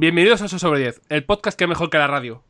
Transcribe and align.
Bienvenidos 0.00 0.40
a 0.40 0.44
8 0.44 0.60
sobre 0.60 0.78
10, 0.78 1.00
el 1.08 1.24
podcast 1.24 1.58
que 1.58 1.64
es 1.64 1.68
mejor 1.68 1.90
que 1.90 1.98
la 1.98 2.06
radio. 2.06 2.44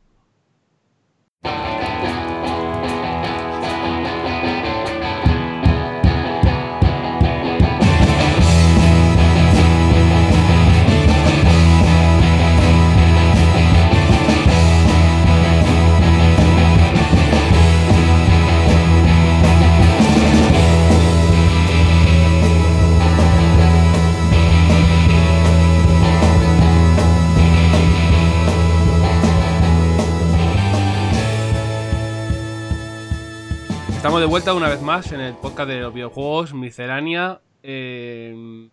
Estamos 33.99 34.21
de 34.21 34.27
vuelta 34.27 34.55
una 34.55 34.69
vez 34.69 34.81
más 34.81 35.11
en 35.13 35.21
el 35.21 35.35
podcast 35.35 35.69
de 35.69 35.81
los 35.81 35.93
videojuegos, 35.93 36.55
miscelánea. 36.55 37.41
eh, 37.63 38.69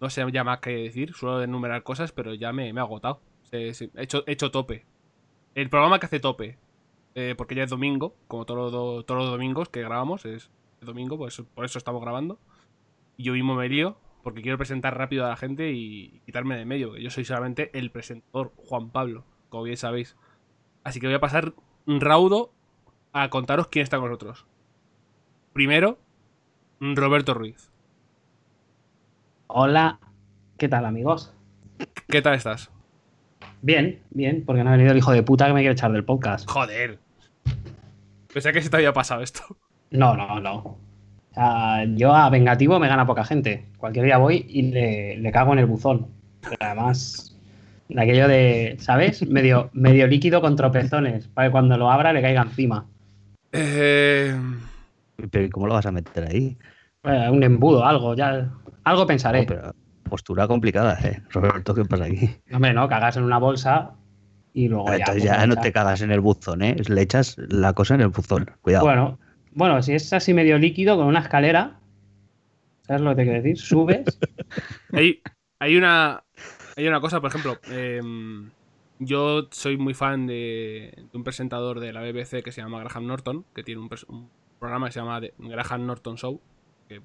no 0.00 0.10
sé 0.10 0.24
ya 0.30 0.44
más 0.44 0.60
que 0.60 0.70
decir, 0.70 1.14
suelo 1.14 1.42
enumerar 1.42 1.82
cosas, 1.82 2.12
pero 2.12 2.34
ya 2.34 2.52
me, 2.52 2.72
me 2.72 2.80
he 2.80 2.82
agotado. 2.82 3.20
He, 3.50 3.72
hecho, 3.96 4.22
he 4.26 4.32
hecho 4.32 4.50
tope. 4.50 4.84
El 5.54 5.70
programa 5.70 5.98
que 5.98 6.06
hace 6.06 6.20
tope, 6.20 6.58
eh, 7.14 7.34
porque 7.36 7.54
ya 7.56 7.64
es 7.64 7.70
domingo, 7.70 8.14
como 8.28 8.44
todos 8.44 8.60
los, 8.60 8.72
do- 8.72 9.04
todos 9.04 9.22
los 9.22 9.30
domingos 9.30 9.68
que 9.70 9.80
grabamos, 9.80 10.24
es 10.26 10.50
domingo, 10.82 11.16
pues 11.16 11.42
por 11.54 11.64
eso 11.64 11.78
estamos 11.78 12.00
grabando. 12.02 12.38
Y 13.16 13.24
yo 13.24 13.32
mismo 13.32 13.54
me 13.56 13.68
lío, 13.68 13.96
porque 14.22 14.42
quiero 14.42 14.58
presentar 14.58 14.96
rápido 14.96 15.24
a 15.24 15.30
la 15.30 15.36
gente 15.36 15.72
y 15.72 16.20
quitarme 16.26 16.56
de 16.56 16.66
medio, 16.66 16.92
que 16.92 17.02
yo 17.02 17.10
soy 17.10 17.24
solamente 17.24 17.70
el 17.76 17.90
presentador, 17.90 18.52
Juan 18.56 18.90
Pablo, 18.90 19.24
como 19.48 19.64
bien 19.64 19.78
sabéis. 19.78 20.14
Así 20.84 21.00
que 21.00 21.06
voy 21.08 21.16
a 21.16 21.20
pasar 21.20 21.54
raudo 21.86 22.52
a 23.12 23.30
contaros 23.30 23.66
quién 23.68 23.82
está 23.82 23.96
con 23.98 24.10
nosotros. 24.10 24.46
Primero, 25.58 25.98
Roberto 26.78 27.34
Ruiz. 27.34 27.68
Hola, 29.48 29.98
¿qué 30.56 30.68
tal 30.68 30.84
amigos? 30.84 31.34
¿Qué 32.06 32.22
tal 32.22 32.36
estás? 32.36 32.70
Bien, 33.60 33.98
bien, 34.10 34.44
porque 34.46 34.62
no 34.62 34.70
ha 34.70 34.74
venido 34.74 34.92
el 34.92 34.98
hijo 34.98 35.10
de 35.10 35.24
puta 35.24 35.48
que 35.48 35.54
me 35.54 35.62
quiere 35.62 35.72
echar 35.72 35.90
del 35.90 36.04
podcast. 36.04 36.48
Joder. 36.48 37.00
Pensé 38.32 38.52
que 38.52 38.62
se 38.62 38.70
te 38.70 38.76
había 38.76 38.92
pasado 38.92 39.20
esto. 39.20 39.42
No, 39.90 40.16
no, 40.16 40.38
no. 40.38 40.54
O 40.58 40.78
sea, 41.34 41.84
yo 41.86 42.14
a 42.14 42.30
vengativo 42.30 42.78
me 42.78 42.86
gana 42.86 43.04
poca 43.04 43.24
gente. 43.24 43.66
Cualquier 43.78 44.04
día 44.04 44.18
voy 44.18 44.46
y 44.48 44.62
le, 44.70 45.16
le 45.16 45.32
cago 45.32 45.54
en 45.54 45.58
el 45.58 45.66
buzón. 45.66 46.06
Pero 46.40 46.56
además, 46.60 47.36
de 47.88 48.00
aquello 48.00 48.28
de, 48.28 48.76
¿sabes? 48.78 49.26
Medio, 49.28 49.70
medio 49.72 50.06
líquido 50.06 50.40
con 50.40 50.54
tropezones, 50.54 51.26
para 51.26 51.48
que 51.48 51.52
cuando 51.52 51.76
lo 51.76 51.90
abra 51.90 52.12
le 52.12 52.22
caiga 52.22 52.42
encima. 52.42 52.86
Eh, 53.50 54.38
Pero 55.30 55.44
¿y 55.44 55.50
cómo 55.50 55.66
lo 55.66 55.74
vas 55.74 55.86
a 55.86 55.92
meter 55.92 56.24
ahí? 56.28 56.56
Eh, 57.02 57.28
un 57.30 57.42
embudo, 57.42 57.84
algo, 57.84 58.14
ya. 58.14 58.50
Algo 58.84 59.06
pensaré. 59.06 59.40
No, 59.40 59.46
pero 59.46 59.74
postura 60.08 60.46
complicada, 60.46 60.98
¿eh? 61.04 61.22
Roberto, 61.30 61.74
¿qué 61.74 61.84
pasa 61.84 62.04
aquí? 62.04 62.30
Hombre, 62.52 62.72
no, 62.72 62.88
cagas 62.88 63.16
en 63.16 63.24
una 63.24 63.38
bolsa 63.38 63.94
y 64.54 64.68
luego 64.68 64.86
ya. 64.88 64.96
Entonces 64.96 65.24
pues, 65.24 65.38
ya 65.38 65.46
no 65.46 65.56
te 65.56 65.72
cagas 65.72 66.00
en 66.02 66.12
el 66.12 66.20
buzón, 66.20 66.62
¿eh? 66.62 66.76
Le 66.88 67.02
echas 67.02 67.36
la 67.38 67.72
cosa 67.72 67.94
en 67.94 68.02
el 68.02 68.08
buzón. 68.08 68.50
Cuidado. 68.62 68.84
Bueno, 68.84 69.18
bueno, 69.52 69.82
si 69.82 69.92
es 69.92 70.12
así 70.12 70.32
medio 70.34 70.58
líquido 70.58 70.96
con 70.96 71.06
una 71.06 71.20
escalera, 71.20 71.80
¿sabes 72.82 73.02
lo 73.02 73.10
que 73.10 73.16
te 73.16 73.22
quiero 73.24 73.42
decir? 73.42 73.58
Subes. 73.58 74.18
hay, 74.92 75.20
hay 75.58 75.76
una. 75.76 76.22
Hay 76.76 76.86
una 76.86 77.00
cosa, 77.00 77.20
por 77.20 77.30
ejemplo. 77.30 77.58
em, 77.70 78.50
yo 79.00 79.48
soy 79.50 79.76
muy 79.76 79.94
fan 79.94 80.26
de, 80.26 80.92
de 80.96 81.18
un 81.18 81.24
presentador 81.24 81.80
de 81.80 81.92
la 81.92 82.02
BBC 82.02 82.42
que 82.42 82.52
se 82.52 82.62
llama 82.62 82.80
Graham 82.80 83.06
Norton, 83.06 83.44
que 83.52 83.64
tiene 83.64 83.80
un 83.80 83.88
programa 84.58 84.86
que 84.86 84.92
se 84.92 85.00
llama 85.00 85.20
The 85.20 85.34
Graham 85.38 85.86
Norton 85.86 86.16
Show. 86.16 86.40
Que 86.88 87.00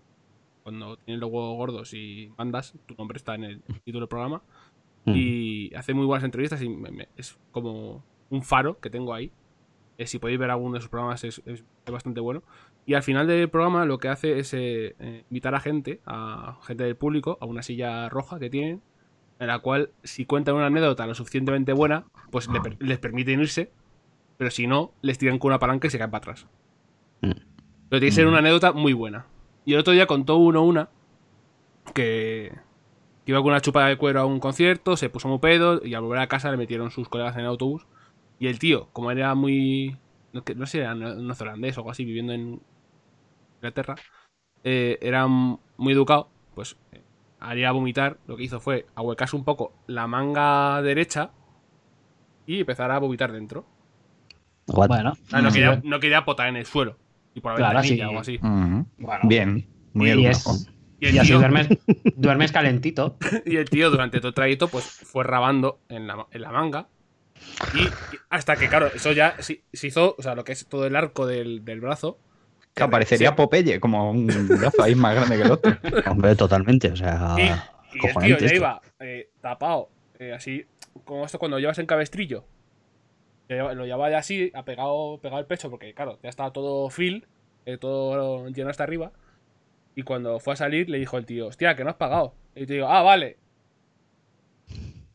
cuando 0.64 0.98
tienes 0.98 1.20
los 1.22 1.30
huevos 1.32 1.58
gordos 1.58 1.94
y 1.94 2.32
mandas, 2.38 2.74
tu 2.86 2.96
nombre 2.96 3.18
está 3.18 3.36
en 3.36 3.44
el 3.44 3.62
título 3.84 4.02
del 4.02 4.10
programa. 4.10 4.42
Mm. 5.06 5.12
y 5.18 5.76
hace 5.76 5.94
muy 5.94 6.06
buenas 6.06 6.24
entrevistas 6.24 6.62
y 6.62 6.70
me- 6.70 6.90
me- 6.90 7.10
es 7.18 7.38
como 7.52 8.02
un 8.30 8.42
faro 8.42 8.80
que 8.80 8.90
tengo 8.90 9.14
ahí. 9.14 9.34
Eh, 9.98 10.08
si 10.08 10.18
podéis 10.18 10.40
ver 10.40 10.50
alguno 10.50 10.76
de 10.76 10.80
sus 10.80 10.90
programas 10.90 11.22
es, 11.26 11.42
es- 11.46 11.66
es 11.86 11.92
bastante 11.92 12.22
bueno. 12.22 12.42
Y 12.86 12.94
al 12.94 13.04
final 13.04 13.28
del 13.28 13.50
programa 13.50 13.86
lo 13.86 13.98
que 13.98 14.08
hace 14.08 14.40
es 14.40 14.54
eh, 14.54 14.96
eh, 15.00 15.26
invitar 15.30 15.56
a 15.56 15.60
gente, 15.60 16.00
a 16.06 16.58
gente 16.64 16.86
del 16.86 16.96
público, 16.96 17.38
a 17.42 17.46
una 17.46 17.62
silla 17.64 18.08
roja 18.08 18.40
que 18.40 18.50
tienen, 18.50 18.82
en 19.40 19.48
la 19.48 19.60
cual 19.60 19.92
si 20.04 20.26
cuentan 20.26 20.56
una 20.56 20.68
anécdota 20.68 21.06
lo 21.06 21.16
suficientemente 21.16 21.74
buena, 21.74 22.06
pues 22.32 22.48
le 22.48 22.60
les 22.80 22.98
permiten 22.98 23.42
irse, 23.42 23.72
pero 24.38 24.52
si 24.52 24.68
no, 24.68 24.94
les 25.02 25.18
tiran 25.18 25.38
con 25.38 25.50
una 25.50 25.60
palanca 25.60 25.88
y 25.88 25.90
se 25.90 25.98
caen 25.98 26.12
para 26.12 26.20
atrás. 26.32 26.48
Mm. 27.24 27.32
Pero 27.90 28.00
tiene 28.00 28.06
que 28.08 28.12
ser 28.12 28.26
Mm. 28.26 28.30
una 28.30 28.38
anécdota 28.40 28.72
muy 28.74 28.94
buena. 28.94 29.26
Y 29.66 29.74
el 29.74 29.80
otro 29.80 29.94
día 29.94 30.08
contó 30.08 30.38
uno 30.38 30.62
una 30.64 30.90
que, 31.94 32.52
que 33.26 33.32
iba 33.32 33.40
con 33.42 33.50
una 33.52 33.62
chupa 33.62 33.86
de 33.88 33.98
cuero 33.98 34.22
a 34.22 34.26
un 34.26 34.40
concierto, 34.40 34.98
se 34.98 35.10
puso 35.10 35.28
muy 35.28 35.40
pedo 35.40 35.82
y 35.86 35.94
al 35.94 36.02
volver 36.02 36.20
a 36.20 36.28
casa 36.28 36.52
le 36.52 36.58
metieron 36.58 36.92
sus 36.92 37.10
colegas 37.10 37.36
en 37.36 37.42
el 37.42 37.48
autobús. 37.48 37.86
Y 38.40 38.48
el 38.48 38.60
tío, 38.60 38.90
como 38.94 39.12
era 39.12 39.34
muy. 39.36 39.98
No, 40.34 40.44
que- 40.44 40.56
no 40.56 40.66
sé, 40.66 40.80
era 40.80 40.96
ne- 40.96 41.16
neozelandés 41.16 41.78
o 41.78 41.82
algo 41.82 41.92
así, 41.92 42.04
viviendo 42.06 42.34
en 42.34 42.62
Inglaterra, 43.58 43.96
eh, 44.64 44.98
era 45.02 45.28
muy 45.28 45.94
educado, 45.94 46.28
pues 46.56 46.76
eh, 46.92 47.02
haría 47.40 47.72
vomitar. 47.72 48.18
Lo 48.28 48.36
que 48.36 48.44
hizo 48.44 48.60
fue 48.60 48.88
ahuecarse 48.96 49.36
un 49.36 49.44
poco 49.46 49.74
la 49.88 50.08
manga 50.08 50.82
derecha 50.82 51.30
y 52.48 52.62
empezar 52.62 52.92
a 52.92 52.98
vomitar 53.00 53.32
dentro. 53.32 53.66
What? 54.68 54.88
Bueno, 54.88 55.14
sea, 55.28 55.42
no, 55.42 55.52
sí, 55.52 55.60
quería, 55.60 55.82
no 55.84 56.00
quería 56.00 56.26
potar 56.26 56.48
en 56.48 56.56
el 56.58 56.66
suelo. 56.66 56.98
Y 57.36 57.42
por 57.42 57.52
la 57.54 57.58
Claro, 57.58 57.80
ventanilla 57.82 57.96
sí. 57.96 58.02
o 58.06 58.10
algo 58.10 58.20
así. 58.22 58.38
Bueno. 58.98 59.20
Bien, 59.28 59.68
muy 59.94 60.12
y, 60.12 60.26
es, 60.28 60.70
Y 61.00 61.08
el 61.08 61.16
y 61.16 61.18
así 61.20 61.28
tío- 61.30 61.40
duermes, 61.40 61.68
duermes 62.16 62.52
calentito. 62.52 63.18
Y 63.46 63.58
el 63.58 63.70
tío 63.70 63.90
durante 63.90 64.20
todo 64.20 64.30
el 64.30 64.34
trayecto 64.34 64.68
pues 64.68 64.86
fue 64.86 65.24
rabando 65.24 65.80
en 65.90 66.08
la, 66.08 66.26
en 66.32 66.42
la 66.42 66.52
manga. 66.52 66.88
Y, 67.76 67.82
y 67.82 67.90
hasta 68.30 68.56
que, 68.56 68.70
claro, 68.70 68.88
eso 68.94 69.12
ya 69.12 69.36
se, 69.40 69.64
se 69.74 69.88
hizo, 69.88 70.16
o 70.18 70.22
sea, 70.22 70.36
lo 70.36 70.44
que 70.44 70.52
es 70.54 70.66
todo 70.68 70.86
el 70.86 70.96
arco 70.96 71.26
del, 71.26 71.66
del 71.66 71.82
brazo. 71.82 72.18
Que 72.74 72.84
aparecería 72.84 73.36
Popeye 73.36 73.80
como 73.80 74.10
un 74.12 74.26
brazo 74.48 74.82
ahí 74.84 74.96
más 74.96 75.14
grande 75.16 75.36
que 75.38 75.42
el 75.44 75.52
otro. 75.52 75.78
Hombre, 76.12 76.36
totalmente. 76.36 76.90
O 76.92 76.96
sea, 76.96 77.36
Y, 77.38 77.42
y 77.42 78.06
el 78.08 78.14
tío 78.14 78.38
ya 78.40 78.46
esto. 78.46 78.56
iba 78.56 78.82
eh, 79.00 79.30
tapado, 79.42 79.90
eh, 80.20 80.34
así, 80.34 80.66
como 81.06 81.26
esto 81.26 81.38
cuando 81.38 81.60
llevas 81.60 81.78
en 81.80 81.86
cabestrillo. 81.86 82.46
Lo 83.58 83.86
llevaba 83.86 84.10
ya 84.10 84.20
así, 84.20 84.52
apegado, 84.54 85.20
pegado 85.22 85.38
al 85.40 85.46
pecho, 85.48 85.70
porque 85.70 85.94
claro, 85.94 86.20
ya 86.24 86.30
estaba 86.30 86.52
todo 86.54 86.90
fil, 86.90 87.28
eh, 87.66 87.78
todo 87.78 88.48
lleno 88.50 88.70
hasta 88.70 88.84
arriba. 88.84 89.12
Y 89.96 90.04
cuando 90.04 90.40
fue 90.40 90.54
a 90.54 90.58
salir, 90.58 90.90
le 90.90 90.98
dijo 91.00 91.18
el 91.18 91.26
tío, 91.26 91.48
hostia, 91.48 91.76
que 91.76 91.84
no 91.84 91.90
has 91.92 91.96
pagado. 91.98 92.34
Y 92.56 92.62
yo 92.66 92.74
digo, 92.74 92.88
ah, 92.88 93.02
vale. 93.04 93.38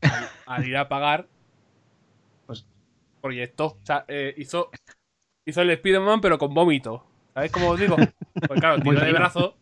Al, 0.02 0.28
al 0.46 0.68
ir 0.68 0.76
a 0.76 0.88
pagar, 0.88 1.26
Pues- 2.46 2.66
proyectó. 3.20 3.66
O 3.66 3.78
sea, 3.84 4.04
eh, 4.08 4.34
hizo, 4.36 4.70
hizo 5.44 5.62
el 5.62 5.70
Spider-Man, 5.70 6.20
pero 6.20 6.38
con 6.38 6.54
vómito. 6.54 7.04
¿Sabéis 7.34 7.52
cómo 7.52 7.70
os 7.70 7.80
digo? 7.80 7.96
Pues 8.46 8.60
claro, 8.60 8.80
tiró 8.80 9.00
de 9.00 9.12
brazo. 9.12 9.56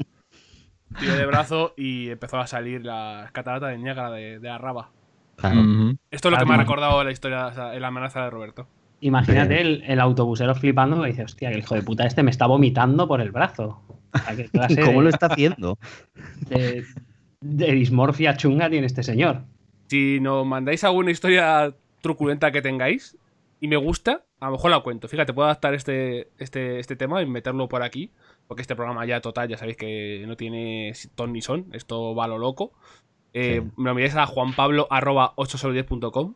Tiró 0.98 1.14
de 1.14 1.26
brazo 1.26 1.74
y 1.76 2.10
empezó 2.10 2.38
a 2.38 2.46
salir 2.46 2.84
la 2.84 3.28
catarata 3.32 3.68
de 3.68 3.78
Niágara 3.78 4.10
de, 4.10 4.38
de 4.38 4.48
la 4.48 4.58
raba. 4.58 4.90
Claro. 5.36 5.60
Esto 6.10 6.28
es 6.28 6.32
lo 6.32 6.38
que 6.38 6.46
me 6.46 6.54
ha 6.54 6.58
recordado 6.58 7.02
la 7.04 7.10
historia, 7.12 7.46
o 7.46 7.52
sea, 7.54 7.78
la 7.78 7.88
amenaza 7.88 8.24
de 8.24 8.30
Roberto. 8.30 8.66
Imagínate 9.00 9.60
el, 9.60 9.82
el 9.86 10.00
autobusero 10.00 10.54
flipando 10.54 11.06
y 11.06 11.10
dice, 11.10 11.24
hostia, 11.24 11.50
que 11.50 11.54
el 11.56 11.60
hijo 11.60 11.74
de 11.74 11.82
puta 11.82 12.06
este 12.06 12.22
me 12.22 12.30
está 12.30 12.46
vomitando 12.46 13.06
por 13.06 13.20
el 13.20 13.30
brazo. 13.30 13.82
O 14.14 14.18
sea, 14.18 14.34
¿Qué 14.34 14.44
clase 14.50 14.80
¿Cómo 14.80 14.98
de, 15.00 15.04
lo 15.04 15.08
está 15.10 15.26
haciendo? 15.26 15.78
de- 16.48 16.84
de 17.42 17.72
dismorfia 17.72 18.36
chunga 18.36 18.70
tiene 18.70 18.86
este 18.86 19.02
señor? 19.02 19.42
Si 19.88 20.18
nos 20.20 20.46
mandáis 20.46 20.82
alguna 20.84 21.10
historia 21.10 21.74
truculenta 22.00 22.50
que 22.50 22.62
tengáis 22.62 23.18
y 23.60 23.68
me 23.68 23.76
gusta, 23.76 24.22
a 24.40 24.46
lo 24.46 24.52
mejor 24.52 24.70
la 24.70 24.80
cuento. 24.80 25.06
Fíjate, 25.08 25.32
puedo 25.34 25.46
adaptar 25.46 25.74
este, 25.74 26.28
este, 26.38 26.78
este 26.80 26.96
tema 26.96 27.20
y 27.22 27.26
meterlo 27.26 27.68
por 27.68 27.82
aquí. 27.82 28.10
Porque 28.48 28.62
este 28.62 28.76
programa 28.76 29.04
ya 29.06 29.20
total, 29.20 29.48
ya 29.48 29.56
sabéis 29.58 29.76
que 29.76 30.24
no 30.26 30.36
tiene 30.36 30.92
ton 31.16 31.32
ni 31.32 31.42
son. 31.42 31.66
Esto 31.72 32.14
va 32.14 32.24
a 32.24 32.28
lo 32.28 32.38
loco. 32.38 32.72
Eh, 33.38 33.60
Sí. 33.62 33.70
Me 33.76 33.84
lo 33.84 33.90
enviáis 33.90 34.16
a 34.16 34.24
juanpablo.8sobre10.com 34.26 36.34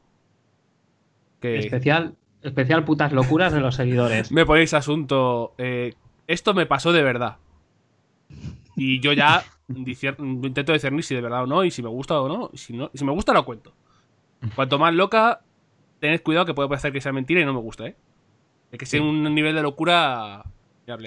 que 1.41 1.59
Especial, 1.59 2.15
especial 2.43 2.85
putas 2.85 3.13
locuras 3.13 3.55
de 3.55 3.61
los 3.61 3.75
seguidores. 3.75 4.31
me 4.33 4.45
ponéis 4.45 4.75
asunto. 4.75 5.55
eh, 5.57 5.95
esto 6.27 6.53
me 6.53 6.67
pasó 6.67 6.93
de 6.93 7.03
verdad. 7.03 7.39
Y 8.77 9.01
yo 9.01 9.13
ya 9.15 9.43
intento 9.69 10.73
discernir 10.73 11.03
si 11.03 11.15
de 11.15 11.21
verdad 11.23 11.45
o 11.45 11.47
no, 11.47 11.65
y 11.65 11.71
si 11.71 11.83
me 11.83 11.89
gusta 11.89 12.21
o 12.21 12.29
no. 12.29 12.51
Y 12.53 12.59
si, 12.59 12.75
no, 12.75 12.91
si 12.95 13.05
me 13.05 13.13
gusta, 13.13 13.33
lo 13.33 13.45
cuento. 13.45 13.73
Cuanto 14.55 14.79
más 14.79 14.95
loca, 14.95 15.41
tened 16.01 16.23
cuidado 16.23 16.47
que 16.47 16.55
puede 16.55 16.69
parecer 16.69 16.93
que 16.93 17.01
sea 17.01 17.13
mentira 17.13 17.41
y 17.41 17.45
no 17.45 17.53
me 17.55 17.61
gusta, 17.61 17.87
¿eh? 17.87 17.97
De 18.71 18.79
que 18.79 18.87
sea 18.87 19.03
un 19.03 19.35
nivel 19.35 19.55
de 19.55 19.63
locura. 19.63 20.45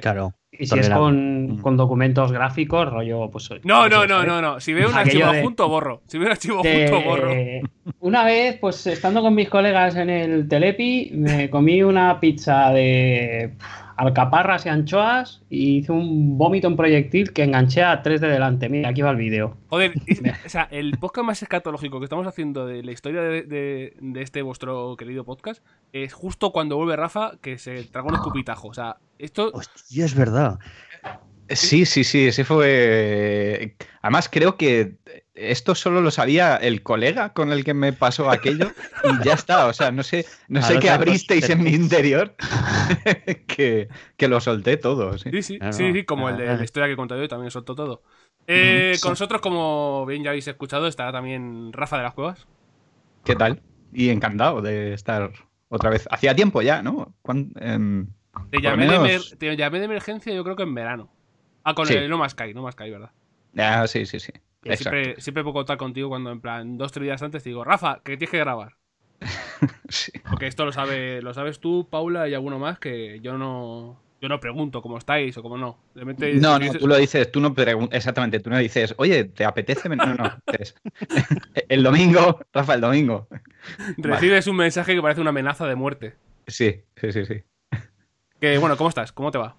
Claro. 0.01 0.33
Y 0.51 0.67
si 0.67 0.79
es 0.79 0.89
con, 0.89 1.57
con 1.61 1.75
documentos 1.75 2.31
gráficos, 2.31 2.89
rollo, 2.89 3.29
pues. 3.31 3.49
No, 3.63 3.81
pues 3.81 3.91
no, 3.91 4.05
no, 4.07 4.23
¿eh? 4.23 4.27
no, 4.27 4.41
no. 4.41 4.59
Si 4.59 4.71
veo 4.73 4.89
un 4.89 4.95
archivo 4.95 5.31
de- 5.31 5.41
junto, 5.41 5.67
borro. 5.67 6.01
Si 6.07 6.17
veo 6.17 6.27
un 6.27 6.31
archivo 6.31 6.61
de- 6.61 6.87
junto, 6.89 7.09
borro. 7.09 7.31
Una 7.99 8.23
vez, 8.23 8.57
pues 8.59 8.85
estando 8.87 9.21
con 9.21 9.33
mis 9.35 9.49
colegas 9.49 9.95
en 9.95 10.09
el 10.09 10.47
Telepi, 10.47 11.11
me 11.13 11.49
comí 11.49 11.81
una 11.83 12.19
pizza 12.19 12.69
de 12.71 13.53
alcaparras 13.97 14.65
y 14.65 14.69
anchoas 14.69 15.41
y 15.49 15.77
hice 15.77 15.91
un 15.91 16.37
vómito 16.37 16.67
en 16.67 16.75
proyectil 16.75 17.33
que 17.33 17.43
enganché 17.43 17.83
a 17.83 18.01
tres 18.01 18.21
de 18.21 18.27
delante. 18.27 18.69
Mira, 18.69 18.89
aquí 18.89 19.01
va 19.01 19.11
el 19.11 19.17
vídeo. 19.17 19.57
Joder, 19.69 19.93
o 20.45 20.49
sea, 20.49 20.67
el 20.71 20.97
podcast 20.97 21.25
más 21.25 21.41
escatológico 21.41 21.99
que 21.99 22.05
estamos 22.05 22.27
haciendo 22.27 22.65
de 22.65 22.83
la 22.83 22.91
historia 22.91 23.21
de, 23.21 23.43
de- 23.43 23.93
de 23.99 24.21
este 24.21 24.41
vuestro 24.41 24.95
querido 24.97 25.23
podcast 25.23 25.63
es 25.91 26.13
justo 26.13 26.51
cuando 26.51 26.77
vuelve 26.77 26.95
Rafa 26.95 27.33
que 27.41 27.57
se 27.57 27.83
traga 27.83 28.07
un 28.07 28.15
escupitajo. 28.15 28.67
O 28.69 28.73
sea, 28.73 28.97
esto. 29.19 29.51
Hostia, 29.53 30.05
es 30.05 30.15
verdad. 30.15 30.59
Sí, 31.49 31.85
sí, 31.85 32.03
sí, 32.03 32.27
ese 32.27 32.45
fue. 32.45 33.75
Además, 34.01 34.29
creo 34.31 34.55
que 34.57 34.95
esto 35.35 35.73
solo 35.75 36.01
lo 36.01 36.11
sabía 36.11 36.55
el 36.57 36.83
colega 36.83 37.33
con 37.33 37.51
el 37.51 37.63
que 37.63 37.73
me 37.73 37.91
pasó 37.93 38.29
aquello 38.29 38.71
y 39.03 39.23
ya 39.25 39.33
está. 39.33 39.67
O 39.67 39.73
sea, 39.73 39.91
no 39.91 40.03
sé, 40.03 40.25
no 40.47 40.61
sé 40.61 40.67
Ahora 40.73 40.79
qué 40.79 40.89
abristeis 40.89 41.49
en 41.49 41.63
mi 41.63 41.71
interior 41.71 42.35
que, 43.47 43.89
que 44.17 44.27
lo 44.27 44.39
solté 44.41 44.77
todo. 44.77 45.17
sí. 45.17 45.29
Sí, 45.31 45.41
sí, 45.43 45.57
Claro. 45.59 45.73
sí, 45.73 45.91
sí, 45.93 46.03
como 46.05 46.29
el 46.29 46.37
de 46.37 46.49
Ah. 46.49 46.55
la 46.57 46.63
historia 46.63 46.87
que 46.87 46.93
he 46.93 46.97
contado 46.97 47.21
yo, 47.21 47.27
también 47.27 47.51
soltó 47.51 47.75
todo. 47.75 48.03
Eh, 48.47 48.93
Sí. 48.95 49.01
Con 49.01 49.11
nosotros, 49.11 49.41
como 49.41 50.05
bien 50.05 50.23
ya 50.23 50.29
habéis 50.31 50.47
escuchado, 50.47 50.87
estará 50.87 51.11
también 51.11 51.71
Rafa 51.73 51.97
de 51.97 52.03
las 52.03 52.13
Cuevas. 52.13 52.45
¿Qué 53.23 53.35
tal? 53.35 53.61
Y 53.93 54.09
encantado 54.09 54.61
de 54.61 54.93
estar 54.93 55.31
otra 55.69 55.89
vez. 55.89 56.07
Hacía 56.11 56.35
tiempo 56.35 56.61
ya, 56.61 56.81
¿no? 56.83 57.13
¿Cuán- 57.21 57.53
em, 57.59 58.07
Te 58.49 58.61
llamé, 58.61 58.85
de, 58.87 58.99
menos- 58.99 59.31
emer- 59.33 59.37
te 59.37 59.55
llamé 59.55 59.79
de 59.79 59.85
emergencia, 59.85 60.33
yo 60.33 60.43
creo 60.43 60.55
que 60.55 60.63
en 60.63 60.73
verano. 60.75 61.09
Ah, 61.63 61.73
con 61.73 61.85
Sí. 61.87 61.93
el 61.93 62.09
No 62.09 62.17
Más 62.17 62.33
Sky, 62.33 62.53
No 62.53 62.63
Más 62.63 62.73
Sky, 62.73 62.89
¿verdad? 62.89 63.11
ah, 63.57 63.87
sí, 63.87 64.05
sí, 64.05 64.19
sí. 64.19 64.33
Siempre, 64.63 65.21
siempre 65.21 65.43
puedo 65.43 65.53
contar 65.53 65.77
contigo 65.77 66.09
cuando, 66.09 66.31
en 66.31 66.41
plan, 66.41 66.77
dos 66.77 66.91
tres 66.91 67.03
días 67.03 67.21
antes 67.21 67.43
te 67.43 67.49
digo, 67.49 67.63
Rafa, 67.63 68.01
que 68.03 68.17
tienes 68.17 68.31
que 68.31 68.39
grabar. 68.39 68.75
Sí. 69.89 70.11
Porque 70.29 70.47
esto 70.47 70.65
lo 70.65 70.71
sabe, 70.71 71.21
lo 71.21 71.33
sabes 71.33 71.59
tú, 71.59 71.87
Paula 71.89 72.27
y 72.27 72.33
alguno 72.33 72.57
más 72.59 72.79
que 72.79 73.19
yo 73.21 73.37
no, 73.37 73.99
yo 74.21 74.27
no 74.27 74.39
pregunto 74.39 74.81
cómo 74.81 74.97
estáis 74.97 75.37
o 75.37 75.43
cómo 75.43 75.57
no. 75.57 75.77
Realmente, 75.93 76.33
No, 76.35 76.57
no, 76.57 76.65
dices- 76.65 76.79
tú 76.79 76.87
lo 76.87 76.97
dices, 76.97 77.31
tú 77.31 77.39
no 77.39 77.53
preguntas, 77.53 77.95
exactamente, 77.95 78.39
tú 78.39 78.49
no 78.49 78.57
dices, 78.57 78.95
oye, 78.97 79.25
¿te 79.25 79.45
apetece? 79.45 79.87
ven-?" 79.89 79.99
No, 79.99 80.15
no, 80.15 80.31
dices, 80.47 80.75
el 81.69 81.83
domingo, 81.83 82.39
Rafa, 82.51 82.73
el 82.73 82.81
domingo. 82.81 83.27
recibes 83.97 84.47
un 84.47 84.55
mensaje 84.55 84.95
que 84.95 85.01
parece 85.01 85.21
una 85.21 85.29
amenaza 85.29 85.67
de 85.67 85.75
muerte. 85.75 86.15
Sí, 86.47 86.81
sí, 86.95 87.11
sí, 87.11 87.25
sí. 87.25 87.43
Que 88.39 88.57
bueno, 88.57 88.75
¿cómo 88.75 88.89
estás? 88.89 89.11
¿Cómo 89.11 89.31
te 89.31 89.37
va? 89.37 89.55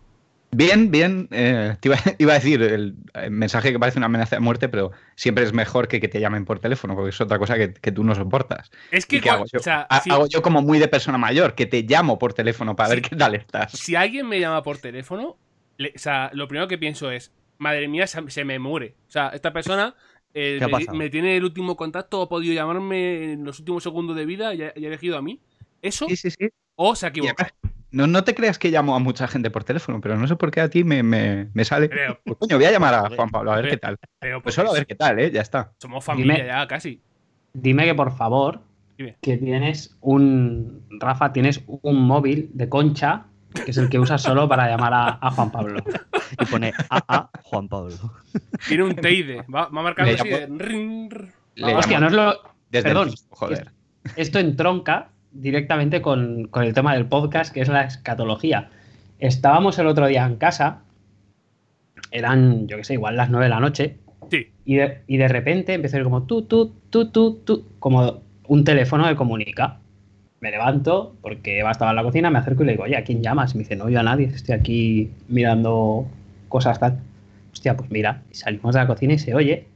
Bien, 0.54 0.90
bien, 0.90 1.28
eh, 1.30 1.76
te 1.80 1.88
iba, 1.88 1.96
iba 2.18 2.32
a 2.32 2.34
decir 2.36 2.62
el, 2.62 2.94
el 3.14 3.30
mensaje 3.30 3.72
que 3.72 3.78
parece 3.78 3.98
una 3.98 4.06
amenaza 4.06 4.36
de 4.36 4.40
muerte, 4.40 4.68
pero 4.68 4.92
siempre 5.16 5.44
es 5.44 5.52
mejor 5.52 5.88
que 5.88 6.00
que 6.00 6.08
te 6.08 6.20
llamen 6.20 6.44
por 6.44 6.60
teléfono, 6.60 6.94
porque 6.94 7.10
es 7.10 7.20
otra 7.20 7.38
cosa 7.38 7.56
que, 7.56 7.72
que 7.72 7.92
tú 7.92 8.04
no 8.04 8.14
soportas. 8.14 8.70
Es 8.90 9.06
que, 9.06 9.16
¿Y 9.16 9.20
qué 9.20 9.30
hago 9.30 9.44
yo? 9.52 9.58
o 9.58 9.62
sea, 9.62 9.86
Ha- 9.88 10.00
si, 10.00 10.10
Hago 10.10 10.26
yo 10.28 10.42
como 10.42 10.62
muy 10.62 10.78
de 10.78 10.88
persona 10.88 11.18
mayor, 11.18 11.54
que 11.54 11.66
te 11.66 11.82
llamo 11.82 12.18
por 12.18 12.34
teléfono 12.34 12.76
para 12.76 12.90
ver 12.90 13.02
qué 13.02 13.16
tal 13.16 13.34
estás. 13.34 13.72
si 13.72 13.94
alguien 13.96 14.28
me 14.28 14.38
llama 14.40 14.62
por 14.62 14.78
teléfono, 14.78 15.36
le- 15.76 15.92
o 15.94 15.98
sea, 15.98 16.30
lo 16.32 16.46
primero 16.48 16.68
que 16.68 16.78
pienso 16.78 17.10
es, 17.10 17.32
madre 17.58 17.88
mía, 17.88 18.06
se, 18.06 18.30
se 18.30 18.44
me 18.44 18.58
muere. 18.58 18.94
O 19.08 19.10
sea, 19.10 19.28
esta 19.28 19.52
persona 19.52 19.94
eh, 20.34 20.56
¿Qué 20.58 20.64
ha 20.64 20.92
me, 20.92 21.10
tiene 21.10 21.36
el 21.36 21.44
último 21.44 21.76
contacto, 21.76 22.22
ha 22.22 22.28
podido 22.28 22.52
llamarme 22.54 23.32
en 23.32 23.44
los 23.44 23.60
últimos 23.60 23.82
segundos 23.82 24.16
de 24.16 24.26
vida 24.26 24.52
y 24.54 24.62
ha, 24.62 24.72
y 24.76 24.84
ha 24.84 24.88
elegido 24.88 25.16
a 25.16 25.22
mí. 25.22 25.40
Eso, 25.80 26.08
Sí, 26.08 26.16
sí, 26.16 26.30
sí. 26.30 26.48
o 26.76 26.96
se 26.96 27.06
ha 27.06 27.08
equivocado. 27.10 27.50
No, 27.94 28.06
no 28.06 28.24
te 28.24 28.34
creas 28.34 28.58
que 28.58 28.70
llamo 28.70 28.94
a 28.94 28.98
mucha 28.98 29.26
gente 29.28 29.50
por 29.50 29.64
teléfono, 29.64 30.00
pero 30.00 30.16
no 30.16 30.26
sé 30.26 30.36
por 30.36 30.50
qué 30.50 30.60
a 30.60 30.68
ti 30.70 30.84
me, 30.84 31.02
me- 31.02 31.48
me 31.54 31.64
sale. 31.64 31.90
Pues, 32.24 32.36
coño, 32.38 32.56
voy 32.56 32.64
a 32.66 32.70
llamar 32.72 32.94
a 32.94 33.08
Juan 33.10 33.30
Pablo 33.30 33.52
a 33.52 33.56
ver 33.56 33.70
qué 33.70 33.76
tal. 33.76 33.96
pero 34.18 34.42
Pues 34.42 34.54
solo 34.54 34.70
a 34.70 34.74
ver 34.74 34.86
qué 34.86 34.94
tal, 34.94 35.18
¿eh? 35.18 35.30
Ya 35.30 35.40
está. 35.40 35.72
somos 35.78 36.04
familia 36.04 36.34
Dime. 36.34 36.46
ya, 36.48 36.66
casi. 36.66 37.00
Dime 37.52 37.84
que 37.84 37.94
por 37.94 38.10
favor, 38.16 38.60
Dime. 38.98 39.16
que 39.22 39.36
tienes 39.36 39.96
un. 40.00 40.82
Rafa, 41.00 41.32
tienes 41.32 41.62
un 41.66 42.02
móvil 42.06 42.50
de 42.52 42.68
concha, 42.68 43.26
que 43.64 43.70
es 43.70 43.76
el 43.78 43.88
que 43.88 43.98
usas 44.00 44.20
solo 44.22 44.48
para 44.48 44.68
llamar 44.68 44.92
a, 44.92 45.18
a 45.20 45.30
Juan 45.30 45.50
Pablo. 45.52 45.80
Y 46.40 46.44
pone 46.46 46.72
AA 46.90 47.30
Juan 47.44 47.68
Pablo. 47.68 47.94
Tiene 48.66 48.82
un 48.82 48.96
Teide. 48.96 49.42
Va, 49.42 49.68
va 49.68 49.82
marcando 49.82 50.12
así 50.14 50.28
de 50.28 50.48
llamo- 50.48 50.58
ring, 50.58 51.10
ring. 51.12 51.30
Le 51.56 51.74
Hostia, 51.76 52.00
no 52.00 52.08
es 52.08 52.12
lo. 52.12 52.32
desde 52.70 52.88
el 52.88 52.94
perdón. 52.94 53.08
Facebook, 53.10 53.38
joder. 53.38 53.70
Esto 54.16 54.38
entronca 54.40 55.10
directamente 55.34 56.00
con, 56.00 56.46
con 56.48 56.62
el 56.64 56.72
tema 56.74 56.94
del 56.94 57.06
podcast, 57.06 57.52
que 57.52 57.60
es 57.60 57.68
la 57.68 57.82
escatología. 57.82 58.70
Estábamos 59.18 59.78
el 59.78 59.86
otro 59.86 60.06
día 60.06 60.24
en 60.24 60.36
casa, 60.36 60.80
eran, 62.10 62.66
yo 62.68 62.76
qué 62.76 62.84
sé, 62.84 62.94
igual 62.94 63.16
las 63.16 63.30
9 63.30 63.44
de 63.46 63.50
la 63.50 63.60
noche, 63.60 63.98
Sí. 64.30 64.46
y 64.64 64.76
de, 64.76 65.02
y 65.06 65.18
de 65.18 65.28
repente 65.28 65.74
empecé 65.74 65.96
a 65.96 66.00
ir 66.00 66.04
como 66.04 66.22
tú, 66.22 66.42
tú, 66.42 66.72
tú, 66.90 67.10
tú, 67.10 67.40
tú, 67.44 67.66
como 67.78 68.22
un 68.46 68.64
teléfono 68.64 69.06
que 69.06 69.16
comunica. 69.16 69.78
Me 70.40 70.50
levanto, 70.50 71.14
porque 71.22 71.60
Eva 71.60 71.70
estaba 71.70 71.90
en 71.92 71.96
la 71.96 72.02
cocina, 72.02 72.30
me 72.30 72.38
acerco 72.38 72.62
y 72.62 72.66
le 72.66 72.72
digo, 72.72 72.84
oye, 72.84 72.96
¿a 72.96 73.04
quién 73.04 73.22
llamas? 73.22 73.54
Y 73.54 73.58
me 73.58 73.64
dice, 73.64 73.76
no, 73.76 73.88
yo 73.88 74.00
a 74.00 74.02
nadie, 74.02 74.26
estoy 74.26 74.54
aquí 74.54 75.10
mirando 75.28 76.06
cosas 76.48 76.78
tal. 76.78 76.98
Hostia, 77.52 77.76
pues 77.76 77.90
mira, 77.90 78.22
y 78.30 78.34
salimos 78.34 78.74
de 78.74 78.80
la 78.80 78.86
cocina 78.86 79.14
y 79.14 79.18
se 79.18 79.34
oye. 79.34 79.66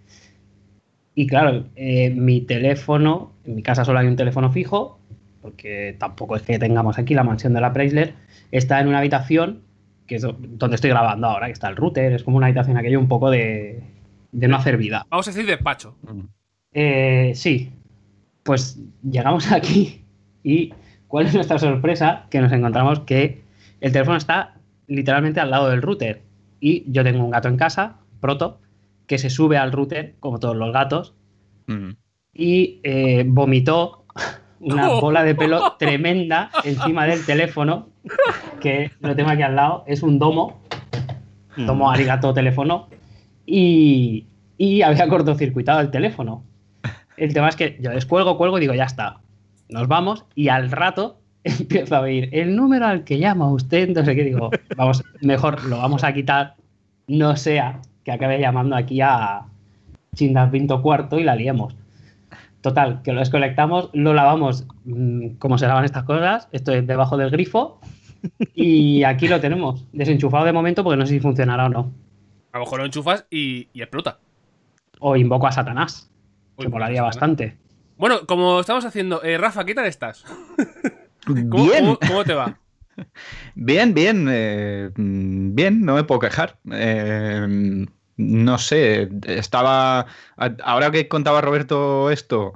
Y 1.15 1.27
claro, 1.27 1.65
eh, 1.77 2.11
mi 2.11 2.41
teléfono, 2.43 3.33
en 3.45 3.57
mi 3.57 3.63
casa 3.63 3.85
solo 3.85 3.99
hay 3.99 4.07
un 4.07 4.17
teléfono 4.17 4.51
fijo, 4.53 4.98
porque 5.51 5.97
tampoco 5.99 6.37
es 6.37 6.43
que 6.43 6.59
tengamos 6.59 6.99
aquí 6.99 7.15
la 7.15 7.25
mansión 7.25 7.55
de 7.55 7.61
la 7.61 7.73
Preisler, 7.73 8.15
está 8.51 8.81
en 8.81 8.89
una 8.89 8.99
habitación, 8.99 9.63
que 10.07 10.17
es 10.17 10.23
do- 10.23 10.37
donde 10.39 10.75
estoy 10.77 10.91
grabando 10.91 11.27
ahora, 11.27 11.47
que 11.47 11.53
está 11.53 11.69
el 11.69 11.77
router, 11.77 12.13
es 12.13 12.23
como 12.23 12.37
una 12.37 12.47
habitación 12.47 12.77
aquello 12.77 13.01
un 13.01 13.09
poco 13.09 13.31
de, 13.31 13.83
de 14.33 14.49
no 14.49 14.57
hacer 14.57 14.77
vida. 14.77 15.07
Vamos 15.11 15.27
a 15.29 15.31
decir 15.31 15.47
despacho. 15.47 15.97
Eh, 16.73 17.33
sí, 17.35 17.71
pues 18.43 18.79
llegamos 19.03 19.51
aquí 19.53 20.05
y 20.43 20.73
¿cuál 21.07 21.27
es 21.27 21.35
nuestra 21.35 21.59
sorpresa? 21.59 22.27
Que 22.31 22.41
nos 22.41 22.53
encontramos 22.53 23.01
que 23.01 23.43
el 23.81 23.93
teléfono 23.93 24.17
está 24.19 24.55
literalmente 24.87 25.41
al 25.41 25.51
lado 25.51 25.69
del 25.71 25.83
router 25.83 26.23
y 26.61 26.91
yo 26.91 27.05
tengo 27.05 27.25
un 27.25 27.31
gato 27.31 27.49
en 27.49 27.57
casa, 27.57 27.97
Proto, 28.21 28.61
que 29.07 29.17
se 29.19 29.31
sube 29.31 29.57
al 29.57 29.73
router, 29.73 30.15
como 30.21 30.39
todos 30.39 30.57
los 30.57 30.73
gatos, 30.73 31.15
Mm. 31.67 31.91
y 32.33 32.81
eh, 32.83 33.25
vomitó 33.27 34.07
una 34.61 34.91
Oh. 34.91 35.01
bola 35.01 35.23
de 35.23 35.35
pelo 35.35 35.73
tremenda 35.79 36.51
encima 36.65 37.07
del 37.07 37.25
teléfono, 37.25 37.89
que 38.61 38.91
lo 39.01 39.15
tengo 39.15 39.31
aquí 39.31 39.43
al 39.43 39.57
lado, 39.57 39.85
es 39.87 40.03
un 40.03 40.19
domo, 40.19 40.61
domo 41.57 41.91
arigato 41.91 42.33
teléfono, 42.35 42.89
y, 43.47 44.27
y 44.57 44.83
había 44.83 45.09
cortocircuitado 45.09 45.81
el 45.81 45.91
teléfono. 45.91 46.45
El 47.17 47.33
tema 47.35 47.49
es 47.49 47.57
que 47.57 47.79
yo 47.81 47.91
descuelgo, 47.91 48.37
cuelgo 48.39 48.59
y 48.59 48.61
digo, 48.61 48.75
ya 48.75 48.85
está, 48.85 49.21
nos 49.69 49.89
vamos, 49.89 50.25
y 50.35 50.49
al 50.49 50.71
rato 50.71 51.19
empiezo 51.45 51.97
a 51.97 52.01
oír 52.01 52.29
el 52.33 52.55
número 52.55 52.87
al 52.87 53.05
que 53.05 53.19
llama 53.19 53.51
usted, 53.51 53.89
no 53.89 54.05
sé 54.05 54.15
qué, 54.15 54.25
digo, 54.25 54.51
vamos, 54.77 55.05
mejor 55.21 55.65
lo 55.65 55.79
vamos 55.79 56.05
a 56.05 56.13
quitar, 56.13 56.55
no 57.07 57.37
sea 57.37 57.81
que 58.05 58.13
acabe 58.13 58.41
llamando 58.41 58.77
aquí 58.77 59.01
a 59.01 59.43
Chindas 60.15 60.51
Pinto 60.51 60.81
Cuarto 60.83 61.19
y 61.19 61.25
la 61.25 61.35
liemos. 61.35 61.75
Total, 62.61 63.03
que 63.03 63.13
lo 63.13 63.21
desconectamos, 63.21 63.91
lo 63.93 64.15
lavamos 64.15 64.67
mm, 64.85 65.37
como 65.39 65.59
se 65.59 65.67
lavan 65.67 65.85
estas 65.85 66.05
cosas, 66.05 66.49
esto 66.53 66.73
es 66.73 66.87
debajo 66.87 67.17
del 67.17 67.31
grifo, 67.31 67.81
y 68.55 69.05
aquí 69.05 69.29
lo 69.29 69.41
tenemos, 69.41 69.85
desenchufado 69.93 70.45
de 70.45 70.53
momento 70.53 70.83
porque 70.83 70.97
no 70.97 71.07
sé 71.07 71.15
si 71.15 71.21
funcionará 71.21 71.67
o 71.67 71.69
no. 71.69 71.93
A 72.53 72.59
lo 72.59 72.65
mejor 72.65 72.81
lo 72.81 72.87
enchufas 72.87 73.27
y, 73.31 73.69
y 73.73 73.83
explota. 73.83 74.19
O 75.01 75.15
invoco 75.17 75.47
a 75.47 75.53
Satanás, 75.53 76.11
Uy, 76.57 76.65
que 76.65 76.69
molaría 76.69 76.97
Satanás. 76.99 77.15
bastante. 77.17 77.59
Bueno, 77.97 78.27
como 78.27 78.59
estamos 78.61 78.85
haciendo, 78.85 79.23
eh, 79.23 79.39
Rafa, 79.39 79.65
¿qué 79.65 79.75
tal 79.75 79.87
estás? 79.87 80.25
¿Cómo, 81.27 81.45
Bien, 81.67 81.85
cómo- 81.85 81.99
cómo 82.01 82.25
te 82.25 82.35
va? 82.35 82.59
bien, 83.55 83.95
bien, 83.95 84.27
eh, 84.31 84.91
mm, 84.97 85.55
bien, 85.55 85.85
no 85.85 85.95
me 85.95 86.03
puedo 86.05 86.19
quejar. 86.21 86.59
Eh, 86.73 87.87
no 88.19 88.59
sé, 88.59 89.09
estaba. 89.27 90.05
Ahora 90.63 90.91
que 90.91 91.09
contaba 91.09 91.41
Roberto 91.41 92.11
esto, 92.11 92.53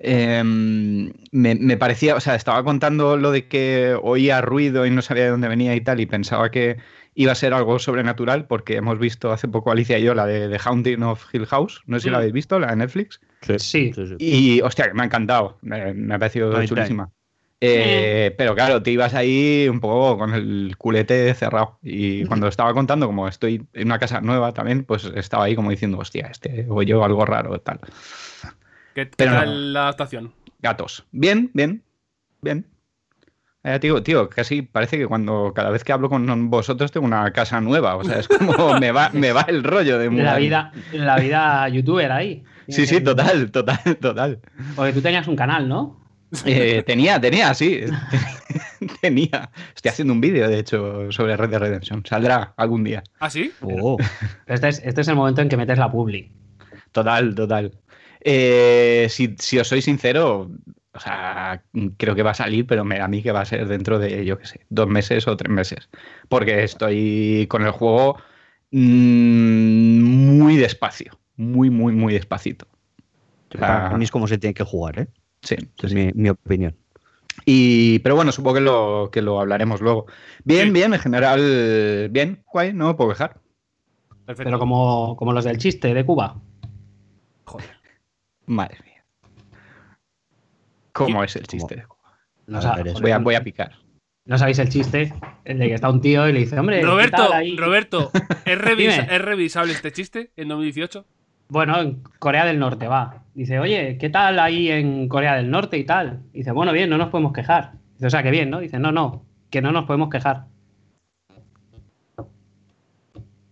eh, 0.00 0.42
me, 0.44 1.54
me 1.54 1.76
parecía, 1.78 2.14
o 2.16 2.20
sea, 2.20 2.34
estaba 2.34 2.62
contando 2.62 3.16
lo 3.16 3.30
de 3.30 3.48
que 3.48 3.96
oía 4.02 4.42
ruido 4.42 4.84
y 4.84 4.90
no 4.90 5.00
sabía 5.00 5.24
de 5.24 5.30
dónde 5.30 5.48
venía 5.48 5.74
y 5.74 5.80
tal, 5.80 6.00
y 6.00 6.06
pensaba 6.06 6.50
que 6.50 6.76
iba 7.14 7.30
a 7.32 7.36
ser 7.36 7.54
algo 7.54 7.78
sobrenatural, 7.78 8.46
porque 8.46 8.74
hemos 8.76 8.98
visto 8.98 9.30
hace 9.32 9.46
poco 9.46 9.70
Alicia 9.70 9.98
y 9.98 10.02
yo 10.02 10.14
la 10.14 10.26
de 10.26 10.48
The 10.48 10.58
Haunting 10.64 11.02
of 11.04 11.24
Hill 11.32 11.46
House, 11.46 11.80
no 11.86 11.98
sé 11.98 12.04
si 12.04 12.10
la 12.10 12.16
Mm. 12.18 12.20
habéis 12.20 12.32
visto, 12.34 12.58
la 12.58 12.66
de 12.70 12.76
Netflix. 12.76 13.20
Sí. 13.58 13.92
Y, 14.18 14.60
hostia, 14.62 14.88
que 14.88 14.94
me 14.94 15.02
ha 15.02 15.06
encantado. 15.06 15.56
Me, 15.62 15.94
me 15.94 16.14
ha 16.14 16.18
parecido 16.18 16.50
chulísima. 16.66 17.10
Eh, 17.60 18.34
pero 18.36 18.54
claro, 18.54 18.82
te 18.82 18.90
ibas 18.90 19.14
ahí 19.14 19.66
un 19.70 19.80
poco 19.80 20.18
con 20.18 20.34
el 20.34 20.74
culete 20.76 21.32
cerrado. 21.34 21.78
Y 21.82 22.24
cuando 22.26 22.48
estaba 22.48 22.74
contando, 22.74 23.06
como 23.06 23.26
estoy 23.26 23.66
en 23.72 23.86
una 23.86 23.98
casa 23.98 24.20
nueva 24.20 24.52
también, 24.52 24.84
pues 24.84 25.04
estaba 25.14 25.44
ahí 25.44 25.54
como 25.54 25.70
diciendo, 25.70 25.98
hostia, 25.98 26.26
este 26.30 26.66
o 26.68 26.82
yo 26.82 27.04
algo 27.04 27.24
raro, 27.24 27.58
tal. 27.60 27.80
¿Qué, 28.94 29.08
qué 29.08 29.10
Pero 29.16 29.32
tal 29.32 29.48
no. 29.48 29.70
la 29.72 29.80
adaptación? 29.82 30.32
Gatos. 30.60 31.06
Bien, 31.12 31.50
bien, 31.54 31.82
bien. 32.42 32.66
Eh, 33.66 33.78
tío, 33.78 34.02
tío, 34.02 34.28
casi 34.28 34.60
parece 34.60 34.98
que 34.98 35.06
cuando 35.06 35.52
cada 35.54 35.70
vez 35.70 35.82
que 35.84 35.92
hablo 35.92 36.10
con 36.10 36.50
vosotros 36.50 36.92
tengo 36.92 37.06
una 37.06 37.32
casa 37.32 37.62
nueva. 37.62 37.96
O 37.96 38.04
sea, 38.04 38.18
es 38.18 38.28
como 38.28 38.52
me 38.78 38.92
va, 38.92 39.08
me 39.14 39.32
va 39.32 39.46
el 39.48 39.64
rollo 39.64 39.98
de 39.98 40.10
La 40.10 40.36
vida, 40.36 40.70
la 40.92 41.16
vida 41.16 41.66
youtuber 41.70 42.12
ahí. 42.12 42.44
Sí, 42.68 42.86
sí, 42.86 43.00
total, 43.00 43.50
total, 43.50 43.96
total. 44.00 44.38
Porque 44.76 44.92
tú 44.92 45.00
tenías 45.00 45.26
un 45.28 45.36
canal, 45.36 45.66
¿no? 45.66 46.03
Eh, 46.44 46.82
tenía, 46.86 47.20
tenía, 47.20 47.54
sí. 47.54 47.82
tenía. 49.00 49.50
Estoy 49.74 49.90
haciendo 49.90 50.14
un 50.14 50.20
vídeo, 50.20 50.48
de 50.48 50.58
hecho, 50.58 51.10
sobre 51.12 51.36
Red 51.36 51.50
Dead 51.50 51.60
Redemption. 51.60 52.04
Saldrá 52.04 52.54
algún 52.56 52.84
día. 52.84 53.02
¿Ah, 53.20 53.30
sí? 53.30 53.52
Oh, 53.60 53.96
Este 54.46 54.68
es, 54.68 54.82
este 54.84 55.00
es 55.00 55.08
el 55.08 55.16
momento 55.16 55.42
en 55.42 55.48
que 55.48 55.56
metes 55.56 55.78
la 55.78 55.90
publi. 55.90 56.32
Total, 56.92 57.34
total. 57.34 57.72
Eh, 58.20 59.06
si, 59.10 59.34
si 59.38 59.58
os 59.58 59.68
soy 59.68 59.82
sincero, 59.82 60.50
o 60.94 61.00
sea, 61.00 61.62
creo 61.96 62.14
que 62.14 62.22
va 62.22 62.30
a 62.30 62.34
salir, 62.34 62.66
pero 62.66 62.84
me 62.84 63.00
a 63.00 63.08
mí 63.08 63.22
que 63.22 63.32
va 63.32 63.40
a 63.40 63.44
ser 63.44 63.66
dentro 63.66 63.98
de, 63.98 64.24
yo 64.24 64.38
qué 64.38 64.46
sé, 64.46 64.60
dos 64.70 64.88
meses 64.88 65.26
o 65.26 65.36
tres 65.36 65.50
meses. 65.50 65.88
Porque 66.28 66.62
estoy 66.62 67.46
con 67.48 67.62
el 67.62 67.72
juego 67.72 68.16
mm, 68.70 70.38
muy 70.38 70.56
despacio. 70.56 71.18
Muy, 71.36 71.68
muy, 71.68 71.92
muy 71.92 72.14
despacito. 72.14 72.66
para 73.58 73.96
mí 73.96 74.04
es 74.04 74.10
como 74.12 74.28
se 74.28 74.38
tiene 74.38 74.54
que 74.54 74.62
jugar, 74.62 75.00
¿eh? 75.00 75.08
Sí. 75.44 75.56
Es 75.82 75.94
mi, 75.94 76.10
mi 76.14 76.30
opinión. 76.30 76.74
Y, 77.46 77.98
pero 78.00 78.16
bueno, 78.16 78.32
supongo 78.32 78.54
que 78.56 78.60
lo, 78.62 79.10
que 79.12 79.22
lo 79.22 79.38
hablaremos 79.40 79.80
luego. 79.80 80.06
Bien, 80.44 80.66
Sí. 80.66 80.72
bien, 80.72 80.94
en 80.94 81.00
general, 81.00 82.08
bien, 82.10 82.42
guay, 82.52 82.72
no 82.72 82.88
me 82.88 82.94
puedo 82.94 83.10
quejar. 83.10 83.38
Perfecto. 84.24 84.44
Pero 84.48 84.58
como, 84.58 85.14
como 85.16 85.32
los 85.32 85.44
del 85.44 85.58
chiste 85.58 85.92
de 85.94 86.04
Cuba. 86.04 86.40
Joder. 87.44 87.70
Madre 88.46 88.78
mía. 88.84 89.04
¿Cómo 90.92 91.24
es 91.24 91.34
el 91.36 91.46
chiste? 91.46 91.84
No, 92.46 92.58
A 92.58 92.62
sa- 92.62 92.76
ver, 92.76 92.86
eso. 92.88 92.94
joder, 92.98 93.02
Voy 93.02 93.10
a, 93.10 93.18
voy 93.18 93.34
a 93.34 93.44
picar. 93.44 93.72
¿no 94.26 94.38
sabéis 94.38 94.58
el 94.58 94.70
chiste? 94.70 95.12
El 95.44 95.58
de 95.58 95.68
que 95.68 95.74
está 95.74 95.90
un 95.90 96.00
tío 96.00 96.26
y 96.28 96.32
le 96.32 96.40
dice, 96.40 96.58
hombre, 96.58 96.80
¿qué 96.80 96.86
Roberto, 96.86 97.16
tal 97.28 97.32
ahí? 97.34 97.56
Roberto, 97.58 98.10
¿es, 98.46 98.58
revisa- 98.58 99.02
Dime. 99.02 99.16
¿es 99.16 99.20
revisable 99.22 99.72
este 99.74 99.92
chiste 99.92 100.30
en 100.36 100.48
2018? 100.48 101.04
Bueno, 101.48 101.80
en 101.80 102.02
Corea 102.18 102.44
del 102.44 102.58
Norte 102.58 102.88
va. 102.88 103.24
Dice, 103.34 103.58
oye, 103.58 103.98
¿qué 103.98 104.10
tal 104.10 104.38
ahí 104.38 104.70
en 104.70 105.08
Corea 105.08 105.36
del 105.36 105.50
Norte 105.50 105.76
y 105.78 105.84
tal? 105.84 106.22
Dice, 106.32 106.52
bueno, 106.52 106.72
bien, 106.72 106.88
no 106.90 106.98
nos 106.98 107.08
podemos 107.10 107.32
quejar. 107.32 107.72
Dice, 107.94 108.06
o 108.06 108.10
sea, 108.10 108.22
que 108.22 108.30
bien, 108.30 108.50
¿no? 108.50 108.60
Dice, 108.60 108.78
no, 108.78 108.92
no, 108.92 109.24
que 109.50 109.60
no 109.60 109.72
nos 109.72 109.84
podemos 109.86 110.08
quejar. 110.10 110.46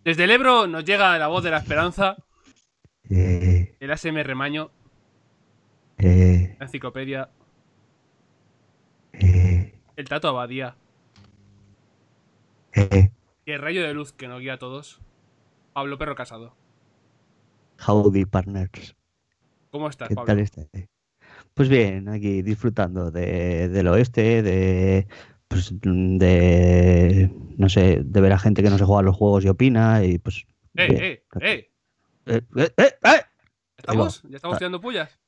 Desde 0.05 0.25
el 0.25 0.31
Ebro 0.31 0.67
nos 0.67 0.85
llega 0.85 1.17
la 1.19 1.29
voz 1.29 1.45
de 1.45 1.51
la 1.51 1.59
esperanza, 1.59 2.17
Eh, 3.11 3.77
el 3.79 3.91
ASMR 3.91 4.35
Maño, 4.35 4.71
eh, 5.99 6.57
la 6.59 6.67
enciclopedia, 6.67 7.29
eh, 9.13 9.75
el 9.97 10.09
Tato 10.09 10.29
Abadía 10.29 10.77
eh. 12.75 13.11
y 13.45 13.53
el 13.53 13.61
rayo 13.61 13.83
de 13.83 13.93
luz 13.93 14.13
que 14.13 14.29
nos 14.29 14.41
guía 14.41 14.55
a 14.55 14.59
todos, 14.59 15.01
Pablo 15.73 15.99
Perro 15.99 16.15
Casado. 16.15 16.57
Howdy, 17.87 18.25
partners. 18.25 18.95
¿Cómo 19.71 19.89
estás, 19.89 20.09
¿Qué 20.09 20.15
Pablo? 20.15 20.27
tal 20.27 20.39
está? 20.41 20.63
Pues 21.55 21.69
bien, 21.69 22.09
aquí 22.09 22.43
disfrutando 22.43 23.11
de, 23.11 23.69
del 23.69 23.89
oeste, 23.89 24.43
de, 24.43 25.07
pues, 25.49 25.73
de, 25.81 27.31
no 27.57 27.69
sé, 27.69 28.03
de 28.05 28.21
ver 28.21 28.33
a 28.33 28.39
gente 28.39 28.63
que 28.63 28.71
no 28.71 28.79
se 28.79 28.85
juega 28.85 29.01
a 29.01 29.05
los 29.05 29.17
juegos 29.17 29.45
y 29.45 29.49
opina 29.49 30.05
y 30.05 30.19
pues... 30.19 30.45
¡Eh, 30.75 30.89
bien. 30.89 31.03
eh, 31.03 31.23
eh! 31.41 31.71
Eh, 32.27 32.41
eh, 32.57 32.73
eh, 32.77 32.95
eh. 33.05 33.21
¿Estamos? 33.77 34.23
¿Ya 34.29 34.37
estamos 34.37 34.55
Ah. 34.57 34.59
tirando 34.59 34.81
pullas? 34.81 35.19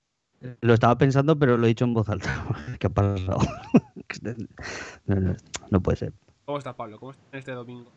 Lo 0.61 0.75
estaba 0.75 0.97
pensando, 0.99 1.39
pero 1.39 1.57
lo 1.57 1.65
he 1.65 1.69
dicho 1.69 1.85
en 1.87 1.95
voz 1.95 2.09
alta. 2.09 2.47
¿Qué 2.79 2.87
ha 2.87 2.91
pasado? 2.91 3.39
no, 5.07 5.15
no, 5.21 5.37
no 5.71 5.83
puede 5.83 5.97
ser. 5.97 6.13
¿Cómo 6.45 6.59
estás, 6.59 6.75
Pablo? 6.75 6.99
¿Cómo 6.99 7.13
estás 7.13 7.25
este 7.33 7.53
domingo? 7.53 7.91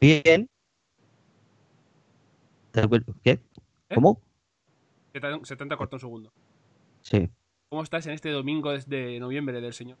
Bien. 0.00 0.48
¿Te 2.76 2.82
acuer- 2.82 3.04
¿Qué? 3.24 3.40
¿Cómo? 3.94 4.20
Se 5.14 5.20
te, 5.20 5.28
se 5.44 5.56
te 5.56 5.66
cortado 5.76 5.96
un 5.96 6.00
segundo. 6.00 6.32
Sí. 7.00 7.30
¿Cómo 7.70 7.82
estás 7.82 8.06
en 8.06 8.12
este 8.12 8.30
domingo 8.30 8.70
desde 8.70 9.18
noviembre 9.18 9.62
del 9.62 9.72
Señor? 9.72 9.96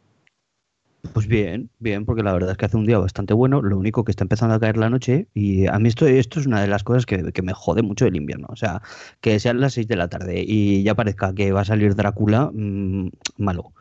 Pues 1.14 1.26
bien, 1.26 1.70
bien, 1.78 2.04
porque 2.04 2.22
la 2.22 2.34
verdad 2.34 2.50
es 2.50 2.56
que 2.58 2.66
hace 2.66 2.76
un 2.76 2.84
día 2.84 2.98
bastante 2.98 3.32
bueno, 3.32 3.62
lo 3.62 3.78
único 3.78 4.04
que 4.04 4.10
está 4.10 4.24
empezando 4.24 4.54
a 4.54 4.60
caer 4.60 4.76
la 4.76 4.90
noche 4.90 5.28
y 5.32 5.66
a 5.68 5.78
mí 5.78 5.88
esto, 5.88 6.06
esto 6.06 6.38
es 6.38 6.46
una 6.46 6.60
de 6.60 6.66
las 6.66 6.84
cosas 6.84 7.06
que, 7.06 7.32
que 7.32 7.42
me 7.42 7.54
jode 7.54 7.80
mucho 7.82 8.04
del 8.04 8.16
invierno, 8.16 8.48
o 8.50 8.56
sea, 8.56 8.82
que 9.22 9.40
sean 9.40 9.60
las 9.60 9.72
6 9.74 9.88
de 9.88 9.96
la 9.96 10.08
tarde 10.08 10.44
y 10.46 10.82
ya 10.82 10.94
parezca 10.94 11.34
que 11.34 11.52
va 11.52 11.62
a 11.62 11.64
salir 11.64 11.94
Drácula, 11.94 12.50
mm, 12.52 13.08
malo, 13.38 13.72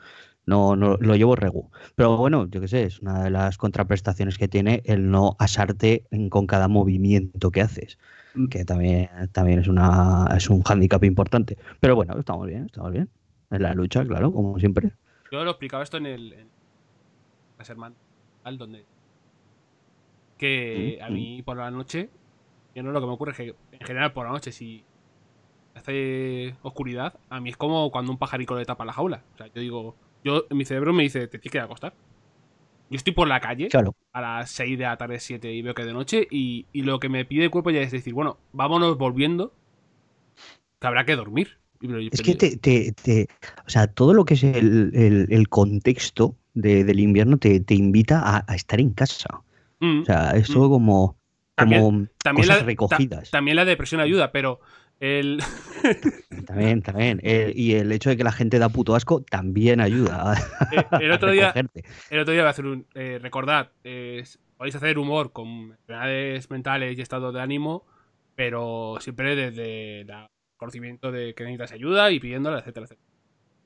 no, 0.45 0.75
no 0.75 0.97
lo 0.97 1.15
llevo 1.15 1.35
regu. 1.35 1.69
Pero 1.95 2.17
bueno, 2.17 2.47
yo 2.49 2.61
qué 2.61 2.67
sé, 2.67 2.83
es 2.83 2.99
una 3.01 3.23
de 3.23 3.29
las 3.29 3.57
contraprestaciones 3.57 4.37
que 4.37 4.47
tiene 4.47 4.81
el 4.85 5.09
no 5.09 5.35
asarte 5.39 6.05
en- 6.11 6.29
con 6.29 6.45
cada 6.47 6.67
movimiento 6.67 7.51
que 7.51 7.61
haces, 7.61 7.97
que 8.49 8.65
también, 8.65 9.09
también 9.31 9.59
es, 9.59 9.67
una, 9.67 10.27
es 10.35 10.49
un 10.49 10.61
hándicap 10.63 11.03
importante. 11.03 11.57
Pero 11.79 11.95
bueno, 11.95 12.17
estamos 12.19 12.45
bien, 12.47 12.65
estamos 12.65 12.91
bien, 12.91 13.09
en 13.51 13.61
la 13.61 13.73
lucha, 13.73 14.05
claro, 14.05 14.31
como 14.31 14.59
siempre. 14.59 14.91
Yo 15.31 15.43
lo 15.43 15.51
explicaba 15.51 15.83
esto 15.83 15.97
en 15.97 16.05
el. 16.05 16.33
En 16.33 16.47
las 17.57 17.69
hermanas, 17.69 17.97
donde. 18.57 18.85
Que 20.37 20.99
a 21.01 21.09
mí 21.09 21.41
por 21.43 21.57
la 21.57 21.71
noche. 21.71 22.09
Yo 22.75 22.83
no 22.83 22.91
lo 22.91 22.99
que 22.99 23.07
me 23.07 23.13
ocurre 23.13 23.31
es 23.31 23.37
que 23.37 23.55
en 23.71 23.79
general 23.87 24.11
por 24.11 24.25
la 24.25 24.33
noche, 24.33 24.51
si 24.51 24.83
hace 25.75 26.55
oscuridad, 26.61 27.13
a 27.29 27.39
mí 27.39 27.49
es 27.49 27.57
como 27.57 27.89
cuando 27.89 28.11
un 28.11 28.17
pajarico 28.17 28.55
le 28.57 28.65
tapa 28.65 28.83
la 28.85 28.93
jaula. 28.93 29.23
O 29.33 29.37
sea, 29.37 29.47
yo 29.47 29.61
digo. 29.61 29.95
Yo, 30.25 30.45
mi 30.49 30.65
cerebro 30.65 30.91
me 30.91 31.03
dice, 31.03 31.21
te 31.27 31.37
tienes 31.39 31.51
que 31.51 31.57
ir 31.59 31.61
a 31.61 31.65
acostar. 31.65 31.93
Yo 32.89 32.97
estoy 32.97 33.13
por 33.13 33.27
la 33.27 33.39
calle 33.39 33.67
Claro. 33.69 33.95
a 34.11 34.21
las 34.21 34.51
6 34.51 34.77
de 34.77 34.83
la 34.83 34.97
tarde, 34.97 35.19
7 35.19 35.53
y 35.53 35.61
veo 35.61 35.73
que 35.73 35.83
es 35.83 35.87
de 35.87 35.93
noche. 35.93 36.27
Y, 36.29 36.65
y 36.73 36.81
lo 36.81 36.99
que 36.99 37.09
me 37.09 37.23
pide 37.25 37.45
el 37.45 37.51
cuerpo 37.51 37.69
ya 37.71 37.81
es 37.81 37.91
decir, 37.91 38.13
bueno, 38.13 38.37
vámonos 38.51 38.97
volviendo. 38.97 39.53
Que 40.79 40.87
habrá 40.87 41.05
que 41.05 41.15
dormir. 41.15 41.57
Es 42.11 42.21
que 42.21 42.35
te, 42.35 42.57
te- 42.57 42.91
te- 42.93 43.27
o 43.65 43.69
sea, 43.69 43.85
todo 43.87 44.13
lo 44.13 44.25
que 44.25 44.33
es 44.35 44.43
el, 44.43 44.91
el- 44.95 45.27
el 45.29 45.49
contexto 45.49 46.35
de- 46.55 46.83
del 46.83 46.99
invierno 46.99 47.37
te, 47.37 47.59
te 47.59 47.75
invita 47.75 48.21
a, 48.21 48.43
a 48.47 48.55
estar 48.55 48.79
en 48.79 48.91
casa. 48.91 49.41
Mm. 49.79 50.01
O 50.01 50.05
sea, 50.05 50.31
es 50.31 50.47
todo 50.47 50.69
como, 50.69 51.17
como 51.57 52.07
También 52.23 52.45
cosas 52.47 52.59
la, 52.59 52.63
recogidas. 52.63 53.29
ta- 53.29 53.37
también 53.37 53.57
la 53.57 53.65
depresión 53.65 54.01
ayuda, 54.01 54.31
pero 54.31 54.59
el, 54.99 55.41
También, 56.45 56.81
también. 56.81 57.19
Eh, 57.23 57.51
y 57.55 57.73
el 57.75 57.91
hecho 57.91 58.09
de 58.09 58.17
que 58.17 58.23
la 58.23 58.31
gente 58.31 58.59
da 58.59 58.69
puto 58.69 58.95
asco 58.95 59.21
también 59.21 59.81
ayuda 59.81 60.31
a, 60.31 60.35
eh, 60.71 60.85
el 61.01 61.11
otro 61.11 61.31
día 61.31 61.51
recogerte. 61.53 61.83
el 62.09 62.19
otro 62.19 62.31
día 62.33 62.41
voy 62.43 62.47
a 62.47 62.51
hacer 62.51 62.65
un 62.65 62.85
eh, 62.95 63.19
recordad 63.21 63.71
eh, 63.83 64.23
podéis 64.57 64.75
hacer 64.75 64.97
humor 64.97 65.31
con 65.31 65.47
enfermedades 65.71 66.49
mentales 66.49 66.97
y 66.97 67.01
estado 67.01 67.31
de 67.31 67.41
ánimo 67.41 67.85
pero 68.35 68.97
siempre 68.99 69.35
desde 69.35 70.01
el 70.01 70.11
conocimiento 70.57 71.11
de 71.11 71.33
que 71.35 71.43
necesitas 71.43 71.73
ayuda 71.73 72.11
y 72.11 72.19
pidiéndola 72.19 72.59
etcétera 72.59 72.85
etcétera 72.85 73.07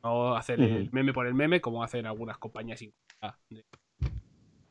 no 0.04 0.36
hacer 0.36 0.60
el 0.62 0.90
meme 0.92 1.14
por 1.14 1.28
el 1.28 1.34
meme 1.36 1.62
como 1.62 1.84
hacen 1.84 2.06
algunas 2.06 2.38
compañías 2.38 2.80
sin 2.80 2.92
de 3.50 3.64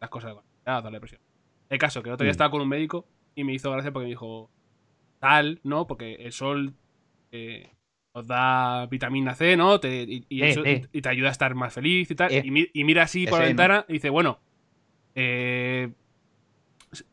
las 0.01 0.11
cosas 0.11 0.35
de 0.35 0.73
la 0.73 0.91
depresión 0.91 1.21
el 1.69 1.79
caso 1.79 2.03
que 2.03 2.09
el 2.09 2.15
otro 2.15 2.25
día 2.25 2.31
Mm. 2.31 2.33
estaba 2.33 2.51
con 2.51 2.61
un 2.63 2.69
médico 2.69 3.07
y 3.35 3.45
me 3.45 3.53
hizo 3.55 3.71
gracia 3.71 3.93
porque 3.93 4.05
me 4.05 4.11
dijo 4.11 4.51
tal 5.19 5.61
no 5.65 5.87
porque 5.87 6.15
el 6.15 6.33
sol 6.33 6.75
eh, 7.33 7.71
nos 8.15 8.27
da 8.27 8.87
vitamina 8.87 9.35
C, 9.35 9.57
¿no? 9.57 9.79
Te- 9.81 10.03
y, 10.03 10.25
y 10.29 10.43
eso- 10.43 10.63
y 10.67 11.01
te 11.03 11.09
ayuda 11.09 11.29
a 11.29 11.33
estar 11.33 11.55
más 11.55 11.73
feliz 11.75 12.11
y 12.11 12.15
tal. 12.15 12.33
Eh. 12.33 12.43
Y, 12.45 12.51
mi- 12.51 12.69
y 12.73 12.85
mira 12.85 13.03
así 13.03 13.27
por 13.27 13.39
la 13.41 13.47
ventana 13.47 13.85
y 13.89 13.95
dice, 13.95 14.11
bueno, 14.11 14.39
eh, 15.15 15.91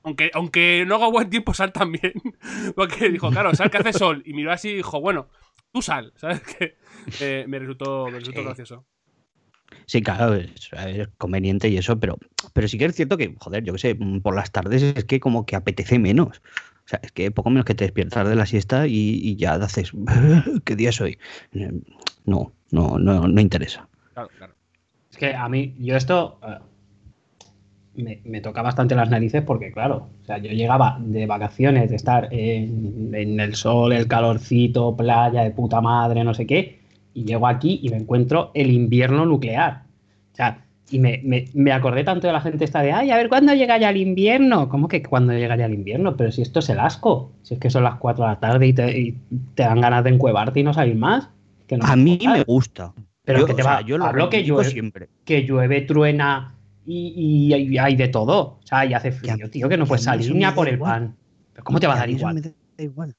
aunque, 0.03 0.31
aunque 0.33 0.85
no 0.88 0.95
haga 0.95 1.07
buen 1.09 1.29
tiempo, 1.29 1.53
sal 1.53 1.71
también. 1.74 2.13
Porque 2.75 3.09
dijo, 3.09 3.29
claro, 3.29 3.53
sal 3.53 3.69
que 3.69 3.77
hace 3.77 3.93
sol. 3.97 4.24
Y 4.25 4.33
miró 4.33 4.51
así 4.51 4.69
y 4.69 4.75
dijo, 4.75 5.00
bueno, 5.01 5.27
tú 5.71 5.81
sal, 5.81 6.13
¿sabes? 6.17 6.41
Que 6.41 6.77
eh, 7.19 7.45
me 7.47 7.59
resultó, 7.59 8.05
me 8.07 8.19
resultó 8.19 8.39
Sí. 8.41 8.45
gracioso. 8.45 8.85
Sí, 9.88 10.01
claro, 10.01 10.33
es, 10.35 10.71
es 10.88 11.07
conveniente 11.17 11.67
y 11.69 11.77
eso, 11.77 12.00
pero, 12.00 12.17
pero 12.53 12.67
sí 12.67 12.77
que 12.77 12.85
es 12.85 12.95
cierto 12.95 13.17
que, 13.17 13.35
joder, 13.38 13.63
yo 13.63 13.74
qué 13.74 13.79
sé, 13.79 13.95
por 14.24 14.35
las 14.35 14.51
tardes 14.51 14.81
es 14.81 15.05
que 15.05 15.19
como 15.19 15.45
que 15.45 15.55
apetece 15.55 16.00
menos. 16.00 16.41
O 16.85 16.87
sea, 16.87 16.99
es 17.01 17.11
que 17.11 17.31
poco 17.31 17.49
menos 17.49 17.65
que 17.65 17.73
te 17.73 17.85
despiertas 17.85 18.27
de 18.27 18.35
la 18.35 18.45
siesta 18.45 18.85
y, 18.87 19.35
ya 19.37 19.53
haces, 19.53 19.91
¿qué 20.65 20.75
día 20.75 20.89
es 20.89 21.01
hoy? 21.01 21.17
No, 22.25 22.51
no, 22.71 22.99
no, 22.99 23.27
no 23.27 23.41
interesa. 23.41 23.87
Claro, 24.13 24.29
claro. 24.37 24.53
Es 25.09 25.17
que 25.17 25.33
a 25.33 25.49
mí, 25.49 25.75
yo 25.79 25.95
esto 25.95 26.39
eh, 26.47 26.59
me, 27.95 28.21
me 28.25 28.41
toca 28.41 28.61
bastante 28.61 28.93
las 28.93 29.09
narices 29.09 29.41
porque, 29.41 29.71
claro, 29.71 30.09
o 30.21 30.25
sea, 30.25 30.37
yo 30.37 30.51
llegaba 30.51 30.97
de 30.99 31.25
vacaciones, 31.25 31.89
de 31.89 31.95
estar 31.95 32.27
en, 32.31 33.15
en 33.15 33.39
el 33.39 33.55
sol, 33.55 33.91
el 33.93 34.07
calorcito, 34.07 34.95
playa 34.95 35.41
de 35.41 35.51
puta 35.51 35.81
madre, 35.81 36.23
no 36.23 36.35
sé 36.35 36.45
qué, 36.45 36.81
y 37.15 37.25
llego 37.25 37.47
aquí 37.47 37.79
y 37.81 37.89
me 37.89 37.97
encuentro 37.97 38.51
el 38.53 38.71
invierno 38.71 39.25
nuclear. 39.25 39.85
O 40.33 40.35
sea, 40.35 40.64
y 40.89 40.99
me, 40.99 41.19
me- 41.23 41.45
me 41.53 41.71
acordé 41.71 42.03
tanto 42.03 42.27
de 42.27 42.33
la 42.33 42.41
gente 42.41 42.63
esta 42.65 42.81
de, 42.81 42.91
ay, 42.91 43.09
a 43.11 43.17
ver, 43.17 43.27
¿cuándo 43.29 43.53
llega 43.53 43.77
ya 43.77 43.89
el 43.89 43.97
invierno? 43.97 44.69
¿Cómo 44.69 44.87
que 44.87 45.01
cuándo 45.01 45.33
llega 45.33 45.55
ya 45.57 45.65
el 45.65 45.73
invierno? 45.73 46.15
Pero 46.15 46.31
si 46.31 46.41
esto 46.43 46.59
es 46.59 46.69
el 46.69 46.79
asco, 46.79 47.31
si 47.41 47.55
es 47.55 47.59
que 47.59 47.69
son 47.69 47.83
las 47.83 47.95
4 47.95 48.23
de 48.23 48.29
la 48.31 48.39
tarde 48.39 48.67
y 48.67 48.73
te, 48.73 48.99
y 48.99 49.11
te 49.55 49.63
dan 49.63 49.81
ganas 49.81 50.03
de 50.03 50.11
encuevarte 50.11 50.59
y 50.59 50.63
no 50.63 50.73
salir 50.73 50.95
más. 50.95 51.29
Que 51.67 51.77
no 51.77 51.85
A 51.85 51.95
mí 51.95 52.19
me 52.23 52.43
gusta. 52.43 52.93
Pero 53.23 53.39
Yo, 53.39 53.45
que 53.47 53.53
te 53.55 53.63
sea, 53.63 53.73
va, 53.75 53.81
yo 53.81 53.97
lo 53.97 54.05
hablo 54.05 54.29
que 54.29 54.43
llueve, 54.43 54.69
siempre. 54.69 55.09
que 55.25 55.41
llueve, 55.43 55.81
truena 55.81 56.53
y, 56.85 57.51
y- 57.51 57.73
y 57.73 57.77
hay 57.79 57.95
de 57.95 58.07
todo. 58.09 58.59
O 58.63 58.67
sea, 58.67 58.85
y 58.85 58.93
hace 58.93 59.07
a- 59.07 59.11
frío, 59.11 59.49
tío, 59.49 59.67
que 59.67 59.77
no 59.77 59.87
puedes 59.87 60.03
salir 60.03 60.35
ni 60.35 60.43
a 60.43 60.53
por 60.53 60.67
el 60.67 60.75
igual. 60.75 60.91
pan. 60.91 61.15
¿Pero 61.53 61.63
¿Cómo 61.63 61.79
te 61.79 61.87
va 61.87 61.95
a 61.95 61.97
dar 61.97 62.09
igual? 62.11 62.35
me 62.35 62.41
da 62.41 62.51
igual. 62.77 63.15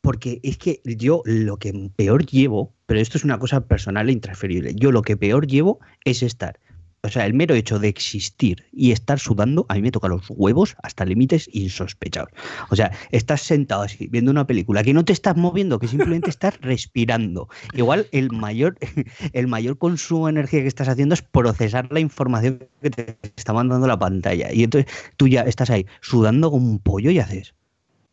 Porque 0.00 0.40
es 0.42 0.56
que 0.56 0.80
yo 0.84 1.22
lo 1.26 1.58
que 1.58 1.90
peor 1.94 2.24
llevo, 2.24 2.72
pero 2.86 3.00
esto 3.00 3.18
es 3.18 3.24
una 3.24 3.38
cosa 3.38 3.66
personal 3.66 4.08
e 4.08 4.12
intransferible, 4.12 4.74
yo 4.74 4.92
lo 4.92 5.02
que 5.02 5.18
peor 5.18 5.46
llevo 5.46 5.78
es 6.06 6.22
estar, 6.22 6.58
o 7.02 7.08
sea, 7.08 7.24
el 7.24 7.34
mero 7.34 7.54
hecho 7.54 7.78
de 7.78 7.88
existir 7.88 8.66
y 8.72 8.92
estar 8.92 9.18
sudando, 9.18 9.64
a 9.68 9.74
mí 9.74 9.82
me 9.82 9.90
toca 9.90 10.08
los 10.08 10.26
huevos 10.28 10.76
hasta 10.82 11.04
límites 11.04 11.48
insospechados. 11.52 12.30
O 12.68 12.76
sea, 12.76 12.92
estás 13.10 13.40
sentado 13.40 13.82
así, 13.82 14.06
viendo 14.08 14.30
una 14.30 14.46
película, 14.46 14.82
que 14.82 14.92
no 14.92 15.04
te 15.04 15.12
estás 15.12 15.36
moviendo, 15.36 15.78
que 15.78 15.88
simplemente 15.88 16.30
estás 16.30 16.60
respirando. 16.60 17.48
Igual 17.72 18.06
el 18.12 18.30
mayor, 18.30 18.76
el 19.32 19.46
mayor 19.46 19.78
consumo 19.78 20.26
de 20.26 20.32
energía 20.32 20.60
que 20.60 20.68
estás 20.68 20.88
haciendo 20.88 21.14
es 21.14 21.22
procesar 21.22 21.90
la 21.90 22.00
información 22.00 22.66
que 22.82 22.90
te 22.90 23.16
está 23.36 23.52
mandando 23.52 23.86
la 23.86 23.98
pantalla. 23.98 24.52
Y 24.52 24.64
entonces 24.64 24.92
tú 25.16 25.26
ya 25.26 25.42
estás 25.42 25.70
ahí 25.70 25.86
sudando 26.02 26.50
como 26.50 26.68
un 26.68 26.78
pollo 26.80 27.10
y 27.10 27.18
haces, 27.18 27.54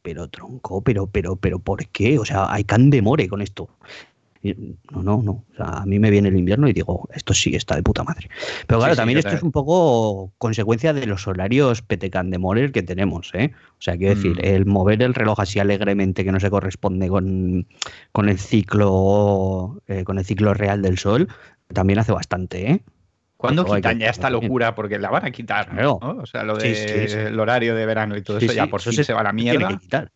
pero 0.01 0.29
tronco, 0.29 0.81
pero, 0.81 1.07
pero, 1.07 1.35
pero, 1.35 1.59
¿por 1.59 1.85
qué? 1.87 2.17
O 2.19 2.23
sea, 2.23 2.51
hay 2.51 2.63
can 2.63 2.89
de 2.89 3.01
more 3.01 3.27
con 3.27 3.41
esto. 3.41 3.69
No, 4.91 5.03
no, 5.03 5.21
no. 5.23 5.31
O 5.31 5.55
sea, 5.55 5.65
a 5.79 5.85
mí 5.85 5.99
me 5.99 6.09
viene 6.09 6.29
el 6.29 6.37
invierno 6.37 6.67
y 6.67 6.73
digo, 6.73 7.07
esto 7.13 7.33
sí 7.33 7.55
está 7.55 7.75
de 7.75 7.83
puta 7.83 8.03
madre. 8.03 8.29
Pero 8.67 8.79
claro, 8.79 8.93
Sí, 8.93 8.97
también 8.97 9.19
esto 9.19 9.31
es 9.31 9.43
un 9.43 9.51
poco 9.51 10.31
consecuencia 10.37 10.93
de 10.93 11.05
los 11.05 11.27
horarios 11.27 11.81
petecan 11.81 12.29
de 12.31 12.37
more 12.37 12.71
que 12.71 12.83
tenemos, 12.83 13.31
¿eh? 13.33 13.51
O 13.77 13.81
sea, 13.81 13.97
quiero 13.97 14.15
decir, 14.15 14.37
Mm. 14.37 14.45
el 14.45 14.65
mover 14.65 15.01
el 15.03 15.13
reloj 15.13 15.39
así 15.39 15.59
alegremente 15.59 16.23
que 16.23 16.31
no 16.31 16.39
se 16.39 16.49
corresponde 16.49 17.07
con, 17.09 17.67
con 18.11 18.29
el 18.29 18.37
ciclo 18.39 19.81
eh, 19.87 20.03
con 20.03 20.17
el 20.19 20.25
ciclo 20.25 20.53
real 20.53 20.81
del 20.81 20.97
sol, 20.97 21.27
también 21.73 21.99
hace 21.99 22.11
bastante, 22.11 22.71
¿eh? 22.71 22.81
¿Cuándo 23.37 23.65
quitan 23.65 23.99
que- 23.99 24.05
ya 24.05 24.09
esta 24.09 24.29
locura? 24.31 24.73
Porque 24.73 24.97
la 24.97 25.09
van 25.11 25.25
a 25.25 25.31
quitar, 25.31 25.69
Claro. 25.69 25.99
¿no? 26.01 26.09
O 26.21 26.25
sea, 26.25 26.43
lo 26.43 26.59
Sí, 26.59 26.69
del 26.69 27.09
sí, 27.09 27.15
sí. 27.15 27.39
horario 27.39 27.75
de 27.75 27.85
verano 27.85 28.17
y 28.17 28.21
todo 28.23 28.39
Sí, 28.39 28.45
eso 28.45 28.53
ya 28.55 28.63
sí, 28.63 28.69
por 28.69 28.79
eso 28.79 28.91
se 28.91 29.03
se 29.03 29.13
va 29.13 29.19
a 29.19 29.23
la 29.23 29.29
tiene 29.31 29.51
mierda. 29.59 29.67
que 29.69 29.77
quitar. 29.77 30.11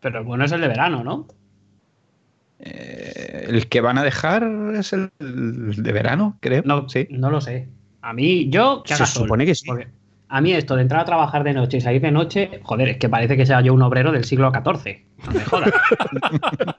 Pero 0.00 0.18
el 0.18 0.24
bueno 0.24 0.44
es 0.44 0.50
el 0.52 0.60
de 0.60 0.66
verano, 0.68 1.04
¿no? 1.04 1.28
Eh, 2.64 3.46
el 3.48 3.68
que 3.68 3.80
van 3.80 3.98
a 3.98 4.04
dejar 4.04 4.48
es 4.74 4.92
el 4.92 5.10
de 5.18 5.92
verano, 5.92 6.38
creo. 6.40 6.62
No, 6.64 6.88
sí. 6.88 7.08
no 7.10 7.30
lo 7.30 7.40
sé. 7.40 7.68
A 8.02 8.12
mí, 8.12 8.48
yo, 8.50 8.82
que 8.84 8.94
Se 8.94 9.04
sol, 9.06 9.24
supone 9.24 9.46
que 9.46 9.54
sí. 9.54 9.68
a 10.28 10.40
mí 10.40 10.52
esto 10.52 10.76
de 10.76 10.82
entrar 10.82 11.00
a 11.00 11.04
trabajar 11.04 11.42
de 11.44 11.54
noche 11.54 11.78
y 11.78 11.80
salir 11.80 12.00
de 12.00 12.12
noche, 12.12 12.60
joder, 12.62 12.88
es 12.88 12.96
que 12.98 13.08
parece 13.08 13.36
que 13.36 13.46
sea 13.46 13.60
yo 13.60 13.74
un 13.74 13.82
obrero 13.82 14.12
del 14.12 14.24
siglo 14.24 14.52
XIV. 14.52 15.04
No 15.26 15.32
me 15.32 15.44
jodas. 15.44 15.72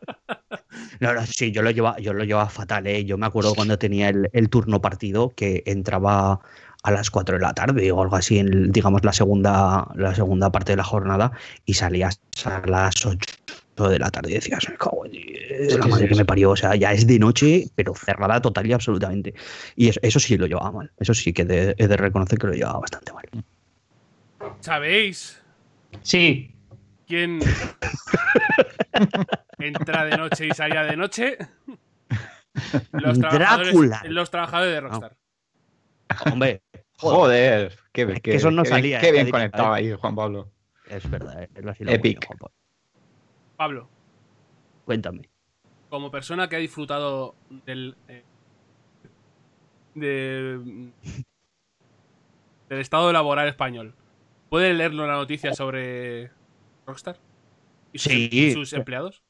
No, 1.00 1.14
no, 1.14 1.26
sí, 1.26 1.52
yo 1.52 1.62
lo 1.62 1.70
llevaba, 1.72 1.98
yo 2.00 2.14
lo 2.14 2.24
llevaba 2.24 2.50
fatal, 2.50 2.88
¿eh? 2.88 3.04
Yo 3.06 3.18
me 3.18 3.26
acuerdo 3.26 3.54
cuando 3.56 3.78
tenía 3.78 4.10
el, 4.10 4.30
el 4.32 4.50
turno 4.50 4.82
partido 4.82 5.30
que 5.36 5.62
entraba 5.66 6.40
a 6.84 6.92
las 6.92 7.10
4 7.10 7.36
de 7.38 7.42
la 7.42 7.54
tarde 7.54 7.92
o 7.92 8.02
algo 8.02 8.16
así, 8.16 8.40
en, 8.40 8.72
digamos, 8.72 9.04
la 9.04 9.14
segunda, 9.14 9.88
la 9.96 10.16
segunda 10.16 10.52
parte 10.52 10.74
de 10.74 10.78
la 10.78 10.84
jornada 10.84 11.32
y 11.66 11.74
salías 11.76 12.22
a 12.46 12.62
las 12.68 13.06
8 13.06 13.33
de 13.76 13.98
la 14.00 14.10
tarde 14.12 14.32
y 14.32 14.34
decías, 14.36 14.68
me 14.70 14.76
cago 14.78 15.06
en 15.06 15.12
Dios, 15.14 15.78
la 15.78 15.84
Sí, 15.84 15.90
madre 15.90 16.04
sí, 16.04 16.08
que 16.10 16.14
sí. 16.16 16.20
me 16.20 16.26
parió, 16.26 16.52
o 16.52 16.56
sea, 16.56 16.76
ya 16.76 16.92
es 16.94 17.08
de 17.08 17.18
noche, 17.20 17.66
pero 17.76 17.96
cerrada 17.96 18.40
total 18.42 18.68
y 18.68 18.74
absolutamente. 18.74 19.34
Y 19.76 19.90
eso, 19.90 20.00
eso 20.04 20.20
sí 20.20 20.38
lo 20.38 20.46
llevaba 20.46 20.72
mal, 20.72 20.92
eso 21.00 21.14
sí 21.14 21.34
que 21.34 21.44
de- 21.46 21.76
he 21.78 21.88
de 21.88 21.98
reconocer 21.98 22.38
que 22.38 22.48
lo 22.48 22.54
llevaba 22.54 22.80
bastante 22.80 23.12
mal. 23.14 23.26
¿Sabéis 24.60 25.42
Sí, 26.02 26.54
quién 27.08 27.40
entra 29.60 30.06
de 30.06 30.18
noche 30.18 30.48
y 30.48 30.52
salía 30.52 30.84
de 30.84 30.98
noche? 30.98 31.38
Los 32.92 33.18
trabajadores, 33.20 33.74
Drácula. 33.74 34.02
los 34.08 34.30
trabajadores 34.32 34.74
de 34.74 34.82
Rockstar. 34.82 35.18
Hombre, 36.32 36.62
Joder, 36.98 37.76
qué, 37.92 38.04
Es 38.04 38.08
qué- 38.14 38.22
que 38.22 38.36
eso 38.36 38.52
no 38.52 38.64
qué 38.64 38.70
bien- 38.70 38.78
salía, 38.78 39.00
Qué 39.02 39.10
eh, 39.10 39.12
bien 39.12 39.30
conectado 39.32 39.74
ahí, 39.74 39.92
Juan 39.94 40.16
Pablo. 40.16 40.52
es 40.90 41.10
verdad, 41.10 41.44
es 41.54 41.66
así 41.66 41.84
lo 41.84 41.92
Epic. 41.92 42.20
bien, 42.20 42.20
Juanpa. 42.26 42.46
Pablo, 42.48 42.56
Cuéntame. 44.86 45.30
como 45.90 46.10
persona 46.12 46.50
que 46.50 46.56
ha 46.56 46.60
disfrutado 46.60 47.36
del. 47.66 47.96
eh, 48.08 48.24
de- 49.96 50.92
del 52.70 52.80
estado 52.80 53.12
laboral 53.14 53.48
español, 53.48 53.94
¿puede 54.50 54.74
leerlo 54.74 55.06
la 55.06 55.14
noticia 55.14 55.54
sobre 55.54 56.32
Rockstar? 56.88 57.18
¿Y 57.92 58.00
sus, 58.00 58.12
Sí. 58.12 58.30
y 58.32 58.52
sus 58.54 58.74
empleados? 58.74 59.22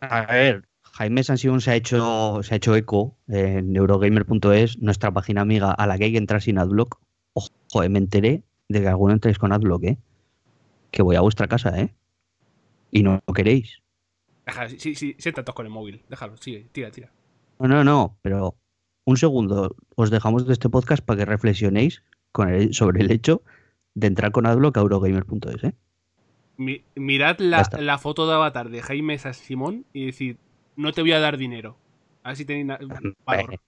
A 0.00 0.26
ver, 0.32 0.68
Jaime 0.92 1.24
Sansion 1.24 1.60
se 1.60 1.72
ha 1.72 1.74
hecho, 1.74 2.40
se 2.44 2.54
ha 2.54 2.56
hecho 2.58 2.76
eco 2.76 3.16
en 3.26 3.74
Eurogamer.es, 3.74 4.78
nuestra 4.78 5.10
página 5.10 5.40
amiga 5.40 5.72
a 5.72 5.86
la 5.88 5.98
que 5.98 6.04
hay 6.04 6.12
que 6.12 6.18
entrar 6.18 6.40
sin 6.40 6.58
adblock. 6.58 7.00
Ojo, 7.32 7.82
eh, 7.82 7.88
me 7.88 7.98
enteré 7.98 8.44
de 8.68 8.80
que 8.80 8.88
alguno 8.88 9.12
entréis 9.12 9.38
con 9.38 9.52
adblock, 9.52 9.82
¿eh? 9.84 9.98
Que 10.92 11.02
voy 11.02 11.16
a 11.16 11.20
vuestra 11.20 11.48
casa, 11.48 11.76
¿eh? 11.80 11.92
Y 12.90 13.02
no 13.02 13.20
lo 13.26 13.34
queréis. 13.34 13.82
Déjalo, 14.46 14.68
sí, 14.70 14.78
sí, 14.78 14.94
sí, 14.94 15.16
siéntate 15.18 15.52
con 15.52 15.66
el 15.66 15.72
móvil. 15.72 16.02
Déjalo, 16.08 16.36
sigue, 16.36 16.68
tira, 16.72 16.90
tira. 16.90 17.10
No, 17.58 17.68
no, 17.68 17.84
no, 17.84 18.16
pero 18.22 18.54
un 19.04 19.16
segundo, 19.16 19.74
os 19.96 20.10
dejamos 20.10 20.46
de 20.46 20.52
este 20.52 20.68
podcast 20.68 21.04
para 21.04 21.18
que 21.18 21.24
reflexionéis 21.24 22.02
con 22.32 22.48
el- 22.48 22.74
sobre 22.74 23.00
el 23.02 23.10
hecho 23.10 23.42
de 23.94 24.06
entrar 24.08 24.30
con 24.32 24.46
adblock 24.46 24.76
a 24.76 24.80
Eurogamer.es, 24.80 25.64
¿eh? 25.64 25.74
Mi- 26.58 26.84
mirad 26.94 27.38
la, 27.38 27.68
la 27.78 27.98
foto 27.98 28.26
de 28.26 28.34
avatar 28.34 28.70
de 28.70 28.82
Jaime 28.82 29.18
San 29.18 29.34
Simón 29.34 29.84
y 29.92 30.06
decir, 30.06 30.38
no 30.76 30.92
te 30.92 31.00
voy 31.02 31.12
a 31.12 31.20
dar 31.20 31.36
dinero. 31.38 31.76
A 32.22 32.28
ver 32.30 32.36
si 32.36 32.44
tenéis 32.44 32.66
valor. 33.24 33.60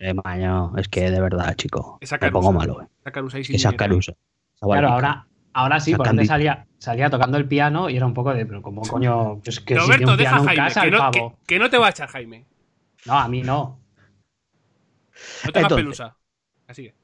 Eh, 0.00 0.12
maño, 0.14 0.76
es 0.76 0.88
que 0.88 1.10
de 1.10 1.20
verdad, 1.20 1.54
chico, 1.56 1.98
Esa 2.00 2.18
me 2.20 2.30
pongo 2.30 2.52
carusa. 2.52 2.58
malo, 2.72 2.82
¿eh? 2.82 2.88
Esa 3.04 3.12
carusa. 3.12 3.38
esa 3.38 4.66
claro, 4.66 4.88
barbica. 4.88 4.92
ahora, 4.94 5.26
ahora 5.54 5.80
sí, 5.80 5.92
por 5.92 6.00
Sacan 6.06 6.16
donde 6.16 6.22
di- 6.22 6.28
salía, 6.28 6.66
salía 6.78 7.08
tocando 7.08 7.38
el 7.38 7.48
piano 7.48 7.88
y 7.88 7.96
era 7.96 8.04
un 8.04 8.12
poco 8.14 8.34
de, 8.34 8.44
pero 8.44 8.60
como 8.60 8.82
coño, 8.82 9.36
yo 9.36 9.40
es 9.46 9.60
que 9.60 9.74
si 9.74 9.80
Roberto, 9.80 10.10
un 10.12 10.16
deja 10.18 10.30
piano 10.30 10.36
a 10.36 10.40
en 10.40 10.46
Jaime, 10.58 10.62
casa, 10.68 10.82
que 10.82 10.90
no, 10.90 10.98
pavo. 10.98 11.12
que- 11.12 11.46
que 11.46 11.58
no 11.58 11.70
te 11.70 11.78
va 11.78 11.86
a 11.86 11.90
echar 11.90 12.08
Jaime. 12.10 12.44
No, 13.06 13.18
a 13.18 13.28
mí 13.28 13.42
no. 13.42 13.80
No 15.46 15.52
te 15.52 15.60
Entonces. 15.60 15.76
pelusa. 15.76 16.16
Así 16.66 16.82
que. 16.84 16.94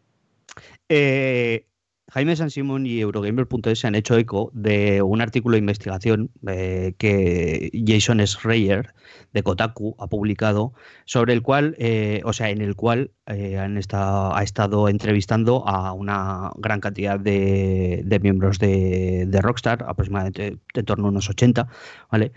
Eh, 0.88 1.66
Jaime 2.10 2.34
San 2.34 2.50
Simón 2.50 2.86
y 2.86 2.98
Eurogamer.es 3.00 3.78
se 3.78 3.86
han 3.86 3.94
hecho 3.94 4.16
eco 4.18 4.50
de 4.52 5.00
un 5.00 5.20
artículo 5.20 5.54
de 5.54 5.60
investigación 5.60 6.30
eh, 6.46 6.94
que 6.98 7.70
Jason 7.86 8.18
Schreier 8.26 8.94
de 9.32 9.42
Kotaku 9.42 9.94
ha 9.98 10.08
publicado, 10.08 10.72
sobre 11.04 11.32
el 11.32 11.42
cual, 11.42 11.76
eh, 11.78 12.20
o 12.24 12.32
sea, 12.32 12.50
en 12.50 12.60
el 12.62 12.74
cual 12.74 13.12
eh, 13.26 13.58
han 13.58 13.78
estado, 13.78 14.34
ha 14.34 14.42
estado 14.42 14.88
entrevistando 14.88 15.66
a 15.68 15.92
una 15.92 16.50
gran 16.56 16.80
cantidad 16.80 17.18
de, 17.18 18.02
de 18.04 18.18
miembros 18.18 18.58
de, 18.58 19.26
de 19.26 19.40
Rockstar, 19.40 19.84
aproximadamente 19.86 20.58
en 20.74 20.84
torno 20.84 21.06
a 21.06 21.10
unos 21.10 21.30
80, 21.30 21.68
¿vale? 22.10 22.32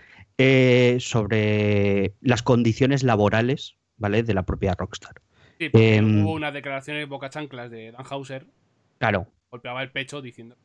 Sobre 1.00 2.14
las 2.20 2.42
condiciones 2.42 3.02
laborales, 3.02 3.76
¿vale? 3.96 4.22
De 4.22 4.34
la 4.34 4.44
propia 4.44 4.74
Rockstar. 4.74 5.14
Sí, 5.58 5.68
porque 5.68 5.96
Em. 5.96 6.24
hubo 6.24 6.32
unas 6.32 6.52
declaraciones 6.52 7.08
boca 7.08 7.30
chanclas 7.30 7.70
de 7.70 7.92
Dan 7.92 8.04
Hauser. 8.08 8.46
Claro, 8.98 9.28
Golpeaba 9.54 9.84
el 9.84 9.92
pecho 9.92 10.20
diciendo. 10.20 10.56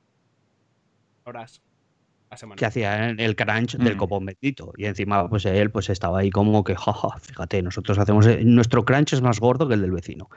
Horas 1.23 1.61
a 2.31 2.37
semana. 2.37 2.57
que 2.57 2.65
hacía 2.65 3.11
el 3.11 3.35
crunch 3.35 3.77
del 3.77 3.93
Mm. 3.93 3.97
copón 3.99 4.25
bendito. 4.25 4.73
Y 4.77 4.85
encima, 4.85 5.29
pues 5.29 5.45
él 5.45 5.69
pues 5.69 5.91
estaba 5.91 6.17
ahí 6.17 6.31
como 6.31 6.63
que, 6.63 6.75
jaja, 6.75 7.09
fíjate, 7.19 7.61
nosotros 7.61 7.99
hacemos, 7.99 8.25
nuestro 8.43 8.85
crunch 8.85 9.13
es 9.13 9.21
más 9.21 9.39
gordo 9.39 9.67
que 9.67 9.75
el 9.75 9.81
del 9.81 9.91
vecino. 9.91 10.27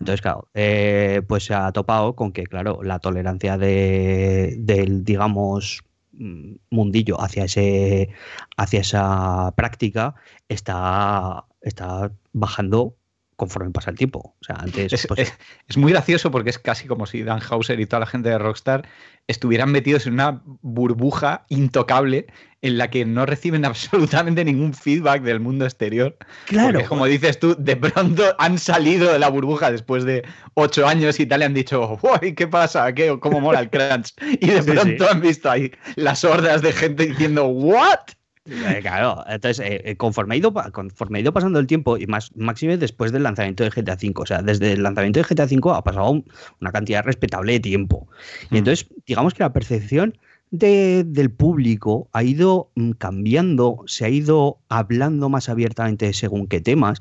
Entonces, 0.00 0.22
claro, 0.22 0.48
eh, 0.54 1.22
pues 1.28 1.44
se 1.44 1.54
ha 1.54 1.70
topado 1.70 2.16
con 2.16 2.32
que, 2.32 2.42
claro, 2.48 2.82
la 2.82 2.98
tolerancia 2.98 3.56
de, 3.56 4.56
del, 4.58 5.04
digamos, 5.04 5.84
mm, 6.10 6.54
mundillo 6.70 7.20
hacia 7.20 7.44
ese 7.44 8.10
hacia 8.56 8.80
esa 8.80 9.52
práctica 9.56 10.16
está, 10.48 11.44
está 11.60 12.10
bajando 12.32 12.96
conforme 13.40 13.70
pasa 13.70 13.90
el 13.90 13.96
tiempo. 13.96 14.36
O 14.38 14.44
sea, 14.44 14.56
antes 14.56 14.92
Es, 14.92 15.06
pues, 15.06 15.20
es- 15.20 15.34
es 15.66 15.76
muy 15.78 15.92
gracioso 15.92 16.30
porque 16.30 16.50
es 16.50 16.58
casi 16.58 16.86
como 16.86 17.06
si 17.06 17.22
Dan 17.22 17.40
Hauser 17.48 17.80
y 17.80 17.86
toda 17.86 18.00
la 18.00 18.06
gente 18.06 18.28
de 18.28 18.38
Rockstar 18.38 18.86
estuvieran 19.28 19.72
metidos 19.72 20.06
en 20.06 20.12
una 20.14 20.42
burbuja 20.60 21.46
intocable 21.48 22.26
en 22.62 22.76
la 22.76 22.90
que 22.90 23.06
no 23.06 23.24
reciben 23.24 23.64
absolutamente 24.34 24.44
ningún 24.44 24.74
feedback 24.74 25.22
del 25.22 25.40
mundo 25.40 25.64
exterior. 25.64 26.18
claro, 26.46 26.72
Porque, 26.74 26.86
como 26.88 27.06
dices 27.06 27.38
tú, 27.38 27.56
de 27.58 27.76
pronto 27.76 28.22
han 28.38 28.58
salido 28.58 29.10
de 29.10 29.18
la 29.18 29.28
burbuja 29.30 29.70
después 29.70 30.04
de 30.04 30.22
ocho 30.52 30.86
años 30.86 31.18
y 31.18 31.24
tal, 31.24 31.40
y 31.40 31.44
han 31.44 31.54
dicho, 31.54 31.98
"Uy, 32.02 32.34
¿qué 32.34 32.46
pasa? 32.46 32.92
¿Qué, 32.92 33.18
¿Cómo 33.20 33.40
mola 33.40 33.60
el 33.60 33.70
crunch? 33.70 34.12
Y 34.40 34.48
de 34.48 34.62
Sí, 34.62 34.70
pronto 34.70 35.04
sí. 35.04 35.10
han 35.10 35.20
visto 35.22 35.50
ahí 35.50 35.70
las 35.96 36.22
hordas 36.24 36.60
de 36.60 36.72
gente 36.72 37.06
diciendo, 37.06 37.46
¿what? 37.46 38.00
Eh, 38.46 38.78
Claro, 38.80 39.22
entonces 39.28 39.60
eh, 39.64 39.82
eh, 39.84 39.96
conforme, 39.96 40.34
ha 40.34 40.38
ido, 40.38 40.52
pa- 40.52 40.70
conforme 40.70 41.18
ha 41.18 41.20
ido 41.20 41.32
pasando 41.32 41.58
el 41.58 41.66
tiempo 41.66 41.98
y 41.98 42.06
más 42.06 42.34
máxime 42.36 42.78
después 42.78 43.12
del 43.12 43.22
lanzamiento 43.22 43.64
de 43.64 43.70
GTA 43.70 43.94
V, 43.96 44.12
o 44.16 44.26
sea, 44.26 44.40
desde 44.42 44.72
el 44.72 44.82
lanzamiento 44.82 45.20
de 45.20 45.24
GTA 45.26 45.44
V 45.44 45.76
ha 45.76 45.82
pasado 45.84 46.10
un- 46.10 46.24
una 46.60 46.72
cantidad 46.72 47.04
respetable 47.04 47.52
de 47.52 47.60
tiempo. 47.60 48.08
Y 48.50 48.54
Mm. 48.54 48.58
entonces, 48.58 48.86
digamos 49.06 49.34
que 49.34 49.42
la 49.42 49.52
percepción 49.52 50.16
de- 50.50 51.04
del 51.06 51.30
público 51.30 52.08
ha 52.12 52.22
ido 52.24 52.70
mm, 52.74 52.92
cambiando, 52.92 53.82
se 53.86 54.04
ha 54.06 54.08
ido 54.08 54.58
hablando 54.68 55.28
más 55.28 55.48
abiertamente 55.48 56.12
según 56.12 56.46
qué 56.48 56.60
temas. 56.60 56.98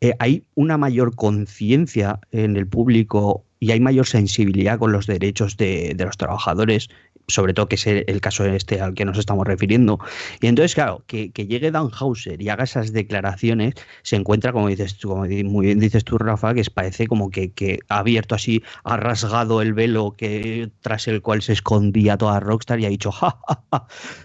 eh, 0.00 0.14
hay 0.20 0.44
una 0.54 0.78
mayor 0.78 1.16
conciencia 1.16 2.20
en 2.30 2.56
el 2.56 2.68
público 2.68 3.44
y 3.58 3.72
hay 3.72 3.80
mayor 3.80 4.06
sensibilidad 4.06 4.78
con 4.78 4.92
los 4.92 5.08
derechos 5.08 5.56
de, 5.56 5.92
de 5.96 6.04
los 6.04 6.16
trabajadores 6.16 6.88
sobre 7.28 7.52
todo 7.52 7.68
que 7.68 7.76
es 7.76 7.86
el, 7.86 8.20
caso 8.20 8.44
este 8.46 8.80
al 8.80 8.94
que 8.94 9.04
nos 9.04 9.18
estamos 9.18 9.46
refiriendo. 9.46 9.98
Y 10.40 10.46
entonces, 10.46 10.74
claro, 10.74 11.04
que, 11.06 11.30
llegue 11.30 11.70
Dan 11.70 11.90
Hauser 11.92 12.40
y 12.40 12.48
haga 12.48 12.64
esas 12.64 12.92
declaraciones, 12.92 13.74
se 14.02 14.16
encuentra, 14.16 14.52
como 14.52 14.68
dices 14.68 14.96
tú, 14.96 15.10
como 15.10 15.26
muy 15.26 15.66
bien 15.66 15.78
dices 15.78 16.04
tú, 16.04 16.18
Rafa, 16.18 16.54
que 16.54 16.64
parece 16.74 17.06
como 17.06 17.30
que, 17.30 17.78
ha 17.88 17.98
abierto 17.98 18.34
así, 18.34 18.62
ha 18.84 18.96
rasgado 18.96 19.62
el 19.62 19.74
velo 19.74 20.14
que 20.16 20.70
tras 20.80 21.06
el 21.08 21.22
cual 21.22 21.42
se 21.42 21.52
escondía 21.52 22.16
toda 22.16 22.40
Rockstar 22.40 22.80
y 22.80 22.86
ha 22.86 22.88
dicho, 22.88 23.12
ja, 23.12 23.38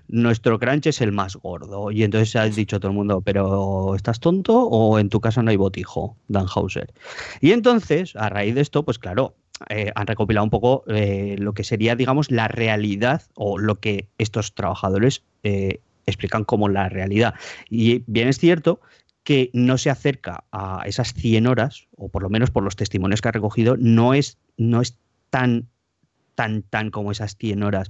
nuestro 0.07 0.57
crunch 0.57 0.87
es 0.87 1.01
el 1.01 1.11
más 1.11 1.35
gordo. 1.35 1.91
Y 1.91 2.03
entonces 2.03 2.35
ha 2.37 2.45
dicho 2.45 2.79
todo 2.79 2.91
el 2.91 2.97
mundo, 2.97 3.21
pero 3.21 3.95
¿estás 3.95 4.19
tonto 4.19 4.63
o 4.63 4.97
en 4.97 5.09
tu 5.09 5.19
casa 5.19 5.43
no 5.43 5.51
hay 5.51 5.57
botijo, 5.57 6.17
Dan 6.29 6.47
Hauser? 6.53 6.93
Y 7.41 7.51
entonces, 7.51 8.15
a 8.15 8.29
raíz 8.29 8.55
de 8.55 8.61
esto, 8.61 8.83
pues 8.83 8.97
claro, 8.97 9.35
eh, 9.69 9.91
han 9.95 10.07
recopilado 10.07 10.43
un 10.43 10.49
poco 10.49 10.83
eh, 10.87 11.35
lo 11.39 11.53
que 11.53 11.63
sería, 11.63 11.95
digamos, 11.95 12.31
la 12.31 12.47
realidad 12.47 13.23
o 13.35 13.57
lo 13.57 13.79
que 13.79 14.07
estos 14.17 14.53
trabajadores 14.53 15.23
eh, 15.43 15.79
explican 16.05 16.43
como 16.43 16.69
la 16.69 16.89
realidad. 16.89 17.35
Y 17.69 18.03
bien 18.07 18.27
es 18.27 18.39
cierto 18.39 18.81
que 19.23 19.49
no 19.53 19.77
se 19.77 19.89
acerca 19.89 20.43
a 20.51 20.81
esas 20.85 21.13
100 21.13 21.47
horas, 21.47 21.87
o 21.95 22.09
por 22.09 22.23
lo 22.23 22.29
menos 22.29 22.51
por 22.51 22.63
los 22.63 22.75
testimonios 22.75 23.21
que 23.21 23.29
ha 23.29 23.31
recogido, 23.31 23.77
no 23.77 24.13
es, 24.13 24.37
no 24.57 24.81
es 24.81 24.97
tan, 25.29 25.69
tan, 26.35 26.63
tan 26.63 26.91
como 26.91 27.11
esas 27.11 27.37
100 27.37 27.63
horas 27.63 27.89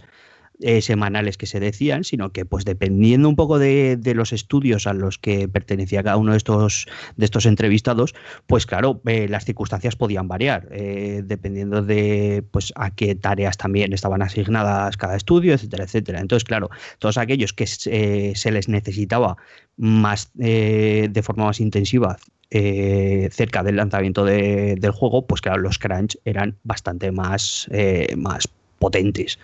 eh, 0.59 0.81
semanales 0.81 1.35
que 1.35 1.47
se 1.47 1.59
decían, 1.59 2.03
sino 2.03 2.31
que 2.31 2.45
pues 2.45 2.63
dependiendo 2.63 3.27
un 3.27 3.35
poco 3.35 3.57
de, 3.57 3.99
los 4.15 4.31
estudios 4.33 4.85
a 4.85 4.93
los 4.93 5.17
que 5.17 5.47
pertenecía 5.47 6.03
cada 6.03 6.15
uno 6.15 6.31
de 6.33 6.37
estos, 6.37 6.85
de 7.17 7.25
estos 7.25 7.47
entrevistados, 7.47 8.13
pues 8.45 8.67
claro, 8.67 9.01
eh, 9.07 9.27
las 9.27 9.45
circunstancias 9.45 9.95
podían 9.95 10.27
variar, 10.27 10.69
eh, 10.71 11.23
dependiendo 11.25 11.81
de 11.81 12.45
pues 12.51 12.71
a 12.75 12.91
qué 12.91 13.15
tareas 13.15 13.57
también 13.57 13.93
estaban 13.93 14.21
asignadas 14.21 14.95
cada 14.95 15.15
estudio, 15.15 15.55
etcétera, 15.55 15.85
etcétera. 15.85 16.19
Entonces, 16.21 16.43
claro, 16.43 16.69
todos 16.99 17.17
aquellos 17.17 17.51
que 17.51 17.65
se 17.65 18.51
les 18.51 18.69
necesitaba 18.69 19.37
más 19.75 20.29
de 20.35 21.21
forma 21.23 21.45
más 21.45 21.59
intensiva 21.59 22.17
cerca 22.51 23.63
del 23.63 23.77
lanzamiento 23.77 24.23
del 24.23 24.91
juego, 24.91 25.25
pues 25.25 25.41
claro, 25.41 25.61
los 25.61 25.79
crunch 25.79 26.17
eran 26.25 26.57
bastante 26.63 27.11
más, 27.11 27.67
más 28.15 28.47
potentes. 28.83 29.39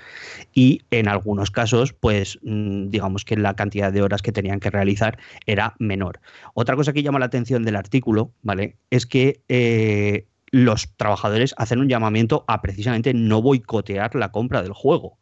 Y 0.53 0.81
en 0.91 1.07
algunos 1.07 1.49
casos, 1.49 1.93
pues 1.93 2.39
mm, 2.43 2.89
digamos 2.89 3.23
que 3.23 3.37
la 3.37 3.55
cantidad 3.55 3.93
de 3.93 4.01
horas 4.01 4.21
que 4.21 4.33
tenían 4.33 4.59
que 4.59 4.69
realizar 4.69 5.17
era 5.45 5.75
menor. 5.79 6.19
Otra 6.53 6.75
cosa 6.75 6.91
que 6.91 7.03
llama 7.03 7.19
la 7.19 7.27
atención 7.27 7.63
del 7.63 7.77
artículo, 7.77 8.33
¿vale? 8.41 8.75
Es 8.89 9.05
que 9.05 9.39
eh, 9.47 10.25
los 10.51 10.93
trabajadores 10.97 11.55
hacen 11.57 11.79
un 11.79 11.87
llamamiento 11.87 12.43
a 12.49 12.61
precisamente 12.61 13.13
no 13.13 13.41
boicotear 13.41 14.13
la 14.15 14.33
compra 14.33 14.61
del 14.61 14.73
juego. 14.73 15.17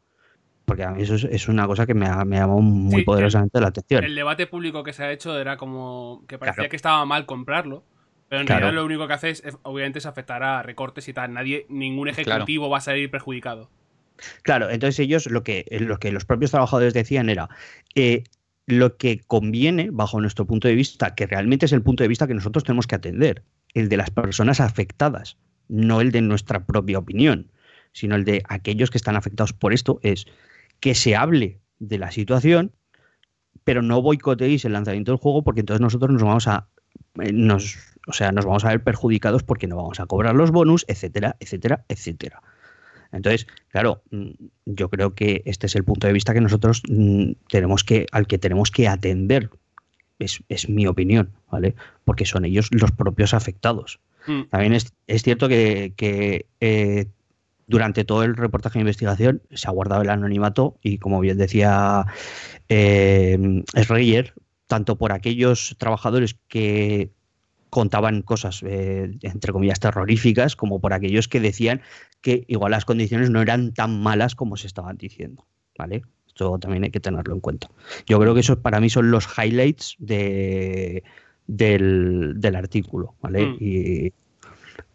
Porque 0.65 0.83
a 0.83 0.89
mí 0.89 1.03
eso 1.03 1.13
es, 1.15 1.47
una 1.47 1.67
cosa 1.67 1.85
que 1.85 1.93
me 1.93 2.07
ha, 2.07 2.25
me 2.25 2.37
llamado 2.37 2.59
muy 2.59 3.03
poderosamente 3.03 3.61
la 3.61 3.67
atención. 3.67 4.03
El 4.03 4.15
debate 4.15 4.47
público 4.47 4.83
que 4.83 4.93
se 4.93 5.03
ha 5.03 5.11
hecho 5.11 5.39
era 5.39 5.57
como 5.57 6.23
que 6.27 6.39
parecía 6.39 6.69
que 6.69 6.75
estaba 6.75 7.05
mal 7.05 7.27
comprarlo. 7.27 7.83
Pero 8.29 8.41
en 8.41 8.47
realidad 8.47 8.73
lo 8.73 8.83
único 8.83 9.07
que 9.07 9.13
hace 9.13 9.29
es, 9.29 9.43
obviamente, 9.61 9.99
es 9.99 10.05
afectar 10.05 10.43
a 10.43 10.63
recortes 10.63 11.07
y 11.07 11.13
tal. 11.13 11.33
Nadie, 11.33 11.65
ningún 11.69 12.09
ejecutivo 12.09 12.69
va 12.69 12.79
a 12.79 12.81
salir 12.81 13.09
perjudicado. 13.09 13.69
Claro, 14.43 14.69
entonces 14.69 14.99
ellos 14.99 15.27
lo 15.27 15.43
que, 15.43 15.65
lo 15.79 15.97
que 15.99 16.11
los 16.11 16.25
propios 16.25 16.51
trabajadores 16.51 16.93
decían 16.93 17.29
era 17.29 17.49
eh, 17.95 18.23
lo 18.65 18.97
que 18.97 19.21
conviene, 19.25 19.89
bajo 19.91 20.19
nuestro 20.19 20.45
punto 20.45 20.67
de 20.67 20.75
vista, 20.75 21.15
que 21.15 21.25
realmente 21.25 21.65
es 21.65 21.71
el 21.71 21.81
punto 21.81 22.03
de 22.03 22.09
vista 22.09 22.27
que 22.27 22.33
nosotros 22.33 22.63
tenemos 22.63 22.87
que 22.87 22.95
atender, 22.95 23.43
el 23.73 23.89
de 23.89 23.97
las 23.97 24.09
personas 24.11 24.59
afectadas, 24.59 25.37
no 25.67 26.01
el 26.01 26.11
de 26.11 26.21
nuestra 26.21 26.65
propia 26.65 26.99
opinión, 26.99 27.51
sino 27.93 28.15
el 28.15 28.25
de 28.25 28.43
aquellos 28.49 28.91
que 28.91 28.97
están 28.97 29.15
afectados 29.15 29.53
por 29.53 29.73
esto, 29.73 29.99
es 30.03 30.25
que 30.79 30.95
se 30.95 31.15
hable 31.15 31.59
de 31.79 31.97
la 31.97 32.11
situación, 32.11 32.71
pero 33.63 33.81
no 33.81 34.01
boicoteéis 34.01 34.65
el 34.65 34.73
lanzamiento 34.73 35.11
del 35.11 35.19
juego 35.19 35.43
porque 35.43 35.61
entonces 35.61 35.81
nosotros 35.81 36.11
nos 36.11 36.23
vamos 36.23 36.47
a 36.47 36.69
eh, 37.21 37.33
o 38.07 38.13
sea, 38.13 38.31
nos 38.31 38.45
vamos 38.45 38.63
a 38.63 38.69
ver 38.69 38.83
perjudicados 38.83 39.43
porque 39.43 39.67
no 39.67 39.75
vamos 39.75 39.99
a 39.99 40.05
cobrar 40.05 40.35
los 40.35 40.51
bonus, 40.51 40.85
etcétera, 40.87 41.35
etcétera, 41.39 41.83
etcétera. 41.89 42.41
Entonces, 43.11 43.47
claro, 43.69 44.01
mm, 44.11 44.29
yo 44.65 44.89
creo 44.89 45.13
que 45.13 45.41
este 45.45 45.67
es 45.67 45.75
el 45.75 45.83
punto 45.83 46.07
de 46.07 46.13
vista 46.13 46.33
que 46.33 46.41
nosotros 46.41 46.81
mm, 46.87 47.31
tenemos 47.49 47.83
que, 47.83 48.07
al 48.11 48.27
que 48.27 48.37
tenemos 48.37 48.71
que 48.71 48.87
atender. 48.87 49.49
Es, 50.19 50.67
mi 50.67 50.87
opinión, 50.87 51.31
¿vale? 51.51 51.75
Porque 52.03 52.25
son 52.25 52.43
ellos 52.43 52.69
los 52.71 52.91
propios 52.91 53.35
afectados. 53.35 53.99
Mm. 54.25 54.43
También 54.49 54.73
es, 54.73 54.91
cierto 55.21 55.47
que, 55.47 55.93
eh, 56.59 57.05
durante 57.67 58.03
todo 58.03 58.23
el 58.23 58.35
reportaje 58.35 58.79
de 58.79 58.81
investigación 58.81 59.43
se 59.51 59.67
ha 59.67 59.71
guardado 59.71 60.01
el 60.01 60.09
anonimato 60.09 60.79
y, 60.81 60.97
como 60.97 61.19
bien 61.19 61.37
decía 61.37 62.05
eh, 62.67 63.63
tanto 64.67 64.97
por 64.97 65.11
aquellos 65.11 65.75
trabajadores 65.77 66.35
que 66.47 67.11
contaban 67.77 68.23
cosas, 68.23 68.63
eh, 68.63 69.11
entre 69.21 69.53
comillas, 69.53 69.79
terroríficas, 69.79 70.55
como 70.55 70.81
por 70.81 70.93
aquellos 70.93 71.27
que 71.27 71.39
decían 71.39 71.83
que 72.21 72.43
igual 72.47 72.71
las 72.71 72.85
condiciones 72.85 73.29
no 73.29 73.39
eran 73.39 73.71
tan 73.71 74.01
malas 74.01 74.33
como 74.33 74.57
se 74.57 74.65
estaban 74.65 74.97
diciendo. 74.97 75.45
¿Vale? 75.77 76.01
Esto 76.25 76.57
también 76.57 76.85
hay 76.85 76.89
que 76.89 76.99
tenerlo 76.99 77.35
en 77.35 77.39
cuenta. 77.39 77.69
Yo 78.07 78.19
creo 78.19 78.33
que 78.33 78.39
esos 78.39 78.57
para 78.57 78.79
mí 78.79 78.89
son 78.89 79.11
los 79.11 79.27
highlights 79.37 79.95
de, 79.99 81.03
del, 81.45 82.55
artículo. 82.55 83.13
¿vale? 83.21 83.45
Mm. 83.45 83.57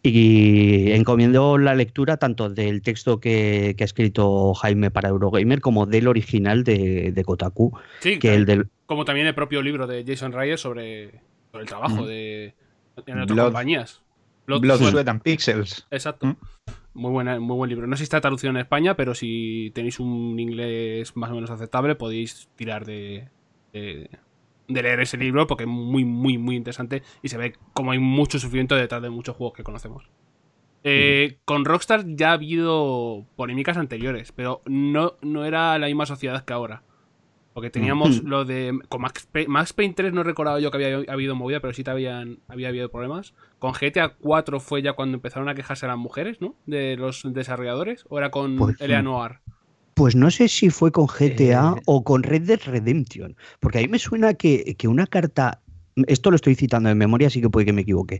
Y, 0.03 0.91
encomiendo 0.91 1.57
la 1.57 1.73
lectura 1.73 2.17
tanto 2.17 2.49
del 2.49 2.81
texto 2.81 3.21
que, 3.21 3.77
ha 3.79 3.83
escrito 3.85 4.53
Jaime 4.55 4.91
para 4.91 5.07
Eurogamer 5.07 5.61
como 5.61 5.85
del 5.85 6.09
original 6.09 6.65
de, 6.65 7.23
Kotaku. 7.25 7.79
que 8.01 8.33
el 8.33 8.45
del... 8.45 8.67
Como 8.87 9.05
también 9.05 9.27
el 9.27 9.35
propio 9.35 9.61
libro 9.61 9.87
de 9.87 10.03
Jason 10.05 10.33
Reyes 10.33 10.59
sobre, 10.59 11.21
el 11.53 11.65
trabajo 11.65 12.05
de, 12.05 12.53
en 13.05 13.21
otras 13.21 13.39
compañías. 13.39 14.01
Blood, 14.45 14.77
Sweat 14.77 15.07
and 15.07 15.21
Pixels. 15.21 15.87
Exacto. 15.89 16.27
Mm. 16.27 16.35
Muy, 16.95 17.11
buena, 17.11 17.39
muy 17.39 17.55
buen 17.55 17.69
libro. 17.69 17.87
No 17.87 17.95
sé 17.95 17.99
si 17.99 18.03
está 18.03 18.21
traducido 18.21 18.51
en 18.51 18.57
España, 18.57 18.95
pero 18.95 19.15
si 19.15 19.71
tenéis 19.73 19.99
un 19.99 20.39
inglés 20.39 21.15
más 21.15 21.31
o 21.31 21.35
menos 21.35 21.49
aceptable, 21.49 21.95
podéis 21.95 22.49
tirar 22.55 22.85
de, 22.85 23.29
de, 23.71 24.09
leer 24.67 24.99
ese 24.99 25.17
libro 25.17 25.47
porque 25.47 25.63
es 25.63 25.69
muy, 25.69 26.05
muy, 26.05 26.37
muy 26.37 26.55
interesante 26.55 27.01
y 27.21 27.29
se 27.29 27.37
ve 27.37 27.55
como 27.73 27.91
hay 27.91 27.99
mucho 27.99 28.37
sufrimiento 28.37 28.75
detrás 28.75 29.01
de 29.01 29.09
muchos 29.09 29.35
juegos 29.35 29.55
que 29.55 29.63
conocemos. 29.63 30.09
Eh, 30.83 31.37
con 31.45 31.63
Rockstar 31.63 32.03
ya 32.05 32.31
ha 32.31 32.33
habido 32.33 33.25
polémicas 33.37 33.77
anteriores, 33.77 34.33
pero 34.33 34.61
no, 34.65 35.15
no 35.21 35.45
era 35.45 35.79
la 35.79 35.87
misma 35.87 36.05
sociedad 36.05 36.43
que 36.43 36.53
ahora. 36.53 36.83
Porque 37.53 37.69
teníamos 37.69 38.23
lo 38.23 38.45
de. 38.45 38.79
Con 38.89 39.01
Max, 39.01 39.27
Max 39.47 39.73
Payne 39.73 39.93
3 39.93 40.13
no 40.13 40.23
recordaba 40.23 40.59
yo 40.59 40.71
que 40.71 40.77
había 40.77 41.13
habido 41.13 41.35
movida, 41.35 41.59
pero 41.59 41.73
sí 41.73 41.83
te 41.83 41.91
habían, 41.91 42.39
había 42.47 42.69
habido 42.69 42.89
problemas. 42.89 43.33
Con 43.59 43.73
GTA 43.73 44.15
4 44.19 44.59
fue 44.59 44.81
ya 44.81 44.93
cuando 44.93 45.15
empezaron 45.15 45.49
a 45.49 45.55
quejarse 45.55 45.85
las 45.87 45.97
mujeres, 45.97 46.41
¿no? 46.41 46.55
De 46.65 46.97
los 46.97 47.21
desarrolladores. 47.25 48.05
¿O 48.09 48.17
era 48.17 48.31
con 48.31 48.57
pues, 48.57 48.81
Eleanor? 48.81 49.39
Pues 49.93 50.15
no 50.15 50.31
sé 50.31 50.47
si 50.47 50.71
fue 50.71 50.91
con 50.91 51.05
GTA 51.05 51.75
eh. 51.77 51.81
o 51.85 52.03
con 52.03 52.23
Red 52.23 52.43
Dead 52.43 52.59
Redemption. 52.65 53.35
Porque 53.59 53.79
a 53.79 53.81
mí 53.81 53.87
me 53.87 53.99
suena 53.99 54.33
que, 54.33 54.75
que 54.75 54.87
una 54.87 55.05
carta 55.05 55.61
esto 56.07 56.31
lo 56.31 56.35
estoy 56.35 56.55
citando 56.55 56.89
en 56.89 56.97
memoria, 56.97 57.27
así 57.27 57.39
que 57.39 57.51
puede 57.51 57.67
que 57.67 57.73
me 57.73 57.81
equivoque. 57.81 58.19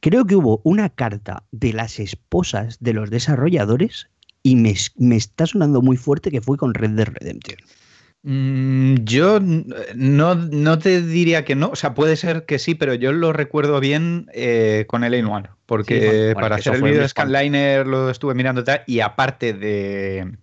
Creo 0.00 0.24
que 0.24 0.36
hubo 0.36 0.60
una 0.64 0.88
carta 0.88 1.44
de 1.52 1.74
las 1.74 2.00
esposas 2.00 2.78
de 2.80 2.94
los 2.94 3.10
desarrolladores 3.10 4.08
y 4.42 4.56
me, 4.56 4.74
me, 4.96 5.16
está 5.16 5.46
sonando 5.46 5.82
muy 5.82 5.98
fuerte 5.98 6.30
que 6.30 6.40
fue 6.40 6.56
con 6.56 6.72
Red 6.72 6.90
Dead 6.92 7.08
Redemption. 7.08 7.58
Mm, 8.22 8.96
yo 9.04 9.40
no, 9.40 10.34
no, 10.34 10.78
te 10.78 11.00
diría 11.00 11.44
que 11.44 11.54
no, 11.54 11.68
o 11.68 11.76
sea, 11.76 11.94
puede 11.94 12.16
ser 12.16 12.44
que 12.44 12.58
sí, 12.58 12.74
pero 12.74 12.92
yo 12.92 13.12
lo 13.12 13.32
recuerdo 13.32 13.80
bien 13.80 14.26
eh, 14.34 14.84
con 14.88 15.04
el 15.04 15.24
One, 15.24 15.48
porque 15.64 16.34
para 16.34 16.56
hacer 16.56 16.74
el 16.74 16.82
vídeo 16.82 17.00
de 17.00 17.08
Scanliner 17.08 17.86
lo 17.86 18.10
estuve 18.10 18.34
mirando 18.34 18.62
y 18.86 19.00
aparte 19.00 19.54
de, 19.54 20.36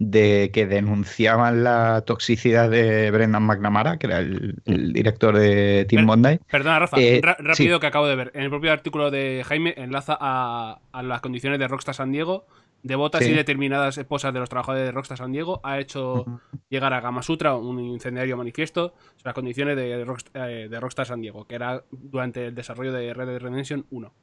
de 0.00 0.50
que 0.52 0.66
denunciaban 0.66 1.62
la 1.62 2.02
toxicidad 2.04 2.68
de 2.68 3.12
Brendan 3.12 3.44
McNamara, 3.44 3.96
que 3.96 4.08
era 4.08 4.18
el, 4.18 4.56
mm. 4.64 4.92
director 4.92 5.38
de 5.38 5.86
Team 5.88 6.06
Bondi. 6.06 6.40
Perdona, 6.50 6.80
Rafa, 6.80 6.96
eh, 6.98 7.20
rápido 7.22 7.78
que 7.78 7.86
acabo 7.86 8.08
de 8.08 8.16
ver. 8.16 8.32
En 8.34 8.42
el 8.42 8.50
propio 8.50 8.72
artículo 8.72 9.12
de 9.12 9.44
Jaime 9.46 9.74
enlaza 9.76 10.18
a, 10.20 10.80
a 10.90 11.02
las 11.04 11.20
condiciones 11.20 11.60
de 11.60 11.68
Rockstar 11.68 11.94
San 11.94 12.10
Diego 12.10 12.46
devotas 12.84 13.22
y 13.22 13.32
determinadas 13.32 13.98
esposas 13.98 14.32
de 14.32 14.38
los 14.38 14.48
trabajadores 14.48 14.86
de 14.86 14.92
Rockstar 14.92 15.18
San 15.18 15.32
Diego, 15.32 15.60
ha 15.64 15.80
hecho 15.80 16.24
llegar 16.68 16.92
a 16.92 17.00
Gamasutra 17.00 17.56
un 17.56 17.80
incendiario 17.80 18.36
manifiesto 18.36 18.94
sobre 19.16 19.24
las 19.24 19.34
condiciones 19.34 19.74
de, 19.74 20.04
Rockstar, 20.04 20.50
eh, 20.50 20.68
de 20.68 20.80
Rockstar 20.80 21.06
San 21.06 21.20
Diego, 21.20 21.46
que 21.46 21.56
era 21.56 21.82
durante 21.90 22.46
el 22.46 22.54
desarrollo 22.54 22.92
de 22.92 23.12
Red 23.12 23.26
Dead 23.26 23.40
Redemption 23.40 23.86
1. 23.90 24.14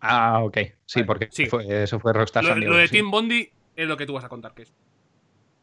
Ah, 0.00 0.40
ok. 0.42 0.58
Sí, 0.86 1.02
porque 1.02 1.28
eso 1.30 1.98
fue 1.98 2.12
Rockstar 2.12 2.44
San 2.44 2.60
Diego. 2.60 2.74
Lo 2.74 2.78
de 2.78 2.88
Team 2.88 3.10
Bondi 3.10 3.50
es 3.74 3.88
lo 3.88 3.96
que 3.96 4.06
tú 4.06 4.14
vas 4.14 4.24
a 4.24 4.28
contar, 4.28 4.54
que 4.54 4.62
es. 4.62 4.72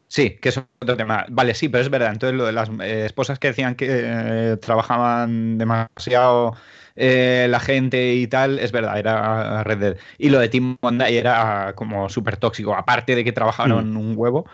Sí, 0.08 0.36
que 0.40 0.50
es 0.50 0.58
otro 0.58 0.96
tema. 0.96 1.26
Vale, 1.30 1.54
sí, 1.54 1.68
pero 1.68 1.82
es 1.82 1.90
verdad. 1.90 2.12
Entonces, 2.12 2.36
lo 2.38 2.46
de 2.46 2.52
las 2.52 2.68
eh, 2.80 3.04
esposas 3.06 3.38
que 3.38 3.48
decían 3.48 3.74
que 3.74 3.86
eh, 3.90 4.56
trabajaban 4.58 5.58
demasiado 5.58 6.54
eh, 6.94 7.46
la 7.50 7.58
gente 7.58 8.14
y 8.14 8.28
tal, 8.28 8.60
es 8.60 8.70
verdad, 8.70 8.96
era 8.98 9.64
Red 9.64 9.78
Dead. 9.78 9.96
Y 10.18 10.28
lo 10.30 10.38
de 10.38 10.48
Tim 10.48 10.76
Monday 10.80 11.16
era 11.16 11.72
como 11.74 12.08
súper 12.08 12.36
tóxico, 12.36 12.74
aparte 12.76 13.16
de 13.16 13.24
que 13.24 13.32
trabajaron 13.32 13.92
Mm. 13.94 13.96
un 13.98 14.14
huevo. 14.16 14.46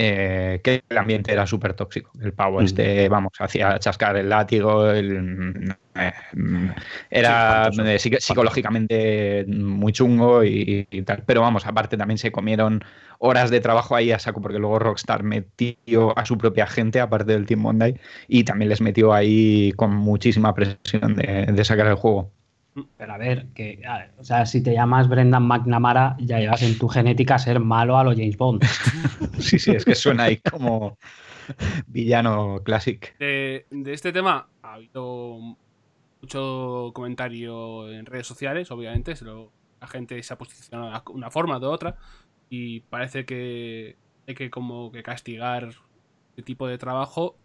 Eh, 0.00 0.60
que 0.62 0.82
el 0.88 0.98
ambiente 0.98 1.32
era 1.32 1.46
súper 1.46 1.74
tóxico. 1.74 2.10
El 2.22 2.32
pavo 2.32 2.60
Mm. 2.60 2.64
este, 2.64 3.08
vamos, 3.08 3.32
hacía 3.40 3.78
chascar 3.80 4.16
el 4.16 4.28
látigo, 4.28 4.90
el, 4.90 5.74
eh, 5.96 6.12
mm, 6.34 6.68
era 7.10 7.68
Sí, 7.72 7.80
eh, 7.82 7.98
psico- 7.98 8.20
psicológicamente 8.20 9.44
muy 9.48 9.92
chungo 9.92 10.44
y, 10.44 10.86
y 10.90 11.02
tal. 11.02 11.22
Pero 11.26 11.40
vamos, 11.40 11.66
aparte 11.66 11.96
también 11.96 12.18
se 12.18 12.30
comieron 12.32 12.82
horas 13.18 13.50
de 13.50 13.60
trabajo 13.60 13.96
ahí 13.96 14.12
a 14.12 14.18
saco 14.18 14.40
porque 14.40 14.58
luego 14.58 14.78
Rockstar 14.78 15.22
metió 15.24 16.16
a 16.16 16.24
su 16.24 16.38
propia 16.38 16.66
gente, 16.66 17.00
aparte 17.00 17.32
del 17.32 17.46
Team 17.46 17.60
Monday, 17.60 17.94
y 18.28 18.44
también 18.44 18.68
les 18.68 18.80
metió 18.80 19.12
ahí 19.12 19.72
con 19.76 19.94
muchísima 19.94 20.54
presión 20.54 21.14
de, 21.16 21.46
de 21.52 21.64
sacar 21.64 21.86
el 21.88 21.94
juego. 21.96 22.32
Pero 22.96 23.12
a 23.12 23.18
ver, 23.18 23.46
que, 23.54 23.80
a 23.86 23.98
ver, 23.98 24.10
o 24.18 24.24
sea, 24.24 24.46
si 24.46 24.62
te 24.62 24.72
llamas 24.72 25.08
Brendan 25.08 25.44
McNamara, 25.46 26.16
ya 26.20 26.38
llevas 26.38 26.62
en 26.62 26.78
tu 26.78 26.88
genética 26.88 27.38
ser 27.38 27.60
malo 27.60 27.96
a 27.98 28.04
lo 28.04 28.10
James 28.10 28.36
Bond. 28.36 28.62
Sí, 29.38 29.58
sí, 29.58 29.70
es 29.70 29.84
que 29.84 29.94
suena 29.94 30.24
ahí 30.24 30.38
como 30.38 30.98
villano 31.86 32.60
classic. 32.64 33.16
De, 33.18 33.66
de 33.70 33.92
este 33.92 34.12
tema 34.12 34.48
ha 34.62 34.74
habido 34.74 35.38
mucho 36.20 36.90
comentario 36.94 37.90
en 37.90 38.06
redes 38.06 38.26
sociales, 38.26 38.70
obviamente. 38.70 39.16
se 39.16 39.24
lo- 39.24 39.52
la 39.80 39.86
gente 39.86 40.20
se 40.24 40.34
ha 40.34 40.38
posicionado 40.38 40.90
de 40.90 41.12
una 41.12 41.30
forma 41.30 41.56
o 41.58 41.60
de 41.60 41.66
otra. 41.66 41.96
Y 42.50 42.80
parece 42.80 43.24
que 43.24 43.96
hay 44.26 44.34
que 44.34 44.50
como 44.50 44.90
que 44.90 45.02
castigar 45.02 45.68
este 46.30 46.42
tipo 46.42 46.66
de 46.66 46.78
trabajo. 46.78 47.36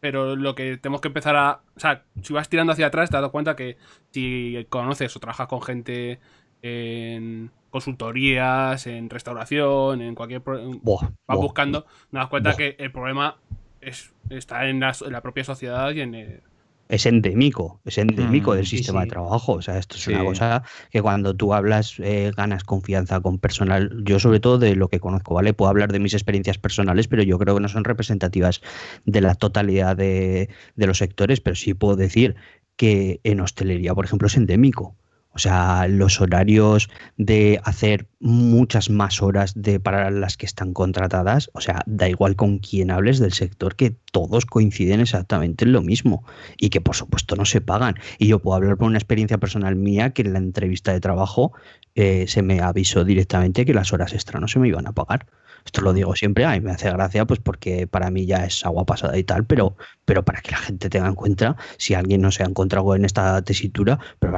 Pero 0.00 0.36
lo 0.36 0.54
que 0.54 0.76
tenemos 0.76 1.00
que 1.00 1.08
empezar 1.08 1.34
a. 1.36 1.60
O 1.76 1.80
sea, 1.80 2.04
si 2.22 2.32
vas 2.32 2.48
tirando 2.48 2.72
hacia 2.72 2.86
atrás, 2.86 3.10
te 3.10 3.16
has 3.16 3.22
dado 3.22 3.32
cuenta 3.32 3.56
que 3.56 3.76
si 4.12 4.64
conoces 4.68 5.14
o 5.16 5.20
trabajas 5.20 5.48
con 5.48 5.60
gente 5.62 6.20
en 6.62 7.50
consultorías, 7.70 8.86
en 8.86 9.10
restauración, 9.10 10.00
en 10.00 10.14
cualquier. 10.14 10.40
Buah, 10.40 11.02
vas 11.02 11.12
buah. 11.26 11.36
buscando, 11.36 11.82
te 11.82 11.88
das 12.16 12.28
cuenta 12.28 12.50
Buah. 12.50 12.56
que 12.56 12.76
el 12.78 12.92
problema 12.92 13.36
es, 13.80 14.12
está 14.30 14.68
en 14.68 14.80
la, 14.80 14.92
en 15.04 15.12
la 15.12 15.20
propia 15.20 15.44
sociedad 15.44 15.90
y 15.92 16.00
en 16.00 16.14
el- 16.14 16.42
es 16.88 17.06
endémico, 17.06 17.80
es 17.84 17.98
endémico 17.98 18.52
Mm, 18.52 18.56
del 18.56 18.66
sí, 18.66 18.78
sistema 18.78 19.00
sí. 19.00 19.06
de 19.06 19.10
trabajo. 19.10 19.52
O 19.54 19.62
sea, 19.62 19.78
esto 19.78 19.96
es 19.96 20.02
Sí. 20.04 20.10
una 20.10 20.24
cosa 20.24 20.62
que 20.90 21.02
cuando 21.02 21.34
tú 21.36 21.52
hablas 21.54 21.94
eh, 21.98 22.32
ganas 22.36 22.64
confianza 22.64 23.20
con 23.20 23.38
personal. 23.38 24.02
Yo 24.04 24.18
sobre 24.20 24.40
todo 24.40 24.58
de 24.58 24.74
lo 24.76 24.88
que 24.88 25.00
conozco, 25.00 25.34
¿vale? 25.34 25.52
Puedo 25.54 25.68
hablar 25.70 25.92
de 25.92 25.98
mis 26.00 26.14
experiencias 26.14 26.58
personales, 26.58 27.08
pero 27.08 27.22
yo 27.22 27.38
creo 27.38 27.54
que 27.56 27.60
no 27.62 27.68
son 27.68 27.84
representativas 27.84 28.60
de 29.04 29.20
la 29.20 29.34
totalidad 29.34 29.96
de, 29.96 30.48
de 30.76 30.86
los 30.86 30.98
sectores, 30.98 31.40
pero 31.40 31.56
sí 31.56 31.74
puedo 31.74 31.96
decir 31.96 32.36
que 32.76 33.20
en 33.24 33.40
hostelería, 33.40 33.94
por 33.94 34.04
ejemplo, 34.04 34.28
es 34.28 34.36
endémico. 34.36 34.96
O 35.38 35.40
sea, 35.40 35.86
los 35.86 36.20
horarios 36.20 36.90
de 37.16 37.60
hacer 37.62 38.08
muchas 38.18 38.90
más 38.90 39.22
horas 39.22 39.52
de 39.54 39.78
para 39.78 40.10
las 40.10 40.36
que 40.36 40.46
están 40.46 40.72
contratadas, 40.72 41.48
o 41.54 41.60
sea, 41.60 41.84
da 41.86 42.08
igual 42.08 42.34
con 42.34 42.58
quién 42.58 42.90
hables 42.90 43.20
del 43.20 43.32
sector, 43.32 43.76
que 43.76 43.94
todos 44.10 44.46
coinciden 44.46 44.98
exactamente 44.98 45.64
en 45.64 45.70
lo 45.70 45.80
mismo 45.80 46.24
y 46.56 46.70
que 46.70 46.80
por 46.80 46.96
supuesto 46.96 47.36
no 47.36 47.44
se 47.44 47.60
pagan. 47.60 47.94
Y 48.18 48.26
yo 48.26 48.40
puedo 48.40 48.56
hablar 48.56 48.78
por 48.78 48.88
una 48.88 48.98
experiencia 48.98 49.38
personal 49.38 49.76
mía 49.76 50.10
que 50.10 50.22
en 50.22 50.32
la 50.32 50.40
entrevista 50.40 50.92
de 50.92 50.98
trabajo 50.98 51.52
eh, 51.94 52.24
se 52.26 52.42
me 52.42 52.58
avisó 52.58 53.04
directamente 53.04 53.64
que 53.64 53.74
las 53.74 53.92
horas 53.92 54.14
extra 54.14 54.40
no 54.40 54.48
se 54.48 54.58
me 54.58 54.66
iban 54.66 54.88
a 54.88 54.92
pagar. 54.92 55.26
Esto 55.68 55.82
lo 55.82 55.92
digo 55.92 56.16
siempre, 56.16 56.46
a 56.46 56.52
mí 56.52 56.60
me 56.60 56.70
hace 56.70 56.90
gracia 56.90 57.26
pues 57.26 57.40
porque 57.40 57.86
para 57.86 58.10
mí 58.10 58.24
ya 58.24 58.46
es 58.46 58.64
agua 58.64 58.86
pasada 58.86 59.18
y 59.18 59.22
tal, 59.22 59.44
pero, 59.44 59.76
pero 60.06 60.24
para 60.24 60.40
que 60.40 60.52
la 60.52 60.56
gente 60.56 60.88
tenga 60.88 61.08
en 61.08 61.14
cuenta, 61.14 61.56
si 61.76 61.92
alguien 61.92 62.22
no 62.22 62.30
se 62.30 62.42
ha 62.42 62.46
encontrado 62.46 62.96
en 62.96 63.04
esta 63.04 63.42
tesitura, 63.42 63.98
pero 64.18 64.32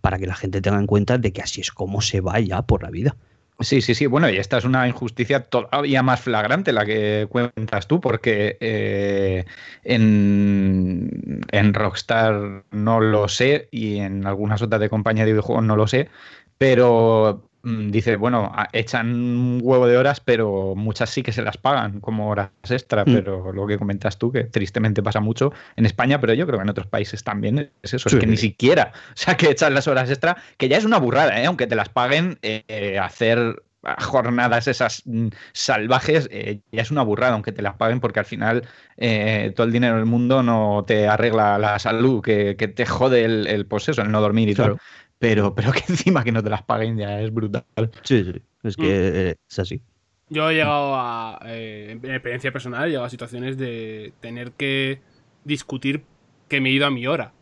para, 0.00 0.18
que 0.18 0.26
la 0.26 0.34
gente 0.34 0.62
tenga 0.62 0.78
en 0.78 0.86
cuenta 0.86 1.18
de 1.18 1.30
que 1.30 1.42
así 1.42 1.60
es 1.60 1.72
como 1.72 2.00
se 2.00 2.22
va 2.22 2.40
ya 2.40 2.62
por 2.62 2.82
la 2.82 2.88
vida. 2.88 3.14
Sí, 3.60 3.82
sí, 3.82 3.94
sí. 3.94 4.06
Bueno, 4.06 4.30
y 4.30 4.38
esta 4.38 4.56
es 4.56 4.64
una 4.64 4.88
injusticia 4.88 5.40
todavía 5.40 6.02
más 6.02 6.22
flagrante 6.22 6.72
la 6.72 6.86
que 6.86 7.26
cuentas 7.28 7.86
tú, 7.86 8.00
porque 8.00 8.56
eh, 8.60 9.44
en, 9.84 11.42
en 11.50 11.74
Rockstar 11.74 12.64
no 12.70 12.98
lo 12.98 13.28
sé 13.28 13.68
y 13.70 13.98
en 13.98 14.26
algunas 14.26 14.62
otras 14.62 14.80
de 14.80 14.88
compañía 14.88 15.26
de 15.26 15.32
videojuegos 15.32 15.64
no 15.64 15.76
lo 15.76 15.86
sé, 15.86 16.08
pero 16.56 17.50
dice, 17.64 18.16
bueno, 18.16 18.52
echan 18.72 19.12
un 19.14 19.60
huevo 19.62 19.86
de 19.86 19.96
horas, 19.96 20.20
pero 20.20 20.74
muchas 20.76 21.10
sí 21.10 21.22
que 21.22 21.30
se 21.32 21.42
las 21.42 21.56
pagan 21.56 22.00
como 22.00 22.28
horas 22.28 22.50
extra, 22.68 23.04
Mm. 23.04 23.12
pero 23.14 23.52
lo 23.52 23.66
que 23.66 23.78
comentas 23.78 24.18
tú, 24.18 24.32
que 24.32 24.44
tristemente 24.44 25.02
pasa 25.02 25.20
mucho 25.20 25.52
en 25.76 25.86
España, 25.86 26.20
pero 26.20 26.34
yo 26.34 26.46
creo 26.46 26.58
que 26.58 26.64
en 26.64 26.70
otros 26.70 26.86
países 26.88 27.22
también 27.22 27.70
es 27.82 27.94
eso, 27.94 28.08
Sí. 28.08 28.16
es 28.16 28.20
que 28.20 28.26
ni 28.26 28.36
siquiera, 28.36 28.92
o 29.10 29.16
sea, 29.16 29.36
que 29.36 29.50
echan 29.50 29.74
las 29.74 29.86
horas 29.86 30.10
extra, 30.10 30.36
que 30.56 30.68
ya 30.68 30.76
es 30.78 30.84
una 30.84 30.98
burrada, 30.98 31.40
¿eh? 31.40 31.46
aunque 31.46 31.66
te 31.66 31.76
las 31.76 31.88
paguen, 31.88 32.38
eh, 32.42 32.98
hacer 33.00 33.62
jornadas 33.98 34.68
esas 34.68 35.02
mm, 35.06 35.28
salvajes 35.52 36.28
eh, 36.30 36.60
ya 36.70 36.82
es 36.82 36.92
una 36.92 37.02
burrada 37.02 37.32
aunque 37.32 37.50
te 37.50 37.62
las 37.62 37.74
paguen 37.74 37.98
porque 37.98 38.20
al 38.20 38.24
final 38.26 38.62
eh, 38.96 39.52
todo 39.56 39.66
el 39.66 39.72
dinero 39.72 39.96
del 39.96 40.06
mundo 40.06 40.42
no 40.44 40.84
te 40.86 41.08
arregla 41.08 41.58
la 41.58 41.80
salud 41.80 42.22
que, 42.22 42.54
que 42.56 42.68
te 42.68 42.86
jode 42.86 43.24
el, 43.24 43.48
el 43.48 43.66
el 43.98 44.10
no 44.12 44.20
dormir 44.20 44.48
y 44.50 44.54
Claro. 44.54 44.76
tal 44.76 44.82
pero, 45.22 45.54
pero 45.54 45.70
que 45.72 45.84
encima 45.88 46.24
que 46.24 46.32
no 46.32 46.42
te 46.42 46.50
las 46.50 46.64
paguen 46.64 46.96
ya 46.96 47.20
es 47.20 47.32
brutal 47.32 47.64
Sí, 48.02 48.24
sí, 48.24 48.42
es 48.64 48.76
que 48.76 49.30
eh, 49.30 49.36
es 49.48 49.58
así. 49.60 49.80
Yo 50.28 50.48
he 50.50 50.54
llegado 50.54 50.94
a. 50.96 51.40
eh, 51.46 51.90
en 52.02 52.10
experiencia 52.10 52.52
personal, 52.52 52.84
he 52.84 52.88
llegado 52.88 53.06
a 53.06 53.10
situaciones 53.10 53.58
de 53.58 54.14
tener 54.20 54.52
que 54.52 55.00
discutir 55.44 56.04
que 56.48 56.60
me 56.60 56.70
he 56.70 56.72
ido 56.72 56.86
a 56.86 56.90
mi 56.90 57.06
hora. 57.06 57.32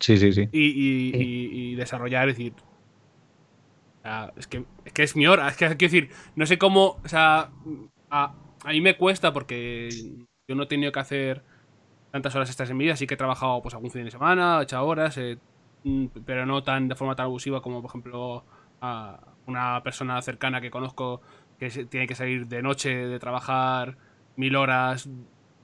sí, 0.00 0.16
sí, 0.18 0.32
sí 0.32 0.48
Y, 0.52 0.60
y- 0.68 1.12
Sí. 1.12 1.18
y- 1.18 1.72
y 1.72 1.74
desarrollar, 1.74 2.28
es 2.28 2.36
decir. 2.36 2.54
o 2.54 4.02
sea, 4.02 4.32
es, 4.36 4.46
que, 4.46 4.64
es 4.84 4.92
que 4.92 5.02
es 5.02 5.16
mi 5.16 5.26
hora. 5.26 5.48
Es 5.48 5.56
que 5.56 5.66
quiero 5.76 5.92
decir, 5.92 6.10
no 6.36 6.46
sé 6.46 6.58
cómo. 6.58 6.98
O 7.04 7.08
sea, 7.08 7.50
a, 8.10 8.34
a 8.64 8.70
mí 8.70 8.80
me 8.80 8.96
cuesta 8.96 9.32
porque 9.32 9.88
yo 10.48 10.54
no 10.54 10.64
he 10.64 10.66
tenido 10.66 10.92
que 10.92 11.00
hacer 11.00 11.42
tantas 12.12 12.34
horas 12.34 12.48
extras 12.48 12.70
en 12.70 12.76
mi 12.76 12.84
vida. 12.84 12.96
Sí 12.96 13.06
que 13.06 13.14
he 13.14 13.18
trabajado 13.18 13.62
pues 13.62 13.74
algún 13.74 13.90
fin 13.90 14.04
de 14.04 14.10
semana, 14.10 14.60
echado 14.62 14.86
horas, 14.86 15.16
eh, 15.18 15.38
mm, 15.38 15.57
pero 16.26 16.46
no 16.46 16.62
tan 16.62 16.88
de 16.88 16.94
forma 16.96 17.16
tan 17.16 17.26
abusiva 17.26 17.62
como, 17.62 17.82
por 17.82 17.90
ejemplo, 17.90 18.44
a 18.80 19.20
una 19.46 19.82
persona 19.82 20.20
cercana 20.22 20.60
que 20.60 20.70
conozco 20.70 21.20
que 21.58 21.70
tiene 21.86 22.06
que 22.06 22.14
salir 22.14 22.46
de 22.46 22.62
noche 22.62 22.90
de 22.94 23.18
trabajar 23.18 23.96
mil 24.36 24.54
horas 24.56 25.08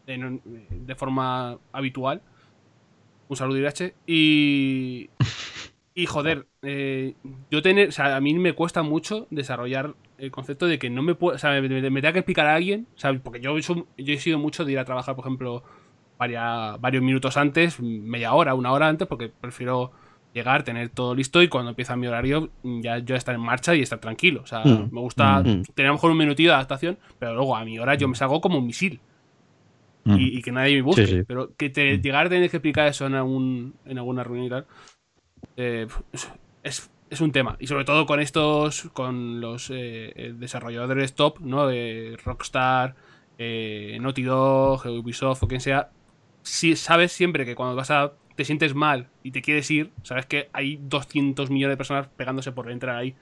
de 0.06 0.94
forma 0.96 1.58
habitual. 1.72 2.22
Un 3.28 3.36
saludo 3.36 3.58
Irache. 3.58 3.94
Y. 4.06 5.10
Y 5.94 6.06
joder, 6.06 6.46
eh, 6.62 7.14
yo 7.50 7.62
tener. 7.62 7.90
A 8.00 8.20
mí 8.20 8.34
me 8.34 8.52
cuesta 8.54 8.82
mucho 8.82 9.26
desarrollar 9.30 9.94
el 10.18 10.30
concepto 10.30 10.66
de 10.66 10.78
que 10.78 10.90
no 10.90 11.02
me 11.02 11.14
puedo. 11.14 11.36
O 11.36 11.38
sea, 11.38 11.50
me, 11.60 11.68
me- 11.68 11.82
tenga 12.02 12.12
que 12.12 12.20
explicar 12.20 12.46
a 12.46 12.54
alguien. 12.56 12.88
O 12.96 12.98
sea, 12.98 13.14
porque 13.20 13.40
yo, 13.40 13.56
yo 13.58 13.86
he 13.98 14.18
sido 14.18 14.38
mucho 14.38 14.64
de 14.64 14.72
ir 14.72 14.78
a 14.78 14.84
trabajar, 14.84 15.14
por 15.16 15.24
ejemplo, 15.24 15.64
varios 16.18 17.02
minutos 17.02 17.36
antes, 17.36 17.80
media 17.80 18.32
hora, 18.34 18.54
una 18.54 18.72
hora 18.72 18.88
antes, 18.88 19.08
porque 19.08 19.28
prefiero 19.28 19.92
llegar, 20.34 20.64
tener 20.64 20.90
todo 20.90 21.14
listo 21.14 21.40
y 21.42 21.48
cuando 21.48 21.70
empieza 21.70 21.96
mi 21.96 22.06
horario 22.06 22.50
ya 22.62 22.98
yo 22.98 23.14
estar 23.16 23.34
en 23.34 23.40
marcha 23.40 23.74
y 23.74 23.80
estar 23.80 24.00
tranquilo. 24.00 24.42
O 24.42 24.46
sea, 24.46 24.62
Mm, 24.64 24.90
me 24.92 25.00
gusta 25.00 25.40
mm. 25.40 25.62
tener 25.74 25.86
a 25.86 25.92
lo 25.92 25.94
mejor 25.94 26.10
un 26.10 26.18
minutillo 26.18 26.50
de 26.50 26.56
adaptación, 26.56 26.98
pero 27.18 27.34
luego 27.34 27.56
a 27.56 27.64
mi 27.64 27.78
hora 27.78 27.94
yo 27.94 28.08
me 28.08 28.16
salgo 28.16 28.40
como 28.40 28.58
un 28.58 28.66
misil 28.66 29.00
Mm. 30.04 30.16
y, 30.18 30.38
y 30.38 30.42
que 30.42 30.52
nadie 30.52 30.74
me 30.76 30.82
busque. 30.82 31.06
Sí, 31.06 31.12
sí. 31.18 31.22
Pero 31.26 31.54
que 31.56 31.70
te, 31.70 31.98
llegar 31.98 32.26
a 32.26 32.28
tener 32.28 32.50
que 32.50 32.58
explicar 32.58 32.88
eso 32.88 33.06
en, 33.06 33.14
algún, 33.14 33.74
en 33.86 33.96
alguna 33.96 34.22
reunión 34.22 34.46
y 34.46 34.50
tal, 34.50 34.66
eh, 35.56 35.86
es, 36.62 36.90
es 37.08 37.20
un 37.20 37.32
tema. 37.32 37.56
Y 37.58 37.66
sobre 37.68 37.84
todo 37.84 38.04
con 38.04 38.20
estos, 38.20 38.90
con 38.92 39.40
los 39.40 39.70
eh, 39.70 40.12
eh, 40.14 40.34
desarrolladores 40.36 41.14
top, 41.14 41.40
¿no? 41.40 41.66
De 41.66 42.18
Rockstar, 42.22 42.94
eh, 43.38 43.96
Naughty 44.00 44.22
Dog, 44.24 44.84
Ubisoft 44.86 45.42
o 45.42 45.48
quien 45.48 45.60
sea. 45.60 45.90
Si 46.42 46.76
sabes 46.76 47.12
siempre 47.12 47.46
que 47.46 47.54
cuando 47.54 47.74
vas 47.74 47.90
a 47.90 48.12
te 48.34 48.44
sientes 48.44 48.74
mal 48.74 49.08
y 49.22 49.30
te 49.30 49.42
quieres 49.42 49.70
ir, 49.70 49.90
sabes 50.02 50.26
que 50.26 50.48
hay 50.52 50.78
200 50.82 51.50
millones 51.50 51.74
de 51.74 51.76
personas 51.76 52.08
pegándose 52.16 52.52
por 52.52 52.70
entrar 52.70 52.96
ahí. 52.96 53.14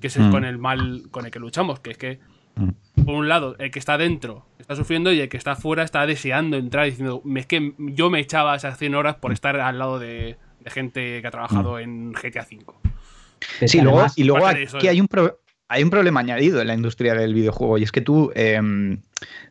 Que 0.00 0.06
es 0.08 0.16
el- 0.16 0.24
Mm. 0.28 0.30
con 0.30 0.44
el 0.44 0.58
mal 0.58 1.02
con 1.10 1.24
el 1.26 1.30
que 1.30 1.38
luchamos, 1.38 1.80
que 1.80 1.90
es 1.92 1.98
que 1.98 2.18
Mm. 2.56 3.04
por 3.04 3.14
un 3.14 3.28
lado, 3.28 3.54
el 3.58 3.70
que 3.70 3.78
está 3.78 3.96
dentro 3.98 4.44
está 4.58 4.74
sufriendo 4.76 5.12
y 5.12 5.20
el 5.20 5.28
que 5.28 5.36
está 5.36 5.54
fuera 5.56 5.82
está 5.84 6.04
deseando 6.06 6.56
entrar 6.56 6.84
diciendo, 6.86 7.22
es 7.36 7.46
que 7.46 7.74
yo 7.78 8.10
me 8.10 8.18
echaba 8.20 8.54
esas 8.56 8.78
100 8.78 8.94
horas 8.94 9.16
por 9.16 9.32
estar 9.32 9.58
al 9.60 9.78
lado 9.78 9.98
de, 9.98 10.36
de 10.60 10.70
gente 10.70 11.20
que 11.20 11.26
ha 11.26 11.30
trabajado 11.30 11.78
en 11.78 12.12
GTA 12.12 12.42
V. 12.50 12.64
Sí, 13.66 13.78
además- 13.78 13.82
luego, 13.84 14.06
y 14.16 14.24
luego 14.24 14.48
eso, 14.50 14.78
hay 14.78 15.00
un, 15.00 15.08
pro- 15.08 15.39
hay 15.70 15.82
un 15.84 15.90
problema 15.90 16.20
añadido 16.20 16.60
en 16.60 16.66
la 16.68 16.74
industria 16.74 17.14
del 17.14 17.34
videojuego 17.34 17.78
y 17.78 17.84
es 17.84 17.92
que 17.92 18.00
tú, 18.02 18.32
em, 18.34 19.00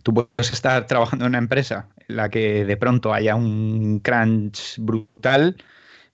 tú 0.03 0.13
puedes 0.13 0.53
estar 0.53 0.85
trabajando 0.87 1.25
en 1.25 1.29
una 1.31 1.37
empresa 1.39 1.89
en 2.07 2.17
la 2.17 2.29
que 2.29 2.65
de 2.65 2.77
pronto 2.77 3.13
haya 3.13 3.35
un 3.35 3.99
crunch 4.01 4.77
brutal, 4.79 5.55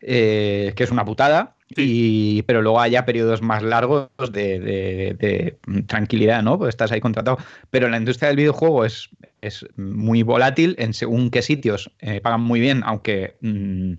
eh, 0.02 0.74
que 0.76 0.84
es 0.84 0.92
una 0.92 1.06
putada, 1.06 1.56
y, 1.76 2.44
pero 2.44 2.62
luego 2.62 2.80
haya 2.80 3.06
periodos 3.06 3.42
más 3.42 3.64
largos 3.64 4.10
de, 4.32 4.60
de- 4.60 5.16
de 5.20 5.84
tranquilidad, 5.88 6.44
¿no? 6.44 6.58
Pues 6.60 6.70
estás 6.70 6.92
ahí 6.92 7.02
contratado. 7.02 7.38
Pero 7.72 7.90
la 7.90 7.98
industria 7.98 8.28
del 8.30 8.38
videojuego 8.38 8.86
es, 8.86 9.10
es 9.42 9.66
muy 9.76 10.24
volátil, 10.24 10.76
en 10.80 10.94
según 10.94 11.32
qué 11.32 11.42
sitios 11.42 11.92
eh, 12.00 12.22
pagan 12.22 12.42
muy 12.42 12.60
bien, 12.60 12.84
aunque... 12.86 13.38
mm, 13.42 13.94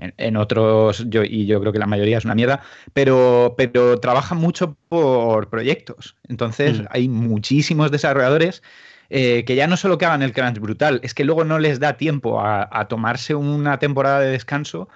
En, 0.00 0.14
en 0.16 0.36
otros, 0.36 1.04
yo, 1.08 1.22
y 1.24 1.46
yo 1.46 1.60
creo 1.60 1.72
que 1.72 1.78
la 1.78 1.86
mayoría 1.86 2.18
es 2.18 2.24
una 2.24 2.34
mierda, 2.34 2.62
pero, 2.94 3.54
pero 3.56 4.00
trabajan 4.00 4.38
mucho 4.38 4.76
por 4.88 5.48
proyectos. 5.50 6.16
Entonces 6.28 6.80
Mm. 6.80 6.86
hay 6.90 7.08
muchísimos 7.08 7.90
desarrolladores 7.90 8.62
eh, 9.10 9.44
que 9.44 9.56
ya 9.56 9.66
no 9.66 9.76
solo 9.76 9.98
que 9.98 10.06
hagan 10.06 10.22
el 10.22 10.32
crunch 10.32 10.58
brutal, 10.60 11.00
es 11.02 11.14
que 11.14 11.24
luego 11.24 11.44
no 11.44 11.58
les 11.58 11.80
da 11.80 11.96
tiempo 11.96 12.40
a, 12.40 12.68
a 12.72 12.88
tomarse 12.88 13.34
una 13.34 13.78
temporada 13.78 14.20
de 14.20 14.30
descanso 14.30 14.88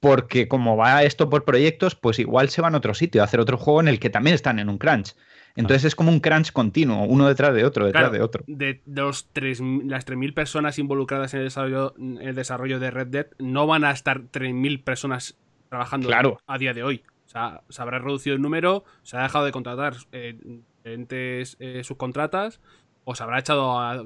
porque 0.00 0.48
como 0.48 0.76
va 0.76 1.02
esto 1.04 1.28
por 1.30 1.44
proyectos, 1.44 1.94
pues 1.96 2.18
igual 2.18 2.48
se 2.50 2.60
van 2.62 2.74
a 2.74 2.78
otro 2.78 2.94
sitio 2.94 3.22
a 3.22 3.24
hacer 3.24 3.40
otro 3.40 3.56
juego 3.58 3.80
en 3.80 3.88
el 3.88 3.98
que 3.98 4.10
también 4.10 4.34
están 4.34 4.58
en 4.58 4.68
un 4.68 4.78
crunch. 4.78 5.14
Entonces 5.56 5.84
es 5.84 5.94
como 5.94 6.10
un 6.10 6.20
crunch 6.20 6.52
continuo, 6.52 7.04
uno 7.04 7.26
detrás 7.26 7.54
de 7.54 7.64
otro, 7.64 7.86
detrás 7.86 8.04
Claro, 8.04 8.14
de 8.14 8.22
otro. 8.22 8.44
de, 8.46 8.82
los 8.86 9.28
tres, 9.32 9.60
las 9.60 10.06
3.000 10.06 10.34
personas 10.34 10.78
involucradas 10.78 11.32
en 11.34 11.40
el, 11.40 11.46
desarrollo, 11.46 11.94
en 11.98 12.18
el 12.20 12.34
desarrollo 12.34 12.78
de 12.78 12.90
Red 12.90 13.06
Dead, 13.08 13.26
no 13.38 13.66
van 13.66 13.84
a 13.84 13.90
estar 13.90 14.20
3.000 14.20 14.84
personas 14.84 15.38
trabajando 15.68 16.08
Claro. 16.08 16.38
a 16.46 16.58
día 16.58 16.74
de 16.74 16.82
hoy. 16.82 17.02
O 17.24 17.28
sea, 17.28 17.62
se 17.68 17.82
habrá 17.82 17.98
reducido 17.98 18.36
el 18.36 18.42
número, 18.42 18.84
se 19.02 19.16
ha 19.16 19.22
dejado 19.22 19.44
de 19.46 19.52
contratar 19.52 19.96
eh, 20.12 20.38
diferentes 20.38 21.56
eh, 21.58 21.82
subcontratas, 21.82 22.60
o 23.04 23.14
se 23.14 23.22
habrá 23.22 23.38
echado 23.40 23.78
a 23.80 24.04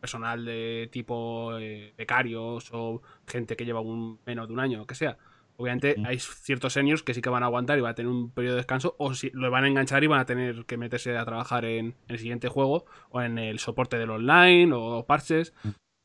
personal 0.00 0.44
de 0.44 0.88
tipo 0.92 1.56
eh, 1.58 1.92
becarios 1.96 2.68
o 2.72 3.02
gente 3.26 3.56
que 3.56 3.64
lleva 3.64 3.80
un, 3.80 4.18
menos 4.26 4.46
de 4.48 4.52
un 4.54 4.60
año, 4.60 4.78
lo 4.78 4.86
que 4.86 4.94
sea. 4.94 5.16
Obviamente 5.58 5.96
hay 6.04 6.18
ciertos 6.18 6.74
seniors 6.74 7.02
que 7.02 7.14
sí 7.14 7.22
que 7.22 7.30
van 7.30 7.42
a 7.42 7.46
aguantar 7.46 7.78
y 7.78 7.80
van 7.80 7.92
a 7.92 7.94
tener 7.94 8.10
un 8.12 8.30
periodo 8.30 8.54
de 8.56 8.60
descanso, 8.60 8.94
o 8.98 9.14
si 9.14 9.30
lo 9.32 9.50
van 9.50 9.64
a 9.64 9.68
enganchar 9.68 10.04
y 10.04 10.06
van 10.06 10.20
a 10.20 10.26
tener 10.26 10.64
que 10.66 10.76
meterse 10.76 11.16
a 11.16 11.24
trabajar 11.24 11.64
en, 11.64 11.94
el 12.08 12.18
siguiente 12.18 12.48
juego, 12.48 12.84
o 13.10 13.22
en 13.22 13.38
el 13.38 13.58
soporte 13.58 13.96
del 13.98 14.10
online, 14.10 14.72
o 14.74 15.04
parches. 15.06 15.54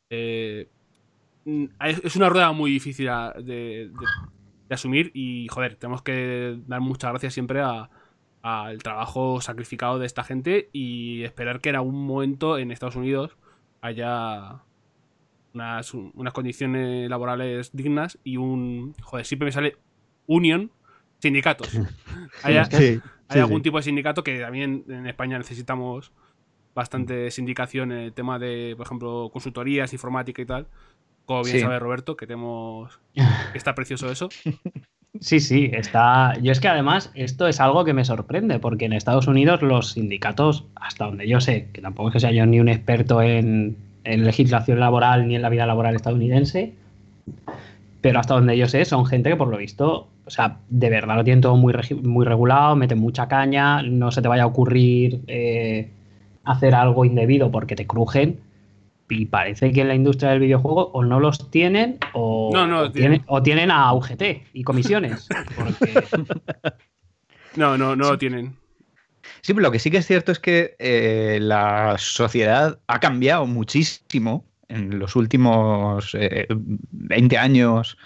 Eh, 0.09 0.69
mm, 1.45 1.65
es 1.81 2.15
una 2.15 2.29
rueda 2.29 2.51
muy 2.53 2.71
difícil 2.71 3.09
a- 3.09 3.33
de, 3.33 3.43
de- 3.43 3.91
de 4.69 4.75
asumir 4.75 5.11
y, 5.13 5.47
joder, 5.49 5.75
tenemos 5.75 6.01
que 6.01 6.57
dar 6.67 6.79
muchas 6.79 7.11
gracias 7.11 7.33
siempre 7.33 7.59
a- 7.61 7.89
al 8.43 8.81
trabajo 8.81 9.39
sacrificado 9.41 9.99
de 9.99 10.05
esta 10.05 10.23
gente 10.23 10.69
y 10.73 11.23
esperar 11.23 11.59
que 11.59 11.69
en 11.69 11.75
algún 11.75 12.05
momento 12.07 12.57
en 12.57 12.71
Estados 12.71 12.95
Unidos 12.95 13.37
haya 13.81 14.61
unas, 15.53 15.93
unas 15.93 16.33
condiciones 16.33 17.09
laborales 17.09 17.71
dignas 17.73 18.17
y 18.23 18.37
un... 18.37 18.95
Joder, 19.01 19.25
siempre 19.25 19.45
me 19.45 19.51
sale 19.51 19.77
union, 20.27 20.71
sindicatos. 21.19 21.69
Haya, 22.43 22.65
Sí, 22.65 22.77
sí, 22.77 23.01
hay 23.29 23.39
algún 23.39 23.59
sí. 23.59 23.63
tipo 23.63 23.77
de 23.77 23.83
sindicato 23.83 24.23
que 24.23 24.39
también 24.39 24.83
en 24.87 25.07
España 25.07 25.37
necesitamos 25.37 26.11
bastante 26.73 27.31
sindicación 27.31 27.91
en 27.91 27.97
el 27.99 28.13
tema 28.13 28.39
de, 28.39 28.73
por 28.77 28.85
ejemplo, 28.85 29.29
consultorías, 29.31 29.93
informática 29.93 30.41
y 30.41 30.45
tal. 30.45 30.67
Como 31.25 31.43
bien 31.43 31.59
sabe 31.59 31.79
Roberto, 31.79 32.15
que 32.15 32.27
tenemos 32.27 32.99
que 33.13 33.57
está 33.57 33.75
precioso 33.75 34.11
eso. 34.11 34.29
Sí, 35.19 35.41
sí, 35.41 35.69
está. 35.73 36.33
Yo 36.41 36.53
es 36.53 36.61
que 36.61 36.69
además 36.69 37.11
esto 37.15 37.47
es 37.47 37.59
algo 37.59 37.83
que 37.83 37.93
me 37.93 38.05
sorprende, 38.05 38.59
porque 38.59 38.85
en 38.85 38.93
Estados 38.93 39.27
Unidos 39.27 39.61
los 39.61 39.91
sindicatos, 39.91 40.65
hasta 40.75 41.05
donde 41.05 41.27
yo 41.27 41.41
sé, 41.41 41.69
que 41.73 41.81
tampoco 41.81 42.09
es 42.09 42.13
que 42.13 42.19
sea 42.21 42.31
yo 42.31 42.45
ni 42.45 42.61
un 42.61 42.69
experto 42.69 43.21
en, 43.21 43.75
en 44.03 44.25
legislación 44.25 44.79
laboral 44.79 45.27
ni 45.27 45.35
en 45.35 45.41
la 45.41 45.49
vida 45.49 45.65
laboral 45.65 45.95
estadounidense, 45.95 46.73
pero 48.01 48.19
hasta 48.19 48.33
donde 48.33 48.57
yo 48.57 48.67
sé 48.67 48.83
son 48.85 49.05
gente 49.05 49.29
que 49.29 49.35
por 49.35 49.47
lo 49.47 49.57
visto, 49.57 50.07
o 50.25 50.29
sea, 50.29 50.57
de 50.69 50.89
verdad 50.89 51.15
lo 51.15 51.23
tienen 51.23 51.41
todo 51.41 51.55
muy, 51.55 51.73
muy 52.01 52.25
regulado, 52.25 52.75
meten 52.75 52.97
mucha 52.99 53.27
caña, 53.27 53.83
no 53.83 54.11
se 54.11 54.21
te 54.21 54.27
vaya 54.27 54.43
a 54.43 54.47
ocurrir 54.47 55.21
eh, 55.27 55.91
hacer 56.43 56.73
algo 56.73 57.05
indebido 57.05 57.51
porque 57.51 57.75
te 57.75 57.85
crujen. 57.85 58.39
Y 59.09 59.25
parece 59.25 59.73
que 59.73 59.81
en 59.81 59.89
la 59.89 59.95
industria 59.95 60.31
del 60.31 60.39
videojuego 60.39 60.89
o 60.93 61.03
no 61.03 61.19
los 61.19 61.51
tienen 61.51 61.97
o, 62.13 62.49
No, 62.53 62.65
no, 62.65 62.79
o 62.83 62.91
tienen. 62.91 63.11
tienen, 63.11 63.25
o 63.27 63.43
tienen 63.43 63.69
a 63.71 63.91
UGT 63.93 64.23
y 64.53 64.63
comisiones. 64.63 65.27
Porque 65.57 66.01
No, 67.57 67.77
no, 67.77 67.95
no 67.97 68.11
lo 68.11 68.17
tienen. 68.17 68.55
Sí, 69.41 69.53
pero 69.53 69.61
lo 69.61 69.71
que 69.71 69.79
sí 69.79 69.91
que 69.91 69.97
es 69.97 70.07
cierto 70.07 70.31
es 70.31 70.39
que 70.39 70.75
eh, 70.79 71.39
la 71.41 71.95
sociedad 71.97 72.79
ha 72.87 72.99
cambiado 72.99 73.45
muchísimo 73.45 74.45
en 74.67 74.99
los 74.99 75.15
últimos 75.15 76.15
eh, 76.17 76.47
20 76.49 77.37
años, 77.37 77.97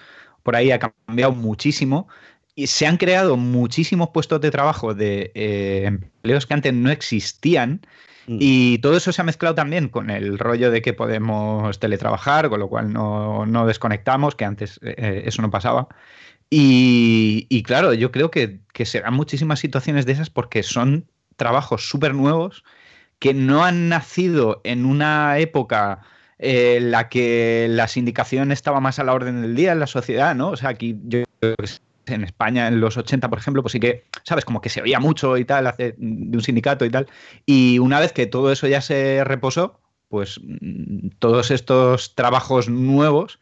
por 0.43 0.55
ahí 0.55 0.71
ha 0.71 0.79
cambiado 0.79 1.33
muchísimo 1.33 2.07
y 2.55 2.67
se 2.67 2.87
han 2.87 2.97
creado 2.97 3.37
muchísimos 3.37 4.09
puestos 4.09 4.41
de 4.41 4.51
trabajo 4.51 4.93
de 4.93 5.31
eh, 5.35 5.83
empleos 5.85 6.45
que 6.45 6.53
antes 6.53 6.73
no 6.73 6.89
existían 6.89 7.81
Mm. 8.27 8.37
y 8.39 8.77
todo 8.79 8.97
eso 8.97 9.11
se 9.11 9.21
ha 9.21 9.25
mezclado 9.25 9.55
también 9.55 9.89
con 9.89 10.09
el 10.09 10.39
rollo 10.39 10.71
de 10.71 10.81
que 10.81 10.93
podemos 10.93 11.79
teletrabajar, 11.79 12.49
con 12.49 12.59
lo 12.59 12.69
cual 12.69 12.91
no, 12.91 13.45
no 13.45 13.65
desconectamos, 13.67 14.35
que 14.35 14.45
antes 14.45 14.79
eh, 14.83 15.23
eso 15.25 15.41
no 15.41 15.51
pasaba. 15.51 15.87
Y, 16.49 17.47
y 17.49 17.63
claro, 17.63 17.93
yo 17.93 18.11
creo 18.11 18.31
que, 18.31 18.59
que 18.73 18.85
serán 18.85 19.13
muchísimas 19.15 19.59
situaciones 19.59 20.05
de 20.05 20.13
esas 20.13 20.29
porque 20.29 20.63
son 20.63 21.07
trabajos 21.35 21.89
súper 21.89 22.13
nuevos 22.13 22.63
que 23.19 23.33
no 23.33 23.63
han 23.63 23.89
nacido 23.89 24.61
en 24.63 24.85
una 24.85 25.37
época 25.39 26.01
eh, 26.37 26.77
en 26.77 26.91
la 26.91 27.09
que 27.09 27.67
la 27.69 27.87
sindicación 27.87 28.51
estaba 28.51 28.79
más 28.79 28.99
a 28.99 29.03
la 29.03 29.13
orden 29.13 29.41
del 29.41 29.55
día 29.55 29.71
en 29.71 29.79
la 29.79 29.87
sociedad, 29.87 30.35
¿no? 30.35 30.49
O 30.49 30.57
sea, 30.57 30.69
aquí 30.69 30.99
yo 31.05 31.23
en 32.07 32.23
España 32.23 32.67
en 32.67 32.79
los 32.79 32.97
80, 32.97 33.29
por 33.29 33.39
ejemplo, 33.39 33.61
pues 33.61 33.71
sí 33.71 33.79
que, 33.79 34.05
¿sabes? 34.23 34.45
Como 34.45 34.61
que 34.61 34.69
se 34.69 34.81
oía 34.81 34.99
mucho 34.99 35.37
y 35.37 35.45
tal 35.45 35.73
de 35.77 35.95
un 35.97 36.41
sindicato 36.41 36.85
y 36.85 36.89
tal. 36.89 37.07
Y 37.45 37.79
una 37.79 37.99
vez 37.99 38.13
que 38.13 38.27
todo 38.27 38.51
eso 38.51 38.67
ya 38.67 38.81
se 38.81 39.23
reposó, 39.23 39.79
pues 40.09 40.39
mm, 40.43 41.09
todos 41.19 41.51
estos 41.51 42.15
trabajos 42.15 42.69
nuevos 42.69 43.39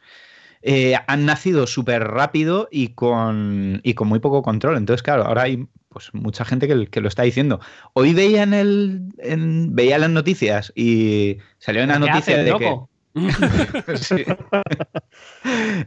eh, 0.61 0.95
han 1.07 1.25
nacido 1.25 1.67
súper 1.67 2.03
rápido 2.05 2.69
y 2.71 2.89
con, 2.89 3.81
y 3.83 3.95
con 3.95 4.07
muy 4.07 4.19
poco 4.19 4.43
control. 4.43 4.77
Entonces, 4.77 5.03
claro, 5.03 5.25
ahora 5.25 5.43
hay 5.43 5.67
pues 5.93 6.09
mucha 6.13 6.43
gente 6.43 6.67
que, 6.67 6.87
que 6.87 6.99
lo 7.01 7.07
está 7.07 7.23
diciendo. 7.23 7.59
Hoy 7.93 8.13
veía 8.13 8.43
en 8.43 8.53
el 8.53 9.01
en- 9.19 9.73
veía 9.75 9.97
las 9.99 10.09
noticias 10.09 10.73
y 10.75 11.37
salió 11.59 11.83
una 11.83 11.93
¿qué 11.93 11.99
noticia 11.99 12.37
de 12.43 12.49
loco? 12.51 12.89
que 12.89 12.93
Sí. 13.97 14.23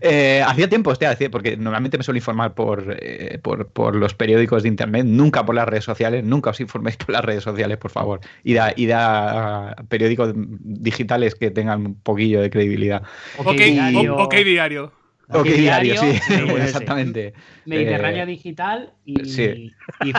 Eh, 0.00 0.42
hacía 0.46 0.68
tiempo, 0.68 0.90
hostia, 0.90 1.10
hacía- 1.10 1.30
porque 1.30 1.56
normalmente 1.56 1.96
me 1.98 2.04
suelo 2.04 2.18
informar 2.18 2.54
por, 2.54 2.96
eh, 3.00 3.38
por, 3.42 3.68
por 3.68 3.96
los 3.96 4.14
periódicos 4.14 4.62
de 4.62 4.68
internet, 4.68 5.04
nunca 5.06 5.44
por 5.44 5.54
las 5.54 5.66
redes 5.66 5.84
sociales, 5.84 6.22
nunca 6.24 6.50
os 6.50 6.60
informéis 6.60 6.96
por 6.98 7.10
las 7.10 7.24
redes 7.24 7.42
sociales, 7.42 7.78
por 7.78 7.90
favor. 7.90 8.20
Id 8.44 8.58
a, 8.58 8.72
id 8.76 8.90
a 8.94 9.74
periódicos 9.88 10.32
digitales 10.36 11.34
que 11.34 11.50
tengan 11.50 11.86
un 11.86 11.94
poquillo 12.00 12.40
de 12.42 12.50
credibilidad. 12.50 13.02
Ok, 13.38 13.56
diario, 13.56 14.16
o- 14.16 14.22
ok, 14.24 14.34
diario. 14.44 14.92
Ok, 15.28 15.36
Ok, 15.38 15.44
diario, 15.46 16.00
diario, 16.00 16.20
sí, 16.20 16.62
exactamente. 16.62 17.34
Mediterráneo 17.64 18.22
Eh, 18.22 18.26
Digital 18.26 18.92
y, 19.04 19.24
sí. 19.24 19.42
y 19.42 19.72
y 20.08 20.12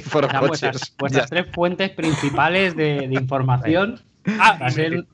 por 0.00 0.24
O 0.24 0.30
sea, 0.30 0.40
coches, 0.40 0.94
vuestras, 0.98 1.30
tres 1.30 1.46
fuentes 1.52 1.90
principales 1.90 2.76
de, 2.76 3.08
de 3.08 3.14
información. 3.14 4.00
Ah, 4.40 4.58
Va 4.60 4.66
a 4.66 4.70
ser-. 4.70 5.06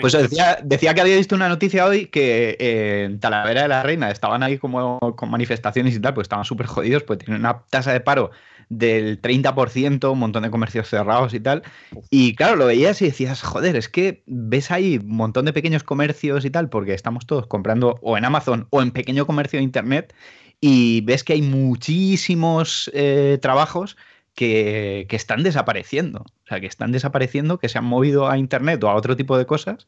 Pues 0.00 0.12
decía, 0.12 0.58
decía 0.62 0.94
que 0.94 1.00
había 1.00 1.16
visto 1.16 1.34
una 1.34 1.48
noticia 1.48 1.86
hoy 1.86 2.06
que 2.06 2.56
eh, 2.60 3.04
en 3.04 3.18
Talavera 3.18 3.62
de 3.62 3.68
la 3.68 3.82
Reina 3.82 4.10
estaban 4.10 4.42
ahí 4.42 4.58
como 4.58 4.98
con 5.16 5.30
manifestaciones 5.30 5.94
y 5.94 6.00
tal, 6.00 6.14
pues 6.14 6.26
estaban 6.26 6.44
súper 6.44 6.66
jodidos, 6.66 7.02
pues 7.02 7.18
tienen 7.18 7.40
una 7.40 7.62
tasa 7.70 7.92
de 7.92 8.00
paro 8.00 8.30
del 8.68 9.20
30%, 9.20 10.12
un 10.12 10.18
montón 10.18 10.42
de 10.42 10.50
comercios 10.50 10.88
cerrados 10.88 11.32
y 11.34 11.40
tal. 11.40 11.62
Y 12.10 12.34
claro, 12.34 12.56
lo 12.56 12.66
veías 12.66 13.00
y 13.02 13.06
decías, 13.06 13.42
joder, 13.42 13.76
es 13.76 13.88
que 13.88 14.22
ves 14.26 14.70
ahí 14.70 14.98
un 14.98 15.16
montón 15.16 15.44
de 15.46 15.52
pequeños 15.52 15.82
comercios 15.82 16.44
y 16.44 16.50
tal, 16.50 16.68
porque 16.68 16.94
estamos 16.94 17.26
todos 17.26 17.46
comprando 17.46 17.98
o 18.02 18.18
en 18.18 18.24
Amazon 18.24 18.66
o 18.70 18.82
en 18.82 18.90
pequeño 18.90 19.26
comercio 19.26 19.58
de 19.58 19.64
Internet, 19.64 20.14
y 20.60 21.02
ves 21.02 21.24
que 21.24 21.34
hay 21.34 21.42
muchísimos 21.42 22.90
eh, 22.94 23.38
trabajos 23.40 23.96
que, 24.34 25.06
que 25.08 25.16
están 25.16 25.42
desapareciendo. 25.42 26.20
O 26.20 26.46
sea, 26.48 26.60
que 26.60 26.66
están 26.66 26.92
desapareciendo, 26.92 27.58
que 27.58 27.68
se 27.68 27.78
han 27.78 27.84
movido 27.84 28.28
a 28.28 28.38
Internet 28.38 28.82
o 28.84 28.88
a 28.90 28.94
otro 28.94 29.16
tipo 29.16 29.38
de 29.38 29.46
cosas. 29.46 29.86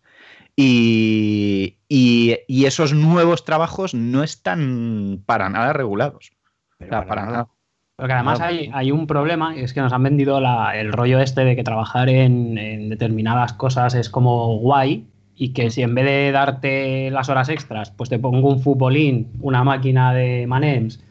Y, 0.54 1.76
y- 1.88 2.38
y 2.48 2.64
esos 2.64 2.92
nuevos 2.94 3.44
trabajos 3.44 3.94
no 3.94 4.22
están 4.22 5.22
para 5.26 5.48
nada 5.48 5.72
regulados. 5.72 6.32
O 6.80 6.86
sea, 6.86 7.06
para 7.06 7.26
nada. 7.26 7.48
Porque 7.96 8.12
además 8.12 8.40
hay, 8.40 8.70
hay 8.74 8.90
un 8.92 9.06
problema, 9.06 9.56
es 9.56 9.72
que 9.72 9.80
nos 9.80 9.92
han 9.92 10.02
vendido 10.02 10.40
la- 10.40 10.76
el 10.78 10.92
rollo 10.92 11.18
este 11.20 11.44
de 11.44 11.56
que 11.56 11.64
trabajar 11.64 12.08
en, 12.08 12.58
en 12.58 12.88
determinadas 12.90 13.52
cosas 13.54 13.94
es 13.94 14.10
como 14.10 14.58
guay, 14.58 15.06
y 15.34 15.50
que 15.54 15.70
si 15.70 15.82
en 15.82 15.94
vez 15.94 16.04
de 16.06 16.32
darte 16.32 17.10
las 17.10 17.28
horas 17.28 17.48
extras, 17.48 17.90
pues 17.90 18.08
te 18.10 18.18
pongo 18.18 18.48
un 18.50 18.60
futbolín, 18.60 19.28
una 19.40 19.64
máquina 19.64 20.12
de 20.14 20.46
Manems 20.46 21.02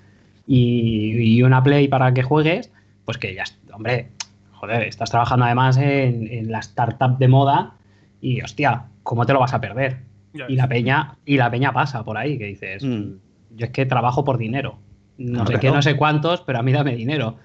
y, 0.47 1.11
y 1.37 1.43
una 1.43 1.63
Play 1.63 1.87
para 1.87 2.13
que 2.13 2.23
juegues, 2.23 2.71
pues 3.05 3.17
que 3.17 3.33
ya, 3.35 3.43
hombre, 3.73 4.09
joder, 4.51 4.83
estás 4.83 5.09
trabajando 5.11 5.45
además 5.45 5.77
en, 5.77 6.27
en 6.31 6.51
la 6.51 6.59
startup 6.59 7.17
de 7.17 7.27
moda 7.27 7.75
y 8.21 8.41
hostia, 8.41 8.85
¿cómo 9.03 9.25
te 9.25 9.33
lo 9.33 9.39
vas 9.39 9.53
a 9.53 9.61
perder? 9.61 9.99
Ya 10.33 10.45
Y 10.49 10.55
la 10.55 10.67
peña, 10.67 11.17
y 11.25 11.37
la 11.37 11.49
peña 11.51 11.71
pasa 11.71 12.03
por 12.03 12.17
ahí, 12.17 12.37
que 12.37 12.45
dices, 12.45 12.83
Mm. 12.83 13.13
yo 13.55 13.65
es 13.67 13.71
que 13.71 13.85
trabajo 13.85 14.23
por 14.23 14.37
dinero. 14.37 14.79
no 15.17 15.45
sé 15.47 15.59
qué, 15.59 15.69
no 15.71 15.81
sé 15.81 15.95
cuántos, 15.95 16.41
pero 16.41 16.59
a 16.59 16.61
mí 16.63 16.73
dame 16.73 16.93
dinero. 16.95 17.37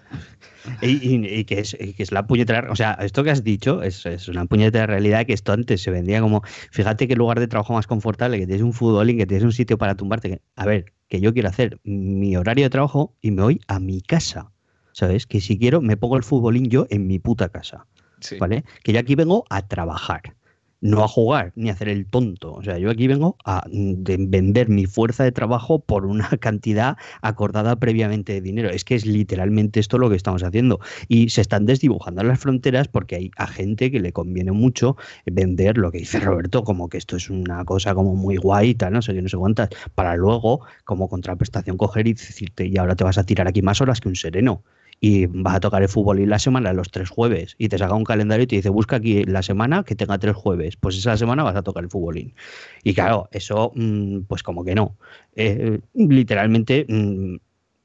Y, 0.82 0.88
y- 1.14 1.26
y 1.40 1.44
que, 1.44 1.60
es, 1.60 1.76
y 1.78 1.94
que 1.94 2.02
es 2.02 2.10
la 2.12 2.26
puñetera. 2.26 2.66
O 2.70 2.74
sea, 2.76 2.94
esto 3.00 3.22
que 3.24 3.30
has 3.30 3.44
dicho 3.44 3.82
es, 3.82 4.04
es 4.06 4.28
una 4.28 4.44
puñetera 4.44 4.86
realidad 4.86 5.24
que 5.24 5.32
esto 5.32 5.52
antes 5.52 5.80
se 5.82 5.90
vendía 5.90 6.20
como. 6.20 6.42
Fíjate 6.72 7.06
qué 7.06 7.14
lugar 7.16 7.38
de 7.38 7.46
trabajo 7.48 7.72
más 7.74 7.86
confortable, 7.86 8.38
que 8.38 8.46
tienes 8.46 8.62
un 8.64 8.72
futbolín, 8.72 9.18
que 9.18 9.26
tienes 9.26 9.44
un 9.44 9.52
sitio 9.52 9.78
para 9.78 9.94
tumbarte. 9.94 10.28
que- 10.30 10.40
a 10.56 10.66
ver, 10.66 10.92
que 11.08 11.20
yo 11.20 11.32
quiero 11.32 11.48
hacer 11.48 11.78
mi 11.84 12.36
horario 12.36 12.64
de 12.64 12.70
trabajo 12.70 13.14
y 13.20 13.30
me 13.30 13.42
voy 13.42 13.60
a 13.68 13.78
mi 13.78 14.00
casa. 14.02 14.50
¿Sabes? 14.92 15.26
Que 15.26 15.40
si 15.40 15.58
quiero 15.58 15.80
me 15.80 15.96
pongo 15.96 16.16
el 16.16 16.22
futbolín 16.22 16.68
yo 16.68 16.86
en 16.90 17.06
mi 17.06 17.18
puta 17.18 17.48
casa. 17.48 17.86
Sí. 18.20 18.36
¿Vale? 18.38 18.64
Que 18.84 18.92
yo 18.92 19.00
aquí 19.00 19.14
vengo 19.14 19.44
a 19.48 19.66
trabajar. 19.66 20.34
No 20.82 21.04
a 21.04 21.08
jugar 21.08 21.52
ni 21.56 21.68
a 21.68 21.74
hacer 21.74 21.90
el 21.90 22.06
tonto. 22.06 22.52
O 22.52 22.62
sea, 22.62 22.78
yo 22.78 22.90
aquí 22.90 23.06
vengo 23.06 23.36
a 23.44 23.64
mm, 23.70 24.02
de 24.02 24.16
vender 24.18 24.70
mi 24.70 24.86
fuerza 24.86 25.24
de 25.24 25.32
trabajo 25.32 25.80
por 25.80 26.06
una 26.06 26.28
cantidad 26.40 26.96
acordada 27.20 27.76
previamente 27.76 28.32
de 28.32 28.40
dinero. 28.40 28.70
Es 28.70 28.84
que 28.84 28.94
es 28.94 29.04
literalmente 29.04 29.78
esto 29.78 29.98
lo 29.98 30.08
que 30.08 30.16
estamos 30.16 30.42
haciendo. 30.42 30.80
Y 31.06 31.28
se 31.28 31.42
están 31.42 31.66
desdibujando 31.66 32.22
las 32.22 32.40
fronteras 32.40 32.88
porque 32.88 33.16
hay 33.16 33.30
a 33.36 33.46
gente 33.46 33.90
que 33.90 34.00
le 34.00 34.12
conviene 34.12 34.52
mucho 34.52 34.96
vender 35.26 35.76
lo 35.76 35.92
que 35.92 35.98
dice 35.98 36.18
Roberto, 36.20 36.64
como 36.64 36.88
que 36.88 36.96
esto 36.96 37.16
es 37.16 37.28
una 37.28 37.62
cosa 37.66 37.94
como 37.94 38.14
muy 38.14 38.36
guay 38.36 38.70
y 38.70 38.74
tal, 38.74 38.94
no 38.94 39.02
sé 39.02 39.12
qué, 39.12 39.20
no 39.20 39.28
sé 39.28 39.36
cuántas, 39.36 39.68
para 39.94 40.16
luego, 40.16 40.64
como 40.84 41.08
contraprestación, 41.10 41.76
coger 41.76 42.08
y 42.08 42.14
decirte, 42.14 42.66
y 42.66 42.78
ahora 42.78 42.96
te 42.96 43.04
vas 43.04 43.18
a 43.18 43.24
tirar 43.24 43.46
aquí 43.46 43.60
más 43.60 43.82
horas 43.82 44.00
que 44.00 44.08
un 44.08 44.16
sereno. 44.16 44.62
Y 45.00 45.26
vas 45.26 45.56
a 45.56 45.60
tocar 45.60 45.82
el 45.82 45.88
fútbol 45.88 46.20
y 46.20 46.26
la 46.26 46.38
semana 46.38 46.72
los 46.74 46.90
tres 46.90 47.08
jueves. 47.08 47.54
Y 47.58 47.68
te 47.68 47.78
saca 47.78 47.94
un 47.94 48.04
calendario 48.04 48.44
y 48.44 48.46
te 48.46 48.56
dice, 48.56 48.68
busca 48.68 48.96
aquí 48.96 49.24
la 49.24 49.42
semana 49.42 49.82
que 49.82 49.94
tenga 49.94 50.18
tres 50.18 50.36
jueves. 50.36 50.76
Pues 50.76 50.96
esa 50.98 51.16
semana 51.16 51.42
vas 51.42 51.56
a 51.56 51.62
tocar 51.62 51.84
el 51.84 51.90
fútbolín. 51.90 52.34
Y 52.84 52.94
claro, 52.94 53.28
eso, 53.32 53.72
mm, 53.74 54.20
pues 54.28 54.42
como 54.42 54.64
que 54.64 54.74
no. 54.74 54.96
Eh, 55.34 55.80
literalmente 55.94 56.84
mm, 56.88 57.36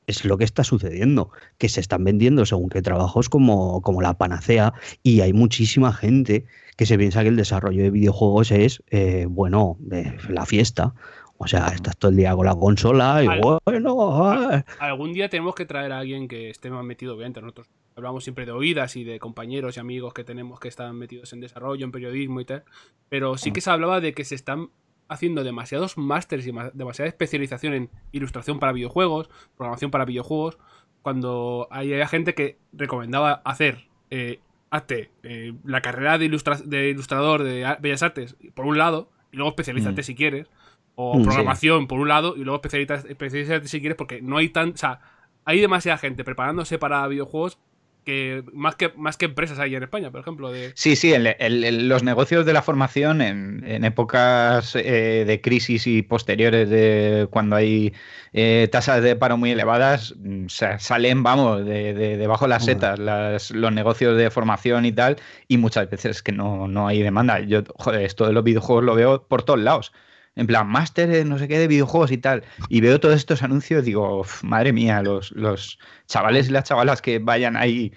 es 0.07 0.25
lo 0.25 0.37
que 0.37 0.43
está 0.43 0.63
sucediendo, 0.63 1.31
que 1.57 1.69
se 1.69 1.79
están 1.79 2.03
vendiendo 2.03 2.45
según 2.45 2.69
qué 2.69 2.81
trabajos 2.81 3.29
como, 3.29 3.81
como 3.81 4.01
la 4.01 4.17
panacea 4.17 4.73
y 5.03 5.21
hay 5.21 5.33
muchísima 5.33 5.93
gente 5.93 6.45
que 6.77 6.85
se 6.85 6.97
piensa 6.97 7.23
que 7.23 7.29
el 7.29 7.35
desarrollo 7.35 7.83
de 7.83 7.91
videojuegos 7.91 8.51
es, 8.51 8.83
eh, 8.91 9.25
bueno, 9.29 9.77
eh, 9.91 10.17
la 10.29 10.45
fiesta. 10.45 10.93
O 11.37 11.47
sea, 11.47 11.67
estás 11.67 11.97
todo 11.97 12.11
el 12.11 12.17
día 12.17 12.33
con 12.33 12.45
la 12.45 12.55
consola 12.55 13.21
y 13.23 13.27
Al- 13.27 13.41
bueno, 13.65 14.63
Algún 14.79 15.11
día 15.13 15.29
tenemos 15.29 15.53
que 15.55 15.65
traer 15.65 15.91
a 15.91 15.99
alguien 15.99 16.27
que 16.27 16.49
esté 16.49 16.69
más 16.69 16.83
metido, 16.85 17.13
obviamente. 17.15 17.41
Nosotros 17.41 17.67
hablamos 17.95 18.23
siempre 18.23 18.45
de 18.45 18.51
oídas 18.53 18.95
y 18.95 19.03
de 19.03 19.19
compañeros 19.19 19.75
y 19.75 19.79
amigos 19.81 20.13
que 20.13 20.23
tenemos 20.23 20.59
que 20.59 20.69
están 20.69 20.95
metidos 20.97 21.33
en 21.33 21.41
desarrollo, 21.41 21.83
en 21.85 21.91
periodismo 21.91 22.39
y 22.39 22.45
tal. 22.45 22.63
Pero 23.09 23.37
sí 23.37 23.51
que 23.51 23.59
se 23.61 23.69
hablaba 23.69 23.99
de 23.99 24.13
que 24.13 24.23
se 24.23 24.35
están 24.35 24.69
haciendo 25.09 25.43
demasiados 25.43 25.97
másters 25.97 26.47
y 26.47 26.51
ma- 26.53 26.71
demasiada 26.73 27.09
especialización 27.09 27.73
en 27.73 27.89
ilustración 28.11 28.59
para 28.59 28.71
videojuegos, 28.71 29.29
programación 29.57 29.91
para 29.91 30.05
videojuegos, 30.05 30.57
cuando 31.01 31.67
hay, 31.69 31.91
había 31.93 32.07
gente 32.07 32.33
que 32.33 32.57
recomendaba 32.73 33.41
hacer, 33.45 33.87
eh, 34.09 34.39
hazte 34.71 35.11
eh, 35.23 35.53
la 35.63 35.81
carrera 35.81 36.17
de, 36.17 36.25
ilustra- 36.25 36.57
de 36.63 36.89
ilustrador 36.89 37.43
de 37.43 37.75
Bellas 37.81 38.01
Artes 38.03 38.35
por 38.55 38.65
un 38.65 38.77
lado, 38.79 39.09
y 39.31 39.37
luego 39.37 39.49
especialízate 39.49 40.01
Mm. 40.01 40.03
si 40.03 40.15
quieres, 40.15 40.47
o 40.95 41.15
Mm, 41.15 41.19
sí. 41.19 41.25
programación 41.25 41.87
por 41.87 41.99
un 41.99 42.07
lado, 42.07 42.35
y 42.37 42.43
luego 42.43 42.55
especialízate, 42.57 43.11
especialízate 43.11 43.67
si 43.67 43.79
quieres, 43.79 43.97
porque 43.97 44.21
no 44.21 44.37
hay 44.37 44.49
tan... 44.49 44.69
O 44.71 44.77
sea, 44.77 44.99
hay 45.45 45.61
demasiada 45.61 45.97
gente 45.97 46.23
preparándose 46.23 46.77
para 46.79 47.07
videojuegos 47.07 47.59
que 48.03 48.43
más 48.53 48.75
que, 48.75 48.91
más 48.95 49.17
que 49.17 49.25
empresas 49.25 49.57
hay 49.57 49.73
en 49.75 49.81
España, 49.81 50.11
por 50.11 50.21
ejemplo, 50.21 50.51
de... 50.51 50.71
Sí, 50.75 50.95
sí, 50.95 51.11
el- 51.11 51.25
el- 51.39 51.63
el- 51.63 51.89
los 51.89 52.03
negocios 52.03 52.45
de 52.45 52.53
la 52.53 52.61
formación 52.61 53.19
en, 53.23 53.63
en 53.65 53.83
épocas 53.83 54.75
eh, 54.75 55.23
de 55.25 55.41
crisis 55.41 55.87
y 55.87 56.03
posteriores 56.03 56.69
de 56.69 57.27
cuando 57.31 57.55
hay 57.55 57.93
eh, 58.31 58.69
tasas 58.71 59.01
de 59.01 59.15
paro 59.15 59.37
muy 59.37 59.49
elevadas, 59.51 60.13
mm, 60.19 60.45
sa- 60.49 60.77
salen, 60.77 61.23
vamos, 61.23 61.65
de, 61.65 61.95
de- 61.95 62.17
debajo 62.17 62.45
de 62.45 62.49
las 62.49 62.65
setas, 62.65 62.99
las- 62.99 63.49
los 63.49 63.71
negocios 63.71 64.15
de 64.17 64.29
formación 64.29 64.85
y 64.85 64.91
tal, 64.91 65.15
y 65.47 65.57
muchas 65.57 65.89
veces 65.89 66.21
que 66.21 66.31
no, 66.31 66.67
no 66.67 66.87
hay 66.87 67.01
demanda. 67.01 67.39
Yo, 67.39 67.63
joder, 67.75 68.03
esto 68.03 68.27
de 68.27 68.33
los 68.33 68.43
videojuegos 68.43 68.83
lo 68.83 68.93
veo 68.93 69.23
por 69.27 69.41
todos 69.41 69.59
lados. 69.59 69.91
En 70.35 70.47
plan, 70.47 70.67
máster 70.67 71.07
de 71.09 71.23
no 71.25 71.39
sé 71.39 71.47
qué 71.47 71.57
de 71.57 71.67
videojuegos 71.67 72.11
y 72.11 72.17
tal. 72.17 72.43
Y 72.69 72.81
veo 72.81 72.99
todos 72.99 73.15
estos 73.15 73.41
anuncios 73.43 73.83
y 73.83 73.87
digo, 73.87 74.19
"Uf, 74.19 74.43
madre 74.43 74.73
mía, 74.73 75.01
los, 75.01 75.31
los 75.31 75.79
chavales 76.07 76.49
y 76.49 76.51
las 76.51 76.65
chavalas 76.65 77.01
que 77.01 77.19
vayan 77.19 77.55
ahí 77.55 77.93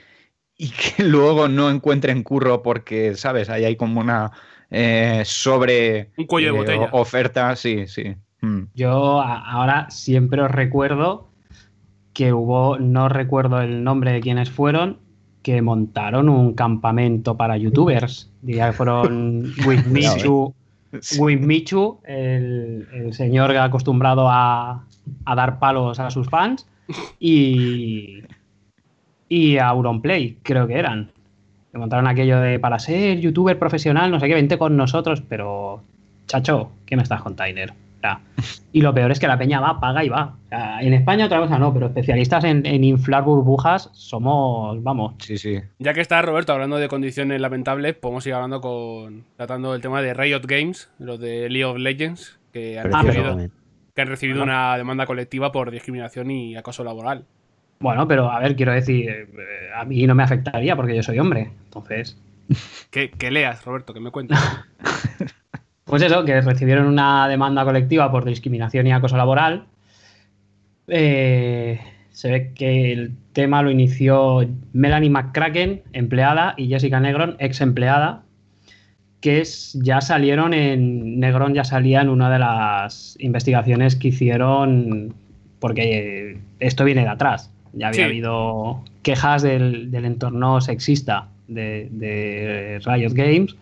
y 0.56 0.70
que 0.96 1.04
luego 1.04 1.48
no 1.48 1.70
encuentren 1.70 2.22
curro 2.22 2.62
porque, 2.62 3.14
¿sabes? 3.16 3.48
Ahí 3.50 3.64
hay 3.64 3.76
como 3.76 4.00
una 4.00 4.30
eh, 4.70 5.22
sobre 5.24 6.10
Un 6.16 6.26
cuello 6.26 6.52
de 6.52 6.54
eh, 6.54 6.58
botella. 6.58 6.88
oferta, 6.92 7.56
sí, 7.56 7.86
sí. 7.86 8.14
Mm. 8.40 8.64
Yo 8.74 9.20
ahora 9.20 9.90
siempre 9.90 10.42
os 10.42 10.50
recuerdo 10.50 11.28
que 12.12 12.32
hubo, 12.32 12.78
no 12.78 13.08
recuerdo 13.08 13.60
el 13.60 13.82
nombre 13.84 14.12
de 14.12 14.20
quienes 14.20 14.50
fueron, 14.50 14.98
que 15.42 15.62
montaron 15.62 16.28
un 16.28 16.54
campamento 16.54 17.36
para 17.36 17.56
youtubers. 17.56 18.30
Diría 18.42 18.66
que 18.66 18.72
fueron 18.72 19.52
With 19.66 19.84
Michu, 19.86 20.54
With 21.18 21.40
Michu, 21.40 22.00
el, 22.04 22.88
el 22.92 23.12
señor 23.12 23.56
acostumbrado 23.56 24.28
a, 24.28 24.84
a 25.24 25.34
dar 25.34 25.58
palos 25.58 25.98
a 25.98 26.10
sus 26.10 26.28
fans, 26.28 26.66
y, 27.20 28.22
y 29.28 29.58
a 29.58 29.68
Auronplay, 29.68 30.38
creo 30.42 30.66
que 30.66 30.78
eran. 30.78 31.10
Que 31.70 31.78
montaron 31.78 32.06
aquello 32.06 32.40
de 32.40 32.58
para 32.58 32.78
ser 32.78 33.20
youtuber 33.20 33.58
profesional, 33.58 34.10
no 34.10 34.20
sé 34.20 34.28
qué, 34.28 34.34
vente 34.34 34.56
con 34.56 34.76
nosotros, 34.76 35.22
pero 35.28 35.82
chacho, 36.26 36.70
¿qué 36.86 36.96
me 36.96 37.02
estás 37.02 37.20
dinero? 37.44 37.74
O 37.98 38.00
sea, 38.00 38.20
y 38.72 38.80
lo 38.80 38.94
peor 38.94 39.10
es 39.10 39.18
que 39.18 39.26
la 39.26 39.36
peña 39.36 39.60
va, 39.60 39.80
paga 39.80 40.04
y 40.04 40.08
va. 40.08 40.36
O 40.46 40.48
sea, 40.48 40.80
en 40.80 40.94
España 40.94 41.26
otra 41.26 41.40
cosa 41.40 41.58
no, 41.58 41.74
pero 41.74 41.86
especialistas 41.86 42.44
en, 42.44 42.64
en 42.64 42.84
inflar 42.84 43.24
burbujas 43.24 43.90
somos, 43.92 44.80
vamos. 44.82 45.14
Sí, 45.18 45.36
sí. 45.36 45.60
Ya 45.80 45.92
que 45.94 46.00
está 46.00 46.22
Roberto 46.22 46.52
hablando 46.52 46.76
de 46.76 46.88
condiciones 46.88 47.40
lamentables, 47.40 47.94
podemos 47.96 48.24
ir 48.26 48.34
hablando 48.34 48.60
con... 48.60 49.24
tratando 49.36 49.74
el 49.74 49.80
tema 49.80 50.00
de 50.00 50.14
Riot 50.14 50.42
Games, 50.46 50.90
los 50.98 51.18
de 51.18 51.50
League 51.50 51.64
of 51.64 51.78
Legends, 51.78 52.38
que 52.52 52.78
han 52.78 52.90
precioso 52.90 53.06
recibido, 53.06 53.50
que 53.94 54.02
han 54.02 54.08
recibido 54.08 54.42
una 54.44 54.76
demanda 54.76 55.06
colectiva 55.06 55.50
por 55.50 55.72
discriminación 55.72 56.30
y 56.30 56.56
acoso 56.56 56.84
laboral. 56.84 57.24
Bueno, 57.80 58.06
pero 58.06 58.30
a 58.30 58.38
ver, 58.40 58.54
quiero 58.54 58.72
decir, 58.72 59.08
eh, 59.08 59.26
a 59.76 59.84
mí 59.84 60.06
no 60.06 60.14
me 60.14 60.22
afectaría 60.22 60.76
porque 60.76 60.94
yo 60.94 61.02
soy 61.02 61.18
hombre. 61.18 61.50
Entonces, 61.64 62.16
Que, 62.90 63.10
que 63.10 63.30
leas, 63.30 63.64
Roberto, 63.64 63.92
que 63.92 64.00
me 64.00 64.10
cuentes. 64.10 64.38
Pues 65.88 66.02
eso, 66.02 66.24
que 66.24 66.40
recibieron 66.40 66.86
una 66.86 67.26
demanda 67.28 67.64
colectiva 67.64 68.10
por 68.10 68.24
discriminación 68.24 68.86
y 68.86 68.92
acoso 68.92 69.16
laboral. 69.16 69.64
Eh, 70.86 71.80
se 72.10 72.30
ve 72.30 72.52
que 72.54 72.92
el 72.92 73.12
tema 73.32 73.62
lo 73.62 73.70
inició 73.70 74.46
Melanie 74.72 75.10
McCracken, 75.10 75.82
empleada, 75.92 76.54
y 76.56 76.68
Jessica 76.68 77.00
Negron, 77.00 77.36
ex 77.38 77.60
empleada, 77.60 78.22
que 79.20 79.40
es, 79.40 79.78
ya 79.82 80.00
salieron 80.00 80.54
en. 80.54 81.20
Negron 81.20 81.54
ya 81.54 81.64
salía 81.64 82.00
en 82.02 82.08
una 82.08 82.30
de 82.30 82.38
las 82.38 83.16
investigaciones 83.20 83.96
que 83.96 84.08
hicieron, 84.08 85.14
porque 85.58 86.32
eh, 86.32 86.38
esto 86.60 86.84
viene 86.84 87.02
de 87.02 87.08
atrás. 87.08 87.50
Ya 87.72 87.88
había 87.88 88.04
Sí. 88.04 88.10
habido 88.10 88.82
quejas 89.02 89.42
del, 89.42 89.90
del 89.90 90.04
entorno 90.04 90.60
sexista 90.60 91.28
de, 91.48 91.88
de 91.92 92.80
Riot 92.84 93.12
Games. 93.12 93.56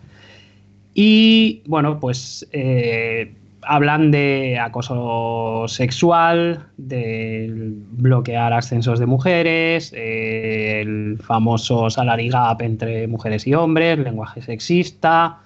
Y 0.99 1.61
bueno, 1.67 1.99
pues 1.99 2.47
eh, 2.51 3.35
hablan 3.61 4.09
de 4.09 4.57
acoso 4.57 5.65
sexual, 5.67 6.69
de 6.77 7.51
bloquear 7.91 8.51
ascensos 8.51 8.97
de 8.97 9.05
mujeres, 9.05 9.93
eh, 9.95 10.81
el 10.81 11.19
famoso 11.21 11.91
salary 11.91 12.29
gap 12.29 12.63
entre 12.63 13.07
mujeres 13.07 13.45
y 13.45 13.53
hombres, 13.53 13.99
lenguaje 13.99 14.41
sexista. 14.41 15.37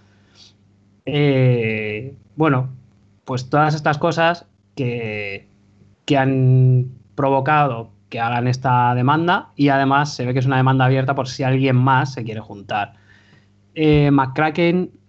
eh, 1.05 2.15
bueno, 2.37 2.69
pues 3.25 3.49
todas 3.49 3.75
estas 3.75 3.97
cosas 3.97 4.45
que, 4.75 5.47
que 6.05 6.17
han 6.17 6.85
provocado 7.15 7.89
que 8.07 8.21
hagan 8.21 8.47
esta 8.47 8.95
demanda 8.95 9.49
y 9.57 9.67
además 9.67 10.15
se 10.15 10.25
ve 10.25 10.31
que 10.31 10.39
es 10.39 10.45
una 10.45 10.55
demanda 10.57 10.85
abierta 10.85 11.13
por 11.13 11.27
si 11.27 11.43
alguien 11.43 11.75
más 11.75 12.13
se 12.13 12.23
quiere 12.23 12.39
juntar. 12.39 12.93
Eh, 13.75 14.11
McCracken 14.11 15.00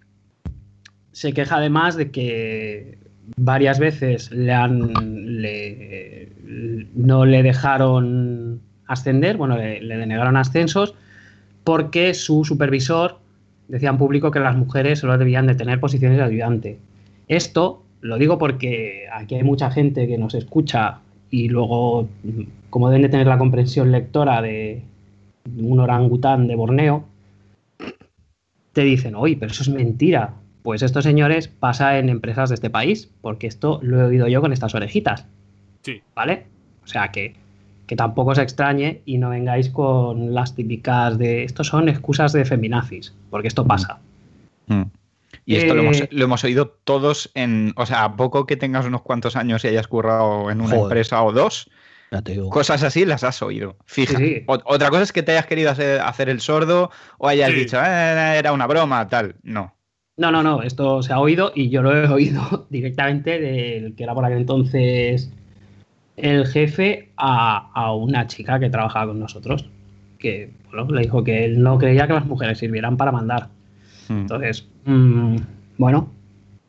se 1.13 1.33
queja 1.33 1.55
además 1.57 1.95
de 1.95 2.11
que 2.11 2.97
varias 3.37 3.79
veces 3.79 4.31
le 4.31 4.53
han 4.53 4.91
no 6.95 7.25
le 7.25 7.43
dejaron 7.43 8.59
ascender, 8.87 9.37
bueno, 9.37 9.57
le, 9.57 9.81
le 9.81 9.97
denegaron 9.97 10.35
ascensos 10.35 10.93
porque 11.63 12.13
su 12.13 12.43
supervisor 12.43 13.19
decía 13.69 13.89
en 13.89 13.97
público 13.97 14.31
que 14.31 14.39
las 14.39 14.57
mujeres 14.57 14.99
solo 14.99 15.17
debían 15.17 15.47
de 15.47 15.55
tener 15.55 15.79
posiciones 15.79 16.17
de 16.17 16.23
ayudante. 16.23 16.79
Esto 17.27 17.83
lo 18.01 18.17
digo 18.17 18.37
porque 18.37 19.05
aquí 19.11 19.35
hay 19.35 19.43
mucha 19.43 19.71
gente 19.71 20.07
que 20.07 20.17
nos 20.17 20.35
escucha 20.35 20.99
y 21.31 21.49
luego, 21.49 22.07
como 22.69 22.89
deben 22.89 23.03
de 23.03 23.09
tener 23.09 23.27
la 23.27 23.37
comprensión 23.37 23.91
lectora 23.91 24.41
de 24.41 24.83
un 25.57 25.79
orangután 25.79 26.47
de 26.47 26.55
Borneo, 26.55 27.05
te 28.73 28.81
dicen, 28.81 29.15
oye, 29.15 29.37
pero 29.39 29.51
eso 29.51 29.63
es 29.63 29.69
mentira. 29.69 30.33
Pues 30.63 30.81
esto, 30.81 31.01
señores, 31.01 31.47
pasa 31.47 31.99
en 31.99 32.09
empresas 32.09 32.49
de 32.49 32.55
este 32.55 32.69
país, 32.69 33.09
porque 33.21 33.47
esto 33.47 33.79
lo 33.83 33.99
he 33.99 34.03
oído 34.05 34.27
yo 34.27 34.41
con 34.41 34.53
estas 34.53 34.73
orejitas. 34.75 35.25
Sí. 35.83 36.01
¿Vale? 36.15 36.47
O 36.83 36.87
sea 36.87 37.09
que 37.09 37.35
que 37.85 37.97
tampoco 37.97 38.31
os 38.31 38.37
extrañe 38.37 39.01
y 39.05 39.17
no 39.17 39.29
vengáis 39.29 39.69
con 39.69 40.33
las 40.33 40.55
típicas 40.55 41.17
de 41.17 41.43
estos 41.43 41.67
son 41.67 41.89
excusas 41.89 42.31
de 42.31 42.45
feminazis, 42.45 43.13
porque 43.29 43.49
esto 43.49 43.65
pasa. 43.67 43.99
Mm. 44.67 44.83
Y 45.45 45.55
esto 45.57 45.75
lo, 45.75 45.81
hemos, 45.81 45.99
Eh, 45.99 46.07
lo 46.11 46.23
hemos 46.23 46.43
oído 46.45 46.69
todos 46.85 47.29
en. 47.33 47.73
O 47.75 47.85
sea, 47.85 48.05
a 48.05 48.15
poco 48.15 48.45
que 48.45 48.55
tengas 48.55 48.85
unos 48.85 49.01
cuantos 49.01 49.35
años 49.35 49.65
y 49.65 49.67
hayas 49.67 49.89
currado 49.89 50.49
en 50.49 50.61
una 50.61 50.69
Joder. 50.69 50.83
empresa 50.83 51.21
o 51.23 51.33
dos, 51.33 51.69
cosas 52.49 52.83
así 52.83 53.03
las 53.05 53.25
has 53.25 53.41
oído. 53.41 53.75
Fija. 53.85 54.17
Sí, 54.17 54.25
sí. 54.25 54.43
O- 54.47 54.61
otra 54.63 54.89
cosa 54.89 55.03
es 55.03 55.11
que 55.11 55.21
te 55.21 55.33
hayas 55.33 55.47
querido 55.47 55.69
hacer, 55.69 55.99
hacer 55.99 56.29
el 56.29 56.39
sordo 56.39 56.89
o 57.17 57.27
hayas 57.27 57.49
Sí. 57.51 57.55
dicho, 57.57 57.77
"Eh, 57.83 58.35
era 58.37 58.53
una 58.53 58.65
broma, 58.67 59.09
tal. 59.09 59.35
No. 59.43 59.75
No, 60.15 60.31
no, 60.31 60.43
no, 60.43 60.61
esto 60.61 61.01
se 61.01 61.11
ha 61.11 61.19
oído 61.19 61.51
y 61.55 61.69
yo 61.69 61.81
lo 61.81 61.95
he 61.95 62.07
oído 62.07 62.67
directamente 62.69 63.39
del 63.39 63.95
que 63.95 64.03
era 64.03 64.13
por 64.13 64.25
aquel 64.25 64.39
entonces 64.39 65.31
el 66.17 66.45
jefe 66.45 67.09
a, 67.17 67.71
a 67.73 67.95
una 67.95 68.27
chica 68.27 68.59
que 68.59 68.69
trabajaba 68.69 69.07
con 69.07 69.19
nosotros, 69.19 69.67
que 70.19 70.51
bueno, 70.69 70.85
le 70.91 71.01
dijo 71.01 71.23
que 71.23 71.45
él 71.45 71.63
no 71.63 71.79
creía 71.79 72.05
que 72.05 72.13
las 72.13 72.27
mujeres 72.27 72.59
sirvieran 72.59 72.97
para 72.97 73.11
mandar. 73.11 73.47
Mm. 74.09 74.19
Entonces, 74.19 74.67
mm, 74.85 75.35
bueno, 75.77 76.09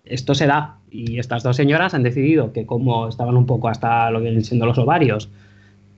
esto 0.05 0.35
se 0.35 0.47
da. 0.47 0.79
Y 0.91 1.19
estas 1.19 1.43
dos 1.43 1.57
señoras 1.57 1.93
han 1.93 2.03
decidido 2.03 2.53
que 2.53 2.65
como 2.67 3.09
estaban 3.09 3.37
un 3.37 3.47
poco 3.47 3.69
hasta 3.69 4.11
lo 4.11 4.21
que 4.21 4.27
vienen 4.27 4.45
siendo 4.45 4.65
los 4.65 4.79
ovarios, 4.79 5.29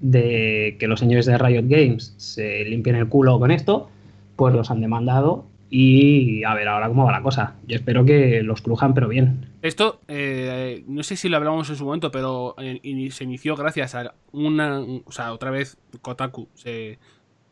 de 0.01 0.77
que 0.79 0.89
los 0.89 1.01
señores 1.01 1.27
de 1.27 1.39
Riot 1.39 1.67
Games 1.69 2.15
se 2.17 2.65
limpien 2.65 2.97
el 2.97 3.09
culo 3.09 3.39
con 3.39 3.51
esto, 3.51 3.89
pues 4.37 4.55
los 4.55 4.71
han 4.71 4.81
demandado 4.81 5.45
y 5.71 6.45
a 6.45 6.55
ver 6.55 6.69
ahora 6.69 6.89
cómo 6.89 7.05
va 7.05 7.13
la 7.13 7.23
cosa. 7.23 7.57
Yo 7.67 7.77
espero 7.77 8.05
que 8.05 8.43
los 8.43 8.63
crujan, 8.63 8.95
pero 8.95 9.09
bien. 9.09 9.51
Esto, 9.63 10.01
eh, 10.09 10.85
no 10.87 11.03
sé 11.03 11.17
si 11.17 11.29
lo 11.29 11.37
hablamos 11.37 11.69
en 11.71 11.77
su 11.77 11.85
momento, 11.85 12.11
pero 12.11 12.55
eh, 12.59 12.81
se 13.11 13.25
inició 13.25 13.57
gracias 13.57 13.95
a 13.95 14.15
una. 14.33 14.81
O 15.05 15.11
sea, 15.13 15.33
otra 15.33 15.51
vez 15.51 15.79
Kotaku. 16.03 16.49
Se, 16.55 16.99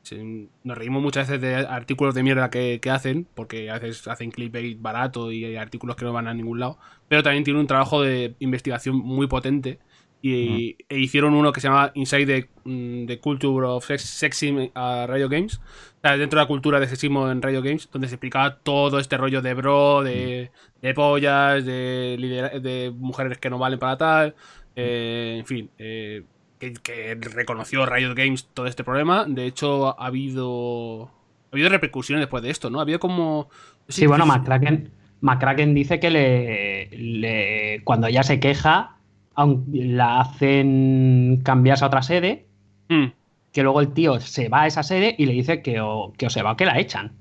se- 0.03 0.49
nos 0.63 0.79
reímos 0.79 1.03
muchas 1.03 1.29
veces 1.29 1.41
de 1.43 1.57
artículos 1.67 2.15
de 2.15 2.23
mierda 2.23 2.51
que, 2.51 2.79
que 2.81 2.91
hacen, 2.91 3.27
porque 3.35 3.71
a 3.71 3.79
veces 3.79 4.07
hacen 4.07 4.31
clickbait 4.31 4.81
barato 4.81 5.33
y 5.33 5.45
hay 5.45 5.57
artículos 5.57 5.97
que 5.97 6.05
no 6.05 6.13
van 6.13 6.29
a 6.29 6.35
ningún 6.35 6.61
lado. 6.61 6.79
Pero 7.09 7.23
también 7.23 7.43
tiene 7.45 7.59
un 7.59 7.67
trabajo 7.67 8.03
de 8.03 8.35
investigación 8.39 8.97
muy 8.97 9.27
potente. 9.27 9.79
Y, 10.27 10.77
e 10.89 10.99
hicieron 10.99 11.35
uno 11.35 11.53
que 11.53 11.61
se 11.61 11.69
llama 11.69 11.91
Inside 11.95 12.25
the, 12.27 12.49
mm, 12.65 13.07
the 13.07 13.21
Culture 13.21 13.67
of 13.67 13.85
Sex- 13.85 14.01
Sexism 14.05 14.71
a 14.75 15.07
Radio 15.07 15.29
Games. 15.29 15.59
O 15.59 16.01
sea, 16.01 16.17
dentro 16.17 16.39
de 16.39 16.45
la 16.45 16.49
cultura 16.49 16.81
de 16.81 16.89
sexismo 16.89 17.31
en 17.31 17.43
Radio 17.43 17.61
Games, 17.61 17.91
donde 17.93 18.09
se 18.09 18.15
explicaba 18.15 18.57
todo 18.57 18.99
este 18.99 19.19
rollo 19.19 19.43
de 19.43 19.53
bro, 19.53 20.03
de, 20.03 20.51
de 20.81 20.95
pollas, 20.95 21.65
de, 21.67 22.93
mujeres 22.97 23.37
que 23.37 23.51
no 23.51 23.59
valen 23.59 23.79
para 23.79 23.99
tal. 23.99 24.35
eh, 24.77 25.37
en 25.41 25.45
fin, 25.47 25.69
eh, 25.79 26.23
que, 26.59 26.73
que 26.73 27.15
reconoció 27.21 27.85
Riot 27.85 28.15
Games 28.15 28.49
todo 28.55 28.67
este 28.67 28.83
problema. 28.83 29.27
De 29.29 29.45
hecho, 29.47 30.01
ha 30.01 30.07
habido. 30.07 31.11
Ha 31.53 31.55
habido 31.57 31.69
repercusiones 31.69 32.23
después 32.23 32.43
de 32.43 32.49
esto, 32.51 32.71
¿no? 32.71 32.79
Ha 32.79 32.83
habido 32.83 32.99
como. 32.99 33.51
Sí, 33.89 34.07
bueno, 34.07 34.25
McCracken, 34.25 34.91
McCracken 35.21 35.75
dice 35.75 36.01
que 36.01 36.09
le, 36.11 36.89
le- 36.97 37.83
cuando 37.85 38.07
ella 38.07 38.23
se 38.23 38.41
queja, 38.41 38.97
aun- 39.35 39.65
la 39.73 40.21
hacen 40.21 41.41
cambiarse 41.45 41.85
a 41.85 41.89
otra 41.89 42.03
sede, 42.03 42.47
Mm, 42.89 43.07
que 43.53 43.63
luego 43.63 43.81
el 43.81 43.93
tío 43.95 44.21
se 44.21 44.49
va 44.49 44.63
a 44.63 44.67
esa 44.67 44.83
sede 44.83 45.15
y 45.17 45.25
le 45.27 45.33
dice 45.33 45.63
que 45.63 45.81
o, 45.81 46.13
que 46.19 46.27
o 46.27 46.31
se 46.31 46.43
va 46.43 46.53
o 46.53 46.57
que 46.57 46.67
la 46.67 46.79
echan. 46.79 47.13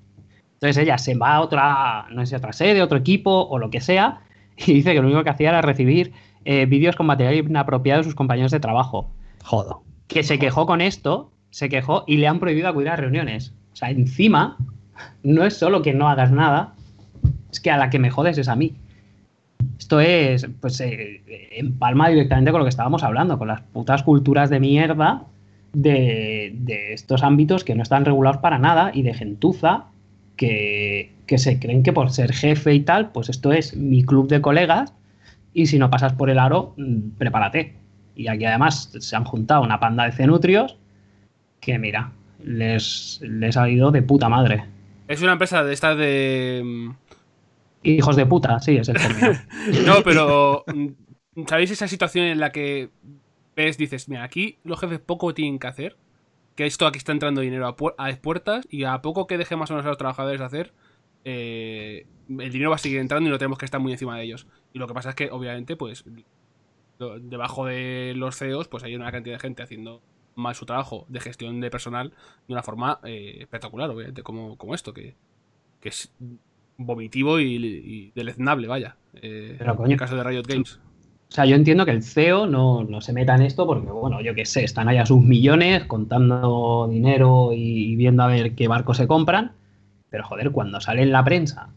Entonces 0.55 0.77
ella 0.83 0.97
se 0.97 1.15
va 1.15 1.35
a 1.35 1.41
otra, 1.41 2.05
no 2.11 2.21
sé 2.21 2.27
si 2.27 2.35
a 2.35 2.37
otra 2.39 2.53
sede, 2.53 2.81
otro 2.81 2.97
equipo 2.97 3.31
o 3.49 3.57
lo 3.59 3.69
que 3.69 3.79
sea, 3.81 4.21
y 4.57 4.73
dice 4.73 4.93
que 4.93 4.99
lo 5.01 5.07
único 5.07 5.23
que 5.23 5.29
hacía 5.29 5.49
era 5.49 5.61
recibir 5.61 6.11
eh, 6.45 6.65
vídeos 6.65 6.95
con 6.97 7.05
material 7.05 7.35
inapropiado 7.35 7.99
de 7.99 8.03
sus 8.05 8.15
compañeros 8.15 8.51
de 8.51 8.59
trabajo. 8.59 9.09
Jodo. 9.43 9.83
Que 10.07 10.23
se 10.23 10.37
quejó 10.39 10.65
con 10.65 10.81
esto, 10.81 11.31
se 11.49 11.69
quejó 11.69 12.03
y 12.07 12.17
le 12.17 12.27
han 12.27 12.39
prohibido 12.39 12.67
acudir 12.67 12.89
a 12.89 12.95
reuniones. 12.97 13.53
O 13.71 13.75
sea, 13.77 13.89
encima, 13.91 14.57
no 15.23 15.45
es 15.45 15.55
solo 15.57 15.81
que 15.81 15.93
no 15.93 16.09
hagas 16.09 16.31
nada, 16.31 16.75
es 17.51 17.59
que 17.61 17.71
a 17.71 17.77
la 17.77 17.89
que 17.89 17.99
me 17.99 18.09
jodes 18.09 18.37
es 18.37 18.47
a 18.49 18.55
mí. 18.55 18.73
Esto 19.77 19.99
es, 19.99 20.47
pues, 20.61 20.79
eh, 20.81 21.21
empalma 21.51 22.09
directamente 22.09 22.51
con 22.51 22.59
lo 22.59 22.65
que 22.65 22.69
estábamos 22.69 23.03
hablando, 23.03 23.37
con 23.37 23.47
las 23.47 23.61
putas 23.61 24.03
culturas 24.03 24.49
de 24.49 24.59
mierda 24.59 25.23
de, 25.73 26.53
de 26.55 26.93
estos 26.93 27.23
ámbitos 27.23 27.63
que 27.63 27.75
no 27.75 27.83
están 27.83 28.05
regulados 28.05 28.37
para 28.37 28.59
nada 28.59 28.91
y 28.93 29.01
de 29.01 29.13
gentuza 29.13 29.85
que, 30.35 31.11
que 31.25 31.37
se 31.37 31.59
creen 31.59 31.83
que 31.83 31.93
por 31.93 32.11
ser 32.11 32.33
jefe 32.33 32.73
y 32.73 32.81
tal, 32.81 33.11
pues 33.11 33.29
esto 33.29 33.51
es 33.51 33.75
mi 33.75 34.03
club 34.03 34.27
de 34.27 34.41
colegas 34.41 34.93
y 35.53 35.67
si 35.67 35.79
no 35.79 35.89
pasas 35.89 36.13
por 36.13 36.29
el 36.29 36.39
aro, 36.39 36.73
mm, 36.77 37.11
prepárate. 37.17 37.75
Y 38.15 38.27
aquí 38.27 38.45
además 38.45 38.91
se 38.99 39.15
han 39.15 39.23
juntado 39.23 39.63
una 39.63 39.79
panda 39.79 40.05
de 40.05 40.11
cenutrios 40.11 40.77
que, 41.59 41.79
mira, 41.79 42.11
les, 42.43 43.19
les 43.23 43.57
ha 43.57 43.69
ido 43.69 43.91
de 43.91 44.01
puta 44.01 44.29
madre. 44.29 44.65
Es 45.07 45.21
una 45.21 45.33
empresa 45.33 45.63
de 45.63 45.73
estas 45.73 45.97
de. 45.97 46.91
Hijos 47.83 48.15
de 48.15 48.25
puta, 48.25 48.59
sí, 48.59 48.77
es 48.77 48.89
el 48.89 48.97
término. 48.97 49.33
No, 49.85 50.03
pero. 50.03 50.63
mm, 50.67 51.45
¿Sabéis 51.47 51.71
esa 51.71 51.87
situación 51.87 52.25
en 52.27 52.39
la 52.39 52.51
que 52.51 52.89
ves, 53.55 53.77
dices, 53.77 54.07
mira, 54.07 54.23
aquí 54.23 54.59
los 54.63 54.79
jefes 54.79 54.99
poco 54.99 55.33
tienen 55.33 55.57
que 55.59 55.67
hacer? 55.67 55.97
Que 56.55 56.65
esto 56.67 56.85
aquí 56.85 56.99
está 56.99 57.11
entrando 57.11 57.41
dinero 57.41 57.65
a, 57.67 57.75
puer- 57.75 57.95
a 57.97 58.15
puertas 58.21 58.67
y 58.69 58.83
a 58.83 59.01
poco 59.01 59.25
que 59.25 59.37
deje 59.39 59.55
más 59.55 59.71
o 59.71 59.73
menos 59.73 59.85
a 59.85 59.89
los 59.89 59.97
trabajadores 59.97 60.41
hacer, 60.41 60.73
eh, 61.25 62.05
el 62.29 62.51
dinero 62.51 62.69
va 62.69 62.75
a 62.75 62.79
seguir 62.79 62.99
entrando 62.99 63.27
y 63.27 63.31
no 63.31 63.39
tenemos 63.39 63.57
que 63.57 63.65
estar 63.65 63.79
muy 63.81 63.91
encima 63.91 64.15
de 64.17 64.23
ellos. 64.25 64.45
Y 64.73 64.79
lo 64.79 64.87
que 64.87 64.93
pasa 64.93 65.09
es 65.09 65.15
que, 65.15 65.31
obviamente, 65.31 65.75
pues 65.75 66.05
debajo 67.21 67.65
de 67.65 68.13
los 68.15 68.37
CEOs, 68.37 68.67
pues 68.67 68.83
hay 68.83 68.95
una 68.95 69.11
cantidad 69.11 69.35
de 69.35 69.39
gente 69.39 69.63
haciendo 69.63 70.01
mal 70.35 70.55
su 70.55 70.65
trabajo 70.65 71.05
de 71.09 71.19
gestión 71.19 71.59
de 71.59 71.69
personal 71.69 72.11
de 72.47 72.53
una 72.53 72.63
forma 72.63 72.99
eh, 73.03 73.37
espectacular, 73.39 73.89
obviamente, 73.89 74.23
como, 74.23 74.57
como 74.57 74.73
esto, 74.75 74.93
que, 74.93 75.15
que 75.81 75.89
es 75.89 76.13
vomitivo 76.77 77.39
y, 77.39 77.55
y 77.55 78.11
deleznable, 78.15 78.67
vaya. 78.67 78.95
Eh, 79.21 79.55
Pero, 79.57 79.71
en 79.71 79.77
coño. 79.77 79.91
el 79.93 79.99
caso 79.99 80.15
de 80.15 80.23
Riot 80.23 80.43
Games. 80.47 80.79
O 81.29 81.35
sea, 81.35 81.45
yo 81.45 81.55
entiendo 81.55 81.85
que 81.85 81.91
el 81.91 82.03
CEO 82.03 82.45
no, 82.45 82.83
no 82.83 83.01
se 83.01 83.11
meta 83.13 83.33
en 83.35 83.41
esto 83.41 83.65
porque, 83.65 83.89
bueno, 83.91 84.21
yo 84.21 84.35
qué 84.35 84.45
sé, 84.45 84.63
están 84.63 84.87
allá 84.87 85.05
sus 85.05 85.21
millones 85.21 85.85
contando 85.85 86.87
dinero 86.91 87.49
y 87.53 87.95
viendo 87.95 88.21
a 88.23 88.27
ver 88.27 88.53
qué 88.55 88.67
barcos 88.67 88.97
se 88.97 89.07
compran. 89.07 89.53
Pero, 90.09 90.23
joder, 90.25 90.51
cuando 90.51 90.79
sale 90.79 91.01
en 91.01 91.11
la 91.11 91.23
prensa 91.23 91.69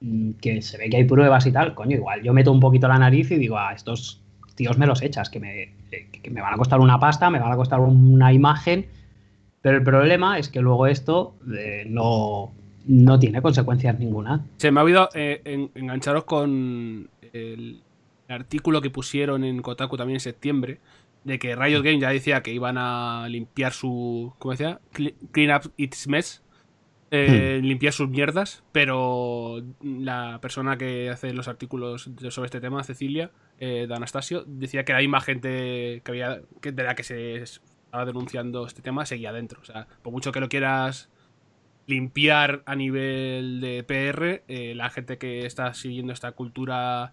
mm, 0.00 0.32
que 0.40 0.60
se 0.62 0.76
ve 0.78 0.90
que 0.90 0.96
hay 0.96 1.04
pruebas 1.04 1.46
y 1.46 1.52
tal, 1.52 1.74
coño, 1.74 1.96
igual 1.96 2.22
yo 2.22 2.32
meto 2.32 2.50
un 2.52 2.58
poquito 2.60 2.88
la 2.88 2.98
nariz 2.98 3.30
y 3.30 3.36
digo, 3.36 3.58
a 3.58 3.72
estos 3.74 4.20
tíos 4.56 4.76
me 4.78 4.86
los 4.86 5.02
echas, 5.02 5.30
que 5.30 5.38
me, 5.40 5.72
que- 5.90 6.08
que 6.10 6.30
me 6.30 6.40
van 6.40 6.54
a 6.54 6.56
costar 6.56 6.80
una 6.80 6.98
pasta, 6.98 7.30
me 7.30 7.38
van 7.38 7.52
a 7.52 7.56
costar 7.56 7.78
una 7.80 8.32
imagen. 8.32 8.86
Pero 9.62 9.78
el 9.78 9.84
problema 9.84 10.38
es 10.38 10.48
que 10.48 10.60
luego 10.60 10.86
esto 10.86 11.36
eh, 11.56 11.84
no, 11.88 12.52
no 12.86 13.18
tiene 13.18 13.42
consecuencias 13.42 13.98
ninguna. 13.98 14.44
Se 14.56 14.70
me 14.70 14.80
ha 14.80 14.82
olvidado 14.84 15.08
eh, 15.14 15.40
en- 15.44 15.70
engancharos 15.74 16.24
con 16.24 17.08
el 17.32 17.82
artículo 18.28 18.80
que 18.80 18.90
pusieron 18.90 19.44
en 19.44 19.62
Kotaku 19.62 19.96
también 19.96 20.16
en 20.16 20.20
septiembre, 20.20 20.80
de 21.24 21.38
que 21.38 21.56
Riot 21.56 21.82
Games 21.82 22.00
ya 22.00 22.10
decía 22.10 22.42
que 22.42 22.52
iban 22.52 22.76
a 22.78 23.26
limpiar 23.28 23.72
su. 23.72 24.32
¿Cómo 24.38 24.52
decía? 24.52 24.80
Cle- 24.94 25.14
Clean 25.32 25.56
up 25.56 25.72
its 25.76 26.06
mess. 26.08 26.42
eh, 27.12 27.60
Limpiar 27.62 27.92
sus 27.92 28.08
mierdas, 28.08 28.64
pero 28.72 29.62
la 29.82 30.38
persona 30.40 30.76
que 30.76 31.08
hace 31.08 31.32
los 31.32 31.46
artículos 31.48 32.10
sobre 32.30 32.46
este 32.46 32.60
tema, 32.60 32.82
Cecilia, 32.82 33.30
eh, 33.60 33.86
de 33.88 33.94
Anastasio, 33.94 34.42
decía 34.46 34.84
que 34.84 34.92
la 34.92 34.98
misma 34.98 35.20
gente 35.20 36.02
que 36.04 36.10
había, 36.10 36.40
que 36.60 36.72
de 36.72 36.82
la 36.82 36.94
que 36.96 37.04
se 37.04 37.36
estaba 37.42 38.04
denunciando 38.04 38.66
este 38.66 38.82
tema 38.82 39.06
seguía 39.06 39.32
dentro. 39.32 39.60
O 39.60 39.64
sea, 39.64 39.86
por 40.02 40.12
mucho 40.12 40.32
que 40.32 40.40
lo 40.40 40.48
quieras 40.48 41.08
limpiar 41.86 42.62
a 42.66 42.74
nivel 42.74 43.60
de 43.60 43.82
PR, 43.84 44.42
eh, 44.48 44.74
la 44.74 44.90
gente 44.90 45.18
que 45.18 45.46
está 45.46 45.72
siguiendo 45.74 46.12
esta 46.12 46.32
cultura 46.32 47.12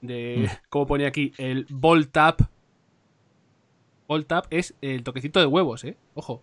de, 0.00 0.48
como 0.68 0.86
pone 0.86 1.06
aquí, 1.06 1.32
el 1.38 1.66
ball 1.70 2.08
tap. 2.08 2.40
Ball 4.08 4.26
tap 4.26 4.46
es 4.50 4.74
el 4.80 5.02
toquecito 5.04 5.38
de 5.40 5.46
huevos, 5.46 5.84
eh. 5.84 5.96
Ojo. 6.14 6.42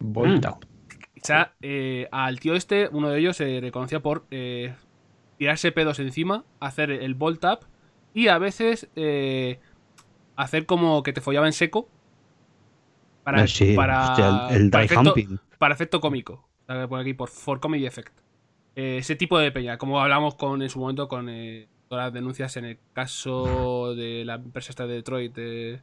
Volta. 0.00 0.50
O 0.50 1.24
sea, 1.24 1.54
eh, 1.62 2.08
al 2.10 2.40
tío 2.40 2.54
este, 2.56 2.88
uno 2.90 3.08
de 3.08 3.20
ellos 3.20 3.36
se 3.36 3.60
reconocía 3.60 4.00
por 4.00 4.26
eh, 4.32 4.74
tirarse 5.38 5.70
pedos 5.70 6.00
encima, 6.00 6.44
hacer 6.58 6.90
el 6.90 7.14
ball 7.14 7.38
tap 7.38 7.62
y 8.12 8.26
a 8.26 8.38
veces 8.38 8.88
eh, 8.96 9.60
hacer 10.34 10.66
como 10.66 11.04
que 11.04 11.12
te 11.12 11.20
follaba 11.20 11.46
en 11.46 11.52
seco. 11.52 11.88
Para, 13.22 13.46
sí, 13.46 13.74
para, 13.76 14.10
hostia, 14.10 14.48
el, 14.50 14.62
el 14.64 14.70
para 14.70 14.84
efecto- 14.84 15.14
para 15.58 15.74
efecto 15.74 16.00
cómico. 16.00 16.48
Pone 16.66 17.02
aquí 17.02 17.14
por 17.14 17.28
For 17.28 17.60
Comedy 17.60 17.86
Effect. 17.86 18.12
Eh, 18.74 18.98
ese 18.98 19.16
tipo 19.16 19.38
de 19.38 19.52
peña, 19.52 19.76
como 19.78 20.00
hablamos 20.00 20.34
con 20.34 20.62
en 20.62 20.70
su 20.70 20.78
momento 20.78 21.08
con 21.08 21.28
eh, 21.28 21.68
todas 21.88 22.06
las 22.06 22.12
denuncias 22.14 22.56
en 22.56 22.64
el 22.64 22.78
caso 22.94 23.94
de 23.94 24.24
la 24.24 24.34
empresa 24.36 24.70
esta 24.70 24.86
de 24.86 24.94
Detroit. 24.94 25.34
eh, 25.36 25.80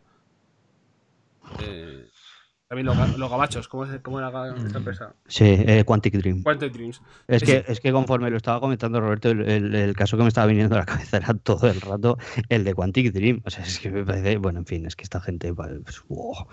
También 2.70 2.86
los, 2.86 3.18
los 3.18 3.32
gabachos, 3.32 3.68
¿cómo, 3.68 3.86
es, 3.86 4.00
cómo 4.02 4.20
era 4.20 4.30
esta 4.56 4.78
empresa? 4.78 5.16
Sí, 5.26 5.44
eh, 5.48 5.84
Quantic 5.86 6.14
Dream. 6.14 6.44
Quantum 6.44 6.72
Dreams. 6.72 7.02
Es 7.28 7.42
que, 7.42 7.66
es 7.68 7.80
que 7.80 7.92
conforme 7.92 8.30
lo 8.30 8.38
estaba 8.38 8.60
comentando 8.60 9.02
Roberto, 9.02 9.32
el, 9.32 9.42
el- 9.50 9.74
el 9.74 9.96
caso 9.96 10.18
que 10.18 10.22
me 10.22 10.30
estaba 10.30 10.46
viniendo 10.46 10.76
a 10.76 10.80
la 10.80 10.86
cabeza 10.86 11.18
era 11.18 11.34
todo 11.34 11.68
el 11.68 11.82
rato 11.82 12.20
el 12.48 12.64
de 12.64 12.76
Quantic 12.76 13.12
Dream. 13.12 13.42
O 13.44 13.50
sea, 13.50 13.64
es 13.64 13.80
que 13.80 13.90
me 13.90 14.06
parece, 14.06 14.38
bueno, 14.38 14.60
en 14.60 14.68
fin, 14.68 14.86
es 14.86 14.96
que 14.96 15.02
esta 15.02 15.20
gente, 15.20 15.52
pues, 15.52 16.04
wow. 16.10 16.46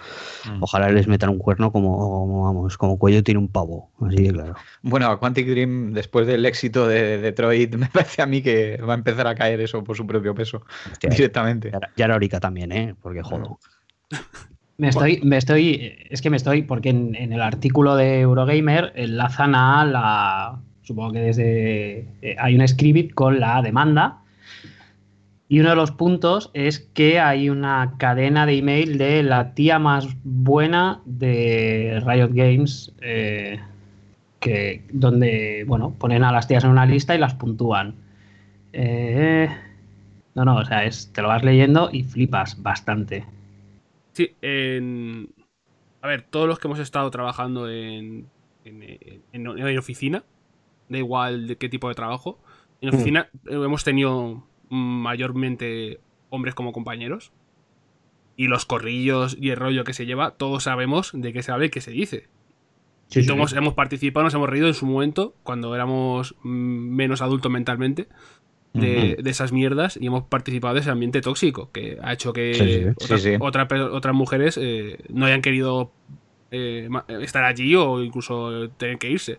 Mm. 0.47 0.63
ojalá 0.63 0.89
les 0.91 1.07
metan 1.07 1.29
un 1.29 1.39
cuerno 1.39 1.71
como, 1.71 1.99
como, 1.99 2.45
vamos, 2.45 2.79
como 2.79 2.99
cuello 2.99 3.23
tiene 3.23 3.39
un 3.39 3.49
pavo. 3.49 3.91
Así 4.01 4.23
de 4.23 4.33
claro. 4.33 4.55
Bueno, 4.81 5.19
Quantic 5.21 5.47
Dream, 5.47 5.93
después 5.93 6.27
del 6.27 6.47
éxito 6.47 6.89
de 6.89 7.19
Detroit, 7.19 7.75
me 7.77 7.89
parece 7.91 8.23
a 8.23 8.27
mí 8.27 8.41
que 8.41 8.79
va 8.79 8.95
a 8.95 8.97
empezar 8.97 9.27
a 9.27 9.35
caer 9.35 9.61
eso 9.61 9.85
por 9.85 9.95
su 9.95 10.07
propio 10.07 10.35
peso, 10.35 10.63
Hostia, 10.91 11.11
directamente. 11.11 11.71
ya 11.73 11.81
ya 11.95 12.05
era 12.07 12.17
Orica 12.17 12.41
también, 12.41 12.73
¿eh? 12.73 12.95
Porque 13.03 13.21
jodo. 13.23 13.59
Me 14.79 14.89
estoy, 14.89 15.21
me 15.23 15.39
estoy, 15.39 15.95
es 16.11 16.21
que 16.21 16.29
me 16.29 16.37
estoy, 16.37 16.63
porque 16.63 16.91
en, 16.91 17.15
en 17.15 17.33
el 17.33 17.41
artículo 17.41 17.97
de 17.97 18.21
Eurogamer 18.21 18.93
enlazan 18.95 19.55
a 19.55 19.85
la, 19.87 20.59
supongo 20.83 21.13
que 21.13 21.21
desde, 21.21 22.07
eh, 22.23 22.37
hay 22.39 22.55
un 22.55 22.67
script 22.69 23.15
con 23.15 23.41
la 23.41 23.63
demanda 23.63 24.19
y 25.49 25.61
uno 25.61 25.71
de 25.71 25.77
los 25.77 25.93
puntos 25.93 26.51
es 26.55 26.81
que 26.81 27.21
hay 27.21 27.49
una 27.49 27.95
cadena 27.99 28.47
de 28.47 28.59
email 28.59 28.99
de 28.99 29.23
la 29.23 29.55
tía 29.55 29.79
más 29.79 30.09
buena 30.25 31.01
de 31.05 32.03
Riot 32.05 32.31
Games, 32.33 32.93
eh, 33.01 33.61
que, 34.41 34.83
donde, 34.93 35.65
bueno, 35.69 35.95
ponen 35.99 36.25
a 36.25 36.33
las 36.33 36.49
tías 36.49 36.65
en 36.65 36.71
una 36.71 36.85
lista 36.85 37.15
y 37.15 37.19
las 37.19 37.35
puntúan. 37.35 37.95
Eh, 38.73 39.49
no, 40.35 40.45
no, 40.45 40.57
o 40.57 40.65
sea, 40.65 40.85
es, 40.85 41.13
te 41.13 41.23
lo 41.23 41.29
vas 41.29 41.45
leyendo 41.45 41.91
y 41.93 42.03
flipas 42.03 42.61
bastante. 42.61 43.25
Sí, 44.17 44.35
en... 44.41 45.29
A 46.01 46.09
ver, 46.09 46.23
todos 46.23 46.49
los 46.49 46.59
que 46.59 46.69
hemos 46.69 46.79
estado 46.79 47.11
trabajando 47.11 47.69
en, 47.69 48.29
en, 48.65 48.83
en- 48.83 49.59
en 49.59 49.79
oficina, 49.79 50.25
da 50.89 50.97
igual 50.97 51.47
de 51.49 51.57
qué 51.57 51.69
tipo 51.69 51.91
de 51.91 51.95
trabajo, 51.95 52.39
en 52.81 52.95
oficina 52.95 53.29
eh, 53.47 53.53
hemos 53.55 53.85
tenido 53.85 54.47
mayormente 54.71 56.01
hombres 56.31 56.55
como 56.55 56.73
compañeros. 56.73 57.31
Y 58.39 58.47
los 58.49 58.65
corrillos 58.65 59.37
y 59.39 59.51
el 59.51 59.57
rollo 59.59 59.85
que 59.85 59.93
se 59.93 60.07
lleva, 60.07 60.31
todos 60.31 60.63
sabemos 60.63 61.11
de 61.13 61.35
qué 61.35 61.43
se 61.43 61.53
habla 61.53 61.67
y 61.67 61.71
qué 61.71 61.83
se 61.83 61.91
dice. 61.91 62.29
Sí, 63.09 63.21
sí, 63.23 63.29
Todos 63.29 63.51
sí. 63.51 63.59
hemos 63.59 63.75
participado, 63.75 64.25
nos 64.25 64.33
hemos 64.35 64.49
reído 64.49 64.67
en 64.67 64.75
su 64.75 64.87
momento, 64.87 65.35
cuando 65.43 65.75
éramos 65.75 66.37
mm, 66.43 66.49
menos 66.49 67.21
adultos 67.21 67.53
mentalmente, 67.53 68.09
de, 68.81 69.17
de 69.23 69.31
esas 69.31 69.53
mierdas, 69.53 69.99
y 70.01 70.07
hemos 70.07 70.25
participado 70.25 70.75
de 70.75 70.81
ese 70.81 70.91
ambiente 70.91 71.21
tóxico, 71.21 71.71
que 71.73 71.99
ha 72.03 72.13
hecho 72.13 72.33
que 72.33 72.55
Sí, 72.55 72.73
sí. 72.73 72.89
otras, 72.97 73.21
Sí, 73.23 73.31
sí. 73.33 73.37
otra 73.41 73.69
pe- 73.69 73.81
otras 73.81 74.15
mujeres 74.15 74.59
eh, 74.61 74.99
no 75.09 75.27
hayan 75.27 75.43
querido 75.43 75.93
eh, 76.51 76.87
ma- 76.91 77.05
estar 77.21 77.45
allí 77.45 77.75
o 77.75 78.03
incluso 78.03 78.69
tener 78.79 78.99
que 78.99 79.11
irse. 79.11 79.39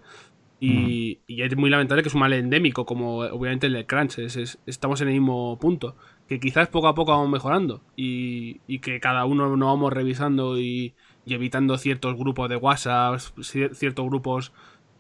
Y, 0.60 1.20
y 1.28 1.44
es 1.44 1.56
muy 1.56 1.70
lamentable 1.70 2.02
que 2.02 2.10
es 2.10 2.16
un 2.16 2.22
mal 2.22 2.34
endémico, 2.34 2.86
como 2.86 3.20
obviamente 3.20 3.68
el 3.68 3.74
del 3.74 3.86
crunch. 3.86 4.18
es- 4.20 4.36
es- 4.38 4.60
estamos 4.66 5.02
en 5.02 5.10
el 5.10 5.14
mismo 5.14 5.58
punto. 5.60 5.96
Que 6.28 6.40
quizás 6.40 6.68
poco 6.68 6.88
a 6.88 6.96
poco 6.96 7.12
vamos 7.12 7.30
mejorando. 7.30 7.82
Y, 7.96 8.60
y 8.68 8.80
que 8.80 9.00
cada 9.00 9.26
uno 9.26 9.56
nos 9.56 9.68
vamos 9.70 9.94
revisando 9.94 10.60
y, 10.60 10.96
y 11.26 11.34
evitando 11.36 11.78
ciertos 11.78 12.18
grupos 12.18 12.50
de 12.50 12.56
WhatsApp, 12.58 13.16
cier- 13.38 13.74
ciertos 13.76 14.06
grupos 14.08 14.52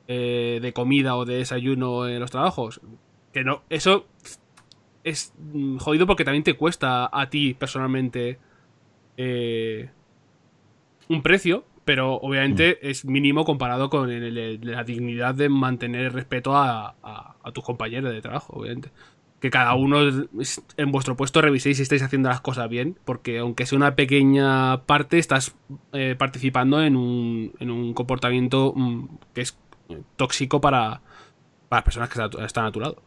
eh, 0.07 0.59
de 0.61 0.73
comida 0.73 1.15
o 1.17 1.25
de 1.25 1.37
desayuno 1.37 2.07
en 2.07 2.19
los 2.19 2.31
trabajos. 2.31 2.79
Que 3.37 3.43
no, 3.43 3.61
eso 3.69 4.07
es 5.03 5.31
mm, 5.37 5.77
jodido 5.77 6.07
porque 6.07 6.25
también 6.25 6.43
te 6.43 6.55
cuesta 6.55 7.07
a 7.11 7.29
ti 7.29 7.53
personalmente 7.53 8.39
eh, 9.15 9.91
un 11.07 11.21
precio, 11.21 11.63
pero 11.85 12.15
obviamente 12.15 12.79
es 12.89 13.05
mínimo 13.05 13.45
comparado 13.45 13.91
con 13.91 14.09
el- 14.09 14.35
el- 14.39 14.59
la 14.63 14.83
dignidad 14.83 15.35
de 15.35 15.49
mantener 15.49 16.05
el 16.05 16.13
respeto 16.13 16.55
a, 16.57 16.95
a- 17.03 17.35
a 17.43 17.51
tus 17.51 17.63
compañeros 17.63 18.11
de 18.11 18.21
trabajo, 18.23 18.53
obviamente. 18.57 18.89
Que 19.39 19.51
cada 19.51 19.75
uno 19.75 19.99
es- 20.41 20.63
en 20.77 20.91
vuestro 20.91 21.15
puesto 21.15 21.39
reviséis 21.39 21.77
si 21.77 21.83
estáis 21.83 22.01
haciendo 22.01 22.29
las 22.29 22.41
cosas 22.41 22.67
bien, 22.69 22.97
porque 23.05 23.37
aunque 23.37 23.67
sea 23.67 23.77
una 23.77 23.95
pequeña 23.95 24.81
parte, 24.87 25.19
estás 25.19 25.55
eh, 25.93 26.15
participando 26.17 26.81
en 26.81 26.95
un, 26.95 27.53
en 27.59 27.69
un 27.69 27.93
comportamiento 27.93 28.73
mm, 28.75 29.07
que 29.35 29.41
es 29.41 29.59
eh, 29.89 30.01
tóxico 30.15 30.59
para, 30.59 31.01
para 31.69 31.79
las 31.79 31.83
personas 31.83 32.09
que 32.09 32.19
está- 32.21 32.43
están 32.45 32.65
a 32.65 32.71
tu 32.71 32.79
lado. 32.79 33.03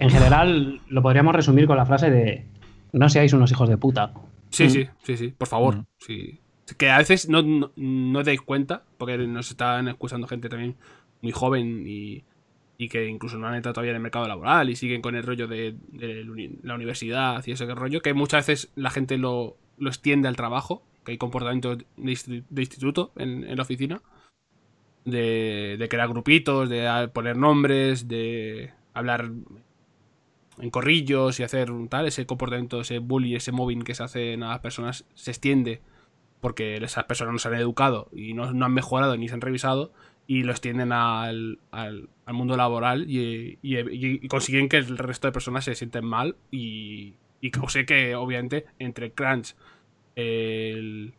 En 0.00 0.10
general, 0.10 0.80
lo 0.88 1.02
podríamos 1.02 1.34
resumir 1.34 1.66
con 1.66 1.76
la 1.76 1.86
frase 1.86 2.10
de 2.10 2.46
no 2.92 3.08
seáis 3.08 3.32
unos 3.32 3.50
hijos 3.50 3.68
de 3.68 3.76
puta. 3.76 4.12
Sí, 4.50 4.64
Mm. 4.64 4.70
sí, 4.70 4.88
sí, 5.02 5.16
sí, 5.16 5.28
por 5.36 5.48
favor. 5.48 5.76
Mm. 5.76 5.86
sí. 5.98 6.40
Que 6.76 6.90
a 6.90 6.98
veces 6.98 7.28
no, 7.30 7.42
no, 7.42 7.72
no 7.76 8.22
dais 8.22 8.42
cuenta, 8.42 8.82
porque 8.98 9.16
nos 9.18 9.50
están 9.50 9.88
escuchando 9.88 10.26
gente 10.26 10.48
también 10.50 10.76
muy 11.22 11.32
joven 11.32 11.84
y, 11.86 12.24
y 12.76 12.88
que 12.90 13.08
incluso 13.08 13.38
no 13.38 13.46
han 13.48 13.54
entrado 13.54 13.72
todavía 13.74 13.92
en 13.92 13.96
el 13.96 14.02
mercado 14.02 14.28
laboral 14.28 14.68
y 14.68 14.76
siguen 14.76 15.00
con 15.00 15.14
el 15.16 15.22
rollo 15.22 15.48
de, 15.48 15.76
de 15.92 16.24
la 16.24 16.30
uni- 16.30 16.58
la 16.62 16.74
universidad 16.74 17.42
y 17.46 17.52
ese 17.52 17.64
rollo, 17.74 18.02
que 18.02 18.12
muchas 18.12 18.46
veces 18.46 18.70
la 18.76 18.90
gente 18.90 19.16
lo, 19.16 19.56
lo 19.78 19.88
extiende 19.88 20.28
al 20.28 20.36
trabajo, 20.36 20.82
que 21.06 21.12
hay 21.12 21.18
comportamientos 21.18 21.78
de, 21.78 21.84
insti- 21.96 22.44
de 22.50 22.62
instituto 22.62 23.12
en, 23.16 23.44
en 23.44 23.56
la 23.56 23.62
oficina, 23.62 24.02
de, 25.06 25.76
de 25.78 25.88
crear 25.88 26.08
grupitos, 26.08 26.68
de 26.68 27.08
poner 27.14 27.36
nombres, 27.38 28.08
de 28.08 28.72
hablar 28.92 29.30
en 30.60 30.70
corrillos 30.70 31.38
y 31.40 31.42
hacer 31.42 31.70
tal, 31.88 32.06
ese 32.06 32.26
comportamiento, 32.26 32.80
ese 32.80 32.98
bullying, 32.98 33.36
ese 33.36 33.52
mobbing 33.52 33.82
que 33.82 33.94
se 33.94 34.02
hace 34.02 34.34
a 34.34 34.36
las 34.38 34.60
personas 34.60 35.04
se 35.14 35.30
extiende 35.30 35.80
porque 36.40 36.76
esas 36.76 37.04
personas 37.04 37.32
no 37.32 37.38
se 37.38 37.48
han 37.48 37.54
educado 37.54 38.08
y 38.12 38.34
no, 38.34 38.52
no 38.52 38.66
han 38.66 38.72
mejorado 38.74 39.16
ni 39.16 39.28
se 39.28 39.34
han 39.34 39.40
revisado 39.40 39.92
y 40.26 40.42
lo 40.42 40.52
extienden 40.52 40.92
al, 40.92 41.58
al- 41.70 42.08
mundo 42.32 42.56
laboral 42.56 43.06
y, 43.08 43.58
consiguen 44.28 44.68
que 44.68 44.76
el 44.76 44.98
resto 44.98 45.26
de 45.28 45.32
personas 45.32 45.64
se 45.64 45.74
sienten 45.74 46.04
mal 46.04 46.36
y, 46.50 47.14
y 47.40 47.50
cause 47.50 47.86
que 47.86 48.14
obviamente 48.14 48.66
entre 48.78 49.12
crunch 49.12 49.56
el- 50.16 51.14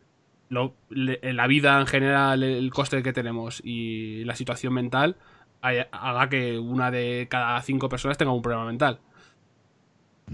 lo- 0.48 0.74
la 0.90 1.46
vida 1.46 1.80
en 1.80 1.86
general, 1.86 2.42
el 2.42 2.70
coste 2.70 3.02
que 3.02 3.12
tenemos 3.12 3.60
y 3.64 4.24
la 4.24 4.36
situación 4.36 4.74
mental 4.74 5.16
haga 5.60 6.28
que 6.28 6.58
una 6.58 6.90
de 6.90 7.26
cada 7.30 7.60
cinco 7.62 7.88
personas 7.88 8.16
tenga 8.18 8.32
un 8.32 8.42
problema 8.42 8.64
mental 8.66 9.00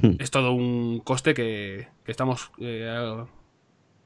Hmm. 0.00 0.16
es 0.18 0.30
todo 0.30 0.52
un 0.52 1.00
coste 1.00 1.32
que, 1.34 1.88
que 2.04 2.10
estamos 2.10 2.50
eh, 2.58 3.24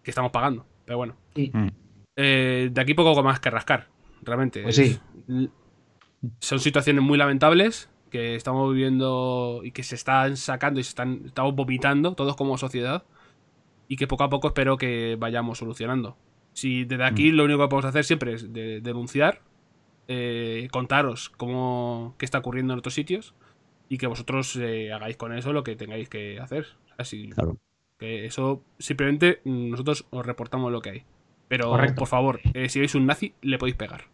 que 0.03 0.11
estamos 0.11 0.31
pagando. 0.31 0.65
Pero 0.85 0.99
bueno. 0.99 1.17
Y- 1.35 1.51
Mm. 1.57 1.69
Eh, 2.17 2.69
de 2.73 2.81
aquí 2.81 2.93
poco 2.95 3.23
más 3.23 3.41
que 3.41 3.51
rascar, 3.51 3.89
realmente. 4.23 4.63
Pues 4.63 4.77
sí. 4.77 4.99
Son 6.41 6.59
situaciones 6.61 7.03
muy 7.03 7.17
lamentables 7.17 7.89
que 8.11 8.35
estamos 8.35 8.73
viviendo 8.75 9.61
y 9.65 9.71
que 9.71 9.83
se 9.83 9.95
están 9.95 10.37
sacando 10.37 10.81
y 10.81 10.83
se 10.83 10.91
están 10.91 11.23
estamos 11.27 11.55
vomitando 11.55 12.15
todos 12.15 12.37
como 12.37 12.59
sociedad 12.59 13.05
y 13.89 13.97
que 13.97 14.07
poco 14.07 14.25
a 14.25 14.29
poco 14.29 14.49
espero 14.49 14.77
que 14.77 15.17
vayamos 15.19 15.59
solucionando. 15.59 16.17
Si 16.53 16.85
desde 16.85 17.05
aquí 17.05 17.31
lo 17.31 17.45
único 17.45 17.61
que 17.63 17.69
podemos 17.69 17.87
hacer 17.89 18.05
siempre 18.05 18.35
es 18.35 18.53
de- 18.53 18.81
denunciar, 18.81 19.41
eh, 20.09 20.69
contaros 20.73 21.31
cómo 21.31 22.17
qué 22.19 22.25
está 22.25 22.39
ocurriendo 22.39 22.73
en 22.75 22.81
otros 22.81 22.95
sitios 22.95 23.35
y 23.91 23.99
que 23.99 24.07
vosotros 24.07 24.57
eh, 24.57 24.91
hagáis 24.93 25.17
con 25.19 25.37
eso 25.37 25.53
lo 25.53 25.63
que 25.65 25.77
tengáis 25.77 26.09
que 26.09 26.39
hacer. 26.41 26.65
Si- 27.05 27.29
Claro. 27.31 27.59
que 27.99 28.25
eso 28.25 28.63
simplemente 28.79 29.41
mm, 29.45 29.71
nosotros 29.73 30.07
os 30.11 30.25
reportamos 30.25 30.71
lo 30.73 30.81
que 30.81 30.91
hay. 30.91 31.03
Pero 31.49 31.69
Correcto. 31.71 31.97
por 31.99 32.09
favor, 32.09 32.41
eh, 32.55 32.69
si 32.71 32.79
veis 32.79 32.95
un 32.95 33.05
nazi, 33.07 33.35
le 33.43 33.59
podéis 33.59 33.77
pegar. 33.77 34.05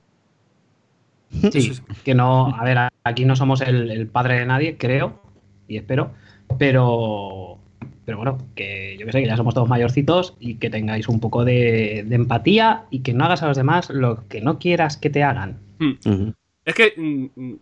Sí, 1.52 1.58
es- 1.70 1.82
que 2.04 2.14
no, 2.14 2.46
a 2.56 2.64
ver, 2.64 2.78
aquí 3.04 3.24
no 3.24 3.36
somos 3.36 3.60
el, 3.60 3.90
el 3.90 4.06
padre 4.06 4.38
de 4.40 4.46
nadie, 4.46 4.76
creo, 4.78 5.20
y 5.68 5.76
espero, 5.76 6.12
pero, 6.58 7.58
pero 8.04 8.16
bueno, 8.16 8.38
que 8.54 8.96
yo 8.98 9.04
que 9.06 9.12
sé, 9.12 9.20
que 9.20 9.26
ya 9.28 9.36
somos 9.36 9.52
todos 9.54 9.68
mayorcitos 9.68 10.36
y 10.40 10.54
que 10.54 10.70
tengáis 10.70 11.08
un 11.08 11.20
poco 11.20 11.44
de, 11.44 12.04
de 12.06 12.14
empatía 12.16 12.86
y 12.90 13.00
que 13.00 13.12
no 13.12 13.24
hagas 13.24 13.42
a 13.42 13.48
los 13.48 13.56
demás 13.56 13.90
lo 13.90 14.26
que 14.28 14.40
no 14.40 14.58
quieras 14.58 14.96
que 14.96 15.10
te 15.10 15.22
hagan. 15.22 15.58
Ujú. 15.80 16.32
Es 16.64 16.74
que 16.74 16.94
mm, 16.96 17.24
mm, 17.40 17.48
mm, 17.50 17.58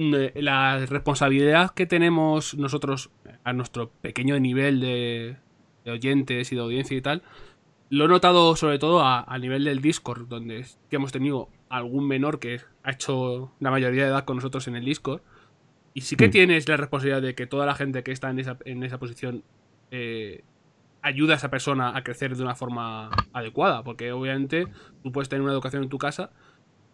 la 0.00 0.78
responsabilidad 0.86 1.70
que 1.74 1.86
tenemos 1.86 2.54
nosotros 2.54 3.10
a 3.44 3.52
nuestro 3.52 3.90
pequeño 3.90 4.38
nivel 4.40 4.80
de, 4.80 5.36
de 5.84 5.90
oyentes 5.90 6.50
y 6.52 6.54
de 6.54 6.60
audiencia 6.62 6.96
y 6.96 7.00
tal, 7.02 7.22
lo 7.90 8.04
he 8.04 8.08
notado 8.08 8.56
sobre 8.56 8.78
todo 8.78 9.00
a, 9.00 9.22
a 9.22 9.38
nivel 9.38 9.64
del 9.64 9.80
Discord, 9.82 10.26
donde 10.28 10.64
hemos 10.90 11.12
tenido 11.12 11.48
algún 11.68 12.06
menor 12.08 12.38
que 12.38 12.60
ha 12.82 12.92
hecho 12.92 13.52
la 13.60 13.70
mayoría 13.70 14.04
de 14.04 14.08
edad 14.10 14.24
con 14.24 14.36
nosotros 14.36 14.66
en 14.68 14.76
el 14.76 14.84
Discord. 14.84 15.20
Y 15.92 16.02
sí 16.02 16.16
que 16.16 16.28
Mm. 16.28 16.30
tienes 16.30 16.68
la 16.68 16.76
responsabilidad 16.76 17.20
de 17.20 17.34
que 17.34 17.46
toda 17.46 17.66
la 17.66 17.74
gente 17.74 18.02
que 18.02 18.12
está 18.12 18.30
en 18.30 18.38
esa, 18.38 18.56
en 18.64 18.82
esa 18.84 18.98
posición 18.98 19.42
eh, 19.90 20.44
ayuda 21.02 21.34
a 21.34 21.36
esa 21.36 21.50
persona 21.50 21.96
a 21.96 22.04
crecer 22.04 22.36
de 22.36 22.42
una 22.42 22.54
forma 22.54 23.10
adecuada. 23.32 23.82
Porque 23.82 24.12
obviamente 24.12 24.68
tú 25.02 25.10
puedes 25.10 25.28
tener 25.28 25.42
una 25.42 25.52
educación 25.52 25.82
en 25.82 25.88
tu 25.88 25.98
casa, 25.98 26.30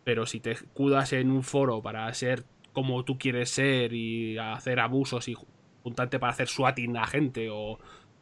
pero 0.03 0.25
si 0.25 0.41
te 0.41 0.53
escudas 0.53 1.13
en 1.13 1.31
un 1.31 1.43
foro 1.43 1.83
para 1.83 2.13
ser 2.15 2.45
como 2.77 3.03
tú 3.07 3.17
quieres 3.19 3.49
ser 3.49 3.95
y 3.95 4.37
hacer 4.37 4.81
abusos 4.81 5.29
y 5.29 5.35
juntarte 5.83 6.19
para 6.19 6.33
hacer 6.33 6.47
swatting 6.47 6.95
a 6.99 7.07
gente 7.07 7.49
o, 7.49 7.79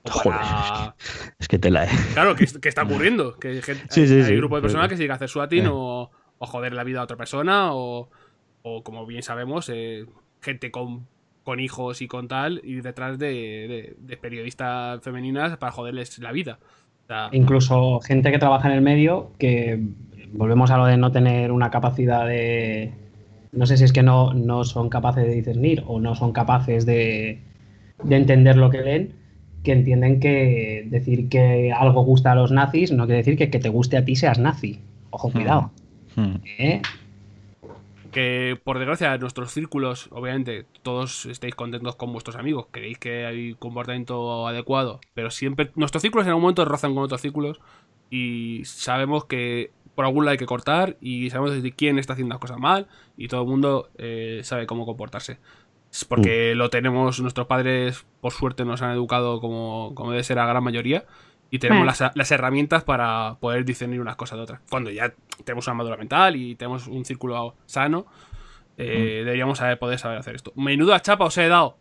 O 0.07 0.11
Joder, 0.11 0.38
para- 0.38 0.94
Es 1.40 1.48
que 1.48 1.59
te 1.59 1.70
la 1.72 1.86
he. 1.86 1.88
Claro, 2.12 2.36
que, 2.36 2.46
que 2.46 2.68
está 2.68 2.84
ocurriendo. 2.84 3.36
Que 3.36 3.48
hay, 3.48 3.62
gente- 3.62 3.86
Sí, 3.90 4.07
sí, 4.07 4.14
hay 4.14 4.22
sí, 4.24 4.36
grupo 4.36 4.55
de 4.55 4.62
personas 4.62 4.84
pero- 4.84 4.90
que 4.90 4.96
se 4.96 5.02
dedica 5.02 5.14
a 5.14 5.16
hacer 5.16 5.28
swatting 5.28 5.64
Eh. 5.64 5.68
o, 5.72 6.09
o 6.38 6.46
joder 6.46 6.72
la 6.74 6.84
vida 6.84 7.00
a 7.00 7.02
otra 7.02 7.16
persona 7.16 7.74
o, 7.74 8.09
o 8.62 8.84
como 8.84 9.07
bien 9.07 9.24
sabemos, 9.24 9.68
eh, 9.70 10.07
gente 10.40 10.70
con, 10.70 11.09
con 11.42 11.59
hijos 11.59 12.00
y 12.00 12.07
con 12.07 12.28
tal 12.28 12.61
y 12.62 12.76
detrás 12.80 13.18
de, 13.18 13.26
de- 13.26 13.96
de 13.98 14.16
periodistas 14.18 15.00
femeninas 15.02 15.57
para 15.57 15.72
joderles 15.72 16.16
la 16.20 16.30
vida. 16.30 16.61
O 17.02 17.07
sea, 17.09 17.28
Incluso 17.32 17.98
gente 18.00 18.30
que 18.30 18.38
trabaja 18.38 18.68
en 18.68 18.74
el 18.74 18.82
medio, 18.82 19.32
que 19.38 19.80
volvemos 20.32 20.70
a 20.70 20.76
lo 20.78 20.86
de 20.86 20.96
no 20.96 21.11
tener 21.12 21.50
una 21.50 21.70
capacidad 21.70 22.24
de. 22.26 22.92
No 23.57 23.66
sé 23.66 23.76
si 23.76 23.84
es 23.84 23.92
que 23.92 24.02
no, 24.02 24.34
no 24.34 24.64
son 24.64 24.88
capaces 24.88 25.24
de 25.24 25.34
discernir 25.34 25.84
o 25.86 26.00
no 26.00 26.14
son 26.14 26.32
capaces 26.32 26.86
de, 26.86 27.40
de 28.02 28.16
entender 28.16 28.57
lo 28.57 28.70
que 28.70 28.82
leen, 28.82 29.14
que 29.62 29.72
entienden 29.72 30.20
que 30.20 30.86
decir 30.90 31.28
que 31.28 31.72
algo 31.72 32.05
gusta 32.05 32.32
a 32.32 32.34
los 32.34 32.50
nazis 32.52 32.92
no 32.92 33.07
quiere 33.07 33.18
decir 33.18 33.36
que 33.36 33.50
que 33.50 33.59
te 33.59 33.68
guste 33.68 33.96
a 33.96 34.05
ti 34.05 34.16
seas 34.16 34.38
nazi. 34.38 34.80
Ojo, 35.11 35.30
cuidado. 35.30 35.70
Hmm. 36.16 36.36
¿eh? 36.59 36.82
que 38.14 38.57
por 38.62 38.78
desgracia 38.78 39.18
nuestros 39.18 39.50
círculos, 39.50 40.09
obviamente, 40.12 40.66
todos 40.82 41.26
estéis 41.26 41.57
contentos 41.57 41.96
con 41.96 42.12
vuestros 42.12 42.36
amigos, 42.36 42.66
creéis 42.70 42.96
que 42.96 43.26
hay 43.26 43.55
comportamiento 43.55 44.46
adecuado, 44.46 45.00
pero 45.14 45.32
siempre 45.32 45.72
nuestros 45.74 46.00
círculos 46.00 46.24
en 46.24 46.30
algún 46.30 46.42
momento 46.42 46.64
rozan 46.64 46.94
con 46.94 47.02
otros 47.02 47.20
círculos 47.20 47.61
y 48.11 48.62
sabemos 48.66 49.24
que 49.24 49.72
por 49.95 50.05
algún 50.05 50.24
lado 50.24 50.32
hay 50.32 50.38
que 50.38 50.47
cortar 50.47 50.97
y 51.01 51.30
sabemos 51.30 51.62
de 51.62 51.72
quién 51.72 51.99
está 51.99 52.12
haciendo 52.14 52.34
las 52.34 52.40
cosas 52.40 52.59
mal 52.59 52.86
y 53.16 53.28
todo 53.28 53.42
el 53.42 53.49
mundo 53.49 53.90
eh, 53.99 54.40
sabe 54.45 54.66
cómo 54.66 54.86
comportarse. 54.86 55.38
Es 55.92 56.05
porque 56.05 56.55
lo 56.57 56.70
tenemos, 56.70 57.20
nuestros 57.20 57.47
padres 57.47 58.05
por 58.20 58.32
suerte 58.32 58.64
nos 58.64 58.82
han 58.82 58.90
educado 58.90 59.40
como, 59.40 59.92
como 59.95 60.11
debe 60.11 60.24
ser 60.24 60.36
la 60.38 60.47
gran 60.47 60.64
mayoría 60.64 61.05
y 61.51 61.61
tenemos 61.61 61.86
las, 61.86 62.03
las 62.16 62.30
herramientas 62.32 62.82
para 62.82 63.36
poder 63.38 63.64
discernir 63.64 64.01
unas 64.01 64.16
cosas 64.16 64.38
de 64.38 64.42
otras. 64.42 64.61
Cuando 64.68 64.90
ya 64.90 65.14
tenemos 65.45 65.66
una 65.68 65.74
madura 65.74 65.97
mental 65.97 66.34
y 66.34 66.57
tenemos 66.57 66.88
un 66.88 67.05
círculo 67.05 67.55
sano, 67.66 68.07
eh, 68.76 69.22
deberíamos 69.24 69.59
saber, 69.59 69.78
poder 69.78 70.01
saber 70.01 70.18
hacer 70.18 70.34
esto. 70.34 70.53
Menuda 70.57 70.99
chapa 71.01 71.26
os 71.26 71.38
he 71.38 71.47
dado. 71.47 71.78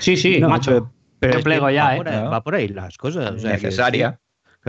Sí, 0.00 0.16
sí, 0.16 0.40
No, 0.40 0.48
macho. 0.48 0.90
pero- 1.20 1.40
plego 1.40 1.70
ya, 1.70 1.84
va 1.84 1.94
¿eh? 1.94 1.98
Por 1.98 2.08
ahí, 2.08 2.24
va 2.26 2.40
por 2.42 2.54
ahí 2.56 2.68
las 2.68 2.98
cosas. 2.98 3.30
o 3.30 3.38
sea, 3.38 3.50
que- 3.56 3.62
necesaria. 3.62 4.18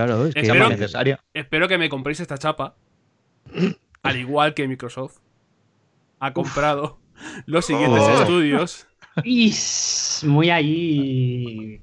Claro, 0.05 0.25
es 0.27 0.33
que 0.35 0.41
Espero- 0.41 0.59
Llama 0.63 0.69
necesaria. 0.75 1.19
Espero 1.33 1.67
que 1.67 1.77
me 1.77 1.89
compréis 1.89 2.19
esta 2.19 2.37
chapa. 2.37 2.75
Al 4.03 4.17
igual 4.17 4.53
que 4.53 4.67
Microsoft 4.67 5.17
ha 6.19 6.33
comprado 6.33 6.99
los 7.45 7.65
siguientes 7.65 8.01
Oh. 8.03 8.21
estudios. 8.21 8.87
Is, 9.23 10.23
muy 10.27 10.51
ahí 10.51 11.81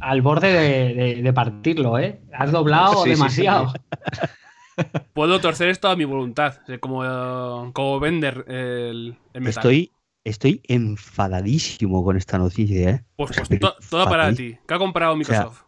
al 0.00 0.20
borde 0.20 0.52
de, 0.52 0.94
de- 0.94 1.22
de 1.22 1.32
partirlo, 1.32 1.98
¿eh? 1.98 2.20
Has 2.32 2.52
doblado 2.52 3.02
Sí, 3.04 3.10
sí, 3.10 3.10
demasiado. 3.10 3.72
Puedo 5.14 5.40
torcer 5.40 5.68
esto 5.68 5.88
a 5.88 5.96
mi 5.96 6.04
voluntad. 6.04 6.58
eh, 6.68 6.78
Como, 6.78 7.04
eh, 7.04 7.70
como 7.72 8.00
vender 8.00 8.44
el, 8.48 9.16
el 9.32 9.40
metal. 9.40 9.48
Estoy, 9.60 9.92
estoy 10.24 10.60
enfadadísimo 10.64 12.04
con 12.04 12.16
esta 12.16 12.36
noticia, 12.38 12.90
¿eh? 12.90 13.04
Pues, 13.16 13.30
pues 13.48 13.60
to- 13.60 13.76
toda 13.88 14.06
para 14.08 14.34
ti. 14.34 14.58
¿Qué 14.66 14.74
ha 14.74 14.78
comprado 14.78 15.16
Microsoft? 15.16 15.62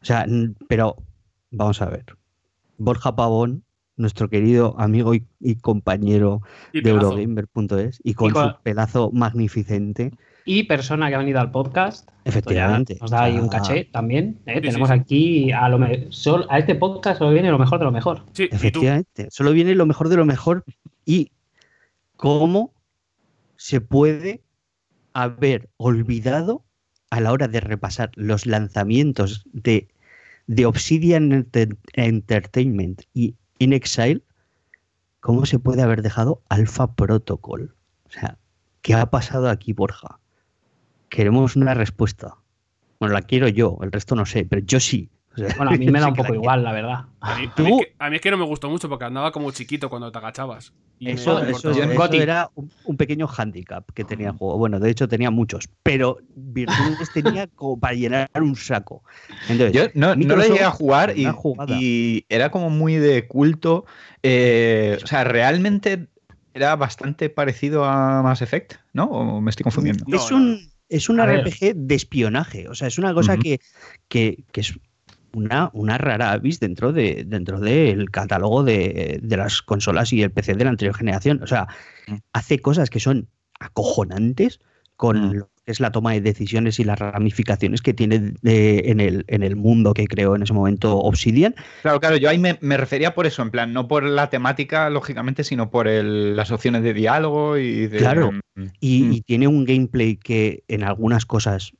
O 0.00 0.04
sea, 0.04 0.24
pero 0.68 0.96
vamos 1.56 1.82
a 1.82 1.86
ver. 1.86 2.04
Borja 2.78 3.16
Pavón, 3.16 3.64
nuestro 3.96 4.28
querido 4.28 4.74
amigo 4.78 5.14
y, 5.14 5.26
y 5.40 5.56
compañero 5.56 6.42
y 6.72 6.82
de. 6.82 6.90
Eurogamer.es, 6.90 8.00
y 8.04 8.14
con 8.14 8.30
Y 8.30 8.34
su 8.34 8.54
pedazo 8.62 9.10
magnificente, 9.12 10.12
Y 10.44 10.64
persona 10.64 11.08
que 11.08 11.14
ha 11.14 11.18
venido 11.18 11.40
al 11.40 11.50
podcast. 11.50 12.08
efectivamente. 12.24 12.98
Nos 13.00 13.10
da 13.10 13.24
ahí 13.24 13.38
un 13.38 13.48
caché 13.48 13.84
también. 13.86 14.38
¿eh? 14.46 14.56
Sí, 14.56 14.60
Tenemos 14.60 14.88
sí, 14.88 14.94
aquí 14.94 15.52
a 15.52 15.68
lo 15.68 15.78
a 15.82 16.58
este 16.58 16.74
podcast 16.74 17.18
solo 17.18 17.30
viene 17.32 17.50
lo 17.50 17.58
mejor 17.58 17.78
de 17.78 17.84
lo 17.86 17.92
mejor. 17.92 18.22
Sí. 18.32 18.48
Efectivamente. 18.52 19.28
Solo 19.30 19.52
viene 19.52 19.74
lo 19.74 19.86
mejor 19.86 20.08
de 20.10 20.16
lo 20.16 20.26
mejor 20.26 20.64
y 21.06 21.32
cómo 22.16 22.74
se 23.56 23.80
puede 23.80 24.42
haber 25.14 25.70
olvidado 25.78 26.64
a 27.08 27.20
la 27.20 27.32
hora 27.32 27.48
de 27.48 27.60
repasar 27.60 28.10
los 28.14 28.44
lanzamientos 28.44 29.46
de, 29.52 29.88
de 30.46 30.66
Obsidian 30.66 31.32
Enter- 31.32 31.76
Entertainment 31.94 33.02
y 33.14 33.34
In 33.58 33.72
Exile, 33.72 34.22
cómo 35.20 35.46
se 35.46 35.58
puede 35.58 35.82
haber 35.82 36.02
dejado 36.02 36.42
Alpha 36.48 36.94
Protocol. 36.94 37.74
O 38.04 38.10
sea, 38.10 38.38
¿qué 38.82 38.94
ha 38.94 39.10
pasado 39.10 39.48
aquí, 39.48 39.72
Borja? 39.72 40.20
Queremos 41.08 41.56
una 41.56 41.74
respuesta. 41.74 42.36
Bueno, 43.00 43.14
la 43.14 43.22
quiero 43.22 43.48
yo, 43.48 43.78
el 43.82 43.92
resto 43.92 44.14
no 44.14 44.26
sé, 44.26 44.44
pero 44.44 44.62
yo 44.64 44.80
sí. 44.80 45.10
O 45.36 45.40
sea, 45.40 45.54
Bueno, 45.56 45.72
a 45.72 45.76
mí 45.76 45.86
me 45.90 46.00
da 46.00 46.08
un 46.08 46.14
poco 46.14 46.34
igual, 46.34 46.64
la 46.64 46.72
verdad. 46.72 47.04
A 47.20 47.34
mí, 47.34 47.50
a 47.54 47.62
mí 47.62 47.70
es 47.72 47.86
que, 47.86 47.94
a 47.98 48.10
mí 48.10 48.16
es 48.16 48.22
que 48.22 48.30
no 48.30 48.36
me 48.38 48.44
gustó 48.44 48.68
mucho 48.70 48.88
porque 48.88 49.04
andaba 49.04 49.32
como 49.32 49.50
chiquito 49.50 49.88
cuando 49.90 50.10
te 50.10 50.18
agachabas. 50.18 50.72
Y 50.98 51.10
Eso, 51.10 51.38
eso- 51.44 51.70
eso 51.72 52.12
era 52.14 52.50
un, 52.54 52.70
un 52.84 52.96
pequeño 52.96 53.26
hándicap 53.26 53.84
que 53.92 54.04
tenía 54.04 54.28
el 54.28 54.32
juego. 54.36 54.56
Bueno, 54.56 54.80
de 54.80 54.88
hecho 54.90 55.06
tenía 55.08 55.30
muchos, 55.30 55.68
pero 55.82 56.18
virtudes 56.34 57.10
tenía 57.10 57.46
como 57.54 57.78
para 57.78 57.94
llenar 57.94 58.30
un 58.34 58.56
saco. 58.56 59.02
Entonces, 59.48 59.72
Yo 59.72 59.82
no, 59.94 60.16
no 60.16 60.36
lo 60.36 60.42
llegué 60.42 60.62
a 60.64 60.70
jugar 60.70 61.12
y, 61.16 62.24
era 62.30 62.50
como 62.50 62.70
muy 62.70 62.94
de 62.96 63.26
culto. 63.26 63.84
eh, 64.22 64.98
o 65.02 65.06
sea, 65.06 65.24
realmente 65.24 66.08
era 66.54 66.74
bastante 66.76 67.28
parecido 67.28 67.84
a 67.84 68.22
Mass 68.22 68.40
Effect, 68.40 68.76
¿no? 68.94 69.04
¿O 69.04 69.40
me 69.42 69.50
estoy 69.50 69.64
confundiendo? 69.64 70.04
No, 70.08 70.16
es 70.16 70.30
no, 70.30 70.36
un, 70.38 70.60
es 70.88 71.08
un 71.10 71.20
A 71.20 71.26
ver. 71.26 71.40
RPG 71.46 71.74
de 71.74 71.94
espionaje. 71.94 72.68
O 72.68 72.74
sea, 72.74 72.88
es 72.88 72.98
una 72.98 73.12
cosa 73.12 73.36
que, 73.36 73.60
que- 74.08 74.44
que 74.50 74.60
es 74.62 74.72
una, 75.34 75.70
una 75.72 75.98
rara 75.98 76.32
avis 76.32 76.60
dentro 76.60 76.92
de 76.92 77.24
dentro 77.26 77.60
del 77.60 78.10
catálogo 78.10 78.62
de, 78.64 79.18
de 79.22 79.36
las 79.36 79.62
consolas 79.62 80.12
y 80.12 80.22
el 80.22 80.30
PC 80.30 80.54
de 80.54 80.64
la 80.64 80.70
anterior 80.70 80.96
generación. 80.96 81.42
O 81.42 81.46
sea, 81.46 81.66
Mm. 82.08 82.14
hace 82.32 82.58
cosas 82.60 82.88
que 82.90 83.00
son 83.00 83.28
acojonantes 83.58 84.60
con 84.96 85.28
Mm. 85.28 85.32
lo 85.34 85.46
que 85.64 85.72
es 85.72 85.80
la 85.80 85.90
toma 85.90 86.12
de 86.12 86.20
decisiones 86.20 86.78
y 86.78 86.84
las 86.84 86.98
ramificaciones 86.98 87.82
que 87.82 87.92
tiene 87.92 88.32
de- 88.40 88.84
en, 88.86 89.00
el, 89.00 89.24
en 89.26 89.42
el 89.42 89.56
mundo 89.56 89.92
que 89.92 90.06
creó 90.06 90.36
en 90.36 90.42
ese 90.42 90.52
momento 90.52 90.96
Obsidian. 90.98 91.54
Claro, 91.82 91.98
claro, 92.00 92.16
yo 92.16 92.28
ahí 92.30 92.38
me, 92.38 92.56
me 92.62 92.76
refería 92.76 93.14
por 93.14 93.26
eso, 93.26 93.42
en 93.42 93.50
plan, 93.50 93.72
no 93.72 93.88
por 93.88 94.04
la 94.04 94.30
temática, 94.30 94.88
lógicamente, 94.88 95.42
sino 95.44 95.70
por 95.70 95.88
el- 95.88 96.36
las 96.36 96.50
opciones 96.52 96.82
de 96.82 96.94
diálogo 96.94 97.58
y 97.58 97.88
de. 97.88 97.98
Claro. 97.98 98.30
Y, 98.80 99.02
Mm. 99.02 99.12
y 99.12 99.20
tiene 99.22 99.48
un 99.48 99.64
gameplay 99.64 100.16
que 100.16 100.62
en 100.68 100.84
algunas 100.84 101.26
cosas 101.26 101.72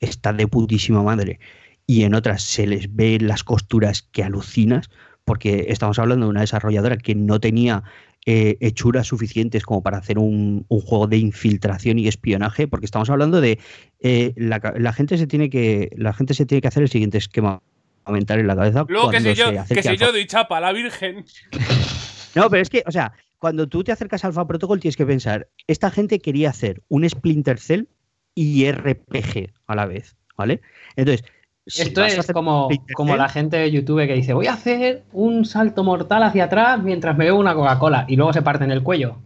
está 0.00 0.32
de 0.32 0.46
putísima 0.46 1.02
madre 1.02 1.38
y 1.86 2.04
en 2.04 2.14
otras 2.14 2.42
se 2.42 2.66
les 2.66 2.94
ve 2.94 3.18
las 3.20 3.44
costuras 3.44 4.02
que 4.02 4.22
alucinas, 4.22 4.88
porque 5.24 5.66
estamos 5.68 5.98
hablando 5.98 6.26
de 6.26 6.30
una 6.30 6.40
desarrolladora 6.40 6.96
que 6.96 7.14
no 7.14 7.40
tenía 7.40 7.82
eh, 8.26 8.56
hechuras 8.60 9.06
suficientes 9.06 9.64
como 9.64 9.82
para 9.82 9.98
hacer 9.98 10.18
un, 10.18 10.64
un 10.68 10.80
juego 10.80 11.06
de 11.06 11.18
infiltración 11.18 11.98
y 11.98 12.08
espionaje, 12.08 12.66
porque 12.66 12.86
estamos 12.86 13.10
hablando 13.10 13.40
de 13.40 13.58
eh, 14.00 14.32
la, 14.36 14.92
gente 14.92 15.18
se 15.18 15.26
tiene 15.26 15.50
que 15.50 15.90
la 15.96 16.14
gente 16.14 16.32
se 16.32 16.46
tiene 16.46 16.62
que 16.62 16.68
hacer 16.68 16.82
el 16.82 16.88
siguiente 16.88 17.18
esquema 17.18 17.62
mental 18.06 18.38
en 18.38 18.46
la 18.46 18.56
cabeza 18.56 18.84
Luego 18.88 19.10
que 19.10 19.20
si 19.20 19.34
que 19.74 19.96
yo 19.96 20.12
doy 20.12 20.26
chapa 20.26 20.58
a 20.58 20.60
la 20.60 20.72
Virgen. 20.72 21.24
no, 22.34 22.48
pero 22.48 22.62
es 22.62 22.70
que, 22.70 22.82
o 22.86 22.92
sea, 22.92 23.12
cuando 23.38 23.68
tú 23.68 23.84
te 23.84 23.92
acercas 23.92 24.24
a 24.24 24.28
Alpha 24.28 24.46
Protocol 24.46 24.80
tienes 24.80 24.96
que 24.96 25.04
pensar, 25.04 25.48
esta 25.66 25.90
gente 25.90 26.18
quería 26.18 26.48
hacer 26.48 26.82
un 26.88 27.06
Splinter 27.06 27.58
Cell 27.58 27.88
y 28.34 28.70
RPG 28.70 29.52
a 29.66 29.74
la 29.74 29.84
vez, 29.84 30.16
¿vale? 30.36 30.62
Entonces, 30.96 31.26
si 31.66 31.82
Esto 31.82 32.04
es 32.04 32.26
como, 32.32 32.68
como 32.94 33.16
la 33.16 33.28
gente 33.28 33.56
de 33.56 33.70
YouTube 33.70 34.06
que 34.06 34.14
dice, 34.14 34.34
voy 34.34 34.46
a 34.48 34.52
hacer 34.54 35.04
un 35.12 35.44
salto 35.44 35.82
mortal 35.84 36.22
hacia 36.22 36.44
atrás 36.44 36.82
mientras 36.82 37.16
me 37.16 37.24
bebo 37.26 37.38
una 37.38 37.54
Coca-Cola 37.54 38.04
y 38.08 38.16
luego 38.16 38.32
se 38.32 38.42
parte 38.42 38.64
en 38.64 38.70
el 38.70 38.82
cuello. 38.82 39.16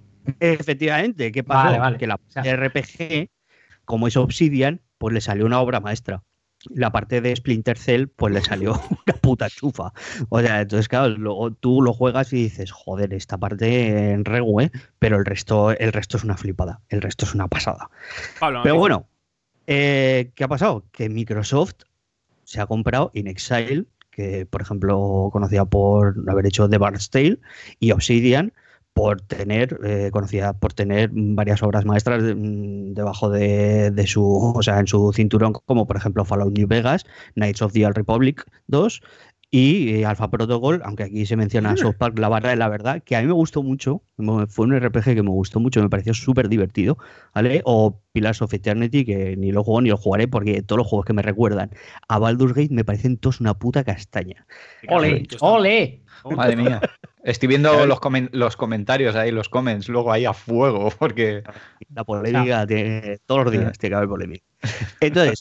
Efectivamente, 0.40 1.32
¿qué 1.32 1.42
pasó? 1.42 1.66
Vale, 1.66 1.78
vale. 1.78 1.98
Que 1.98 2.06
la 2.06 2.14
O 2.16 2.20
sea- 2.28 2.42
RPG, 2.44 3.28
como 3.84 4.06
es 4.08 4.16
Obsidian, 4.16 4.80
pues 4.98 5.14
le 5.14 5.20
salió 5.20 5.46
una 5.46 5.60
obra 5.60 5.80
maestra. 5.80 6.22
La 6.70 6.90
parte 6.90 7.20
de 7.20 7.34
Splinter 7.34 7.78
Cell, 7.78 8.06
pues 8.14 8.34
le 8.34 8.40
salió 8.42 8.72
una 9.06 9.16
puta 9.20 9.48
chufa. 9.48 9.92
O 10.28 10.40
sea, 10.40 10.60
entonces, 10.60 10.88
claro, 10.88 11.08
luego 11.10 11.52
tú 11.52 11.82
lo 11.82 11.92
juegas 11.92 12.32
y 12.32 12.42
dices, 12.44 12.72
joder, 12.72 13.14
esta 13.14 13.38
parte 13.38 14.10
en 14.12 14.24
regu, 14.24 14.60
¿eh? 14.60 14.70
Pero 14.98 15.16
el 15.18 15.24
resto, 15.24 15.70
el 15.70 15.92
resto 15.92 16.16
es 16.16 16.24
una 16.24 16.36
flipada. 16.36 16.80
El 16.88 17.00
resto 17.00 17.24
es 17.24 17.34
una 17.34 17.48
pasada. 17.48 17.90
Pablo, 18.40 18.60
Pero 18.62 18.76
bueno, 18.76 19.06
eh, 19.66 20.30
¿qué 20.34 20.44
ha 20.44 20.48
pasado? 20.48 20.84
Que 20.92 21.08
Microsoft 21.08 21.74
se 22.48 22.62
ha 22.62 22.66
comprado 22.66 23.10
In 23.12 23.26
Exile, 23.26 23.84
que 24.10 24.46
por 24.46 24.62
ejemplo 24.62 25.28
conocida 25.32 25.66
por 25.66 26.16
haber 26.28 26.46
hecho 26.46 26.68
The 26.68 26.78
Bard's 26.78 27.10
Tale, 27.10 27.38
y 27.78 27.92
Obsidian 27.92 28.54
por 28.94 29.20
tener, 29.20 29.78
eh, 29.84 30.08
conocida 30.12 30.54
por 30.54 30.72
tener 30.72 31.10
varias 31.12 31.62
obras 31.62 31.84
maestras 31.84 32.22
mm, 32.22 32.94
debajo 32.94 33.28
de, 33.28 33.90
de 33.90 34.06
su, 34.06 34.24
o 34.24 34.62
sea, 34.62 34.80
en 34.80 34.86
su 34.86 35.12
cinturón, 35.12 35.52
como 35.52 35.86
por 35.86 35.96
ejemplo 35.98 36.24
Fallout 36.24 36.56
New 36.56 36.66
Vegas, 36.66 37.04
Knights 37.34 37.60
of 37.62 37.72
the 37.74 37.84
Old 37.84 37.96
Republic 37.96 38.44
2 38.68 39.02
Y 39.50 39.94
eh, 39.94 40.04
Alpha 40.04 40.28
Protocol, 40.30 40.82
aunque 40.84 41.04
aquí 41.04 41.24
se 41.24 41.34
menciona 41.34 41.70
South 41.78 41.94
Park, 41.96 42.18
la 42.18 42.28
barra 42.28 42.50
de 42.50 42.56
la 42.56 42.68
verdad, 42.68 43.02
que 43.02 43.16
a 43.16 43.22
mí 43.22 43.26
me 43.26 43.32
gustó 43.32 43.62
mucho, 43.62 44.02
fue 44.48 44.66
un 44.66 44.78
RPG 44.78 45.04
que 45.14 45.22
me 45.22 45.30
gustó 45.30 45.58
mucho, 45.58 45.80
me 45.80 45.88
pareció 45.88 46.12
súper 46.12 46.50
divertido, 46.50 46.98
¿vale? 47.34 47.62
O 47.64 48.02
Pillars 48.12 48.42
of 48.42 48.52
Eternity, 48.52 49.06
que 49.06 49.36
ni 49.38 49.50
lo 49.50 49.64
juego 49.64 49.80
ni 49.80 49.88
lo 49.88 49.96
jugaré 49.96 50.28
porque 50.28 50.60
todos 50.62 50.76
los 50.78 50.86
juegos 50.86 51.06
que 51.06 51.14
me 51.14 51.22
recuerdan 51.22 51.70
a 52.08 52.18
Baldur's 52.18 52.52
Gate 52.52 52.74
me 52.74 52.84
parecen 52.84 53.16
todos 53.16 53.40
una 53.40 53.54
puta 53.54 53.84
castaña. 53.84 54.46
¡Ole! 54.88 55.22
¡Ole! 55.40 56.02
Madre 56.36 56.56
mía. 56.56 56.80
Estoy 57.24 57.48
viendo 57.48 57.86
los, 57.86 58.00
comen- 58.00 58.28
los 58.32 58.54
comentarios 58.56 59.14
ahí, 59.16 59.30
los 59.30 59.48
comments, 59.48 59.88
luego 59.88 60.12
ahí 60.12 60.26
a 60.26 60.34
fuego, 60.34 60.90
porque. 60.98 61.42
La 61.94 62.04
polémica, 62.04 62.66
tiene- 62.66 63.18
todos 63.24 63.44
los 63.44 63.52
días 63.52 63.78
tiene 63.78 63.92
que 63.92 63.96
haber 63.96 64.08
polémica. 64.10 64.44
Entonces, 65.00 65.40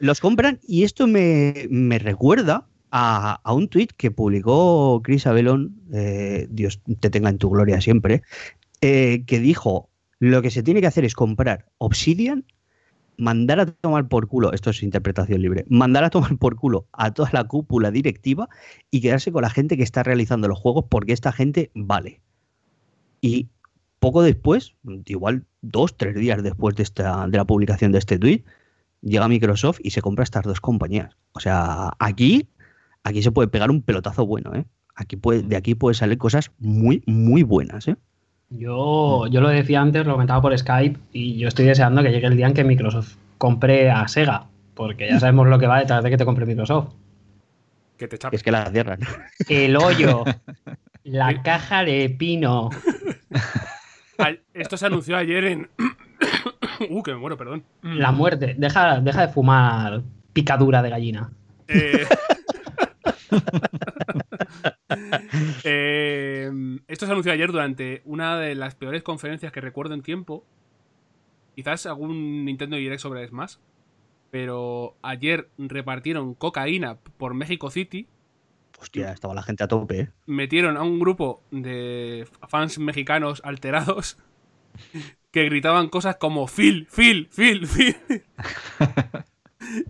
los 0.00 0.20
compran 0.20 0.58
y 0.66 0.82
esto 0.82 1.06
me, 1.06 1.68
me 1.70 2.00
recuerda 2.00 2.66
a, 2.96 3.52
un 3.52 3.68
tuit 3.68 3.90
que 3.92 4.12
publicó 4.12 5.02
Chris 5.02 5.26
Abelón, 5.26 5.82
eh, 5.92 6.46
Dios 6.48 6.80
te 7.00 7.10
tenga 7.10 7.28
en 7.28 7.38
tu 7.38 7.50
gloria 7.50 7.80
siempre, 7.80 8.22
eh, 8.80 9.24
que 9.26 9.40
dijo, 9.40 9.90
lo 10.20 10.42
que 10.42 10.52
se 10.52 10.62
tiene 10.62 10.80
que 10.80 10.86
hacer 10.86 11.04
es 11.04 11.16
comprar 11.16 11.66
Obsidian, 11.78 12.44
mandar 13.16 13.58
a 13.58 13.66
tomar 13.66 14.06
por 14.06 14.28
culo, 14.28 14.52
esto 14.52 14.70
es 14.70 14.84
interpretación 14.84 15.42
libre, 15.42 15.64
mandar 15.68 16.04
a 16.04 16.10
tomar 16.10 16.36
por 16.38 16.54
culo 16.54 16.86
a 16.92 17.12
toda 17.12 17.30
la 17.32 17.42
cúpula 17.42 17.90
directiva 17.90 18.48
y 18.92 19.00
quedarse 19.00 19.32
con 19.32 19.42
la 19.42 19.50
gente 19.50 19.76
que 19.76 19.82
está 19.82 20.04
realizando 20.04 20.46
los 20.46 20.60
juegos 20.60 20.84
porque 20.88 21.12
esta 21.12 21.32
gente 21.32 21.72
vale. 21.74 22.20
Y 23.20 23.48
poco 23.98 24.22
después, 24.22 24.76
igual 25.06 25.46
dos, 25.62 25.96
tres 25.96 26.14
días 26.14 26.44
después 26.44 26.76
de, 26.76 26.84
esta, 26.84 27.26
de 27.26 27.38
la 27.38 27.44
publicación 27.44 27.90
de 27.90 27.98
este 27.98 28.20
tweet, 28.20 28.44
llega 29.00 29.26
Microsoft 29.26 29.80
y 29.82 29.90
se 29.90 30.00
compra 30.00 30.22
estas 30.22 30.44
dos 30.44 30.60
compañías. 30.60 31.16
O 31.32 31.40
sea, 31.40 31.92
aquí, 31.98 32.48
aquí 33.04 33.22
se 33.22 33.30
puede 33.30 33.48
pegar 33.48 33.70
un 33.70 33.82
pelotazo 33.82 34.26
bueno, 34.26 34.54
¿eh? 34.54 34.64
Aquí 34.96 35.16
puede, 35.16 35.42
de 35.42 35.56
aquí 35.56 35.74
pueden 35.74 35.94
salir 35.94 36.18
cosas 36.18 36.50
muy, 36.58 37.02
muy 37.06 37.42
buenas, 37.42 37.88
¿eh? 37.88 37.96
Yo, 38.50 39.26
yo 39.26 39.40
lo 39.40 39.48
decía 39.48 39.80
antes, 39.80 40.06
lo 40.06 40.12
comentaba 40.12 40.40
por 40.40 40.56
Skype, 40.56 40.98
y 41.12 41.38
yo 41.38 41.48
estoy 41.48 41.64
deseando 41.64 42.02
que 42.02 42.10
llegue 42.10 42.26
el 42.26 42.36
día 42.36 42.46
en 42.46 42.54
que 42.54 42.64
Microsoft 42.64 43.16
compre 43.38 43.90
a 43.90 44.06
Sega, 44.06 44.46
porque 44.74 45.08
ya 45.08 45.18
sabemos 45.18 45.48
lo 45.48 45.58
que 45.58 45.66
va 45.66 45.80
detrás 45.80 46.04
de 46.04 46.10
que 46.10 46.16
te 46.16 46.24
compre 46.24 46.46
Microsoft. 46.46 46.94
Que 47.96 48.08
te 48.08 48.18
chape. 48.18 48.36
es 48.36 48.42
que 48.42 48.50
la 48.50 48.70
cierran. 48.70 49.00
El 49.48 49.76
hoyo, 49.76 50.24
la 51.04 51.42
caja 51.42 51.84
de 51.84 52.10
pino. 52.10 52.70
Esto 54.52 54.76
se 54.76 54.86
anunció 54.86 55.16
ayer 55.16 55.44
en. 55.44 55.68
uh, 56.90 57.02
que 57.02 57.12
me 57.12 57.18
muero, 57.18 57.36
perdón. 57.36 57.64
La 57.82 58.12
muerte. 58.12 58.54
Deja, 58.56 59.00
deja 59.00 59.26
de 59.26 59.32
fumar 59.32 60.02
picadura 60.32 60.82
de 60.82 60.90
gallina. 60.90 61.30
Eh, 61.68 62.06
eh, 65.64 66.50
esto 66.88 67.06
se 67.06 67.12
anunció 67.12 67.32
ayer 67.32 67.52
durante 67.52 68.02
una 68.04 68.38
de 68.38 68.54
las 68.54 68.74
peores 68.74 69.02
conferencias 69.02 69.52
que 69.52 69.60
recuerdo 69.60 69.94
en 69.94 70.02
tiempo. 70.02 70.44
Quizás 71.54 71.86
algún 71.86 72.44
Nintendo 72.44 72.76
Direct 72.76 73.00
sobre 73.00 73.26
Smash. 73.26 73.56
Pero 74.30 74.96
ayer 75.02 75.48
repartieron 75.58 76.34
cocaína 76.34 76.98
por 77.16 77.34
México 77.34 77.70
City. 77.70 78.08
Hostia, 78.80 79.12
estaba 79.12 79.34
la 79.34 79.44
gente 79.44 79.62
a 79.62 79.68
tope, 79.68 80.00
¿eh? 80.00 80.08
Metieron 80.26 80.76
a 80.76 80.82
un 80.82 80.98
grupo 80.98 81.42
de 81.52 82.26
fans 82.48 82.80
mexicanos 82.80 83.40
alterados 83.44 84.18
que 85.30 85.44
gritaban 85.44 85.88
cosas 85.88 86.16
como 86.16 86.48
Phil, 86.48 86.88
Phil, 86.90 87.28
Phil, 87.28 87.66
Phil. 87.66 87.96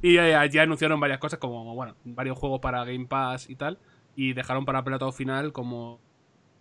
y 0.03 0.19
eh, 0.19 0.49
ya 0.51 0.63
anunciaron 0.63 1.01
varias 1.01 1.19
cosas 1.19 1.39
como, 1.39 1.75
bueno, 1.75 1.95
varios 2.05 2.39
juegos 2.39 2.61
para 2.61 2.85
Game 2.85 3.07
Pass 3.07 3.49
y 3.51 3.57
tal. 3.57 3.79
Y 4.17 4.33
dejaron 4.33 4.65
para 4.65 4.85
pelotado 4.85 5.13
final 5.13 5.53
como... 5.53 6.01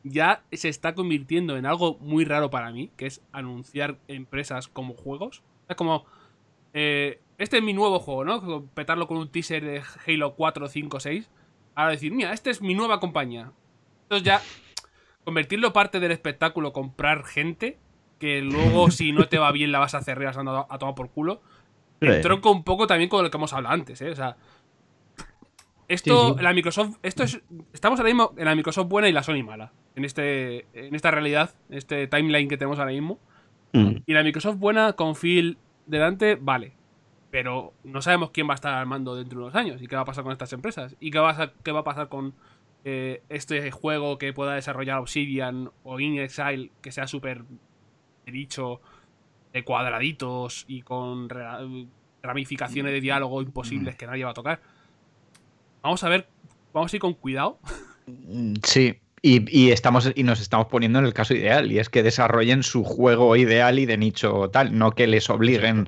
Ya 0.06 0.44
se 0.52 0.68
está 0.68 0.96
convirtiendo 0.96 1.56
en 1.56 1.66
algo 1.66 1.98
muy 2.00 2.26
raro 2.26 2.50
para 2.50 2.72
mí, 2.72 2.92
que 2.98 3.06
es 3.06 3.22
anunciar 3.32 4.00
empresas 4.08 4.68
como 4.68 4.96
juegos. 4.96 5.44
Es 5.70 5.76
como... 5.76 6.06
eh, 6.74 7.22
este 7.38 7.58
es 7.58 7.64
mi 7.64 7.74
nuevo 7.74 8.00
juego, 8.00 8.26
¿no? 8.26 8.66
Petarlo 8.74 9.08
con 9.08 9.18
un 9.18 9.30
teaser 9.30 9.64
de 9.64 9.82
Halo 10.06 10.36
4, 10.36 10.68
5, 10.68 11.00
6. 11.00 11.30
Ahora 11.76 11.92
decir, 11.92 12.12
mira, 12.12 12.34
esta 12.34 12.50
es 12.50 12.62
mi 12.62 12.76
nueva 12.76 13.00
compañía. 13.00 13.52
Entonces 14.04 14.26
ya... 14.26 14.42
Convertirlo 15.24 15.72
parte 15.72 16.02
del 16.02 16.12
espectáculo, 16.12 16.74
comprar 16.74 17.24
gente, 17.24 17.78
que 18.20 18.42
luego 18.42 18.92
si 18.92 19.14
no 19.14 19.28
te 19.28 19.38
va 19.38 19.52
bien 19.52 19.72
la 19.72 19.80
vas 19.80 19.96
a 19.96 20.02
cerrar 20.02 20.36
a 20.38 20.78
tomar 20.78 20.96
por 20.96 21.12
culo. 21.12 21.42
Entronco 22.06 22.52
un 22.52 22.64
poco 22.64 22.88
también 22.88 23.10
con 23.10 23.24
lo 23.24 23.32
que 23.32 23.38
hemos 23.38 23.54
hablado 23.54 23.74
antes, 23.74 24.02
¿eh? 24.02 24.12
O 24.12 24.16
sea. 24.16 24.38
Esto, 25.88 26.30
Sí, 26.30 26.34
sí. 26.38 26.44
la 26.44 26.54
Microsoft. 26.54 26.98
Esto 27.04 27.24
es. 27.24 27.42
Estamos 27.74 28.00
ahora 28.00 28.10
mismo 28.10 28.34
en 28.38 28.46
la 28.46 28.56
Microsoft 28.56 28.88
buena 28.88 29.10
y 29.10 29.12
la 29.12 29.24
Sony 29.24 29.44
mala. 29.44 29.72
En 29.96 30.06
este. 30.06 30.66
En 30.74 30.96
esta 30.96 31.12
realidad, 31.12 31.54
en 31.70 31.78
este 31.78 32.08
timeline 32.08 32.48
que 32.48 32.58
tenemos 32.58 32.80
ahora 32.80 32.92
mismo. 32.92 33.20
Mm. 33.74 33.98
Y 34.06 34.14
la 34.14 34.24
Microsoft 34.24 34.58
buena 34.58 34.94
con 34.94 35.16
Phil 35.16 35.58
delante, 35.86 36.38
vale. 36.40 36.74
Pero 37.32 37.74
no 37.84 38.02
sabemos 38.02 38.32
quién 38.32 38.48
va 38.48 38.54
a 38.54 38.56
estar 38.56 38.74
al 38.74 38.86
mando 38.86 39.16
dentro 39.16 39.40
de 39.40 39.46
unos 39.46 39.56
años. 39.56 39.82
Y 39.82 39.88
qué 39.88 39.96
va 39.96 40.04
a 40.04 40.06
pasar 40.06 40.24
con 40.24 40.32
estas 40.32 40.54
empresas. 40.54 40.96
Y 41.00 41.12
qué 41.12 41.20
va 41.20 41.32
a, 41.32 41.54
qué 41.64 41.72
va 41.72 41.80
a 41.80 41.84
pasar 41.84 42.08
con 42.08 42.34
eh, 42.86 43.24
este 43.30 43.72
juego 43.72 44.18
que 44.18 44.34
pueda 44.34 44.54
desarrollar 44.56 45.00
Obsidian 45.00 45.72
o 45.84 46.00
In 46.00 46.20
Exile, 46.20 46.72
que 46.82 46.92
sea 46.92 47.08
súper 47.08 47.44
dicho 48.26 48.82
de 49.54 49.64
cuadraditos 49.64 50.66
y 50.68 50.82
con 50.82 51.30
ra- 51.30 51.60
ramificaciones 52.22 52.92
de 52.92 53.02
diálogo 53.02 53.42
imposibles 53.42 53.96
que 53.96 54.08
nadie 54.08 54.24
va 54.26 54.32
a 54.32 54.34
tocar. 54.34 54.60
Vamos 55.82 56.04
a 56.04 56.10
ver, 56.10 56.28
vamos 56.74 56.92
a 56.92 56.96
ir 56.96 57.00
con 57.02 57.14
cuidado. 57.14 57.60
Mm, 58.08 58.56
Sí. 58.64 59.00
Y, 59.26 59.46
y 59.58 59.72
estamos, 59.72 60.12
y 60.16 60.24
nos 60.24 60.42
estamos 60.42 60.68
poniendo 60.68 61.00
en 61.00 61.06
el 61.06 61.14
caso 61.14 61.34
ideal, 61.34 61.72
y 61.72 61.80
es 61.80 61.88
que 61.88 62.04
desarrollen 62.04 62.62
su 62.62 62.84
juego 62.84 63.38
ideal 63.38 63.80
y 63.80 63.86
de 63.86 63.98
nicho 63.98 64.50
tal, 64.50 64.78
no 64.78 64.92
que 64.92 65.08
les 65.08 65.30
obliguen 65.30 65.88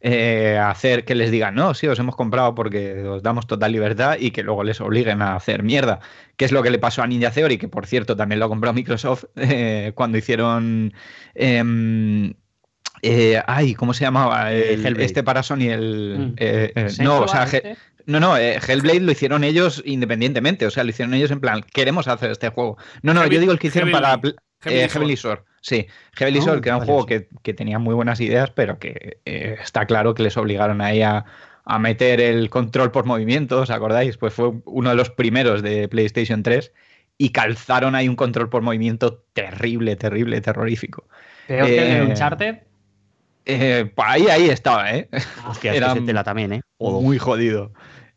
eh, 0.00 0.56
a 0.58 0.70
hacer, 0.70 1.04
que 1.04 1.14
les 1.14 1.30
digan, 1.30 1.54
no, 1.54 1.74
sí, 1.74 1.86
os 1.88 1.98
hemos 1.98 2.16
comprado 2.16 2.54
porque 2.54 3.02
os 3.06 3.22
damos 3.22 3.46
total 3.46 3.72
libertad 3.72 4.16
y 4.18 4.30
que 4.30 4.42
luego 4.42 4.64
les 4.64 4.80
obliguen 4.80 5.20
a 5.20 5.36
hacer 5.36 5.62
mierda. 5.62 6.00
Que 6.38 6.46
es 6.46 6.52
lo 6.52 6.62
que 6.62 6.70
le 6.70 6.78
pasó 6.78 7.02
a 7.02 7.06
Ninja 7.06 7.30
Theory, 7.30 7.58
que 7.58 7.68
por 7.68 7.86
cierto 7.86 8.16
también 8.16 8.38
lo 8.38 8.46
ha 8.46 8.48
comprado 8.48 8.72
Microsoft 8.72 9.24
eh, 9.36 9.92
cuando 9.94 10.16
hicieron... 10.16 10.94
em, 11.34 12.32
eh, 13.02 13.40
ay, 13.46 13.74
¿cómo 13.74 13.94
se 13.94 14.04
llamaba? 14.04 14.52
Eh, 14.52 14.74
El- 14.74 14.86
Hellblade. 14.86 15.04
este 15.04 15.22
para 15.22 15.42
Sony, 15.42 15.68
el... 15.70 16.16
Mm. 16.18 16.34
eh, 16.36 16.72
eh, 16.74 16.82
no, 16.82 16.88
¿Sensual 16.90 17.22
o 17.22 17.28
sea, 17.28 17.44
este? 17.44 17.76
no, 18.06 18.20
no, 18.20 18.36
eh, 18.36 18.58
Hellblade 18.66 19.00
lo 19.00 19.12
hicieron 19.12 19.44
ellos 19.44 19.82
independientemente, 19.86 20.66
o 20.66 20.70
sea, 20.70 20.84
lo 20.84 20.90
hicieron 20.90 21.14
ellos 21.14 21.30
en 21.30 21.40
plan, 21.40 21.62
queremos 21.72 22.08
hacer 22.08 22.30
este 22.30 22.48
juego. 22.50 22.76
No, 23.02 23.14
no, 23.14 23.20
Heavy- 23.22 23.34
yo 23.34 23.40
digo 23.40 23.52
el 23.52 23.58
que 23.58 23.68
hicieron 23.68 23.90
para 23.90 24.18
pl- 24.20 24.34
Heavenly 24.62 24.84
eh, 24.84 24.88
Heavenly 24.88 25.16
Sword. 25.16 25.40
Sí, 25.62 25.86
Heavenly 26.16 26.40
Sword, 26.40 26.60
que 26.62 26.68
era 26.70 26.76
un 26.76 26.80
vale, 26.80 26.92
juego 26.92 27.06
que, 27.06 27.28
que 27.42 27.54
tenía 27.54 27.78
muy 27.78 27.94
buenas 27.94 28.20
ideas, 28.20 28.50
pero 28.50 28.78
que 28.78 29.18
eh, 29.24 29.56
está 29.62 29.84
claro 29.86 30.14
que 30.14 30.22
les 30.22 30.36
obligaron 30.36 30.80
ahí 30.80 31.02
a, 31.02 31.24
a 31.64 31.78
meter 31.78 32.20
el 32.20 32.48
control 32.50 32.90
por 32.90 33.04
movimiento, 33.04 33.60
¿os 33.60 33.70
acordáis? 33.70 34.16
Pues 34.16 34.32
fue 34.34 34.52
uno 34.64 34.90
de 34.90 34.96
los 34.96 35.10
primeros 35.10 35.62
de 35.62 35.86
PlayStation 35.88 36.42
3 36.42 36.72
y 37.18 37.30
calzaron 37.30 37.94
ahí 37.94 38.08
un 38.08 38.16
control 38.16 38.48
por 38.48 38.62
movimiento 38.62 39.22
terrible, 39.34 39.96
terrible, 39.96 40.40
terrorífico. 40.40 41.06
Peor 41.46 41.66
que 41.66 41.96
el 41.98 42.08
Uncharted. 42.08 42.58
Eh, 43.44 43.90
pues 43.94 44.08
ahí, 44.08 44.26
ahí 44.28 44.48
estaba, 44.48 44.92
¿eh? 44.92 45.08
Hostia, 45.48 45.74
Era 45.74 45.94
que 45.94 46.00
tela 46.02 46.24
también, 46.24 46.52
¿eh? 46.52 46.60
Muy 46.78 47.18
jodido. 47.18 47.72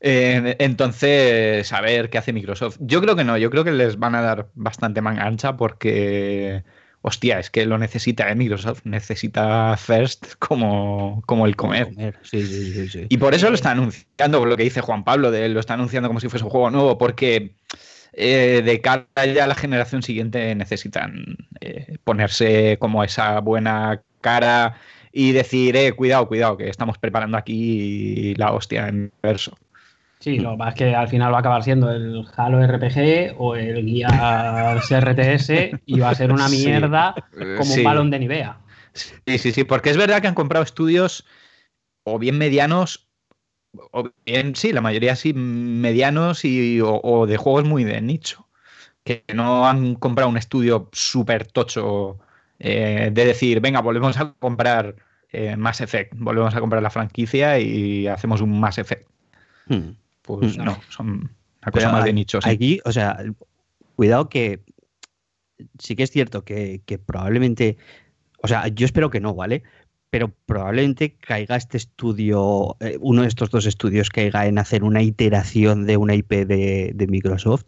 Eh, 0.05 0.57
entonces, 0.59 1.71
a 1.71 1.82
ver 1.82 2.09
qué 2.09 2.17
hace 2.17 2.34
Microsoft. 2.34 2.78
Yo 2.82 3.01
creo 3.01 3.15
que 3.15 3.24
no, 3.24 3.38
yo 3.38 3.49
creo 3.49 3.63
que 3.63 3.71
les 3.71 3.97
van 3.97 4.15
a 4.15 4.21
dar 4.21 4.49
bastante 4.53 5.01
manga 5.01 5.24
ancha 5.24 5.55
porque, 5.55 6.63
hostia, 7.01 7.39
es 7.39 7.49
que 7.49 7.65
lo 7.65 7.78
necesita, 7.78 8.30
¿eh? 8.30 8.36
Microsoft 8.36 8.82
necesita 8.84 9.78
First 9.78 10.34
como, 10.39 11.24
como 11.26 11.45
el 11.45 11.55
comer. 11.55 12.19
Sí, 12.24 12.45
sí, 12.45 12.74
sí, 12.74 12.89
sí. 12.89 13.05
Y 13.07 13.17
por 13.17 13.34
eso 13.34 13.47
lo 13.47 13.55
está 13.55 13.71
anunciando, 13.71 14.45
lo 14.45 14.57
que 14.57 14.63
dice 14.63 14.82
Juan 14.82 15.05
Pablo, 15.05 15.32
de, 15.32 15.47
lo 15.47 15.61
está 15.61 15.76
anunciando 15.76 16.09
como 16.09 16.19
si 16.19 16.28
fuese 16.28 16.43
un 16.43 16.51
juego 16.51 16.69
nuevo, 16.69 16.97
porque 16.97 17.55
eh, 18.11 18.61
de 18.63 18.82
cara 18.82 19.07
ya 19.34 19.45
a 19.45 19.47
la 19.47 19.55
generación 19.55 20.03
siguiente 20.03 20.53
necesitan 20.53 21.38
eh, 21.61 21.97
ponerse 22.03 22.78
como 22.80 23.03
esa 23.03 23.39
buena 23.39 24.03
cara 24.21 24.76
y 25.16 25.32
decir, 25.32 25.76
eh, 25.78 25.93
cuidado, 25.93 26.28
cuidado, 26.28 26.57
que 26.57 26.68
estamos 26.68 26.97
preparando 26.97 27.38
aquí 27.38 28.34
la 28.36 28.51
hostia 28.51 28.88
en 28.88 29.11
verso. 29.22 29.55
Sí, 30.20 30.39
lo 30.39 30.57
es 30.68 30.74
que 30.74 30.95
al 30.95 31.07
final 31.07 31.32
va 31.32 31.38
a 31.38 31.39
acabar 31.41 31.64
siendo 31.64 31.91
el 31.91 32.26
Halo 32.36 32.64
RPG 32.64 33.36
o 33.38 33.55
el 33.55 33.86
Guía 33.86 34.09
RTS 34.76 35.82
y 35.86 35.99
va 35.99 36.09
a 36.09 36.16
ser 36.16 36.32
una 36.32 36.47
mierda 36.49 37.14
Eh, 37.38 37.55
como 37.59 37.74
sí. 37.74 37.80
un 37.80 37.86
balón 37.86 38.09
de 38.09 38.20
Nivea. 38.20 38.57
Sí, 38.93 39.38
sí, 39.38 39.51
sí, 39.51 39.64
porque 39.64 39.89
es 39.89 39.97
verdad 39.97 40.22
que 40.22 40.28
han 40.28 40.36
comprado 40.36 40.64
estudios 40.64 41.26
o 42.05 42.20
bien 42.20 42.38
medianos, 42.38 43.07
o 43.91 44.09
bien, 44.26 44.55
sí, 44.55 44.72
la 44.72 44.82
mayoría 44.82 45.16
sí, 45.16 45.34
medianos 45.34 46.45
y, 46.45 46.80
o, 46.82 47.01
o 47.03 47.28
de 47.28 47.38
juegos 47.38 47.66
muy 47.66 47.84
de 47.84 48.01
nicho. 48.01 48.47
Que 49.03 49.26
no 49.34 49.68
han 49.68 49.95
comprado 49.95 50.30
un 50.30 50.38
estudio 50.38 50.89
súper 50.93 51.45
tocho 51.47 52.18
eh, 52.59 53.09
de 53.11 53.25
decir, 53.25 53.59
venga, 53.59 53.81
volvemos 53.81 54.17
a 54.17 54.33
comprar 54.39 54.95
eh, 55.31 55.55
Mass 55.57 55.81
Effect, 55.81 56.13
volvemos 56.15 56.53
a 56.55 56.59
comprar 56.59 56.81
la 56.83 56.89
franquicia 56.89 57.59
y 57.59 58.07
hacemos 58.07 58.41
un 58.41 58.59
Mass 58.59 58.77
Effect. 58.77 59.07
Mm. 59.67 59.89
Pues 60.21 60.57
Mm. 60.57 60.63
no, 60.63 60.79
son 60.89 61.07
Una 61.61 61.71
cosa 61.71 61.85
Pero 61.85 61.91
más 61.93 62.01
a- 62.01 62.05
de 62.05 62.13
nicho, 62.13 62.41
sí. 62.41 62.49
Aquí, 62.49 62.79
o 62.85 62.91
sea, 62.91 63.17
cuidado 63.95 64.27
que 64.29 64.61
sí 65.79 65.95
que 65.95 66.03
es 66.03 66.11
cierto 66.11 66.43
que, 66.43 66.81
que 66.85 66.97
probablemente, 66.97 67.77
o 68.41 68.47
sea, 68.47 68.67
yo 68.67 68.85
espero 68.85 69.09
que 69.09 69.19
no, 69.21 69.33
¿vale? 69.33 69.63
Pero 70.09 70.31
probablemente 70.45 71.15
caiga 71.15 71.55
este 71.55 71.77
estudio, 71.77 72.75
eh, 72.81 72.97
uno 72.99 73.21
de 73.23 73.27
estos 73.29 73.49
dos 73.49 73.65
estudios 73.65 74.09
caiga 74.09 74.45
en 74.45 74.57
hacer 74.59 74.83
una 74.83 75.01
iteración 75.01 75.85
de 75.87 75.97
una 75.97 76.15
IP 76.15 76.45
de, 76.45 76.91
de 76.93 77.07
Microsoft. 77.07 77.63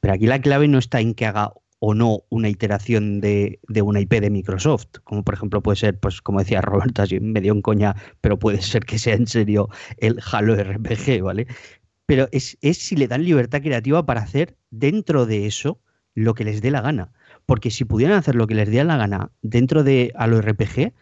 Pero 0.00 0.14
aquí 0.14 0.26
la 0.26 0.40
clave 0.40 0.68
no 0.68 0.78
está 0.78 1.00
en 1.00 1.14
que 1.14 1.26
haga 1.26 1.52
o 1.80 1.94
no 1.94 2.24
una 2.28 2.48
iteración 2.48 3.20
de, 3.20 3.60
de 3.68 3.82
una 3.82 4.00
IP 4.00 4.14
de 4.14 4.30
Microsoft, 4.30 4.98
como 5.04 5.22
por 5.22 5.34
ejemplo 5.34 5.62
puede 5.62 5.76
ser, 5.76 5.98
pues 5.98 6.20
como 6.20 6.40
decía 6.40 6.60
Roberto, 6.60 7.02
así 7.02 7.20
medio 7.20 7.52
en 7.52 7.62
coña, 7.62 7.94
pero 8.20 8.38
puede 8.38 8.60
ser 8.62 8.84
que 8.84 8.98
sea 8.98 9.14
en 9.14 9.26
serio 9.26 9.68
el 9.98 10.20
Halo 10.32 10.56
RPG, 10.56 11.22
¿vale? 11.22 11.46
Pero 12.06 12.28
es, 12.32 12.58
es 12.62 12.78
si 12.78 12.96
le 12.96 13.06
dan 13.06 13.24
libertad 13.24 13.62
creativa 13.62 14.04
para 14.06 14.22
hacer 14.22 14.56
dentro 14.70 15.26
de 15.26 15.46
eso 15.46 15.78
lo 16.14 16.34
que 16.34 16.44
les 16.44 16.60
dé 16.62 16.70
la 16.70 16.80
gana. 16.80 17.12
Porque 17.46 17.70
si 17.70 17.84
pudieran 17.84 18.18
hacer 18.18 18.34
lo 18.34 18.46
que 18.46 18.54
les 18.54 18.70
dé 18.70 18.82
la 18.82 18.96
gana 18.96 19.30
dentro 19.42 19.84
de 19.84 20.12
Halo 20.16 20.40
RPG, 20.40 20.92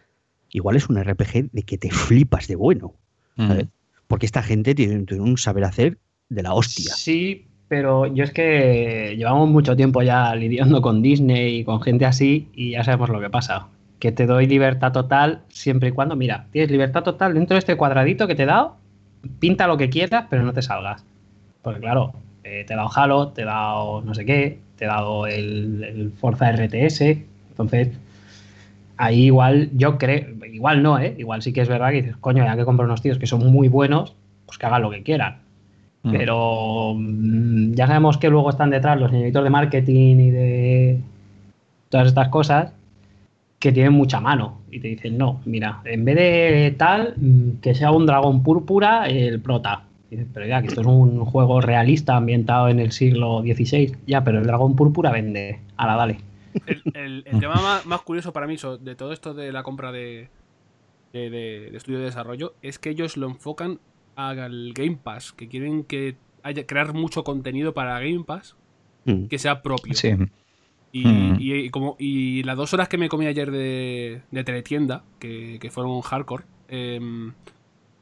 igual 0.51 0.75
es 0.75 0.89
un 0.89 1.01
RPG 1.01 1.51
de 1.51 1.63
que 1.63 1.77
te 1.77 1.89
flipas 1.91 2.47
de 2.47 2.55
bueno. 2.55 2.93
Mm. 3.35 3.61
Porque 4.07 4.25
esta 4.25 4.43
gente 4.43 4.75
tiene, 4.75 5.05
tiene 5.05 5.23
un 5.23 5.37
saber 5.37 5.63
hacer 5.63 5.97
de 6.29 6.43
la 6.43 6.53
hostia. 6.53 6.93
Sí, 6.93 7.47
pero 7.67 8.05
yo 8.07 8.23
es 8.23 8.31
que 8.31 9.15
llevamos 9.17 9.49
mucho 9.49 9.75
tiempo 9.75 10.01
ya 10.01 10.33
lidiando 10.35 10.81
con 10.81 11.01
Disney 11.01 11.59
y 11.59 11.63
con 11.63 11.81
gente 11.81 12.05
así 12.05 12.49
y 12.53 12.71
ya 12.71 12.83
sabemos 12.83 13.09
lo 13.09 13.19
que 13.19 13.29
pasa. 13.29 13.67
Que 13.99 14.11
te 14.11 14.25
doy 14.25 14.45
libertad 14.45 14.91
total 14.91 15.41
siempre 15.49 15.89
y 15.89 15.91
cuando, 15.91 16.15
mira, 16.15 16.47
tienes 16.51 16.71
libertad 16.71 17.03
total 17.03 17.33
dentro 17.33 17.55
de 17.55 17.59
este 17.59 17.75
cuadradito 17.75 18.27
que 18.27 18.35
te 18.35 18.43
he 18.43 18.45
dado, 18.45 18.75
pinta 19.39 19.67
lo 19.67 19.77
que 19.77 19.89
quieras, 19.89 20.25
pero 20.29 20.43
no 20.43 20.53
te 20.53 20.61
salgas. 20.61 21.03
Porque 21.61 21.79
claro, 21.79 22.13
eh, 22.43 22.63
te 22.65 22.73
he 22.73 22.77
dado 22.77 22.89
Halo, 22.95 23.29
te 23.29 23.41
he 23.41 23.45
dado 23.45 24.01
no 24.01 24.13
sé 24.13 24.25
qué, 24.25 24.59
te 24.77 24.85
he 24.85 24.87
dado 24.87 25.27
el, 25.27 25.83
el 25.83 26.11
Forza 26.11 26.51
RTS, 26.51 27.01
entonces 27.49 27.89
ahí 28.97 29.25
igual 29.25 29.69
yo 29.73 29.97
creo, 29.97 30.27
igual 30.51 30.83
no, 30.83 30.99
¿eh? 30.99 31.15
Igual 31.17 31.41
sí 31.41 31.53
que 31.53 31.61
es 31.61 31.69
verdad 31.69 31.89
que 31.89 32.01
dices, 32.01 32.17
coño, 32.17 32.43
ya 32.43 32.55
que 32.55 32.65
compro 32.65 32.85
unos 32.85 33.01
tíos 33.01 33.17
que 33.17 33.27
son 33.27 33.45
muy 33.51 33.67
buenos, 33.67 34.15
pues 34.45 34.57
que 34.57 34.65
hagan 34.65 34.83
lo 34.83 34.91
que 34.91 35.03
quieran. 35.03 35.46
Mm. 36.03 36.11
Pero 36.11 36.93
mm, 36.95 37.73
ya 37.73 37.87
sabemos 37.87 38.17
que 38.17 38.29
luego 38.29 38.49
están 38.49 38.69
detrás 38.69 38.99
los 38.99 39.11
señoritos 39.11 39.43
de 39.43 39.49
marketing 39.49 40.15
y 40.19 40.31
de 40.31 40.99
todas 41.89 42.07
estas 42.07 42.29
cosas 42.29 42.73
que 43.59 43.71
tienen 43.71 43.93
mucha 43.93 44.19
mano 44.19 44.59
y 44.69 44.79
te 44.79 44.87
dicen, 44.89 45.17
no, 45.17 45.41
mira, 45.45 45.81
en 45.85 46.05
vez 46.05 46.15
de 46.15 46.75
tal, 46.77 47.15
mm, 47.17 47.51
que 47.61 47.73
sea 47.73 47.91
un 47.91 48.05
dragón 48.05 48.43
púrpura 48.43 49.07
el 49.07 49.39
prota. 49.41 49.83
Y 50.09 50.15
dices, 50.15 50.31
pero 50.33 50.45
ya, 50.45 50.61
que 50.61 50.67
esto 50.67 50.81
es 50.81 50.87
un 50.87 51.25
juego 51.25 51.59
realista 51.59 52.15
ambientado 52.15 52.69
en 52.69 52.79
el 52.79 52.91
siglo 52.91 53.41
XVI. 53.41 53.93
Ya, 54.05 54.23
pero 54.23 54.37
el 54.39 54.45
dragón 54.45 54.75
púrpura 54.75 55.11
vende. 55.11 55.59
Ahora, 55.75 55.95
dale. 55.95 56.17
El, 56.65 56.81
el- 56.93 57.23
el 57.25 57.39
tema 57.41 57.55
más, 57.55 57.85
más 57.85 58.01
curioso 58.03 58.31
para 58.31 58.47
mí 58.47 58.55
de 58.81 58.95
todo 58.95 59.11
esto 59.11 59.33
de 59.33 59.51
la 59.51 59.63
compra 59.63 59.91
de, 59.91 60.29
de, 61.13 61.29
de- 61.29 61.69
de 61.71 61.77
estudio 61.77 61.99
de 61.99 62.05
desarrollo 62.05 62.53
es 62.61 62.79
que 62.79 62.89
ellos 62.91 63.17
lo 63.17 63.27
enfocan 63.27 63.79
al 64.17 64.73
Game 64.73 64.97
Pass, 65.01 65.31
que 65.31 65.47
quieren 65.47 65.83
que 65.83 66.15
haya 66.43 66.65
crear 66.65 66.93
mucho 66.93 67.23
contenido 67.23 67.73
para 67.73 67.99
Game 67.99 68.23
Pass 68.25 68.55
Mm. 69.05 69.27
que 69.27 69.39
sea 69.39 69.61
propio. 69.61 69.93
Sí. 69.93 70.09
Y, 70.91 71.05
Mm. 71.07 71.37
y- 71.39 71.53
y 71.53 71.69
como, 71.69 71.95
y 71.99 72.43
las 72.43 72.57
dos 72.57 72.73
horas 72.73 72.89
que 72.89 72.97
me 72.97 73.07
comí 73.09 73.25
ayer 73.25 73.51
de, 73.51 74.21
de 74.31 74.43
teletienda, 74.43 75.03
que, 75.19 75.57
que 75.61 75.69
fueron 75.69 76.01
hardcore, 76.01 76.43
em, 76.67 77.33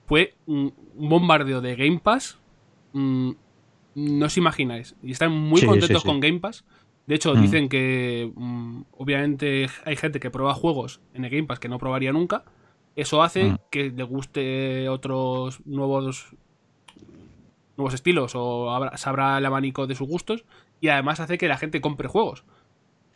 fue 0.07 0.33
un, 0.47 0.73
un 0.95 1.09
bombardeo 1.09 1.61
de 1.61 1.75
Game 1.75 1.99
Pass. 1.99 2.39
mm, 2.93 3.31
no 3.95 4.25
os 4.25 4.37
imagináis. 4.37 4.95
Y 5.03 5.11
están 5.11 5.31
muy 5.31 5.59
Sí, 5.61 5.67
contentos 5.67 6.01
sí, 6.01 6.07
sí. 6.07 6.07
con 6.07 6.19
Game 6.21 6.39
Pass. 6.39 6.63
De 7.07 7.15
hecho, 7.15 7.35
Mm. 7.35 7.41
dicen 7.41 7.69
que 7.69 8.31
mm, 8.35 8.81
obviamente 8.97 9.67
hay 9.83 9.95
gente 9.97 10.19
que 10.21 10.29
prueba 10.31 10.53
juegos 10.53 11.01
en 11.13 11.25
el 11.25 11.29
Game 11.31 11.43
Pass 11.43 11.59
que 11.59 11.67
no 11.69 11.77
probaría 11.77 12.13
nunca. 12.13 12.45
Eso 12.95 13.21
hace 13.23 13.43
Mm. 13.51 13.57
que 13.71 13.89
le 13.91 14.03
guste 14.03 14.87
otros 14.89 15.59
nuevos 15.65 16.33
nuevos 17.77 17.93
estilos 17.93 18.33
o 18.35 18.71
abra- 18.71 18.95
se 18.97 19.09
abra 19.09 19.37
el 19.37 19.45
abanico 19.45 19.85
de 19.85 19.95
sus 19.95 20.07
gustos 20.07 20.45
y 20.79 20.87
además 20.87 21.19
hace 21.19 21.37
que 21.37 21.47
la 21.49 21.57
gente 21.57 21.81
compre 21.81 22.07
juegos. 22.07 22.45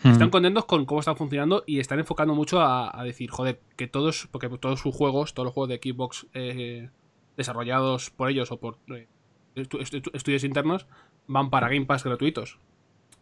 Mm. 0.04 0.10
Están 0.12 0.30
contentos 0.30 0.66
con 0.66 0.86
cómo 0.86 1.00
están 1.00 1.16
funcionando 1.16 1.64
y 1.66 1.80
están 1.80 2.00
enfocando 2.00 2.36
mucho 2.36 2.60
a, 2.62 2.90
a 3.00 3.04
decir, 3.04 3.30
joder, 3.30 3.62
que 3.78 3.88
todos, 3.88 4.28
porque 4.32 4.50
todos 4.50 4.80
sus 4.82 4.94
juegos, 4.94 5.34
todos 5.34 5.46
los 5.46 5.54
juegos 5.54 5.70
de 5.70 5.80
Xbox 5.82 6.28
eh, 6.34 6.90
desarrollados 7.38 8.10
por 8.10 8.30
ellos 8.30 8.52
o 8.52 8.60
por 8.60 8.78
eh, 8.94 9.08
estu- 9.56 9.80
estu- 9.80 10.12
estudios 10.14 10.44
internos, 10.44 10.88
van 11.28 11.50
para 11.50 11.70
Game 11.70 11.86
Pass 11.86 12.04
gratuitos. 12.04 12.60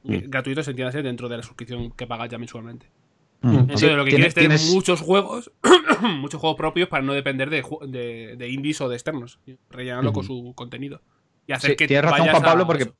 Mm. 0.03 0.29
Gratuitos 0.29 0.67
entiéndase 0.67 1.03
dentro 1.03 1.29
de 1.29 1.37
la 1.37 1.43
suscripción 1.43 1.91
que 1.91 2.07
pagas 2.07 2.29
ya 2.29 2.37
mensualmente. 2.39 2.87
Mm. 3.41 3.55
Entonces 3.55 3.89
Sí, 3.89 3.95
lo 3.95 4.03
que 4.03 4.09
quieres 4.11 4.27
es 4.29 4.33
tener 4.33 4.49
tienes- 4.51 4.73
muchos 4.73 5.01
juegos, 5.01 5.51
muchos 6.01 6.39
juegos 6.41 6.57
propios 6.57 6.89
para 6.89 7.03
no 7.03 7.13
depender 7.13 7.49
de, 7.49 7.63
de, 7.87 8.35
de 8.37 8.49
indies 8.49 8.81
o 8.81 8.89
de 8.89 8.95
externos. 8.95 9.39
Rellenarlo 9.69 10.13
con 10.13 10.23
su 10.23 10.53
contenido. 10.55 11.01
Y 11.45 11.53
hacer 11.53 11.71
Sí, 11.71 11.75
que 11.77 11.87
tienes 11.87 12.09
razón, 12.09 12.27
Juan 12.27 12.41
Pablo, 12.43 12.65
porque 12.67 12.91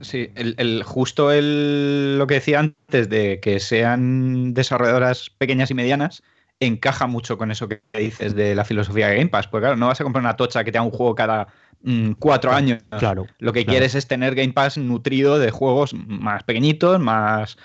sí, 0.00 0.30
el, 0.34 0.54
el- 0.58 0.82
justo 0.84 1.30
el, 1.32 2.16
lo 2.18 2.26
que 2.26 2.34
decía 2.34 2.60
antes 2.60 3.08
de 3.08 3.40
que 3.40 3.60
sean 3.60 4.54
desarrolladoras 4.54 5.30
pequeñas 5.30 5.70
y 5.70 5.74
medianas 5.74 6.22
encaja 6.60 7.08
mucho 7.08 7.36
con 7.36 7.50
eso 7.50 7.66
que 7.68 7.82
dices 7.92 8.36
de 8.36 8.54
la 8.54 8.64
filosofía 8.64 9.08
de 9.08 9.16
Game 9.16 9.30
Pass. 9.30 9.48
Porque 9.48 9.64
claro, 9.64 9.76
no 9.76 9.88
vas 9.88 10.00
a 10.00 10.04
comprar 10.04 10.22
una 10.22 10.36
tocha 10.36 10.62
que 10.62 10.70
te 10.70 10.78
da 10.78 10.82
un 10.84 10.92
juego 10.92 11.14
cada 11.16 11.48
mm, 11.82 12.12
cuatro 12.12 12.52
años. 12.52 12.82
Claro. 12.98 13.26
Lo 13.40 13.52
que 13.52 13.64
claro. 13.64 13.72
quieres 13.74 13.96
es 13.96 14.06
tener 14.06 14.36
Game 14.36 14.52
Pass 14.52 14.78
nutrido 14.78 15.40
de 15.40 15.50
juegos 15.50 15.92
más 15.92 16.44
pequeñitos, 16.44 17.00
más 17.00 17.56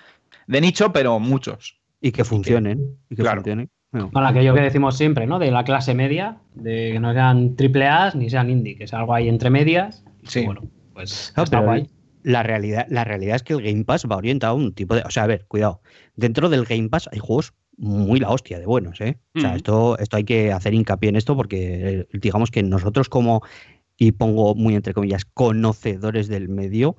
de 0.47 0.61
nicho, 0.61 0.91
pero 0.91 1.19
muchos. 1.19 1.76
Y 2.01 2.11
que 2.11 2.23
funcionen. 2.23 2.97
Y 3.09 3.15
que 3.15 3.21
Claro. 3.23 3.37
funcionen. 3.41 3.69
Bueno, 3.91 4.11
Con 4.11 4.25
aquello 4.25 4.53
que 4.53 4.61
decimos 4.61 4.97
siempre, 4.97 5.25
¿no? 5.27 5.39
De 5.39 5.49
la 5.49 5.63
clase 5.63 5.93
media, 5.93 6.37
de 6.55 6.91
que 6.93 6.99
no 6.99 7.13
sean 7.13 7.55
triple 7.55 7.87
A 7.87 8.11
ni 8.13 8.29
sean 8.29 8.49
indie, 8.49 8.75
que 8.75 8.83
es 8.83 8.93
algo 8.93 9.13
ahí 9.13 9.29
entre 9.29 9.49
medias. 9.49 10.03
Sí. 10.23 10.45
Bueno, 10.45 10.61
pues 10.93 11.33
No, 11.37 11.43
está 11.43 11.59
guay. 11.61 11.87
La 12.23 12.43
realidad, 12.43 12.85
la 12.89 13.05
realidad 13.05 13.37
es 13.37 13.43
que 13.43 13.53
el 13.53 13.61
Game 13.61 13.85
Pass 13.85 14.05
va 14.11 14.17
orientado 14.17 14.53
a 14.53 14.55
un 14.57 14.73
tipo 14.73 14.95
de. 14.95 15.01
O 15.03 15.09
sea, 15.09 15.23
a 15.23 15.27
ver, 15.27 15.45
cuidado. 15.47 15.81
Dentro 16.15 16.49
del 16.49 16.65
Game 16.65 16.89
Pass 16.89 17.07
hay 17.13 17.19
juegos 17.19 17.53
muy 17.77 18.19
la 18.19 18.29
hostia 18.31 18.59
de 18.59 18.65
buenos, 18.65 18.99
¿eh? 18.99 19.19
O 19.35 19.39
sea, 19.39 19.55
esto, 19.55 19.97
esto 19.99 20.17
hay 20.17 20.23
que 20.25 20.51
hacer 20.51 20.73
hincapié 20.73 21.09
en 21.09 21.15
esto 21.15 21.37
porque 21.37 21.99
eh, 22.01 22.07
digamos 22.13 22.51
que 22.51 22.63
nosotros 22.63 23.07
como, 23.07 23.41
y 23.97 24.11
pongo 24.11 24.55
muy 24.55 24.75
entre 24.75 24.93
comillas, 24.93 25.25
conocedores 25.25 26.27
del 26.27 26.49
medio, 26.49 26.93
mm, 26.93 26.97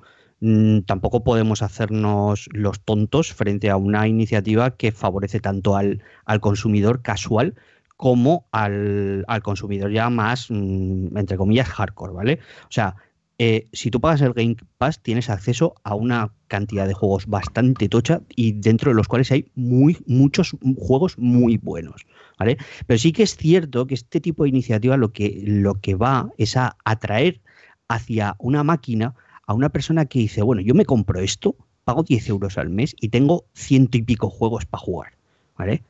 tampoco 0.85 1.23
podemos 1.23 1.61
hacernos 1.61 2.47
los 2.53 2.79
tontos 2.81 3.33
frente 3.33 3.69
a 3.69 3.77
una 3.77 4.07
iniciativa 4.07 4.71
que 4.71 4.91
favorece 4.91 5.39
tanto 5.39 5.75
al, 5.75 6.01
al 6.25 6.39
consumidor 6.39 7.01
casual 7.01 7.55
como 7.97 8.47
al, 8.51 9.25
al 9.27 9.43
consumidor 9.43 9.91
ya 9.91 10.09
más, 10.09 10.49
mm, 10.49 11.17
entre 11.17 11.35
comillas, 11.35 11.67
hardcore, 11.67 12.13
¿vale? 12.13 12.39
O 12.63 12.71
sea, 12.71 12.95
eh, 13.41 13.67
si 13.71 13.91
tú 13.91 14.01
pagas 14.01 14.21
el 14.21 14.33
Game 14.33 14.55
Pass, 14.77 15.01
tienes 15.01 15.29
acceso 15.29 15.75
a 15.83 15.95
una 15.95 16.33
cantidad 16.47 16.87
de 16.87 16.93
juegos 16.93 17.25
bastante 17.25 17.87
tocha 17.87 18.21
y 18.35 18.51
dentro 18.51 18.91
de 18.91 18.95
los 18.95 19.07
cuales 19.07 19.31
hay 19.31 19.51
muy, 19.55 19.97
muchos 20.05 20.55
juegos 20.77 21.17
muy 21.17 21.57
buenos, 21.57 22.05
¿vale? 22.37 22.57
Pero 22.85 22.97
sí 22.97 23.13
que 23.13 23.23
es 23.23 23.35
cierto 23.35 23.87
que 23.87 23.95
este 23.95 24.19
tipo 24.19 24.43
de 24.43 24.49
iniciativa 24.49 24.97
lo 24.97 25.13
que, 25.13 25.41
lo 25.45 25.75
que 25.75 25.95
va 25.95 26.29
es 26.37 26.57
a 26.57 26.77
atraer 26.83 27.41
hacia 27.87 28.35
una 28.39 28.63
máquina 28.63 29.15
a 29.49 29.53
una 29.55 29.69
persona 29.69 30.05
que 30.05 30.19
dice, 30.19 30.43
bueno, 30.43 30.61
yo 30.61 30.75
me 30.75 30.85
compro 30.85 31.19
esto, 31.21 31.55
pago 31.83 32.03
10 32.03 32.29
euros 32.29 32.59
al 32.59 32.69
mes 32.69 32.95
y 33.01 33.09
tengo 33.09 33.45
ciento 33.55 33.97
y 33.97 34.03
pico 34.03 34.29
juegos 34.29 34.67
para 34.67 34.83
jugar, 34.83 35.13
¿vale? 35.57 35.81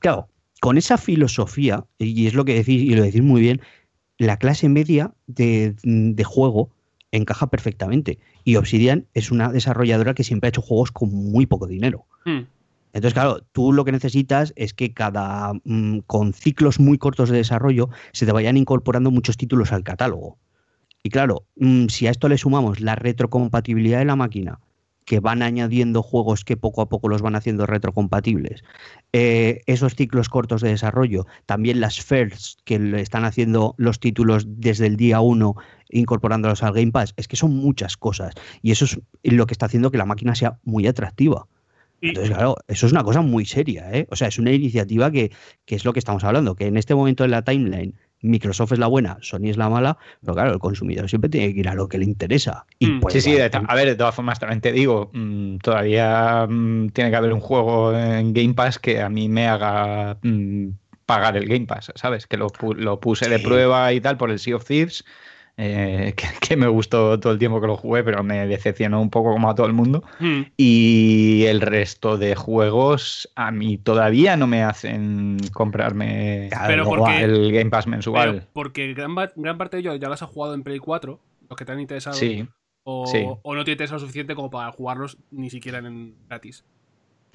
Claro, 0.00 0.26
con 0.60 0.76
esa 0.76 0.98
filosofía, 0.98 1.84
y 1.98 2.26
es 2.26 2.34
lo 2.34 2.44
que 2.44 2.54
decís, 2.54 2.82
y 2.82 2.96
lo 2.96 3.04
decís 3.04 3.22
muy 3.22 3.40
bien, 3.40 3.60
la 4.18 4.36
clase 4.36 4.68
media 4.68 5.14
de, 5.28 5.76
de 5.84 6.24
juego 6.24 6.70
encaja 7.12 7.46
perfectamente. 7.50 8.18
Y 8.42 8.56
Obsidian 8.56 9.06
es 9.14 9.30
una 9.30 9.52
desarrolladora 9.52 10.14
que 10.14 10.24
siempre 10.24 10.48
ha 10.48 10.50
hecho 10.50 10.60
juegos 10.60 10.90
con 10.90 11.08
muy 11.14 11.46
poco 11.46 11.68
dinero. 11.68 12.04
Hmm. 12.24 12.46
Entonces, 12.94 13.14
claro, 13.14 13.44
tú 13.52 13.72
lo 13.72 13.84
que 13.84 13.92
necesitas 13.92 14.52
es 14.56 14.74
que 14.74 14.92
cada 14.92 15.52
mm, 15.62 16.00
con 16.08 16.32
ciclos 16.32 16.80
muy 16.80 16.98
cortos 16.98 17.30
de 17.30 17.36
desarrollo 17.36 17.90
se 18.10 18.26
te 18.26 18.32
vayan 18.32 18.56
incorporando 18.56 19.12
muchos 19.12 19.36
títulos 19.36 19.70
al 19.70 19.84
catálogo. 19.84 20.36
Y 21.02 21.10
claro, 21.10 21.46
mm, 21.56 21.86
si 21.86 22.06
a 22.06 22.10
esto 22.10 22.28
le 22.28 22.38
sumamos 22.38 22.80
la 22.80 22.94
retrocompatibilidad 22.94 23.98
de 23.98 24.04
la 24.04 24.16
máquina, 24.16 24.60
que 25.04 25.20
van 25.20 25.42
añadiendo 25.42 26.02
juegos 26.02 26.44
que 26.44 26.56
poco 26.56 26.80
a 26.80 26.88
poco 26.88 27.08
los 27.08 27.22
van 27.22 27.34
haciendo 27.34 27.66
retrocompatibles, 27.66 28.62
eh, 29.12 29.60
esos 29.66 29.94
ciclos 29.94 30.28
cortos 30.28 30.62
de 30.62 30.70
desarrollo, 30.70 31.26
también 31.46 31.80
las 31.80 32.00
firsts 32.00 32.56
que 32.64 32.78
le 32.78 33.00
están 33.00 33.24
haciendo 33.24 33.74
los 33.78 33.98
títulos 33.98 34.44
desde 34.46 34.86
el 34.86 34.96
día 34.96 35.20
1 35.20 35.56
incorporándolos 35.90 36.62
al 36.62 36.72
Game 36.72 36.92
Pass, 36.92 37.14
es 37.16 37.28
que 37.28 37.36
son 37.36 37.54
muchas 37.54 37.96
cosas. 37.96 38.34
Y 38.62 38.70
eso 38.70 38.84
es 38.84 38.98
lo 39.24 39.46
que 39.46 39.52
está 39.52 39.66
haciendo 39.66 39.90
que 39.90 39.98
la 39.98 40.06
máquina 40.06 40.34
sea 40.34 40.58
muy 40.62 40.86
atractiva. 40.86 41.46
Entonces, 42.00 42.34
claro, 42.34 42.56
eso 42.66 42.86
es 42.86 42.92
una 42.92 43.04
cosa 43.04 43.20
muy 43.20 43.44
seria, 43.44 43.92
¿eh? 43.92 44.08
O 44.10 44.16
sea, 44.16 44.26
es 44.26 44.38
una 44.38 44.50
iniciativa 44.50 45.10
que, 45.12 45.30
que 45.64 45.76
es 45.76 45.84
lo 45.84 45.92
que 45.92 46.00
estamos 46.00 46.24
hablando, 46.24 46.56
que 46.56 46.66
en 46.66 46.76
este 46.76 46.96
momento 46.96 47.22
de 47.22 47.28
la 47.28 47.42
timeline 47.42 47.94
Microsoft 48.22 48.72
es 48.72 48.78
la 48.78 48.86
buena, 48.86 49.18
Sony 49.20 49.46
es 49.50 49.56
la 49.56 49.68
mala, 49.68 49.98
pero 50.20 50.34
claro, 50.34 50.52
el 50.52 50.58
consumidor 50.58 51.08
siempre 51.08 51.28
tiene 51.28 51.52
que 51.52 51.60
ir 51.60 51.68
a 51.68 51.74
lo 51.74 51.88
que 51.88 51.98
le 51.98 52.04
interesa. 52.04 52.64
Y 52.78 52.86
Mm. 52.86 53.00
pues, 53.00 53.14
Sí, 53.14 53.20
sí, 53.20 53.36
a 53.40 53.74
ver, 53.74 53.86
de 53.88 53.94
todas 53.96 54.14
formas 54.14 54.38
también 54.38 54.60
te 54.60 54.72
digo, 54.72 55.10
mm, 55.12 55.56
todavía 55.58 56.46
mm, 56.48 56.88
tiene 56.90 57.10
que 57.10 57.16
haber 57.16 57.32
un 57.32 57.40
juego 57.40 57.96
en 57.96 58.32
Game 58.32 58.54
Pass 58.54 58.78
que 58.78 59.00
a 59.02 59.08
mí 59.08 59.28
me 59.28 59.46
haga 59.48 60.16
pagar 61.06 61.36
el 61.36 61.46
Game 61.46 61.66
Pass, 61.66 61.92
¿sabes? 61.96 62.26
Que 62.26 62.36
lo, 62.36 62.46
lo 62.76 63.00
puse 63.00 63.28
de 63.28 63.38
prueba 63.40 63.92
y 63.92 64.00
tal 64.00 64.16
por 64.16 64.30
el 64.30 64.38
Sea 64.38 64.56
of 64.56 64.64
Thieves, 64.64 65.04
eh, 65.56 66.14
que, 66.16 66.26
que 66.40 66.56
me 66.56 66.66
gustó 66.66 67.18
todo 67.20 67.32
el 67.32 67.38
tiempo 67.38 67.60
que 67.60 67.66
lo 67.66 67.76
jugué, 67.76 68.02
pero 68.02 68.22
me 68.22 68.46
decepcionó 68.46 69.00
un 69.00 69.10
poco 69.10 69.32
como 69.32 69.50
a 69.50 69.54
todo 69.54 69.66
el 69.66 69.72
mundo. 69.72 70.02
Hmm. 70.18 70.42
Y 70.56 71.44
el 71.46 71.60
resto 71.60 72.16
de 72.18 72.34
juegos 72.34 73.30
a 73.36 73.50
mí 73.50 73.78
todavía 73.78 74.36
no 74.36 74.46
me 74.46 74.62
hacen 74.62 75.38
comprarme 75.52 76.48
Pero 76.66 76.84
porque- 76.84 77.22
el 77.22 77.52
Game 77.52 77.70
Pass 77.70 77.84
Pero 77.84 77.90
mensual. 77.92 78.48
porque 78.52 78.94
gran, 78.94 79.14
parte 79.14 79.76
de 79.76 79.80
ellos 79.80 80.00
ya 80.00 80.08
las 80.08 80.22
has 80.22 80.28
jugado 80.30 80.54
en 80.54 80.62
Play 80.62 80.78
4, 80.78 81.20
los 81.48 81.56
que 81.56 81.64
te 81.64 81.72
han 81.72 81.80
interesado, 81.80 82.16
Sí. 82.16 82.46
o, 82.84 83.06
sí. 83.06 83.24
o 83.42 83.54
no 83.54 83.64
te 83.64 83.72
interesa 83.72 83.94
lo 83.94 84.00
suficiente 84.00 84.34
como 84.34 84.50
para 84.50 84.72
jugarlos 84.72 85.18
ni 85.30 85.50
siquiera 85.50 85.78
en 85.78 86.14
gratis. 86.28 86.64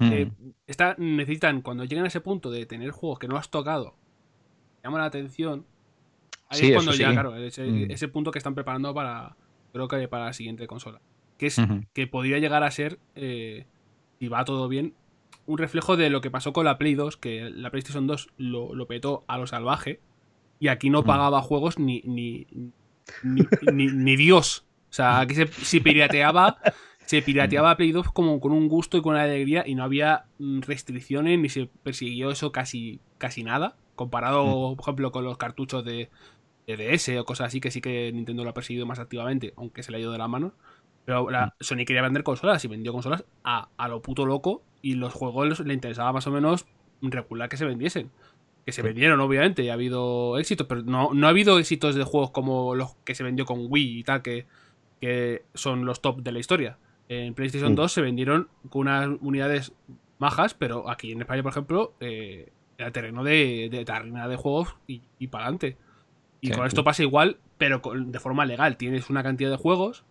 Mm. 0.00 0.12
Eh, 0.12 0.30
está- 0.66 0.94
necesitan, 0.98 1.60
cuando 1.62 1.84
lleguen 1.84 2.04
a 2.04 2.08
ese 2.08 2.20
punto 2.20 2.50
de 2.50 2.66
tener 2.66 2.90
juegos 2.90 3.18
que 3.18 3.26
no 3.28 3.36
has 3.36 3.48
tocado, 3.50 3.94
llaman 4.84 5.00
la 5.00 5.06
atención. 5.06 5.64
Ahí 6.48 6.60
Sí, 6.60 6.66
es 6.68 6.74
cuando 6.74 6.92
ya, 6.92 7.08
sí. 7.08 7.12
claro, 7.12 7.36
ese, 7.36 7.64
Mm. 7.66 7.90
ese 7.90 8.08
punto 8.08 8.30
que 8.30 8.38
están 8.38 8.54
preparando 8.54 8.94
para, 8.94 9.36
creo 9.72 9.88
que 9.88 10.08
para 10.08 10.26
la 10.26 10.32
siguiente 10.32 10.66
consola. 10.66 11.00
Que 11.36 11.46
es 11.46 11.60
que 11.94 12.06
podría 12.06 12.38
llegar 12.38 12.62
a 12.64 12.70
ser, 12.70 12.98
eh, 13.14 13.66
si 14.18 14.28
va 14.28 14.44
todo 14.44 14.68
bien, 14.68 14.94
un 15.46 15.58
reflejo 15.58 15.96
de 15.96 16.10
lo 16.10 16.20
que 16.20 16.30
pasó 16.30 16.52
con 16.52 16.64
la 16.64 16.78
Play 16.78 16.94
2, 16.94 17.16
que 17.16 17.48
la 17.50 17.70
PlayStation 17.70 18.06
2 18.06 18.28
lo, 18.38 18.74
lo 18.74 18.86
petó 18.86 19.24
a 19.28 19.38
lo 19.38 19.46
salvaje, 19.46 20.00
y 20.58 20.68
aquí 20.68 20.90
no 20.90 21.02
Mm. 21.02 21.06
pagaba 21.06 21.40
juegos 21.42 21.78
ni, 21.78 22.02
ni, 22.04 22.46
ni, 23.22 23.42
ni- 23.72 23.86
ni 23.92 24.16
Dios. 24.16 24.64
O 24.90 24.92
sea, 24.92 25.20
aquí 25.20 25.34
se, 25.34 25.46
se 25.46 25.80
pirateaba, 25.80 26.58
se 27.06 27.22
pirateaba 27.22 27.76
Play 27.76 27.92
2 27.92 28.10
como 28.10 28.40
con 28.40 28.52
un 28.52 28.68
gusto 28.68 28.96
y 28.96 29.02
con 29.02 29.12
una 29.14 29.22
alegría, 29.22 29.64
y 29.66 29.74
no 29.74 29.84
había 29.84 30.24
mm, 30.38 30.60
restricciones, 30.62 31.38
ni 31.38 31.48
se 31.48 31.68
persiguió 31.82 32.30
eso 32.30 32.52
casi, 32.52 33.00
casi 33.18 33.44
nada, 33.44 33.76
comparado, 33.94 34.74
por 34.76 34.82
ejemplo, 34.84 35.12
con 35.12 35.24
los 35.24 35.36
cartuchos 35.38 35.84
de 35.84 36.08
DS 36.76 37.08
o 37.18 37.24
cosas 37.24 37.48
así, 37.48 37.60
que 37.60 37.70
sí 37.70 37.80
que 37.80 38.12
Nintendo 38.12 38.44
lo 38.44 38.50
ha 38.50 38.54
perseguido 38.54 38.86
más 38.86 38.98
activamente, 38.98 39.54
aunque 39.56 39.82
se 39.82 39.90
le 39.90 39.98
ha 39.98 40.00
ido 40.00 40.12
de 40.12 40.18
la 40.18 40.28
mano. 40.28 40.52
Pero 41.04 41.30
la, 41.30 41.54
Sony 41.60 41.84
quería 41.86 42.02
vender 42.02 42.22
consolas 42.22 42.64
y 42.64 42.68
vendió 42.68 42.92
consolas 42.92 43.24
a, 43.42 43.68
a 43.78 43.88
lo 43.88 44.02
puto 44.02 44.26
loco 44.26 44.62
y 44.82 44.94
los 44.94 45.14
juegos 45.14 45.60
le 45.60 45.72
interesaba 45.74 46.12
más 46.12 46.26
o 46.26 46.30
menos 46.30 46.66
regular 47.00 47.48
que 47.48 47.56
se 47.56 47.64
vendiesen. 47.64 48.10
Que 48.66 48.72
se 48.72 48.82
vendieron, 48.82 49.18
obviamente, 49.20 49.62
y 49.62 49.70
ha 49.70 49.72
habido 49.72 50.36
éxitos, 50.38 50.66
pero 50.66 50.82
no, 50.82 51.14
no 51.14 51.26
ha 51.26 51.30
habido 51.30 51.58
éxitos 51.58 51.94
de 51.94 52.04
juegos 52.04 52.30
como 52.32 52.74
los 52.74 52.96
que 53.04 53.14
se 53.14 53.24
vendió 53.24 53.46
con 53.46 53.66
Wii 53.70 54.00
y 54.00 54.04
tal, 54.04 54.20
que, 54.20 54.46
que 55.00 55.44
son 55.54 55.86
los 55.86 56.02
top 56.02 56.20
de 56.20 56.32
la 56.32 56.38
historia. 56.40 56.76
En 57.08 57.32
PlayStation 57.32 57.72
Mm. 57.72 57.76
2 57.76 57.92
se 57.92 58.02
vendieron 58.02 58.48
con 58.68 58.82
unas 58.82 59.08
unidades 59.22 59.72
majas, 60.18 60.52
pero 60.52 60.90
aquí 60.90 61.12
en 61.12 61.22
España, 61.22 61.42
por 61.42 61.52
ejemplo, 61.52 61.94
eh, 62.00 62.52
era 62.76 62.90
terreno 62.90 63.24
de, 63.24 63.68
de 63.70 63.84
tarrina 63.86 64.28
de 64.28 64.36
juegos 64.36 64.76
y, 64.86 65.00
y 65.18 65.28
para 65.28 65.44
adelante. 65.44 65.78
Y 66.40 66.48
Sí. 66.48 66.52
con 66.52 66.66
esto 66.66 66.84
pasa 66.84 67.02
igual, 67.02 67.38
pero 67.56 67.82
con- 67.82 68.12
de 68.12 68.20
forma 68.20 68.46
legal. 68.46 68.76
Tienes 68.76 69.10
una 69.10 69.22
cantidad 69.22 69.50
de 69.50 69.56
juegos 69.56 70.04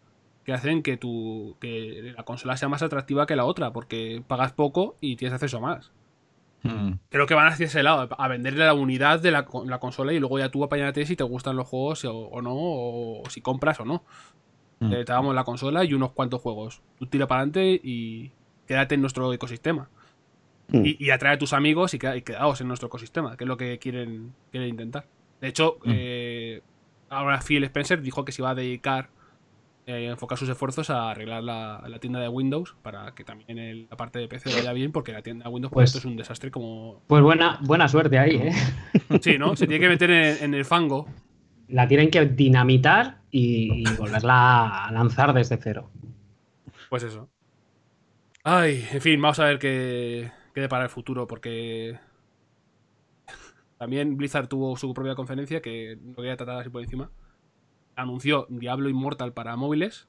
que 0.44 0.54
hacen 0.54 0.82
que 0.84 0.98
tu 0.98 1.56
que 1.60 2.14
la 2.16 2.24
consola 2.24 2.56
sea 2.58 2.70
más 2.70 2.82
atractiva 2.84 3.26
que 3.26 3.36
la 3.36 3.46
otra, 3.46 3.72
porque 3.74 4.24
pagas 4.28 4.54
poco 4.54 4.96
y 5.02 5.16
tienes 5.16 5.34
acceso 5.34 5.58
a 5.58 5.62
más. 5.62 5.92
Mm. 6.64 6.94
Creo 7.10 7.28
que 7.28 7.34
van 7.36 7.48
hacia 7.48 7.66
ese 7.68 7.84
lado, 7.84 8.10
a 8.18 8.28
venderle 8.28 8.66
la 8.66 8.74
unidad 8.74 9.20
de 9.22 9.32
la, 9.32 9.46
co- 9.46 9.64
la 9.66 9.80
consola 9.80 10.12
y 10.14 10.20
luego 10.20 10.40
ya 10.40 10.50
tú 10.50 10.64
apañate 10.64 11.06
si 11.06 11.16
te 11.16 11.24
gustan 11.24 11.56
los 11.56 11.68
juegos 11.68 12.04
o, 12.06 12.14
o 12.18 12.42
no, 12.42 12.54
o 12.56 13.24
si 13.30 13.42
compras 13.42 13.80
o 13.80 13.86
no. 13.86 14.04
Mm. 14.80 14.92
Eh, 14.94 15.06
te 15.06 15.12
damos 15.14 15.34
la 15.36 15.44
consola 15.44 15.84
y 15.86 15.94
unos 15.94 16.12
cuantos 16.12 16.42
juegos. 16.42 16.82
Tú 17.00 17.06
tira 17.08 17.28
para 17.28 17.42
adelante 17.42 17.80
y 17.84 18.32
quédate 18.68 18.96
en 18.96 19.02
nuestro 19.02 19.32
ecosistema. 19.34 19.90
Mm. 20.70 20.86
Y, 20.86 20.98
y 21.06 21.10
atrae 21.12 21.36
a 21.36 21.38
tus 21.38 21.54
amigos 21.54 21.94
y, 21.94 22.00
queda- 22.00 22.18
y 22.18 22.22
quedaos 22.24 22.60
en 22.62 22.68
nuestro 22.68 22.88
ecosistema, 22.88 23.38
que 23.38 23.44
es 23.44 23.48
lo 23.48 23.56
que 23.58 23.78
quieren, 23.80 24.34
quieren 24.52 24.70
intentar. 24.70 25.06
De 25.42 25.48
hecho, 25.48 25.78
Mm. 25.84 25.92
eh, 25.94 26.62
ahora 27.10 27.40
Phil 27.42 27.64
Spencer 27.66 28.02
dijo 28.02 28.26
que 28.26 28.32
se 28.32 28.42
iba 28.42 28.50
a 28.52 28.56
dedicar 28.56 29.10
eh, 29.90 30.10
a 30.10 30.12
enfocar 30.12 30.38
sus 30.38 30.50
esfuerzos 30.50 30.90
a 30.90 31.12
arreglar 31.12 31.42
la, 31.44 31.82
la 31.88 32.00
tienda 32.00 32.20
de 32.20 32.28
Windows 32.28 32.76
para 32.82 33.16
que 33.16 33.24
también 33.24 33.58
el- 33.58 33.88
la 33.90 33.96
parte 33.96 34.20
de 34.20 34.28
PC 34.28 34.54
vaya 34.54 34.74
bien, 34.74 34.92
porque 34.92 35.14
la 35.14 35.22
tienda 35.22 35.46
de 35.46 35.50
Windows 35.50 35.72
Pues- 35.74 35.86
esto 35.92 36.00
es 36.00 36.04
un 36.06 36.18
desastre 36.18 36.52
como... 36.52 37.02
Pues 37.08 37.24
buena, 37.24 37.58
buena 37.62 37.88
suerte 37.88 38.20
ahí, 38.20 38.36
¿eh? 38.36 38.52
Sí, 39.22 39.38
¿no? 39.38 39.56
Se 39.56 39.66
tiene 39.66 39.80
que 39.80 39.88
meter 39.90 40.12
en, 40.12 40.44
en 40.44 40.54
el 40.56 40.66
fango. 40.66 41.08
La 41.70 41.88
tienen 41.88 42.10
que 42.12 42.26
dinamitar 42.26 43.20
y, 43.32 43.82
y 43.90 43.96
volverla 43.96 44.88
a 44.88 44.92
lanzar 44.92 45.34
desde 45.34 45.56
cero. 45.56 45.90
Pues 46.90 47.04
eso. 47.04 47.30
Ay, 48.44 48.86
en 48.92 49.02
fin, 49.02 49.22
vamos 49.22 49.40
a 49.40 49.46
ver 49.46 49.58
qué, 49.60 50.32
qué 50.54 50.62
depara 50.62 50.84
el 50.86 50.90
futuro, 50.90 51.28
porque 51.28 51.98
también 53.78 54.18
Blizzard 54.18 54.48
tuvo 54.48 54.76
su 54.78 54.94
propia 54.94 55.16
conferencia, 55.16 55.62
que 55.62 55.98
no 56.02 56.16
voy 56.16 56.30
a 56.30 56.38
tratar 56.38 56.60
así 56.60 56.70
por 56.70 56.82
encima. 56.82 57.10
Anunció 57.96 58.46
Diablo 58.50 58.90
Immortal 58.90 59.34
para 59.34 59.56
móviles 59.56 60.08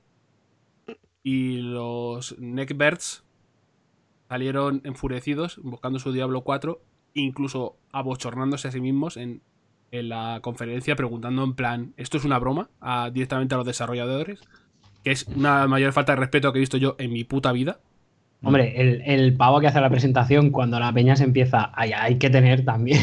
y 1.23 1.59
los 1.59 2.39
Neckbirds 2.39 3.25
salieron 4.29 4.81
enfurecidos 4.85 5.59
buscando 5.63 5.99
su 5.99 6.13
Diablo 6.13 6.43
4, 6.43 6.81
incluso 7.15 7.77
abochornándose 7.93 8.69
a 8.69 8.73
sí 8.73 8.81
mismos 8.81 9.17
en, 9.17 9.41
en 9.91 10.09
la 10.11 10.41
conferencia, 10.43 10.97
preguntando 10.97 11.45
en 11.45 11.55
plan, 11.55 11.95
¿esto 11.97 12.19
es 12.19 12.25
una 12.25 12.39
broma? 12.39 12.69
A- 12.81 13.11
directamente 13.11 13.55
a 13.55 13.59
los 13.59 13.67
desarrolladores, 13.67 14.41
que 15.03 15.11
es 15.11 15.27
una 15.29 15.67
mayor 15.67 15.93
falta 15.93 16.13
de 16.13 16.17
respeto 16.21 16.53
que 16.53 16.59
he 16.59 16.61
visto 16.61 16.77
yo 16.77 16.95
en 16.99 17.13
mi 17.13 17.25
puta 17.25 17.53
vida. 17.53 17.81
Hombre, 18.43 19.03
el, 19.13 19.37
pavo 19.37 19.59
que 19.61 19.67
hace 19.67 19.81
la 19.81 19.91
presentación 19.91 20.51
cuando 20.51 20.79
la 20.79 20.93
peña 20.93 21.17
se 21.17 21.25
empieza, 21.25 21.73
hay, 21.75 21.93
hay 21.93 22.19
que 22.19 22.31
tener 22.31 22.65
también 22.65 23.01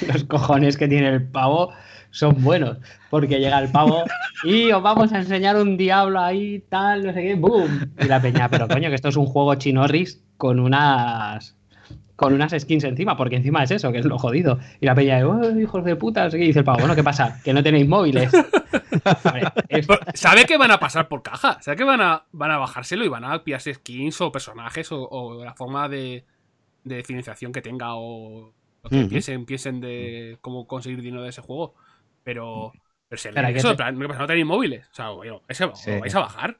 los 0.12 0.24
cojones 0.24 0.76
que 0.76 0.88
tiene 0.88 1.08
el 1.08 1.22
pavo 1.22 1.72
son 2.10 2.42
buenos, 2.42 2.78
porque 3.10 3.40
llega 3.40 3.58
el 3.58 3.70
pavo 3.70 4.04
y 4.44 4.70
os 4.70 4.82
vamos 4.82 5.12
a 5.12 5.18
enseñar 5.18 5.56
un 5.56 5.76
diablo 5.76 6.20
ahí, 6.20 6.62
tal, 6.68 7.06
no 7.06 7.12
sé 7.12 7.22
qué, 7.22 7.34
¡boom! 7.34 7.90
Y 7.98 8.04
la 8.04 8.20
peña, 8.20 8.48
pero 8.50 8.68
coño, 8.68 8.90
que 8.90 8.94
esto 8.94 9.08
es 9.08 9.16
un 9.16 9.26
juego 9.26 9.54
chinorris 9.54 10.22
con 10.36 10.60
unas 10.60 11.56
con 12.16 12.34
unas 12.34 12.52
skins 12.52 12.84
encima, 12.84 13.16
porque 13.16 13.36
encima 13.36 13.64
es 13.64 13.72
eso, 13.72 13.90
que 13.90 13.98
es 13.98 14.04
lo 14.04 14.16
jodido. 14.16 14.60
Y 14.80 14.86
la 14.86 14.94
peña, 14.94 15.26
¡oh, 15.26 15.58
hijos 15.58 15.84
de 15.84 15.96
puta! 15.96 16.28
Y 16.28 16.36
dice 16.36 16.60
el 16.60 16.64
pavo, 16.64 16.78
bueno, 16.78 16.94
¿qué 16.94 17.02
pasa? 17.02 17.40
Que 17.42 17.52
no 17.52 17.64
tenéis 17.64 17.88
móviles. 17.88 18.30
Sabe 20.14 20.44
que 20.44 20.56
van 20.56 20.70
a 20.70 20.78
pasar 20.78 21.08
por 21.08 21.22
caja, 21.22 21.58
sabe 21.60 21.78
que 21.78 21.84
van 21.84 22.00
a, 22.00 22.24
van 22.30 22.50
a 22.50 22.58
bajárselo 22.58 23.04
y 23.04 23.08
van 23.08 23.24
a 23.24 23.42
pillarse 23.42 23.74
skins 23.74 24.20
o 24.20 24.30
personajes 24.30 24.92
o, 24.92 25.08
o 25.08 25.44
la 25.44 25.54
forma 25.54 25.88
de, 25.88 26.24
de 26.84 27.02
financiación 27.02 27.52
que 27.52 27.62
tenga 27.62 27.94
o 27.94 28.52
lo 28.82 28.90
que 28.90 29.04
piensen, 29.06 29.46
piensen 29.46 29.80
de 29.80 30.38
cómo 30.40 30.66
conseguir 30.66 31.00
dinero 31.02 31.22
de 31.22 31.30
ese 31.30 31.40
juego. 31.42 31.74
Pero, 32.24 32.72
pero 33.08 33.46
hay 33.46 33.52
que 33.52 33.58
eso, 33.58 33.68
en 33.70 33.72
ser- 33.72 33.76
plan, 33.76 33.98
¿qué 34.00 34.08
pasa? 34.08 34.20
no 34.20 34.26
tenéis 34.26 34.46
móviles. 34.46 34.88
O 34.90 34.94
sea, 34.94 35.10
oye, 35.10 35.30
¿vais 35.46 35.60
a, 35.60 35.74
Sí. 35.74 35.90
vais 36.00 36.14
a 36.14 36.20
bajar? 36.20 36.58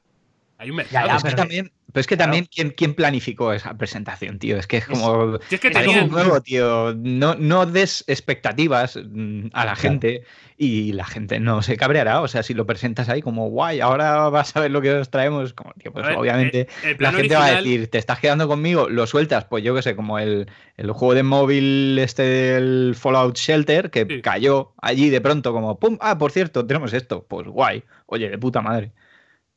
Hay 0.63 0.69
un 0.71 0.77
Ya, 0.77 0.83
mercado. 0.83 1.07
ya, 1.07 1.15
es 1.17 1.23
que 1.23 1.27
pero- 1.29 1.35
también, 1.37 1.71
pero 1.91 2.01
es 2.01 2.07
que 2.07 2.17
también 2.17 2.47
¿quién, 2.53 2.69
quién 2.71 2.93
planificó 2.95 3.51
esa 3.53 3.77
presentación, 3.77 4.39
tío. 4.39 4.57
Es 4.57 4.65
que 4.65 4.77
es 4.77 4.85
como. 4.87 5.35
Es 5.51 5.59
que 5.59 5.67
Es 5.67 5.73
como 5.73 5.85
tenían, 5.85 6.03
un 6.05 6.09
juego, 6.11 6.41
tío. 6.41 6.95
No, 6.97 7.35
no 7.35 7.65
des 7.65 8.03
expectativas 8.07 8.97
mm, 8.97 9.47
a 9.53 9.65
la 9.65 9.75
gente 9.75 10.23
y 10.57 10.93
la 10.93 11.03
gente 11.05 11.39
no 11.39 11.61
se 11.61 11.75
cabreará. 11.77 12.21
O 12.21 12.27
sea, 12.27 12.41
si 12.41 12.53
lo 12.53 12.65
presentas 12.65 13.09
ahí 13.09 13.21
como 13.21 13.49
guay, 13.49 13.79
ahora 13.81 14.29
vas 14.29 14.55
a 14.55 14.61
ver 14.61 14.71
lo 14.71 14.81
que 14.81 14.91
os 14.93 15.09
traemos. 15.09 15.53
Como, 15.53 15.73
tío, 15.73 15.91
pues 15.91 16.05
ver, 16.05 16.15
obviamente 16.17 16.67
el- 16.83 16.91
el 16.91 16.97
la 16.99 17.11
gente 17.11 17.35
va 17.35 17.45
a 17.45 17.55
decir, 17.57 17.87
te 17.89 17.97
estás 17.97 18.19
quedando 18.19 18.47
conmigo, 18.47 18.87
lo 18.89 19.05
sueltas. 19.05 19.45
Pues 19.45 19.63
yo 19.63 19.75
qué 19.75 19.81
sé, 19.81 19.95
como 19.95 20.17
el, 20.17 20.47
el 20.77 20.91
juego 20.91 21.13
de 21.13 21.23
móvil 21.23 21.99
este 21.99 22.23
del 22.23 22.95
Fallout 22.97 23.35
Shelter 23.37 23.91
que 23.91 24.05
Sí. 24.09 24.21
cayó 24.21 24.73
allí 24.81 25.09
de 25.09 25.21
pronto, 25.21 25.51
como 25.53 25.77
pum, 25.77 25.97
ah, 26.01 26.17
por 26.17 26.31
cierto, 26.31 26.65
tenemos 26.65 26.93
esto. 26.93 27.25
Pues 27.27 27.47
guay. 27.47 27.83
Oye, 28.07 28.29
de 28.29 28.37
puta 28.37 28.61
madre. 28.61 28.91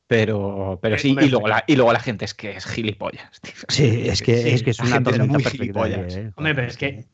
Pero, 0.07 0.79
pero 0.81 0.95
Eh, 0.95 0.99
sí, 0.99 1.15
y 1.19 1.27
luego, 1.29 1.47
la, 1.47 1.63
y 1.67 1.75
luego 1.75 1.91
la 1.91 1.99
gente 1.99 2.25
es 2.25 2.33
que 2.33 2.51
es 2.51 2.65
gilipollas. 2.65 3.41
tío. 3.41 3.53
Sí, 3.67 4.03
es 4.07 4.21
que, 4.21 4.37
Sí, 4.37 4.49
es, 4.49 4.63
que 4.63 4.69
es 4.71 4.79
una 4.79 4.89
gente 4.91 5.09
es 5.11 5.17
tormenta 5.17 5.33
muy 5.33 5.43
perfecta. 5.43 5.63
gilipollas. 5.63 6.15
eh. 6.15 6.31
Hombre, 6.35 6.55
pero 6.55 6.67
es 6.67 6.77
que, 6.77 7.05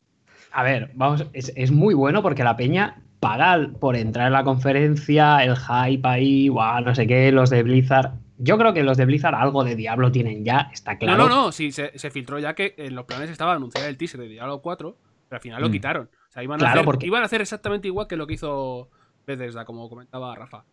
a 0.52 0.62
ver, 0.62 0.90
vamos, 0.94 1.26
es, 1.32 1.52
es 1.56 1.72
muy 1.72 1.94
bueno 1.94 2.22
porque 2.22 2.44
la 2.44 2.56
peña 2.56 3.02
paga 3.18 3.68
por 3.80 3.96
entrar 3.96 4.28
en 4.28 4.32
la 4.34 4.44
conferencia, 4.44 5.42
el 5.42 5.56
hype 5.56 6.06
ahí, 6.08 6.48
guau, 6.48 6.84
no 6.84 6.94
sé 6.94 7.06
qué, 7.06 7.32
los 7.32 7.50
de 7.50 7.62
Blizzard. 7.64 8.12
Yo 8.38 8.58
creo 8.58 8.72
que 8.74 8.82
los 8.82 8.96
de 8.96 9.06
Blizzard 9.06 9.34
algo 9.34 9.64
de 9.64 9.74
Diablo 9.76 10.12
tienen 10.12 10.44
ya, 10.44 10.68
está 10.72 10.98
claro. 10.98 11.18
No, 11.24 11.28
no, 11.28 11.34
no, 11.46 11.52
sí, 11.52 11.72
se, 11.72 11.98
se 11.98 12.10
filtró 12.10 12.38
ya 12.38 12.54
que 12.54 12.74
en 12.76 12.94
los 12.94 13.06
planes 13.06 13.30
estaba 13.30 13.54
anunciar 13.54 13.88
el 13.88 13.96
teaser 13.96 14.20
de 14.20 14.28
Diablo 14.28 14.60
4, 14.60 14.96
pero 15.28 15.36
al 15.36 15.40
final 15.42 15.62
lo 15.62 15.68
Mm. 15.68 15.72
quitaron. 15.72 16.10
O 16.28 16.32
sea, 16.32 16.42
iban 16.42 16.56
a, 16.56 16.58
Claro, 16.58 16.72
hacer, 16.80 16.84
porque- 16.84 17.06
iban 17.06 17.22
a 17.22 17.26
hacer 17.26 17.40
exactamente 17.40 17.88
igual 17.88 18.06
que 18.06 18.16
lo 18.16 18.26
que 18.26 18.34
hizo 18.34 18.88
Bethesda, 19.26 19.64
como 19.64 19.88
comentaba 19.88 20.34
Rafa. 20.36 20.64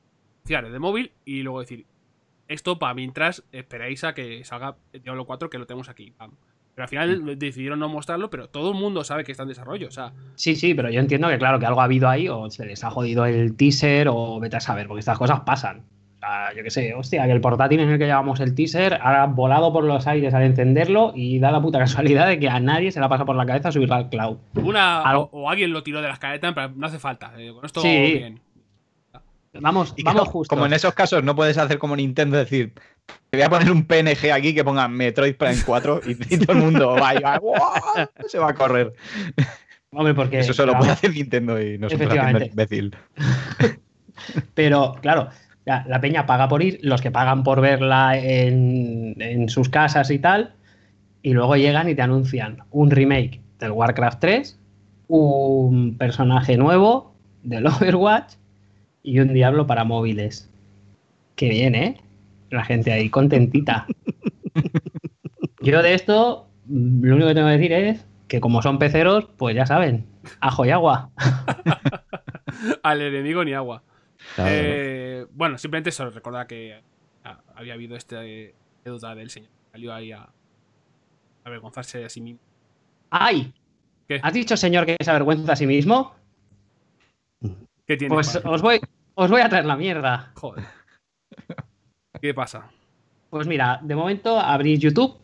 El 0.47 0.71
de 0.71 0.79
móvil 0.79 1.11
y 1.23 1.43
luego 1.43 1.61
decir, 1.61 1.85
esto 2.51 2.79
para 2.79 2.93
mientras 2.93 3.43
esperáis 3.51 4.03
a 4.03 4.13
que 4.13 4.43
salga 4.43 4.75
Diablo 5.03 5.25
4 5.25 5.49
que 5.49 5.57
lo 5.57 5.65
tenemos 5.65 5.89
aquí. 5.89 6.13
Pero 6.73 6.83
al 6.83 6.87
final 6.89 7.37
decidieron 7.37 7.79
no 7.79 7.89
mostrarlo, 7.89 8.29
pero 8.29 8.47
todo 8.49 8.71
el 8.71 8.77
mundo 8.77 9.03
sabe 9.03 9.23
que 9.23 9.31
está 9.31 9.43
en 9.43 9.49
desarrollo. 9.49 9.87
O 9.87 9.91
sea, 9.91 10.13
Sí, 10.35 10.55
sí, 10.55 10.73
pero 10.73 10.89
yo 10.89 10.99
entiendo 11.01 11.27
que, 11.27 11.37
claro, 11.37 11.59
que 11.59 11.65
algo 11.65 11.81
ha 11.81 11.85
habido 11.85 12.07
ahí, 12.07 12.29
o 12.29 12.49
se 12.49 12.65
les 12.65 12.83
ha 12.83 12.89
jodido 12.89 13.25
el 13.25 13.55
teaser, 13.57 14.07
o 14.09 14.39
vete 14.39 14.55
a 14.55 14.61
saber, 14.61 14.87
porque 14.87 15.01
estas 15.01 15.17
cosas 15.17 15.41
pasan. 15.41 15.83
O 16.15 16.19
sea, 16.23 16.53
yo 16.55 16.63
qué 16.63 16.69
sé, 16.69 16.93
hostia, 16.93 17.25
que 17.25 17.31
el 17.31 17.41
portátil 17.41 17.79
en 17.81 17.89
el 17.89 17.97
que 17.99 18.05
llevamos 18.05 18.39
el 18.39 18.53
teaser 18.55 18.93
ha 19.01 19.25
volado 19.25 19.73
por 19.73 19.83
los 19.83 20.05
aires 20.07 20.33
al 20.33 20.43
encenderlo 20.43 21.11
y 21.15 21.39
da 21.39 21.51
la 21.51 21.61
puta 21.61 21.79
casualidad 21.79 22.27
de 22.27 22.39
que 22.39 22.47
a 22.47 22.59
nadie 22.59 22.91
se 22.91 22.99
le 22.99 23.05
ha 23.05 23.09
pasado 23.09 23.25
por 23.25 23.35
la 23.35 23.45
cabeza 23.45 23.71
subirlo 23.71 23.95
al 23.95 24.07
cloud. 24.09 24.37
una 24.55 25.01
Algo- 25.01 25.29
o, 25.33 25.49
alguien 25.49 25.73
lo 25.73 25.83
tiró 25.83 26.01
de 26.01 26.07
la 26.07 26.13
escaleta, 26.13 26.47
en 26.47 26.53
plan, 26.53 26.73
no 26.77 26.87
hace 26.87 26.99
falta. 26.99 27.33
eh, 27.37 27.51
con 27.53 27.65
esto 27.65 27.81
Sí. 27.81 27.87
bien. 28.17 28.39
Vamos, 29.53 29.93
Y 29.97 30.03
vamos 30.03 30.29
justo. 30.29 30.55
Como 30.55 30.65
en 30.65 30.73
esos 30.73 30.93
casos 30.93 31.23
no 31.23 31.35
puedes 31.35 31.57
hacer 31.57 31.77
como 31.77 31.95
Nintendo, 31.95 32.37
decir, 32.37 32.73
te 33.29 33.37
voy 33.37 33.41
a 33.41 33.49
poner 33.49 33.71
un 33.71 33.85
PNG 33.85 34.31
aquí 34.31 34.53
que 34.55 34.63
ponga 34.63 34.87
Metroid 34.87 35.35
Prime 35.35 35.61
4 35.65 36.01
y, 36.07 36.35
y 36.35 36.37
todo 36.37 36.57
el 36.57 36.63
mundo 36.63 36.95
va 36.95 37.15
y 37.15 37.19
va, 37.19 37.41
se 38.27 38.39
va 38.39 38.51
a 38.51 38.53
correr. 38.53 38.93
Hombre, 39.93 40.13
porque, 40.13 40.39
Eso 40.39 40.53
solo 40.53 40.71
claro, 40.71 40.79
puede 40.79 40.91
hacer 40.93 41.11
Nintendo 41.11 41.61
y 41.61 41.77
nosotros 41.77 42.09
haciendo 42.09 42.45
imbécil. 42.45 42.95
Pero, 44.53 44.95
claro, 45.01 45.29
la, 45.65 45.83
la 45.85 45.99
peña 45.99 46.25
paga 46.25 46.47
por 46.47 46.63
ir, 46.63 46.79
los 46.81 47.01
que 47.01 47.11
pagan 47.11 47.43
por 47.43 47.59
verla 47.59 48.17
en, 48.17 49.15
en 49.19 49.49
sus 49.49 49.67
casas 49.67 50.09
y 50.11 50.19
tal, 50.19 50.55
y 51.21 51.33
luego 51.33 51.57
llegan 51.57 51.89
y 51.89 51.95
te 51.95 52.01
anuncian 52.01 52.63
un 52.71 52.89
remake 52.89 53.41
del 53.59 53.71
Warcraft 53.71 54.19
3, 54.21 54.59
un 55.07 55.97
personaje 55.97 56.55
nuevo 56.55 57.13
del 57.43 57.67
Overwatch 57.67 58.35
y 59.03 59.19
un 59.19 59.33
Diablo 59.33 59.67
para 59.67 59.83
móviles. 59.83 60.49
Qué 61.35 61.49
bien, 61.49 61.75
¿eh? 61.75 62.01
La 62.49 62.63
gente 62.63 62.91
ahí 62.91 63.09
contentita. 63.09 63.87
Yo 65.61 65.81
de 65.81 65.93
esto, 65.93 66.47
mm, 66.65 67.03
lo 67.03 67.15
único 67.15 67.29
que 67.29 67.35
tengo 67.35 67.47
que 67.47 67.57
decir 67.57 67.73
es 67.73 68.05
que 68.27 68.41
como 68.41 68.61
son 68.61 68.79
peceros, 68.79 69.27
pues 69.37 69.55
ya 69.55 69.65
saben, 69.65 70.05
ajo 70.39 70.65
y 70.65 70.69
agua. 70.69 71.11
Al 72.83 73.01
enemigo 73.01 73.43
ni 73.43 73.53
agua. 73.53 73.83
Claro. 74.35 74.51
Eh, 74.53 75.25
bueno, 75.31 75.57
simplemente 75.57 75.89
eso, 75.89 76.09
recordar 76.09 76.47
que 76.47 76.81
ah, 77.23 77.41
había 77.55 77.73
habido 77.73 77.95
este 77.95 78.55
duda 78.85 79.15
del 79.15 79.29
señor. 79.29 79.49
Salió 79.71 79.93
ahí 79.93 80.11
a 80.11 80.29
a 81.43 81.49
avergonzarse 81.49 82.05
a 82.05 82.09
sí 82.09 82.21
mismo. 82.21 82.41
¡Ay! 83.09 83.53
¿Qué? 84.07 84.19
¿Has 84.21 84.33
dicho, 84.33 84.55
señor, 84.57 84.85
que 84.85 84.97
se 84.99 85.09
avergüenza 85.09 85.53
a 85.53 85.55
sí 85.55 85.67
mismo? 85.67 86.13
¿Qué 87.91 87.97
tiene? 87.97 88.15
Pues 88.15 88.39
os 88.45 88.61
voy, 88.61 88.79
os 89.15 89.29
voy 89.29 89.41
a 89.41 89.49
traer 89.49 89.65
la 89.65 89.75
mierda. 89.75 90.31
Joder. 90.35 90.63
¿Qué 92.21 92.33
pasa? 92.33 92.71
Pues 93.29 93.47
mira, 93.47 93.81
de 93.83 93.95
momento 93.95 94.39
abrís 94.39 94.79
YouTube, 94.79 95.17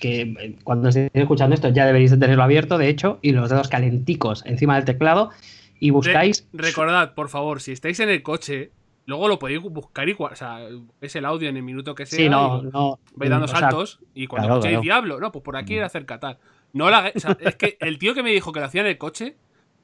que 0.00 0.22
eh, 0.22 0.56
cuando 0.64 0.88
estéis 0.88 1.10
escuchando 1.14 1.54
esto 1.54 1.68
ya 1.68 1.86
deberéis 1.86 2.10
de 2.10 2.16
tenerlo 2.16 2.42
abierto, 2.42 2.76
de 2.76 2.88
hecho, 2.88 3.20
y 3.22 3.30
los 3.30 3.50
dedos 3.50 3.68
calenticos 3.68 4.44
encima 4.46 4.74
del 4.74 4.84
teclado, 4.84 5.30
y 5.78 5.90
buscáis... 5.90 6.48
Recordad, 6.52 7.14
por 7.14 7.28
favor, 7.28 7.60
si 7.60 7.70
estáis 7.70 8.00
en 8.00 8.08
el 8.08 8.24
coche, 8.24 8.72
luego 9.06 9.28
lo 9.28 9.38
podéis 9.38 9.62
buscar 9.62 10.08
igual. 10.08 10.32
O 10.32 10.36
sea, 10.36 10.58
es 11.00 11.14
el 11.14 11.24
audio 11.24 11.48
en 11.48 11.56
el 11.56 11.62
minuto 11.62 11.94
que 11.94 12.04
sea. 12.04 12.18
Sí, 12.18 12.28
no, 12.28 12.64
y 12.64 12.66
no. 12.66 12.98
vais 13.14 13.30
dando 13.30 13.44
o 13.44 13.48
sea, 13.48 13.60
saltos. 13.60 14.00
Y 14.12 14.26
cuando 14.26 14.48
claro, 14.48 14.58
escuchéis 14.58 14.80
claro. 14.80 14.82
Diablo, 14.82 15.20
no, 15.20 15.30
pues 15.30 15.44
por 15.44 15.56
aquí 15.56 15.76
era 15.76 15.86
acerca 15.86 16.18
tal. 16.18 16.38
No 16.72 16.90
la, 16.90 17.12
o 17.14 17.20
sea, 17.20 17.36
es 17.38 17.54
que 17.54 17.76
el 17.78 17.96
tío 18.00 18.12
que 18.12 18.24
me 18.24 18.32
dijo 18.32 18.50
que 18.50 18.58
lo 18.58 18.66
hacía 18.66 18.80
en 18.80 18.88
el 18.88 18.98
coche, 18.98 19.36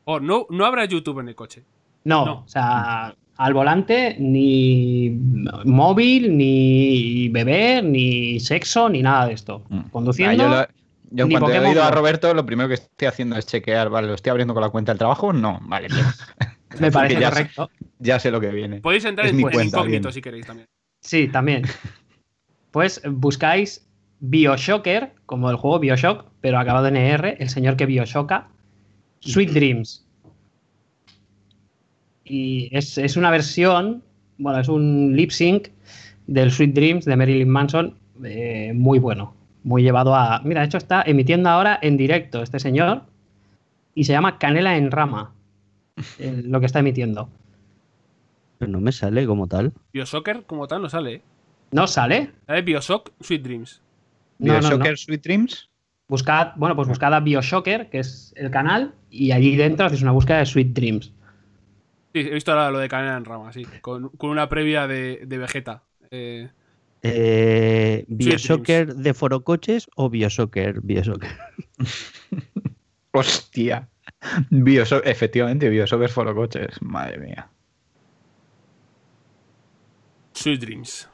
o 0.03 0.19
no, 0.19 0.49
no 0.51 0.67
habrá 0.67 0.85
YouTube 0.85 1.21
en 1.21 1.29
el 1.29 1.37
coche. 1.37 1.63
No, 2.05 2.25
no. 2.25 2.33
o 2.45 2.49
sea, 2.49 3.15
al 3.37 3.55
volante 3.55 4.17
ni 4.19 5.11
móvil, 5.65 6.37
ni 6.37 7.29
beber, 7.31 7.85
ni 7.85 8.39
sexo, 8.41 8.89
ni 8.89 9.03
nada 9.03 9.27
de 9.27 9.35
esto. 9.35 9.65
Mm. 9.69 9.81
Conduciendo... 9.91 10.45
Ah, 10.47 10.69
yo 11.11 11.27
ni 11.27 11.35
cuanto 11.35 11.49
he 11.49 11.51
Pokémon 11.53 11.71
oído 11.71 11.85
a. 11.85 11.91
Roberto, 11.93 12.35
lo 12.35 12.45
primero 12.45 12.69
que 12.69 12.75
estoy 12.75 13.07
haciendo 13.07 13.37
es 13.37 13.47
chequear, 13.47 13.89
vale, 13.89 14.09
¿lo 14.09 14.15
estoy 14.15 14.31
abriendo 14.31 14.53
con 14.53 14.63
la 14.63 14.71
cuenta 14.71 14.91
del 14.91 14.99
trabajo? 14.99 15.33
No, 15.33 15.61
vale, 15.63 15.87
bien. 15.89 16.05
Me 16.81 16.91
parece 16.91 17.15
ya 17.21 17.29
sé- 17.31 17.35
correcto. 17.35 17.71
Ya 18.01 18.19
sé 18.19 18.31
lo 18.33 18.41
que 18.41 18.49
viene. 18.49 18.81
Podéis 18.81 19.05
entrar 19.05 19.27
Es 19.27 19.31
en, 19.31 19.37
mi 19.37 19.45
en 19.45 19.51
cuenta, 19.51 19.79
incógnito 19.79 20.09
bien. 20.09 20.13
si 20.13 20.21
queréis 20.21 20.47
también. 20.47 20.67
Sí, 21.01 21.29
también. 21.29 21.63
Pues 22.73 23.01
buscáis 23.09 23.87
Bioshocker, 24.21 25.15
como 25.27 25.51
el 25.51 25.57
juego 25.57 25.79
Bioshock, 25.79 26.27
pero 26.41 26.59
acabado 26.59 26.89
en 26.89 26.97
ER, 26.97 27.37
el 27.39 27.49
señor 27.49 27.77
que 27.77 27.87
Bioshocka, 27.87 28.49
Sweet 29.21 29.51
Dreams. 29.51 30.04
Y 32.25 32.69
es, 32.77 32.99
es 32.99 33.17
una 33.17 33.31
versión, 33.31 34.03
bueno, 34.39 34.59
es 34.61 34.69
un 34.69 35.15
lip 35.15 35.31
sync 35.31 35.69
del 36.27 36.51
Sweet 36.51 36.75
Dreams 36.75 37.05
de 37.05 37.17
Marilyn 37.17 37.49
Manson, 37.49 37.97
eh, 38.25 38.73
muy 38.75 38.99
bueno, 38.99 39.35
muy 39.63 39.83
llevado 39.83 40.15
a... 40.15 40.41
Mira, 40.45 40.61
de 40.61 40.67
hecho 40.67 40.79
está 40.79 41.03
emitiendo 41.03 41.51
ahora 41.51 41.79
en 41.83 41.97
directo 41.97 42.43
este 42.43 42.59
señor 42.59 43.03
y 43.95 44.05
se 44.05 44.13
llama 44.13 44.39
Canela 44.39 44.77
en 44.77 44.91
Rama, 44.91 45.33
eh, 46.19 46.43
lo 46.45 46.61
que 46.61 46.67
está 46.67 46.79
emitiendo. 46.79 47.29
Pero 48.59 48.73
no 48.73 48.81
me 48.81 48.93
sale 48.93 49.27
como 49.27 49.47
tal. 49.47 49.73
Bioshocker 49.93 50.45
como 50.45 50.67
tal 50.67 50.83
no 50.83 50.89
sale, 50.89 51.15
¿eh? 51.15 51.23
¿No 51.73 51.87
sale? 51.87 52.31
Sale 52.47 52.63
Bioshock 52.63 53.11
Sweet 53.21 53.43
Dreams. 53.43 53.83
No, 54.39 54.55
no, 54.55 54.61
no. 54.61 54.69
¿Bioshocker 54.69 54.99
Sweet 54.99 55.23
Dreams? 55.23 55.69
Buscad, 56.07 56.53
bueno, 56.57 56.77
pues 56.77 56.87
buscad 56.87 57.15
a 57.15 57.21
Bioshocker, 57.21 57.89
que 57.89 57.99
es 57.99 58.33
el 58.37 58.51
canal, 58.51 58.95
y 59.11 59.33
allí 59.33 59.57
dentro 59.57 59.87
hacéis 59.87 60.03
una 60.03 60.13
búsqueda 60.13 60.39
de 60.39 60.47
Sweet 60.47 60.73
Dreams. 60.73 61.13
Sí, 62.15 62.21
he 62.21 62.31
visto 62.31 62.53
ahora 62.53 62.71
lo 62.71 62.79
de 62.79 62.89
Canela 62.89 63.17
en 63.17 63.25
Rama, 63.25 63.53
sí. 63.53 63.67
Con, 63.81 64.09
con 64.11 64.31
una 64.31 64.49
previa 64.49 64.87
de, 64.87 65.23
de 65.27 65.39
Vegeta. 65.39 65.83
Eh, 66.11 66.49
Eh, 67.03 68.05
¿Bioshocker 68.09 68.87
Dreams. 68.87 69.03
de 69.03 69.15
Forocoches 69.15 69.89
o 69.97 70.09
Bioshocker? 70.09 70.81
Bioshocker. 70.81 71.31
Hostia. 73.13 73.89
Biosho- 74.51 75.03
Efectivamente, 75.05 75.69
Bioshocker 75.69 76.09
Foro 76.11 76.35
Coches. 76.35 76.81
Madre 76.83 77.19
mía. 77.19 77.51
Sweet 80.35 80.61
Dreams. 80.61 81.09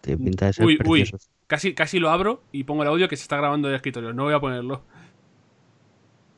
Tiene 0.00 0.22
pinta 0.22 0.46
de 0.46 0.52
ser 0.52 0.66
Uy, 0.66 0.78
uy. 0.84 1.00
precioso. 1.00 1.28
Casi, 1.46 1.74
casi 1.74 1.98
lo 1.98 2.10
abro 2.10 2.42
y 2.52 2.64
pongo 2.64 2.82
el 2.82 2.88
audio 2.88 3.08
que 3.08 3.16
se 3.16 3.22
está 3.22 3.36
grabando 3.36 3.68
en 3.68 3.72
el 3.74 3.76
escritorio. 3.76 4.12
No 4.12 4.24
voy 4.24 4.34
a 4.34 4.40
ponerlo. 4.40 4.84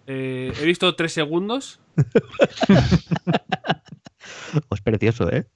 Eh, 0.07 0.53
he 0.61 0.65
visto 0.65 0.95
tres 0.95 1.12
segundos. 1.12 1.81
Es 4.70 4.81
precioso, 4.81 5.31
¿eh? 5.31 5.47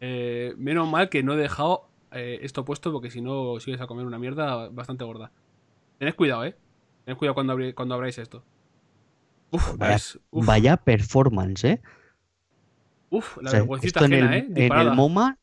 Eh, 0.00 0.54
menos 0.56 0.88
mal 0.88 1.08
que 1.08 1.22
no 1.22 1.34
he 1.34 1.36
dejado 1.36 1.88
eh, 2.12 2.38
esto 2.42 2.64
puesto 2.64 2.92
porque 2.92 3.10
si 3.10 3.20
no 3.20 3.58
sigues 3.60 3.80
a 3.80 3.86
comer 3.86 4.06
una 4.06 4.18
mierda 4.18 4.68
bastante 4.68 5.04
gorda. 5.04 5.32
Tened 5.98 6.14
cuidado, 6.14 6.44
eh. 6.44 6.56
Tened 7.04 7.18
cuidado 7.18 7.34
cuando, 7.34 7.54
abri- 7.56 7.74
cuando 7.74 7.94
abráis 7.94 8.18
esto. 8.18 8.44
Uf, 9.50 9.76
Vaya, 9.76 9.96
es- 9.96 10.18
uf, 10.30 10.46
vaya 10.46 10.76
performance, 10.76 11.64
¿eh? 11.64 11.82
uf, 13.10 13.36
la 13.38 13.48
O 13.48 13.50
sea, 13.50 13.60
vergüencita 13.60 14.00
esto 14.00 14.04
en 14.14 14.24
ajena, 14.24 14.36
el, 14.36 14.58
eh. 14.58 14.66
en 14.66 14.72
el 14.78 14.90
MoMA, 14.92 15.38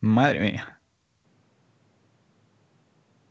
Madre 0.00 0.40
mía. 0.40 0.80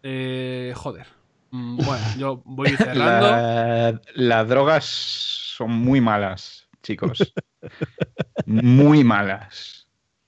Eh, 0.03 0.73
joder. 0.75 1.07
Mm, 1.51 1.77
bueno, 1.77 2.05
yo 2.17 2.41
voy 2.45 2.69
cerrando. 2.77 3.27
La- 3.27 4.01
las 4.15 4.47
drogas 4.47 4.85
son 4.85 5.71
muy 5.71 6.01
malas, 6.01 6.67
chicos. 6.81 7.33
muy 8.45 9.03
malas. 9.03 9.87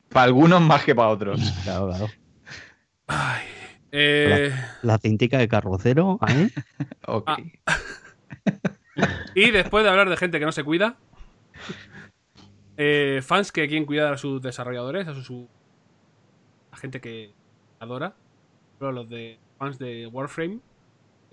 Para 0.10 0.26
algunos 0.26 0.62
más 0.62 0.84
que 0.84 0.94
para 0.94 1.10
otros. 1.10 1.40
claro, 1.64 1.88
claro. 1.90 2.08
Ay, 3.08 3.46
eh, 3.92 4.54
La 4.82 4.98
cintica 5.00 5.38
de 5.38 5.48
carrocero, 5.48 6.20
¿eh? 6.28 6.50
Ok. 7.08 7.30
Ah. 7.30 7.38
y 9.36 9.52
después 9.52 9.84
de 9.84 9.90
hablar 9.90 10.10
de 10.10 10.18
gente 10.18 10.40
que 10.40 10.46
no 10.46 10.52
se 10.52 10.64
cuida, 10.64 10.98
eh, 12.78 13.22
fans 13.24 13.52
que 13.52 13.68
quieren 13.68 13.86
cuidar 13.86 14.14
a 14.14 14.18
sus 14.18 14.42
desarrolladores, 14.42 15.08
a 15.08 15.14
su, 15.14 15.24
su- 15.24 15.50
a 16.72 16.78
gente 16.78 17.00
que 17.02 17.32
adora, 17.80 18.14
pero 18.80 18.92
los 18.92 19.10
de 19.10 19.40
fans 19.60 19.78
de 19.80 20.08
Warframe, 20.08 20.60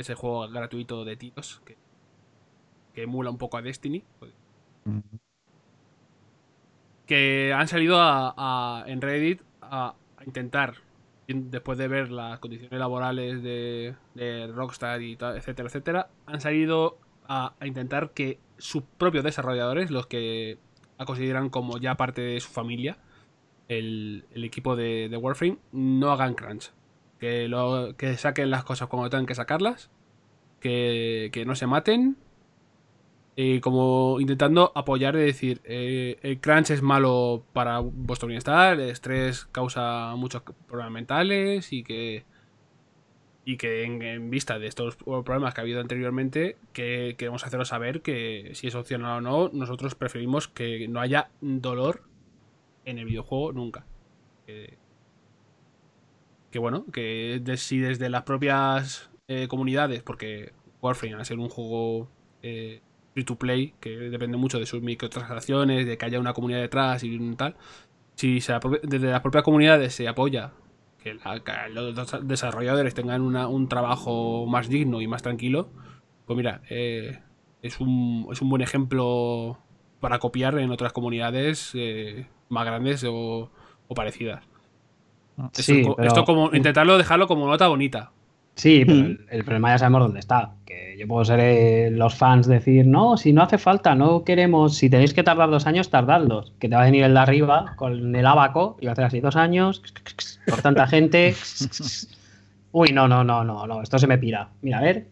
ese 0.01 0.14
juego 0.14 0.48
gratuito 0.48 1.05
de 1.05 1.16
tiros 1.16 1.62
que, 1.64 1.77
que 2.94 3.02
emula 3.02 3.31
un 3.31 3.39
poco 3.39 3.56
a 3.56 3.62
Destiny, 3.62 4.05
pues, 4.18 4.32
que 7.06 7.52
han 7.55 7.68
salido 7.68 7.98
a, 8.01 8.35
a- 8.36 8.85
en 8.86 9.01
Reddit 9.01 9.43
a, 9.60 9.94
a 10.16 10.24
intentar, 10.24 10.77
después 11.28 11.78
de 11.78 11.89
ver 11.89 12.10
las 12.10 12.39
condiciones 12.40 12.78
laborales 12.78 13.43
de, 13.43 13.94
de 14.14 14.47
Rockstar 14.48 15.02
y 15.02 15.16
tal, 15.16 15.36
etcétera, 15.36 15.68
etcétera, 15.68 16.09
han 16.27 16.40
salido 16.40 16.98
a, 17.27 17.55
a 17.60 17.66
intentar 17.66 18.10
que 18.12 18.39
sus 18.59 18.82
propios 18.98 19.24
desarrolladores, 19.24 19.90
los 19.90 20.06
que 20.06 20.59
la 20.98 21.05
consideran 21.06 21.51
como 21.51 21.78
ya 21.78 21.97
parte 21.97 22.20
de 22.22 22.40
su 22.40 22.48
familia, 22.51 22.98
el, 23.68 24.27
el 24.32 24.44
equipo 24.44 24.77
de, 24.77 25.09
de 25.10 25.16
Warframe, 25.16 25.59
no 25.72 26.12
hagan 26.12 26.35
crunch. 26.35 26.72
Que, 27.20 28.16
saquen 28.16 28.51
las 28.51 28.64
cosas 28.64 28.88
cuando 28.88 29.10
tengan 29.10 29.26
que 29.26 29.34
sacarlas, 29.34 29.90
que, 30.60 31.44
no 31.47 31.55
se 31.55 31.66
maten 31.66 32.16
eh, 33.36 33.60
como 33.60 34.18
intentando 34.20 34.72
apoyar 34.74 35.14
y 35.16 35.20
decir, 35.20 35.60
eh, 35.64 36.18
el 36.22 36.40
crunch 36.40 36.70
es 36.70 36.82
malo 36.82 37.44
para 37.52 37.78
vuestro 37.78 38.26
bienestar, 38.26 38.80
el 38.80 38.90
estrés 38.90 39.47
causa 39.52 40.14
muchos 40.16 40.42
problemas 40.66 40.92
mentales 40.92 41.72
y 41.72 41.82
que 41.82 42.24
y 43.44 43.56
que 43.56 43.84
en, 43.84 44.02
en 44.02 44.30
vista 44.30 44.59
de 44.59 44.66
estos 44.66 44.97
problemas 44.97 45.55
que 45.55 45.60
ha 45.60 45.62
habido 45.62 45.80
anteriormente, 45.80 46.56
que 46.72 47.14
queremos 47.18 47.44
haceros 47.44 47.68
saber 47.68 48.02
que 48.02 48.51
si 48.55 48.66
es 48.66 48.74
opcional 48.74 49.18
o 49.18 49.20
no, 49.20 49.51
nosotros 49.52 49.94
preferimos 49.94 50.48
que 50.48 50.86
no 50.88 51.01
haya 51.01 51.30
dolor 51.40 52.02
en 52.84 52.98
el 52.98 53.06
videojuego 53.06 53.52
nunca. 53.52 53.86
Que, 54.47 54.76
que 56.51 56.59
bueno, 56.59 56.85
que 56.93 57.40
de- 57.43 57.56
si 57.56 57.78
desde 57.78 58.09
las 58.10 58.22
propias 58.24 59.10
eh, 59.28 59.48
comunidades, 59.48 60.02
porque 60.02 60.52
Warframe 60.82 61.14
al 61.16 61.27
ser 61.27 61.39
un 61.39 61.48
juego 61.48 62.09
eh, 62.43 62.81
free 63.14 63.24
to 63.24 63.36
play, 63.36 63.74
que 63.81 63.90
depende 63.90 64.36
mucho 64.36 64.59
de 64.59 64.66
sus 64.66 64.82
microtransacciones, 64.82 65.86
de 65.86 65.98
que 65.98 66.05
haya 66.06 66.20
una 66.20 66.32
comunidad 66.32 66.60
detrás 66.60 67.05
y 67.05 67.18
tal, 67.36 67.56
si 68.14 68.40
se 68.40 68.55
desde 68.82 69.10
las 69.10 69.20
propias 69.22 69.44
comunidades 69.44 69.94
se 69.94 70.09
apoya 70.09 70.52
que, 71.02 71.14
los 71.70 71.94
des- 71.97 72.27
desarrolladores 72.28 72.94
tengan 72.94 73.22
una- 73.22 73.48
un 73.48 73.68
trabajo 73.68 74.47
más 74.47 74.68
digno 74.68 75.01
y 75.01 75.06
más 75.06 75.22
tranquilo, 75.22 75.70
pues 76.27 76.36
mira, 76.36 76.62
eh, 76.70 77.20
es, 77.62 77.81
un, 77.81 78.28
es 78.32 78.43
un 78.43 78.51
buen 78.51 78.62
ejemplo 78.62 79.59
para 80.01 80.18
copiar 80.18 80.59
en 80.59 80.70
otras 80.70 80.93
comunidades 80.93 81.72
eh, 81.74 82.27
más 82.48 82.64
grandes 82.66 83.05
o 83.05 83.51
parecidas. 83.94 84.49
Esto, 85.46 85.62
Sí, 85.62 85.82
co- 85.82 85.96
pero- 85.96 86.08
esto 86.08 86.24
como 86.24 86.54
intentarlo 86.54 86.98
dejarlo 86.98 87.26
como 87.26 87.46
nota 87.46 87.68
bonita. 87.68 88.10
Sí, 88.56 88.84
pero 88.84 88.98
el, 88.98 89.26
el 89.30 89.44
problema 89.44 89.70
ya 89.70 89.78
sabemos 89.78 90.02
dónde 90.02 90.18
está. 90.20 90.52
Que 90.66 90.96
yo 90.98 91.06
puedo 91.08 91.24
ser 91.24 91.40
eh, 91.40 91.90
los 91.90 92.14
fans 92.14 92.46
decir, 92.46 92.86
no, 92.86 93.16
si 93.16 93.32
no 93.32 93.42
hace 93.42 93.56
falta, 93.56 93.94
no 93.94 94.22
queremos, 94.24 94.76
si 94.76 94.90
tenéis 94.90 95.14
que 95.14 95.22
tardar 95.22 95.48
dos 95.50 95.66
años, 95.66 95.88
tardadlos. 95.88 96.52
Que 96.58 96.68
te 96.68 96.74
va 96.74 96.82
a 96.82 96.84
venir 96.84 97.04
el 97.04 97.14
de 97.14 97.20
arriba 97.20 97.72
con 97.76 98.14
el 98.14 98.26
abaco 98.26 98.76
y 98.80 98.84
va 98.86 98.90
a 98.90 98.92
hacer 98.92 99.04
así 99.04 99.20
dos 99.20 99.36
años, 99.36 99.82
por 100.46 100.60
tanta 100.60 100.86
gente. 100.88 101.34
Uy, 102.72 102.90
no, 102.92 103.08
no, 103.08 103.24
no, 103.24 103.42
no, 103.44 103.66
no, 103.66 103.82
esto 103.82 103.98
se 103.98 104.06
me 104.06 104.18
pira. 104.18 104.50
Mira, 104.62 104.78
a 104.78 104.82
ver, 104.82 105.06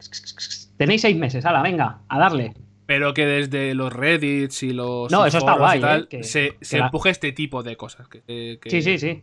tenéis 0.77 1.01
seis 1.01 1.17
meses, 1.17 1.45
ala, 1.45 1.63
venga, 1.63 1.99
a 2.09 2.19
darle. 2.19 2.53
Pero 2.87 3.13
que 3.15 3.27
desde 3.27 3.75
los 3.75 3.93
Reddits 3.93 4.63
y 4.63 4.73
los 4.73 5.11
No, 5.11 5.27
eso 5.27 5.39
está 5.39 5.57
guay, 5.57 5.81
tal, 5.81 6.03
eh, 6.03 6.07
que- 6.09 6.23
se, 6.23 6.57
que 6.59 6.65
se 6.65 6.79
la- 6.79 6.87
empuje 6.87 7.11
este 7.11 7.33
tipo 7.33 7.63
de 7.63 7.77
cosas. 7.77 8.09
Que, 8.09 8.23
que- 8.61 8.71
Sí, 8.71 8.81
sí, 8.83 8.99
sí. 8.99 9.23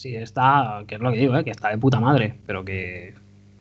Sí, 0.00 0.16
está, 0.16 0.82
que 0.86 0.94
es 0.94 1.00
lo 1.02 1.12
que 1.12 1.18
digo, 1.18 1.36
¿eh? 1.36 1.44
que 1.44 1.50
está 1.50 1.68
de 1.68 1.76
puta 1.76 2.00
madre, 2.00 2.40
pero 2.46 2.64
que 2.64 3.12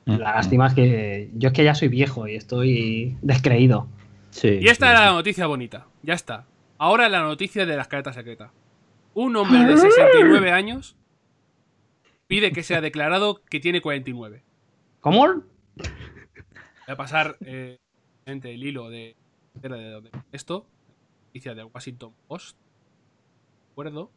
la 0.05 0.35
lástima 0.35 0.67
es 0.67 0.73
que 0.73 1.29
yo 1.33 1.49
es 1.49 1.53
que 1.53 1.65
ya 1.65 1.75
soy 1.75 1.89
viejo 1.89 2.29
y 2.29 2.35
estoy 2.35 3.17
descreído. 3.21 3.87
Sí, 4.29 4.47
Y 4.61 4.67
esta 4.69 4.85
sí, 4.85 4.91
era 4.91 4.99
sí. 5.01 5.05
la 5.07 5.11
noticia 5.11 5.47
bonita. 5.47 5.87
Ya 6.01 6.13
está. 6.13 6.45
Ahora 6.77 7.09
la 7.09 7.19
noticia 7.23 7.65
de 7.65 7.75
las 7.75 7.89
caretas 7.89 8.15
secretas. 8.15 8.51
Un 9.15 9.35
hombre 9.35 9.65
de 9.65 9.75
69 9.75 10.53
años 10.53 10.95
pide 12.27 12.53
que 12.53 12.63
sea 12.63 12.79
declarado 12.79 13.41
que 13.49 13.59
tiene 13.59 13.81
49. 13.81 14.41
¿Cómo? 15.01 15.25
Voy 15.27 15.43
a 16.87 16.95
pasar 16.95 17.35
eh, 17.41 17.79
entre 18.25 18.53
el 18.53 18.63
hilo 18.63 18.89
de, 18.89 19.17
de, 19.55 19.67
de- 19.67 20.01
de 20.01 20.09
esto. 20.31 20.65
Noticia 21.25 21.53
del 21.53 21.65
Washington 21.73 22.13
Post. 22.29 22.55
¿De 22.57 23.71
acuerdo? 23.73 24.09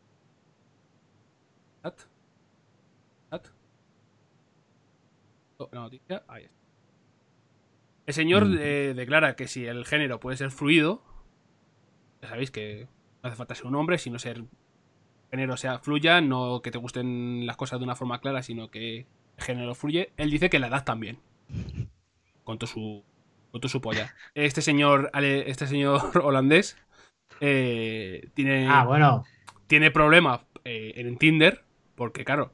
At. 1.82 1.94
Oh, 5.51 5.51
la 5.72 5.80
noticia. 5.80 6.22
Ahí 6.28 6.44
está. 6.44 6.56
El 8.06 8.14
señor 8.14 8.46
Mm. 8.46 8.56
eh, 8.58 8.92
declara 8.96 9.36
que 9.36 9.46
si 9.46 9.64
el 9.66 9.84
género 9.86 10.18
puede 10.20 10.36
ser 10.36 10.50
fluido, 10.50 11.02
ya 12.20 12.28
sabéis 12.28 12.50
que 12.50 12.88
no 13.22 13.28
hace 13.28 13.36
falta 13.36 13.54
ser 13.54 13.66
un 13.66 13.76
hombre, 13.76 13.98
sino 13.98 14.18
ser 14.18 14.42
género 15.30 15.56
sea 15.56 15.78
fluya, 15.78 16.20
no 16.20 16.60
que 16.62 16.70
te 16.70 16.78
gusten 16.78 17.46
las 17.46 17.56
cosas 17.56 17.78
de 17.78 17.84
una 17.84 17.94
forma 17.96 18.20
clara, 18.20 18.42
sino 18.42 18.70
que 18.70 18.98
el 19.38 19.44
género 19.44 19.74
fluye. 19.74 20.12
Él 20.16 20.30
dice 20.30 20.50
que 20.50 20.58
la 20.58 20.66
edad 20.66 20.84
también. 20.84 21.18
Con 22.44 22.58
todo 22.58 22.66
su, 22.66 23.04
con 23.52 23.60
todo 23.60 23.68
su 23.68 23.80
polla. 23.80 24.14
Este 24.34 24.62
señor, 24.62 25.10
este 25.14 25.66
señor 25.68 26.00
holandés 26.24 26.76
eh, 27.40 28.28
tiene, 28.34 28.66
Ah, 28.68 28.84
bueno. 28.84 29.24
tiene 29.68 29.90
problemas 29.92 30.40
eh, 30.64 30.94
en 30.96 31.16
Tinder, 31.18 31.64
porque 31.94 32.24
claro, 32.24 32.52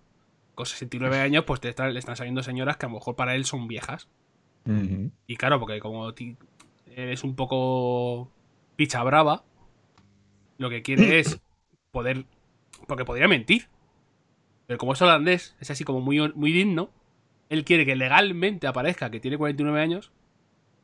con 0.59 0.67
69 0.67 1.21
años, 1.21 1.45
pues 1.45 1.61
te 1.61 1.69
están- 1.69 1.95
le 1.95 2.01
están 2.01 2.17
saliendo 2.17 2.43
señoras 2.43 2.77
que 2.79 2.87
a 2.87 2.89
lo 2.89 2.97
mejor 2.97 3.15
para 3.15 3.37
él 3.37 3.45
son 3.45 3.69
viejas. 3.69 4.09
Y 5.29 5.37
claro, 5.37 5.61
porque 5.61 5.79
como 5.79 6.13
ti- 6.15 6.37
eres 6.97 7.23
un 7.23 7.37
poco 7.37 8.29
picha 8.75 9.05
brava, 9.05 9.45
lo 10.59 10.69
que 10.69 10.83
quiere 10.83 11.21
es 11.21 11.41
poder. 11.93 12.25
Porque 12.89 13.05
podría 13.05 13.29
mentir. 13.29 13.69
Pero 14.67 14.79
como 14.79 14.95
es 14.95 15.01
holandés, 15.01 15.55
es 15.61 15.71
así 15.71 15.85
como 15.85 16.01
muy, 16.01 16.33
muy 16.35 16.51
digno. 16.51 16.91
Él 17.51 17.65
quiere 17.65 17.87
que 17.87 17.95
legalmente 17.95 18.67
aparezca 18.67 19.11
que 19.11 19.21
tiene 19.21 19.39
49 19.39 19.81
años 19.81 20.11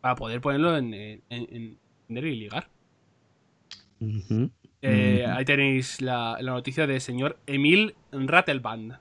para 0.01 0.14
poder 0.14 0.40
ponerlo 0.40 0.76
en, 0.78 0.94
en, 0.94 1.78
y 2.09 2.20
ligar. 2.20 2.68
Eh. 4.82 5.26
Ahí 5.26 5.44
tenéis 5.44 6.01
la, 6.01 6.36
la 6.40 6.52
noticia 6.52 6.86
del 6.86 7.01
señor 7.01 7.38
Emil 7.46 7.96
Rattelband. 8.12 8.98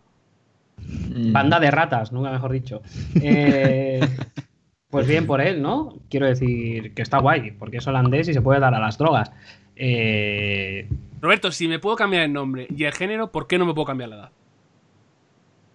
Banda 0.77 1.59
de 1.59 1.71
ratas, 1.71 2.11
nunca 2.11 2.31
mejor 2.31 2.51
dicho. 2.51 2.81
Eh, 3.21 3.99
pues 4.89 5.07
bien 5.07 5.25
por 5.25 5.41
él, 5.41 5.61
¿no? 5.61 5.99
Quiero 6.09 6.25
decir 6.27 6.93
que 6.93 7.01
está 7.01 7.19
guay, 7.19 7.51
porque 7.51 7.77
es 7.77 7.87
holandés 7.87 8.27
y 8.29 8.33
se 8.33 8.41
puede 8.41 8.59
dar 8.59 8.73
a 8.73 8.79
las 8.79 8.97
drogas. 8.97 9.31
Eh, 9.75 10.87
Roberto, 11.21 11.51
si 11.51 11.67
me 11.67 11.79
puedo 11.79 11.95
cambiar 11.95 12.23
el 12.23 12.33
nombre 12.33 12.67
y 12.75 12.83
el 12.83 12.93
género, 12.93 13.31
¿por 13.31 13.47
qué 13.47 13.57
no 13.57 13.65
me 13.65 13.73
puedo 13.73 13.85
cambiar 13.85 14.09
la 14.09 14.15
edad? 14.15 14.31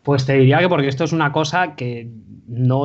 pues 0.03 0.25
te 0.25 0.35
diría 0.35 0.59
que 0.61 0.69
porque 0.70 0.89
esto 0.89 1.05
es 1.05 1.12
una 1.12 1.33
cosa 1.33 1.75
que 1.77 2.09
no... 2.47 2.85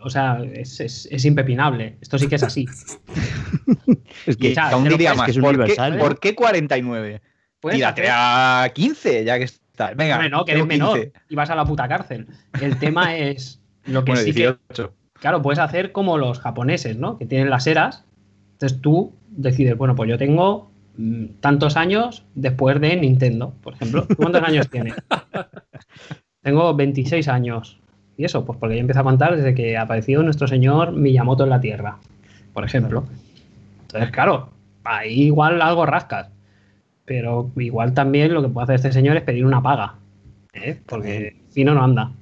o 0.00 0.08
sea, 0.10 0.40
es, 0.54 0.80
es- 0.80 1.06
es 1.10 1.24
impepinable. 1.26 1.96
Esto 2.00 2.18
sí 2.18 2.26
que 2.26 2.36
es 2.36 2.42
así. 2.42 2.66
Es 4.26 4.36
que 4.36 4.48
Y, 4.48 4.52
o 4.52 4.54
sea, 4.54 4.70
Aún 4.70 4.88
diría 4.88 5.12
es 5.12 5.16
más. 5.18 5.24
que 5.26 5.30
es 5.32 5.38
¿por, 5.38 5.48
universal. 5.54 5.92
qué, 5.92 5.98
por 5.98 6.20
qué 6.20 6.34
49? 6.34 7.20
Puedes 7.60 7.76
Tírate 7.76 8.08
a 8.10 8.70
15, 8.74 9.24
ya 9.24 9.38
que 9.38 9.48
Venga, 9.96 10.16
Hombre, 10.16 10.30
no, 10.30 10.44
que 10.44 10.52
eres 10.52 10.66
menor 10.66 11.00
15. 11.00 11.12
y 11.28 11.34
vas 11.34 11.50
a 11.50 11.54
la 11.54 11.64
puta 11.64 11.88
cárcel. 11.88 12.26
El 12.60 12.78
tema 12.78 13.16
es 13.16 13.60
lo 13.86 14.04
que 14.04 14.12
Bueno, 14.12 14.24
sí 14.24 14.32
que 14.32 14.56
18. 14.70 14.92
Claro, 15.20 15.42
puedes 15.42 15.58
hacer 15.58 15.92
como 15.92 16.18
los 16.18 16.38
japoneses, 16.40 16.96
¿no? 16.96 17.18
Que 17.18 17.26
tienen 17.26 17.50
las 17.50 17.66
eras. 17.66 18.04
Entonces 18.52 18.80
tú 18.80 19.12
decides, 19.28 19.76
bueno, 19.76 19.94
pues 19.94 20.08
yo 20.08 20.18
tengo 20.18 20.70
mm, 20.96 21.26
tantos 21.40 21.76
años 21.76 22.24
después 22.34 22.80
de 22.80 22.96
Nintendo, 22.96 23.54
por 23.62 23.74
ejemplo. 23.74 24.06
¿Tú 24.06 24.16
¿Cuántos 24.16 24.42
años 24.42 24.68
tienes? 24.70 24.94
Tengo 26.42 26.74
26 26.74 27.28
años. 27.28 27.78
Y 28.16 28.24
eso, 28.24 28.44
pues 28.44 28.58
porque 28.58 28.74
yo 28.74 28.80
empiezo 28.80 29.00
a 29.00 29.04
contar 29.04 29.36
desde 29.36 29.54
que 29.54 29.76
apareció 29.76 30.22
nuestro 30.22 30.48
señor 30.48 30.92
Miyamoto 30.92 31.44
en 31.44 31.50
la 31.50 31.60
Tierra, 31.60 31.98
por 32.52 32.64
ejemplo. 32.64 33.04
Entonces, 33.82 34.10
claro, 34.10 34.50
ahí 34.84 35.22
igual 35.24 35.62
algo 35.62 35.86
rascas. 35.86 36.28
Pero 37.08 37.50
igual 37.56 37.94
también 37.94 38.32
lo 38.34 38.42
que 38.42 38.48
puede 38.48 38.64
hacer 38.64 38.76
este 38.76 38.92
señor 38.92 39.16
es 39.16 39.22
pedir 39.22 39.44
una 39.46 39.62
paga. 39.62 39.96
¿eh? 40.52 40.80
Porque 40.86 41.40
si 41.48 41.64
no, 41.64 41.74
no 41.74 41.82
anda. 41.82 42.12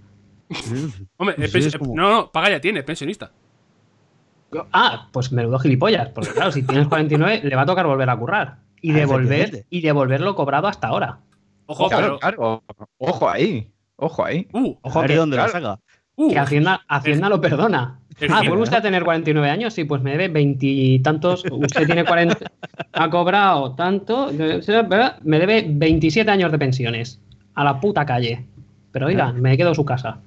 Hombre, 1.18 1.34
es 1.38 1.50
Sí, 1.52 1.58
es 1.58 1.74
pensi- 1.74 1.78
como- 1.78 1.94
no, 1.96 2.08
no, 2.10 2.30
paga 2.30 2.50
ya 2.50 2.60
tiene, 2.60 2.82
pensionista. 2.84 3.32
Ah, 4.72 5.08
pues 5.12 5.32
menudo 5.32 5.58
gilipollas, 5.58 6.08
porque 6.10 6.30
claro, 6.30 6.52
si 6.52 6.62
tienes 6.62 6.86
49 6.86 7.40
le 7.42 7.56
va 7.56 7.62
a 7.62 7.66
tocar 7.66 7.86
volver 7.86 8.08
a 8.08 8.16
currar 8.16 8.58
y 8.80 8.92
Ah, 8.92 8.94
devolver 8.94 9.66
y 9.68 9.80
devolverlo 9.80 10.34
cobrado 10.36 10.68
hasta 10.68 10.86
ahora. 10.86 11.18
Ojo, 11.66 11.88
Claro, 11.88 12.18
pero. 12.20 12.36
claro. 12.36 12.62
Ojo 12.98 13.28
ahí. 13.28 13.70
Ojo 13.96 14.24
ahí. 14.24 14.46
Uh, 14.52 14.76
Ojo 14.82 14.98
a 14.98 15.02
ver 15.02 15.10
que, 15.10 15.16
dónde 15.16 15.36
la 15.36 15.48
saca. 15.48 15.80
uh, 16.14 16.30
que 16.30 16.38
Hacienda, 16.38 16.80
Hacienda 16.88 17.28
lo 17.28 17.40
perdona. 17.40 17.98
Ah, 18.30 18.40
que- 18.40 18.48
¿vuelve 18.48 18.62
usted 18.64 18.78
a 18.78 18.82
tener 18.82 19.04
49 19.04 19.50
años? 19.50 19.74
Sí, 19.74 19.84
pues 19.84 20.00
me 20.02 20.12
debe 20.12 20.28
veintitantos. 20.28 21.44
Usted 21.50 21.86
tiene 21.86 22.04
40. 22.04 22.38
Ha 22.92 23.10
cobrado 23.10 23.74
tanto. 23.74 24.30
Me 24.32 25.38
debe 25.38 25.64
27 25.68 26.30
años 26.30 26.50
de 26.50 26.58
pensiones. 26.58 27.20
A 27.54 27.64
la 27.64 27.78
puta 27.80 28.04
calle. 28.06 28.44
Pero 28.92 29.06
oiga, 29.06 29.32
me 29.32 29.56
quedo 29.56 29.70
en 29.70 29.74
su 29.74 29.84
casa. 29.84 30.18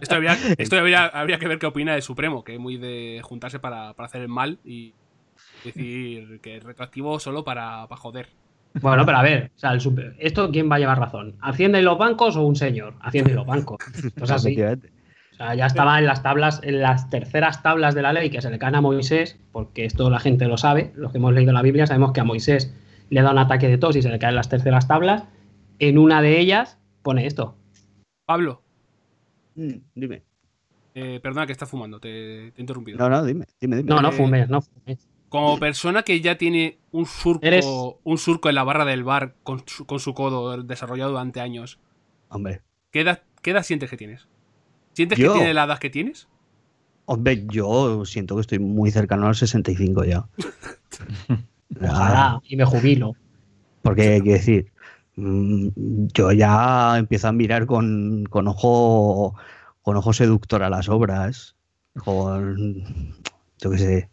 Esto, 0.00 0.14
habría, 0.14 0.36
esto 0.58 0.78
habría, 0.78 1.06
habría 1.06 1.38
que 1.38 1.48
ver 1.48 1.58
qué 1.58 1.66
opina 1.66 1.96
el 1.96 2.02
Supremo, 2.02 2.44
que 2.44 2.54
es 2.54 2.60
muy 2.60 2.76
de 2.76 3.20
juntarse 3.24 3.58
para, 3.58 3.94
para 3.94 4.06
hacer 4.06 4.22
el 4.22 4.28
mal 4.28 4.58
y 4.64 4.92
decir 5.64 6.38
que 6.40 6.56
es 6.56 6.62
retroactivo 6.64 7.18
solo 7.18 7.42
para, 7.44 7.86
para 7.88 8.00
joder. 8.00 8.28
Bueno, 8.80 9.04
pero 9.04 9.18
a 9.18 9.22
ver, 9.22 9.50
o 9.56 9.58
sea, 9.58 9.72
el 9.72 9.80
super- 9.80 10.14
¿esto 10.18 10.50
quién 10.52 10.70
va 10.70 10.76
a 10.76 10.78
llevar 10.78 10.98
razón? 11.00 11.34
¿Hacienda 11.40 11.80
y 11.80 11.82
los 11.82 11.98
bancos 11.98 12.36
o 12.36 12.42
un 12.42 12.54
señor? 12.54 12.94
Hacienda 13.00 13.30
y 13.32 13.34
los 13.34 13.46
bancos. 13.46 13.78
Pues 14.16 14.30
así. 14.30 14.56
Sea, 15.38 15.54
ya 15.54 15.66
estaba 15.66 15.98
en 15.98 16.04
las 16.06 16.22
tablas, 16.22 16.60
en 16.64 16.80
las 16.80 17.08
terceras 17.10 17.62
tablas 17.62 17.94
de 17.94 18.02
la 18.02 18.12
ley 18.12 18.28
que 18.28 18.42
se 18.42 18.50
le 18.50 18.58
caen 18.58 18.74
a 18.74 18.80
Moisés, 18.80 19.38
porque 19.52 19.84
esto 19.84 20.10
la 20.10 20.18
gente 20.18 20.46
lo 20.46 20.58
sabe, 20.58 20.92
los 20.96 21.12
que 21.12 21.18
hemos 21.18 21.32
leído 21.32 21.52
la 21.52 21.62
Biblia 21.62 21.86
sabemos 21.86 22.12
que 22.12 22.20
a 22.20 22.24
Moisés 22.24 22.74
le 23.10 23.22
da 23.22 23.30
un 23.30 23.38
ataque 23.38 23.68
de 23.68 23.78
tos 23.78 23.94
y 23.96 24.02
se 24.02 24.10
le 24.10 24.18
caen 24.18 24.34
las 24.34 24.48
terceras 24.48 24.86
tablas. 24.88 25.24
En 25.78 25.96
una 25.96 26.20
de 26.22 26.40
ellas 26.40 26.78
pone 27.02 27.26
esto. 27.26 27.54
Pablo, 28.26 28.62
Mm, 29.54 29.78
Dime. 29.94 30.22
eh, 30.94 31.18
perdona 31.20 31.46
que 31.46 31.52
estás 31.52 31.68
fumando, 31.68 31.98
te, 32.00 32.52
te 32.52 32.58
he 32.58 32.60
interrumpido. 32.60 32.98
No, 32.98 33.08
no, 33.08 33.24
dime, 33.24 33.46
dime, 33.60 33.76
dime. 33.78 33.88
No, 33.88 34.00
no 34.02 34.12
fumes, 34.12 34.48
no 34.48 34.60
fumes. 34.62 35.08
Como 35.28 35.58
persona 35.58 36.02
que 36.04 36.20
ya 36.20 36.36
tiene 36.38 36.78
un 36.92 37.06
surco, 37.06 37.44
Eres- 37.46 37.66
un 38.04 38.18
surco 38.18 38.48
en 38.48 38.54
la 38.54 38.62
barra 38.64 38.84
del 38.84 39.04
bar 39.04 39.34
con 39.42 39.62
su, 39.66 39.84
con 39.86 39.98
su 40.00 40.14
codo 40.14 40.62
desarrollado 40.62 41.10
durante 41.12 41.40
años, 41.40 41.78
Hombre, 42.28 42.62
¿qué 42.92 43.00
edad, 43.02 43.22
qué 43.42 43.50
edad 43.52 43.62
sientes 43.62 43.88
que 43.90 43.96
tienes? 43.96 44.26
¿Sientes 44.98 45.16
Yo. 45.16 45.32
que 45.32 45.38
tiene 45.38 45.54
la 45.54 45.62
edad 45.62 45.78
que 45.78 45.90
tienes? 45.90 46.26
hombre, 47.04 47.46
yo 47.46 48.04
siento 48.04 48.34
que 48.34 48.40
estoy 48.40 48.58
muy 48.58 48.90
cercano 48.90 49.26
a 49.26 49.28
los 49.28 49.38
65 49.38 50.02
ya. 50.02 50.26
Ya, 51.68 51.90
Ojalá, 51.92 52.40
y 52.42 52.56
me 52.56 52.64
jubilo. 52.64 53.14
Porque 53.82 54.14
hay 54.14 54.22
que 54.22 54.32
decir, 54.32 54.72
mm, 55.14 55.68
yo 56.12 56.32
ya 56.32 56.98
empiezo 56.98 57.28
a 57.28 57.32
mirar 57.32 57.66
con, 57.66 58.26
con 58.28 58.48
ojo 58.48 59.36
con 59.82 59.96
ojo 59.96 60.12
seductor 60.12 60.64
a 60.64 60.68
las 60.68 60.88
obras. 60.88 61.54
Con, 62.04 62.82
yo 63.60 63.70
qué 63.70 63.78
sé, 63.78 64.10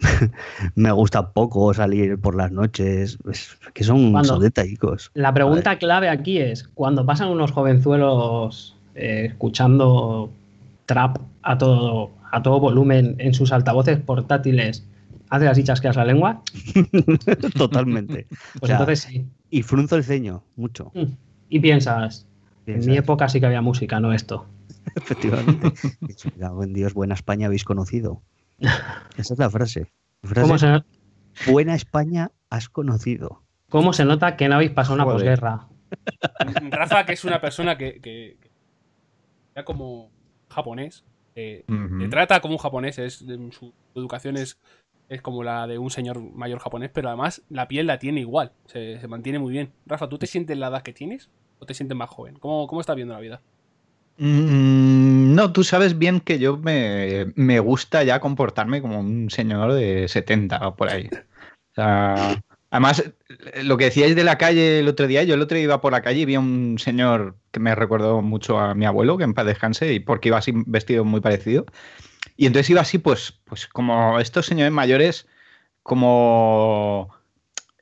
me 0.74 0.92
gusta 0.92 1.32
poco 1.32 1.74
salir 1.74 2.18
por 2.18 2.36
las 2.36 2.50
noches. 2.52 3.18
Es 3.30 3.58
que 3.74 3.84
son, 3.84 4.24
son 4.24 4.40
detallicos. 4.40 5.10
La 5.12 5.34
pregunta 5.34 5.76
clave 5.76 6.08
aquí 6.08 6.38
es, 6.38 6.68
cuando 6.68 7.04
pasan 7.04 7.28
unos 7.28 7.52
jovenzuelos 7.52 8.78
eh, 8.94 9.26
escuchando 9.30 10.30
trap 10.86 11.18
a 11.42 11.58
todo, 11.58 12.10
a 12.30 12.42
todo 12.42 12.60
volumen 12.60 13.16
en 13.18 13.34
sus 13.34 13.52
altavoces 13.52 13.98
portátiles, 13.98 14.86
haces 15.30 15.48
así 15.48 15.64
chasqueas 15.64 15.96
la 15.96 16.04
lengua, 16.04 16.42
Totalmente. 17.56 18.26
pues 18.28 18.62
O 18.62 18.66
sea, 18.66 18.76
entonces 18.76 19.00
sí. 19.00 19.26
Y 19.50 19.62
frunzo 19.62 19.96
el 19.96 20.04
ceño, 20.04 20.44
mucho. 20.56 20.92
Mm. 20.94 21.14
Y 21.48 21.60
piensas, 21.60 22.26
en 22.66 22.86
mi 22.86 22.96
época 22.96 23.28
sí 23.28 23.40
que 23.40 23.46
había 23.46 23.62
música, 23.62 24.00
no 24.00 24.12
esto. 24.12 24.46
Efectivamente. 24.96 25.72
Me 26.00 26.14
cago 26.38 26.64
en 26.64 26.72
Dios, 26.72 26.94
buena 26.94 27.14
España 27.14 27.46
habéis 27.46 27.64
conocido. 27.64 28.22
Esa 29.16 29.34
es 29.34 29.38
la 29.38 29.50
frase. 29.50 29.90
La 30.22 30.28
frase 30.28 30.46
¿Cómo 30.46 30.58
se, 30.58 31.50
buena 31.50 31.74
España 31.74 32.30
has 32.50 32.68
conocido. 32.68 33.42
cómo 33.68 33.92
se 33.92 34.04
nota 34.04 34.36
que 34.36 34.48
no 34.48 34.56
habéis 34.56 34.70
pasado 34.70 34.94
una 34.96 35.04
posguerra? 35.04 35.66
Rafa, 36.70 37.04
que 37.04 37.12
es 37.12 37.24
una 37.24 37.40
persona 37.40 37.76
que, 37.76 38.00
que, 38.00 38.36
que 38.40 38.51
ya 39.54 39.64
como 39.64 40.10
japonés, 40.48 41.04
eh, 41.34 41.64
te 41.98 42.08
trata 42.08 42.40
como 42.40 42.54
un 42.54 42.58
japonés, 42.58 42.98
es, 42.98 43.24
su 43.50 43.72
educación 43.94 44.36
es, 44.36 44.60
es 45.08 45.22
como 45.22 45.42
la 45.42 45.66
de 45.66 45.78
un 45.78 45.90
señor 45.90 46.20
mayor 46.20 46.58
japonés, 46.58 46.90
pero 46.92 47.08
además 47.08 47.42
la 47.48 47.68
piel 47.68 47.86
la 47.86 47.98
tiene 47.98 48.20
igual, 48.20 48.52
se, 48.66 49.00
se 49.00 49.08
mantiene 49.08 49.38
muy 49.38 49.52
bien. 49.52 49.72
Rafa, 49.86 50.08
¿tú 50.08 50.18
te 50.18 50.26
sientes 50.26 50.56
la 50.58 50.68
edad 50.68 50.82
que 50.82 50.92
tienes 50.92 51.30
o 51.58 51.66
te 51.66 51.74
sientes 51.74 51.96
más 51.96 52.10
joven? 52.10 52.38
¿Cómo, 52.38 52.66
cómo 52.66 52.80
estás 52.80 52.96
viendo 52.96 53.14
la 53.14 53.20
vida? 53.20 53.42
Mm, 54.18 55.34
No, 55.34 55.52
tú 55.52 55.64
sabes 55.64 55.98
bien 55.98 56.20
que 56.20 56.38
yo 56.38 56.58
me, 56.58 57.32
me 57.34 57.60
gusta 57.60 58.04
ya 58.04 58.20
comportarme 58.20 58.82
como 58.82 59.00
un 59.00 59.30
señor 59.30 59.72
de 59.72 60.08
70 60.08 60.68
o 60.68 60.76
por 60.76 60.90
ahí. 60.90 61.08
O 61.72 61.74
sea, 61.74 62.42
además, 62.72 63.04
lo 63.62 63.76
que 63.76 63.84
decíais 63.84 64.16
de 64.16 64.24
la 64.24 64.38
calle 64.38 64.80
el 64.80 64.88
otro 64.88 65.06
día, 65.06 65.22
yo 65.22 65.34
el 65.34 65.42
otro 65.42 65.56
día 65.56 65.64
iba 65.64 65.80
por 65.82 65.92
la 65.92 66.00
calle 66.00 66.20
y 66.20 66.24
vi 66.24 66.36
a 66.36 66.40
un 66.40 66.78
señor 66.78 67.36
que 67.50 67.60
me 67.60 67.74
recordó 67.74 68.22
mucho 68.22 68.58
a 68.58 68.74
mi 68.74 68.86
abuelo, 68.86 69.18
que 69.18 69.24
en 69.24 69.34
paz 69.34 69.44
descanse, 69.46 69.92
y 69.92 70.00
porque 70.00 70.30
iba 70.30 70.38
así 70.38 70.52
vestido 70.66 71.04
muy 71.04 71.20
parecido. 71.20 71.66
Y 72.36 72.46
entonces 72.46 72.70
iba 72.70 72.80
así, 72.80 72.98
pues, 72.98 73.38
pues 73.44 73.66
como 73.66 74.18
estos 74.18 74.46
señores 74.46 74.72
mayores, 74.72 75.26
como 75.82 77.10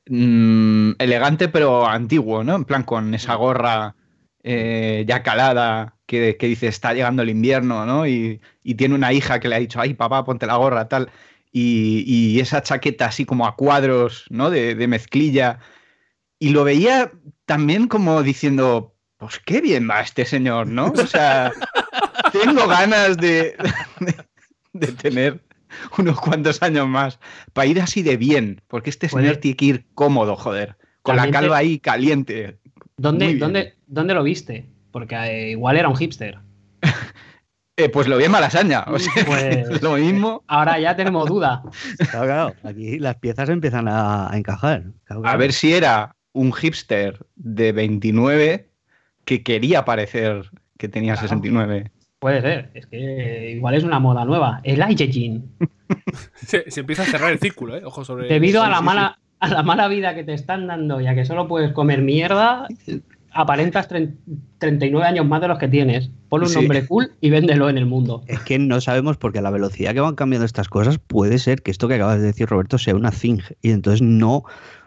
mm, 0.07 0.91
elegante 0.99 1.47
pero 1.47 1.87
antiguo, 1.87 2.43
¿no? 2.43 2.55
En 2.55 2.65
plan 2.65 2.83
con 2.83 3.13
esa 3.13 3.35
gorra 3.35 3.95
eh, 4.43 5.05
ya 5.07 5.23
calada 5.23 5.95
que, 6.05 6.35
dice 6.39 6.67
está 6.67 6.93
llegando 6.93 7.23
el 7.23 7.29
invierno, 7.29 7.85
¿no? 7.85 8.07
Y, 8.07 8.41
y 8.63 8.75
tiene 8.75 8.95
una 8.95 9.13
hija 9.13 9.39
que 9.39 9.47
le 9.47 9.55
ha 9.55 9.59
dicho, 9.59 9.79
ay 9.79 9.93
papá, 9.93 10.25
ponte 10.25 10.45
la 10.47 10.57
gorra, 10.57 10.89
tal. 10.89 11.09
Y, 11.51 12.03
y 12.07 12.39
esa 12.39 12.61
chaqueta 12.63 13.05
así 13.07 13.25
como 13.25 13.45
a 13.45 13.55
cuadros, 13.55 14.25
¿no? 14.29 14.49
De, 14.49 14.75
de 14.75 14.87
mezclilla. 14.87 15.59
Y 16.39 16.49
lo 16.49 16.63
veía 16.63 17.11
también 17.45 17.87
como 17.87 18.23
diciendo, 18.23 18.95
pues 19.17 19.39
qué 19.45 19.59
bien 19.61 19.87
va 19.89 20.01
este 20.01 20.25
señor, 20.25 20.67
¿no? 20.67 20.87
O 20.91 21.05
sea, 21.07 21.51
tengo 22.31 22.67
ganas 22.67 23.17
de, 23.17 23.55
de, 23.99 24.15
de 24.73 24.87
tener 24.93 25.41
unos 25.97 26.19
cuantos 26.19 26.61
años 26.61 26.87
más 26.87 27.19
para 27.53 27.65
ir 27.67 27.81
así 27.81 28.01
de 28.01 28.17
bien, 28.17 28.61
porque 28.67 28.89
este 28.89 29.07
Puede- 29.09 29.25
señor 29.25 29.37
tiene 29.41 29.57
que 29.57 29.65
ir 29.65 29.85
cómodo, 29.93 30.35
joder, 30.35 30.77
con 31.01 31.15
la 31.17 31.29
calva 31.31 31.57
ahí 31.57 31.79
caliente. 31.79 32.57
¿Dónde, 32.97 33.35
dónde, 33.35 33.75
¿Dónde 33.87 34.13
lo 34.13 34.23
viste? 34.23 34.65
Porque 34.91 35.15
eh, 35.15 35.51
igual 35.51 35.77
era 35.77 35.89
un 35.89 35.95
hipster. 35.97 36.39
Eh, 37.77 37.89
pues 37.89 38.07
lo 38.07 38.17
vi 38.17 38.25
en 38.25 38.31
Malasaña, 38.31 38.83
o 38.87 38.99
sea, 38.99 39.13
Pues- 39.25 39.69
es 39.69 39.81
lo 39.81 39.93
mismo. 39.93 40.43
Ahora 40.47 40.79
ya 40.79 40.95
tenemos 40.95 41.27
duda. 41.27 41.63
Claro, 42.11 42.25
claro, 42.25 42.53
aquí 42.63 42.99
las 42.99 43.15
piezas 43.15 43.49
empiezan 43.49 43.87
a, 43.87 44.31
a 44.31 44.37
encajar. 44.37 44.83
Claro, 45.05 45.25
A 45.25 45.35
ver 45.37 45.53
si 45.53 45.73
era 45.73 46.15
un 46.33 46.53
hipster 46.53 47.25
de 47.35 47.71
29 47.71 48.69
que 49.25 49.43
quería 49.43 49.85
parecer 49.85 50.49
que 50.77 50.89
tenía 50.89 51.13
Claro. 51.13 51.27
69. 51.29 51.91
Puede 52.19 52.41
ser. 52.41 52.69
Es 52.75 52.85
que 52.85 53.51
igual 53.55 53.73
es 53.75 53.83
una 53.83 53.99
moda 53.99 54.25
nueva. 54.25 54.59
El 54.63 54.83
Jean. 54.95 55.43
Se, 56.35 56.69
se 56.69 56.79
empieza 56.81 57.03
a 57.03 57.05
cerrar 57.05 57.31
el 57.31 57.39
círculo, 57.39 57.75
¿eh? 57.77 57.81
Ojo 57.83 58.05
sobre... 58.05 58.27
Debido 58.27 58.63
a 58.63 58.69
la 58.69 58.81
mala, 58.81 59.19
a 59.39 59.47
la 59.47 59.63
mala 59.63 59.87
vida 59.87 60.13
que 60.15 60.23
te 60.23 60.33
están 60.33 60.67
dando 60.67 61.01
y 61.01 61.07
a 61.07 61.15
que 61.15 61.25
solo 61.25 61.47
puedes 61.47 61.73
comer 61.73 62.01
mierda, 62.01 62.67
aparentas 63.33 63.89
tren- 63.89 64.17
39 64.59 65.05
años 65.07 65.25
más 65.25 65.41
de 65.41 65.47
los 65.47 65.57
que 65.57 65.67
tienes. 65.67 66.11
Ponle 66.29 66.45
un 66.47 66.51
Sí. 66.51 66.59
nombre 66.59 66.85
cool 66.87 67.11
y 67.21 67.29
véndelo 67.29 67.69
en 67.69 67.77
el 67.77 67.85
mundo. 67.85 68.23
Es 68.27 68.39
que 68.41 68.59
no 68.59 68.79
sabemos 68.81 69.17
porque 69.17 69.39
a 69.39 69.41
la 69.41 69.49
velocidad 69.51 69.93
que 69.93 69.99
van 70.01 70.15
cambiando 70.15 70.45
estas 70.45 70.69
cosas 70.69 70.97
puede 70.99 71.39
ser 71.39 71.61
que 71.61 71.71
esto 71.71 71.87
que 71.87 71.95
acabas 71.95 72.19
de 72.19 72.27
decir, 72.27 72.47
Roberto, 72.47 72.77
sea 72.77 72.95
una 72.95 73.11
thing. 73.11 73.39
Y 73.61 73.71
entonces 73.71 74.01
no, 74.01 74.43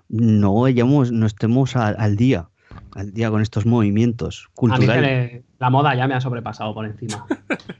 no, 0.09 0.65
hayamos- 0.66 1.11
no 1.12 1.27
estemos 1.27 1.77
a- 1.77 1.89
al 1.89 2.16
día, 2.16 2.49
al 2.95 3.12
día 3.12 3.31
con 3.31 3.41
estos 3.43 3.66
movimientos 3.66 4.45
A 4.45 4.49
mí 4.49 4.53
que 4.55 4.55
culturales. 4.57 5.03
le- 5.33 5.43
la 5.59 5.71
moda 5.71 5.95
ya 5.95 6.07
me 6.07 6.15
ha 6.15 6.21
sobrepasado 6.21 6.75
por 6.75 6.87
encima. 6.87 7.27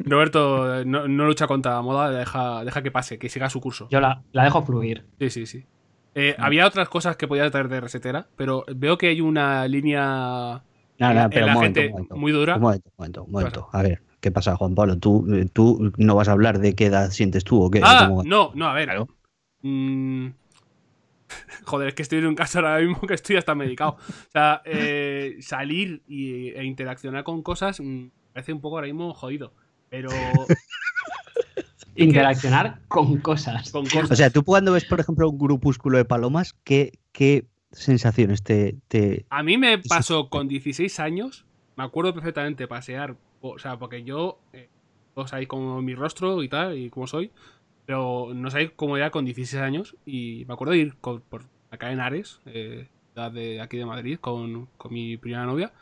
Roberto 0.00 0.80
eh, 0.80 0.84
no, 0.84 1.06
no 1.08 1.24
lucha 1.26 1.46
contra 1.46 1.74
la 1.74 1.82
moda, 1.82 2.10
deja, 2.10 2.64
deja 2.64 2.82
que 2.82 2.90
pase, 2.90 3.18
que 3.18 3.28
siga 3.28 3.48
su 3.48 3.60
curso. 3.60 3.88
Yo 3.90 4.00
la, 4.00 4.22
la 4.32 4.44
dejo 4.44 4.62
fluir. 4.62 5.04
Sí, 5.18 5.30
sí, 5.30 5.46
sí. 5.46 5.64
Eh, 6.14 6.34
Había 6.38 6.66
otras 6.66 6.88
cosas 6.88 7.16
que 7.16 7.26
podía 7.26 7.50
traer 7.50 7.68
de 7.68 7.80
resetera, 7.80 8.26
pero 8.36 8.64
veo 8.74 8.96
que 8.98 9.08
hay 9.08 9.20
una 9.20 9.66
línea 9.66 10.62
No, 10.62 10.62
pero 10.98 11.10
en 11.10 11.16
la 11.16 11.26
un 11.26 11.30
momento, 11.54 11.80
gente 11.80 11.86
un 11.86 11.90
momento. 11.92 12.16
muy 12.16 12.32
dura. 12.32 12.54
Un 12.56 12.62
momento, 12.62 12.88
un 12.90 12.94
momento, 12.98 13.24
un 13.24 13.32
momento. 13.32 13.68
A 13.72 13.82
ver, 13.82 14.02
¿qué 14.20 14.30
pasa, 14.30 14.56
Juan 14.56 14.74
Pablo? 14.74 14.98
¿Tú, 14.98 15.26
eh, 15.34 15.46
tú 15.52 15.92
no 15.96 16.14
vas 16.14 16.28
a 16.28 16.32
hablar 16.32 16.58
de 16.60 16.74
qué 16.74 16.86
edad 16.86 17.10
sientes 17.10 17.42
tú 17.44 17.62
o 17.62 17.70
qué? 17.70 17.80
Ah, 17.82 18.06
¿Cómo- 18.08 18.22
no, 18.24 18.52
no, 18.54 18.66
a 18.68 18.74
ver. 18.74 18.84
Claro. 18.84 19.08
Mm, 19.62 20.28
Joder, 21.64 21.88
es 21.88 21.94
que 21.94 22.02
estoy 22.02 22.18
en 22.18 22.26
un 22.26 22.34
caso 22.34 22.58
ahora 22.58 22.78
mismo 22.78 23.00
que 23.06 23.14
estoy 23.14 23.36
hasta 23.36 23.54
medicado. 23.54 23.92
O 23.98 24.30
sea, 24.30 24.62
eh, 24.64 25.36
salir 25.40 26.02
y, 26.06 26.50
e 26.50 26.64
interaccionar 26.64 27.24
con 27.24 27.42
cosas 27.42 27.80
mm, 27.80 28.06
parece 28.32 28.52
un 28.52 28.60
poco 28.60 28.76
ahora 28.76 28.86
mismo 28.86 29.14
jodido. 29.14 29.52
Pero 29.88 30.08
Interaccionar 31.96 32.80
con 32.88 33.18
cosas. 33.18 33.70
con 33.70 33.84
cosas. 33.84 34.10
O 34.10 34.16
sea, 34.16 34.30
tú 34.30 34.44
cuando 34.44 34.72
ves, 34.72 34.84
por 34.84 35.00
ejemplo, 35.00 35.28
un 35.28 35.38
grupúsculo 35.38 35.98
de 35.98 36.04
palomas, 36.04 36.54
¿qué, 36.64 36.98
qué 37.12 37.46
sensaciones 37.70 38.42
te, 38.42 38.76
te... 38.88 39.26
A 39.30 39.42
mí 39.42 39.58
me 39.58 39.78
pasó 39.78 40.28
con 40.28 40.48
16 40.48 41.00
años, 41.00 41.44
me 41.76 41.84
acuerdo 41.84 42.14
perfectamente 42.14 42.66
pasear, 42.68 43.16
o 43.40 43.58
sea, 43.58 43.78
porque 43.78 44.04
yo, 44.04 44.38
eh, 44.52 44.68
sabéis 45.26 45.48
como 45.48 45.82
mi 45.82 45.94
rostro 45.94 46.42
y 46.42 46.48
tal, 46.48 46.78
y 46.78 46.90
cómo 46.90 47.06
soy, 47.06 47.30
pero 47.86 48.28
no 48.34 48.50
sabéis 48.50 48.72
cómo 48.76 48.96
era 48.96 49.10
con 49.10 49.24
16 49.24 49.62
años, 49.62 49.96
y 50.06 50.44
me 50.46 50.54
acuerdo 50.54 50.72
de 50.72 50.78
ir 50.78 50.96
con- 51.00 51.20
por 51.20 51.44
acá 51.70 51.92
en 51.92 52.00
Ares, 52.00 52.40
eh, 52.46 52.88
de 53.14 53.60
aquí 53.60 53.76
de 53.76 53.86
Madrid, 53.86 54.18
con, 54.20 54.66
con 54.76 54.92
mi 54.92 55.16
primera 55.16 55.46
novia, 55.46 55.72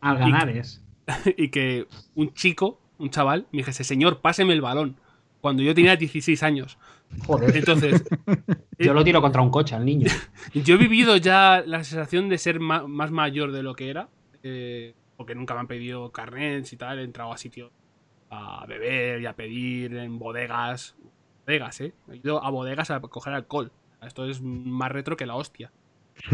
Al 0.00 0.18
ganares. 0.18 0.82
y 1.36 1.48
que 1.48 1.86
un 2.14 2.32
chico, 2.32 2.80
un 2.98 3.10
chaval, 3.10 3.46
me 3.52 3.58
dijese, 3.58 3.84
señor, 3.84 4.20
páseme 4.20 4.52
el 4.54 4.60
balón, 4.60 4.96
cuando 5.40 5.62
yo 5.62 5.74
tenía 5.74 5.96
16 5.96 6.42
años. 6.42 6.78
Joder. 7.26 7.56
Entonces, 7.56 8.04
Yo 8.78 8.94
lo 8.94 9.04
tiro 9.04 9.20
contra 9.20 9.42
un 9.42 9.50
coche 9.50 9.74
al 9.74 9.84
niño. 9.84 10.08
Yo 10.54 10.74
he 10.74 10.78
vivido 10.78 11.16
ya 11.16 11.62
la 11.66 11.82
sensación 11.84 12.28
de 12.28 12.38
ser 12.38 12.60
ma- 12.60 12.86
más 12.86 13.10
mayor 13.10 13.52
de 13.52 13.62
lo 13.62 13.74
que 13.74 13.90
era, 13.90 14.08
eh, 14.42 14.94
porque 15.16 15.34
nunca 15.34 15.54
me 15.54 15.60
han 15.60 15.66
pedido 15.66 16.10
carnets 16.12 16.72
y 16.72 16.76
tal, 16.76 16.98
he 16.98 17.02
entrado 17.04 17.32
a 17.32 17.36
sitios 17.36 17.70
a 18.30 18.64
beber 18.66 19.20
y 19.20 19.26
a 19.26 19.34
pedir 19.34 19.96
en 19.96 20.18
bodegas. 20.18 20.96
Bodegas, 21.46 21.80
¿eh? 21.80 21.92
He 22.10 22.16
ido 22.16 22.42
a 22.44 22.50
bodegas 22.50 22.90
a 22.90 23.00
coger 23.00 23.32
alcohol. 23.34 23.72
Esto 24.02 24.24
es 24.26 24.40
más 24.40 24.90
retro 24.92 25.16
que 25.16 25.26
la 25.26 25.34
hostia. 25.34 25.72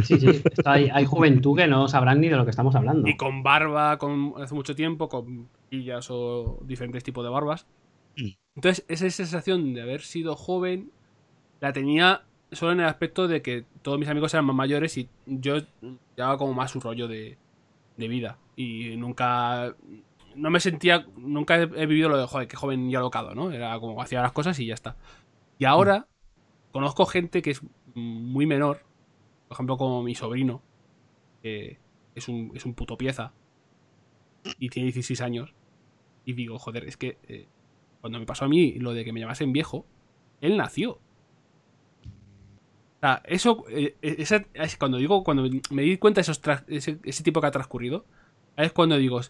Sí, 0.02 0.18
sí. 0.20 0.42
Hay, 0.64 0.90
hay 0.92 1.04
juventud 1.06 1.56
que 1.56 1.66
no 1.68 1.88
sabrán 1.88 2.20
ni 2.20 2.28
de 2.28 2.36
lo 2.36 2.44
que 2.44 2.50
estamos 2.50 2.74
hablando. 2.74 3.08
Y 3.08 3.16
con 3.16 3.42
barba, 3.42 3.98
con 3.98 4.34
hace 4.36 4.54
mucho 4.54 4.74
tiempo, 4.74 5.08
con 5.08 5.48
pillas 5.68 6.08
o 6.10 6.58
diferentes 6.64 7.02
tipos 7.02 7.24
de 7.24 7.30
barbas. 7.30 7.66
Entonces, 8.54 8.84
esa 8.88 9.10
sensación 9.10 9.74
de 9.74 9.82
haber 9.82 10.00
sido 10.00 10.34
joven 10.34 10.90
la 11.60 11.72
tenía 11.72 12.24
solo 12.52 12.72
en 12.72 12.80
el 12.80 12.86
aspecto 12.86 13.28
de 13.28 13.42
que 13.42 13.64
todos 13.82 13.98
mis 13.98 14.08
amigos 14.08 14.32
eran 14.32 14.46
más 14.46 14.56
mayores 14.56 14.96
y 14.96 15.08
yo 15.26 15.58
llevaba 16.16 16.38
como 16.38 16.54
más 16.54 16.70
su 16.70 16.80
rollo 16.80 17.08
de, 17.08 17.36
de 17.96 18.08
vida. 18.08 18.38
Y 18.56 18.96
nunca 18.96 19.74
no 20.34 20.50
me 20.50 20.60
sentía, 20.60 21.06
nunca 21.16 21.56
he, 21.56 21.86
vivido 21.86 22.08
lo 22.08 22.18
de, 22.18 22.26
joder, 22.26 22.46
qué 22.46 22.56
joven 22.56 22.90
y 22.90 22.94
alocado, 22.94 23.34
¿no? 23.34 23.50
Era 23.50 23.78
como 23.80 24.00
hacía 24.00 24.22
las 24.22 24.32
cosas 24.32 24.58
y 24.58 24.66
ya 24.66 24.74
está. 24.74 24.96
Y 25.58 25.64
ahora 25.64 26.06
conozco 26.72 27.06
gente 27.06 27.42
que 27.42 27.50
es 27.50 27.62
muy 27.94 28.46
menor, 28.46 28.82
por 29.48 29.56
ejemplo, 29.56 29.76
como 29.76 30.02
mi 30.02 30.14
sobrino, 30.14 30.62
que 31.42 31.78
es 32.14 32.28
un, 32.28 32.52
es 32.54 32.66
un 32.66 32.74
puto 32.74 32.96
pieza 32.98 33.32
y 34.58 34.68
tiene 34.68 34.86
16 34.86 35.20
años. 35.22 35.54
Y 36.24 36.34
digo, 36.34 36.58
joder, 36.58 36.84
es 36.84 36.96
que 36.96 37.18
eh, 37.28 37.46
cuando 38.00 38.18
me 38.18 38.26
pasó 38.26 38.44
a 38.44 38.48
mí 38.48 38.74
lo 38.78 38.92
de 38.94 39.04
que 39.04 39.12
me 39.12 39.20
llamasen 39.20 39.52
viejo, 39.52 39.86
él 40.40 40.56
nació. 40.56 40.92
O 42.96 42.98
sea, 43.00 43.22
eso, 43.26 43.64
eh, 43.68 43.96
esa- 44.02 44.44
es 44.54 44.76
cuando 44.76 44.98
digo, 44.98 45.22
cuando 45.22 45.48
me 45.70 45.82
di 45.82 45.98
cuenta 45.98 46.18
de 46.18 46.22
esos 46.22 46.40
ese, 46.68 46.98
ese 47.04 47.22
tiempo 47.22 47.40
que 47.40 47.46
ha 47.48 47.50
transcurrido, 47.50 48.06
es 48.56 48.72
cuando 48.72 48.96
digo, 48.96 49.20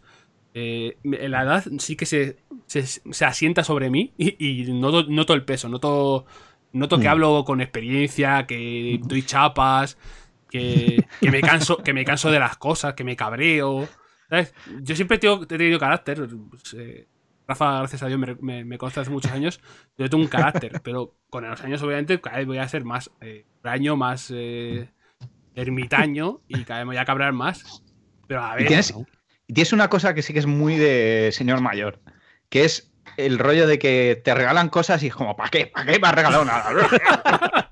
eh, 0.55 0.97
la 1.03 1.43
edad 1.43 1.65
sí 1.79 1.97
que 1.97 2.07
se, 2.07 2.37
se, 2.67 2.85
se 2.87 3.25
asienta 3.25 3.65
sobre 3.65 3.91
mí 3.91 4.13
y, 4.17 4.37
y 4.63 4.73
noto, 4.73 5.05
noto 5.11 5.35
el 5.35 5.45
peso, 5.45 5.69
noto, 5.69 6.27
noto 6.73 6.99
que 6.99 7.07
Mm. 7.07 7.11
hablo 7.11 7.45
con 7.45 7.61
experiencia, 7.61 8.47
que 8.47 9.01
doy 9.03 9.23
chapas, 9.23 9.99
que, 10.49 11.05
que 11.21 11.31
me 11.33 11.41
canso, 11.41 11.79
que 11.79 11.93
me 11.93 12.05
canso 12.05 12.31
de 12.31 12.39
las 12.39 12.57
cosas, 12.57 12.95
que 12.95 13.05
me 13.05 13.17
cabreo. 13.17 13.89
¿sabes? 14.31 14.55
Yo 14.83 14.95
siempre 14.97 15.19
tengo- 15.19 15.43
he 15.43 15.47
tenido 15.47 15.79
carácter. 15.79 16.29
pues, 16.51 16.75
eh, 16.75 17.07
Rafa, 17.47 17.79
gracias 17.79 18.03
a 18.03 18.07
Dios, 18.09 18.19
me, 18.19 18.35
me, 18.41 18.65
me 18.65 18.79
consta 18.79 19.03
hace 19.03 19.11
muchos 19.11 19.31
años. 19.31 19.61
Yo 19.97 20.11
tengo 20.11 20.23
un 20.23 20.29
carácter, 20.29 20.81
pero 20.85 21.15
con 21.31 21.49
los 21.49 21.61
años, 21.63 21.83
obviamente, 21.83 22.21
cada 22.21 22.39
vez 22.39 22.47
voy 22.47 22.59
a 22.59 22.69
ser 22.69 22.85
más 22.85 23.11
eh, 23.21 23.47
más 23.97 24.33
eh, 24.35 24.89
ermitaño 25.55 26.41
y 26.49 26.65
cada 26.65 26.81
vez 26.81 26.87
me 26.87 26.95
voy 26.95 26.97
a 26.99 27.05
cabrear 27.05 27.33
más. 27.33 27.83
Pero 28.27 28.43
a 28.43 28.57
ver, 28.57 28.67
tienes, 28.67 28.95
tienes 29.47 29.73
una 29.73 29.89
cosa 29.89 30.15
que 30.15 30.23
sí 30.23 30.33
que 30.33 30.41
es 30.41 30.47
muy 30.47 30.77
de 30.77 31.31
señor 31.33 31.61
mayor, 31.61 32.01
que 32.49 32.65
es 32.65 32.93
el 33.17 33.39
rollo 33.39 33.67
de 33.67 33.79
que 33.79 34.21
te 34.23 34.35
regalan 34.35 34.69
cosas 34.69 35.03
y 35.03 35.09
es 35.09 35.15
como, 35.15 35.37
¿para 35.37 35.51
qué? 35.51 35.67
¿Para 35.67 35.93
qué 35.93 35.99
me 35.99 36.09
has 36.09 36.15
regalado 36.15 36.45
nada? 36.45 36.71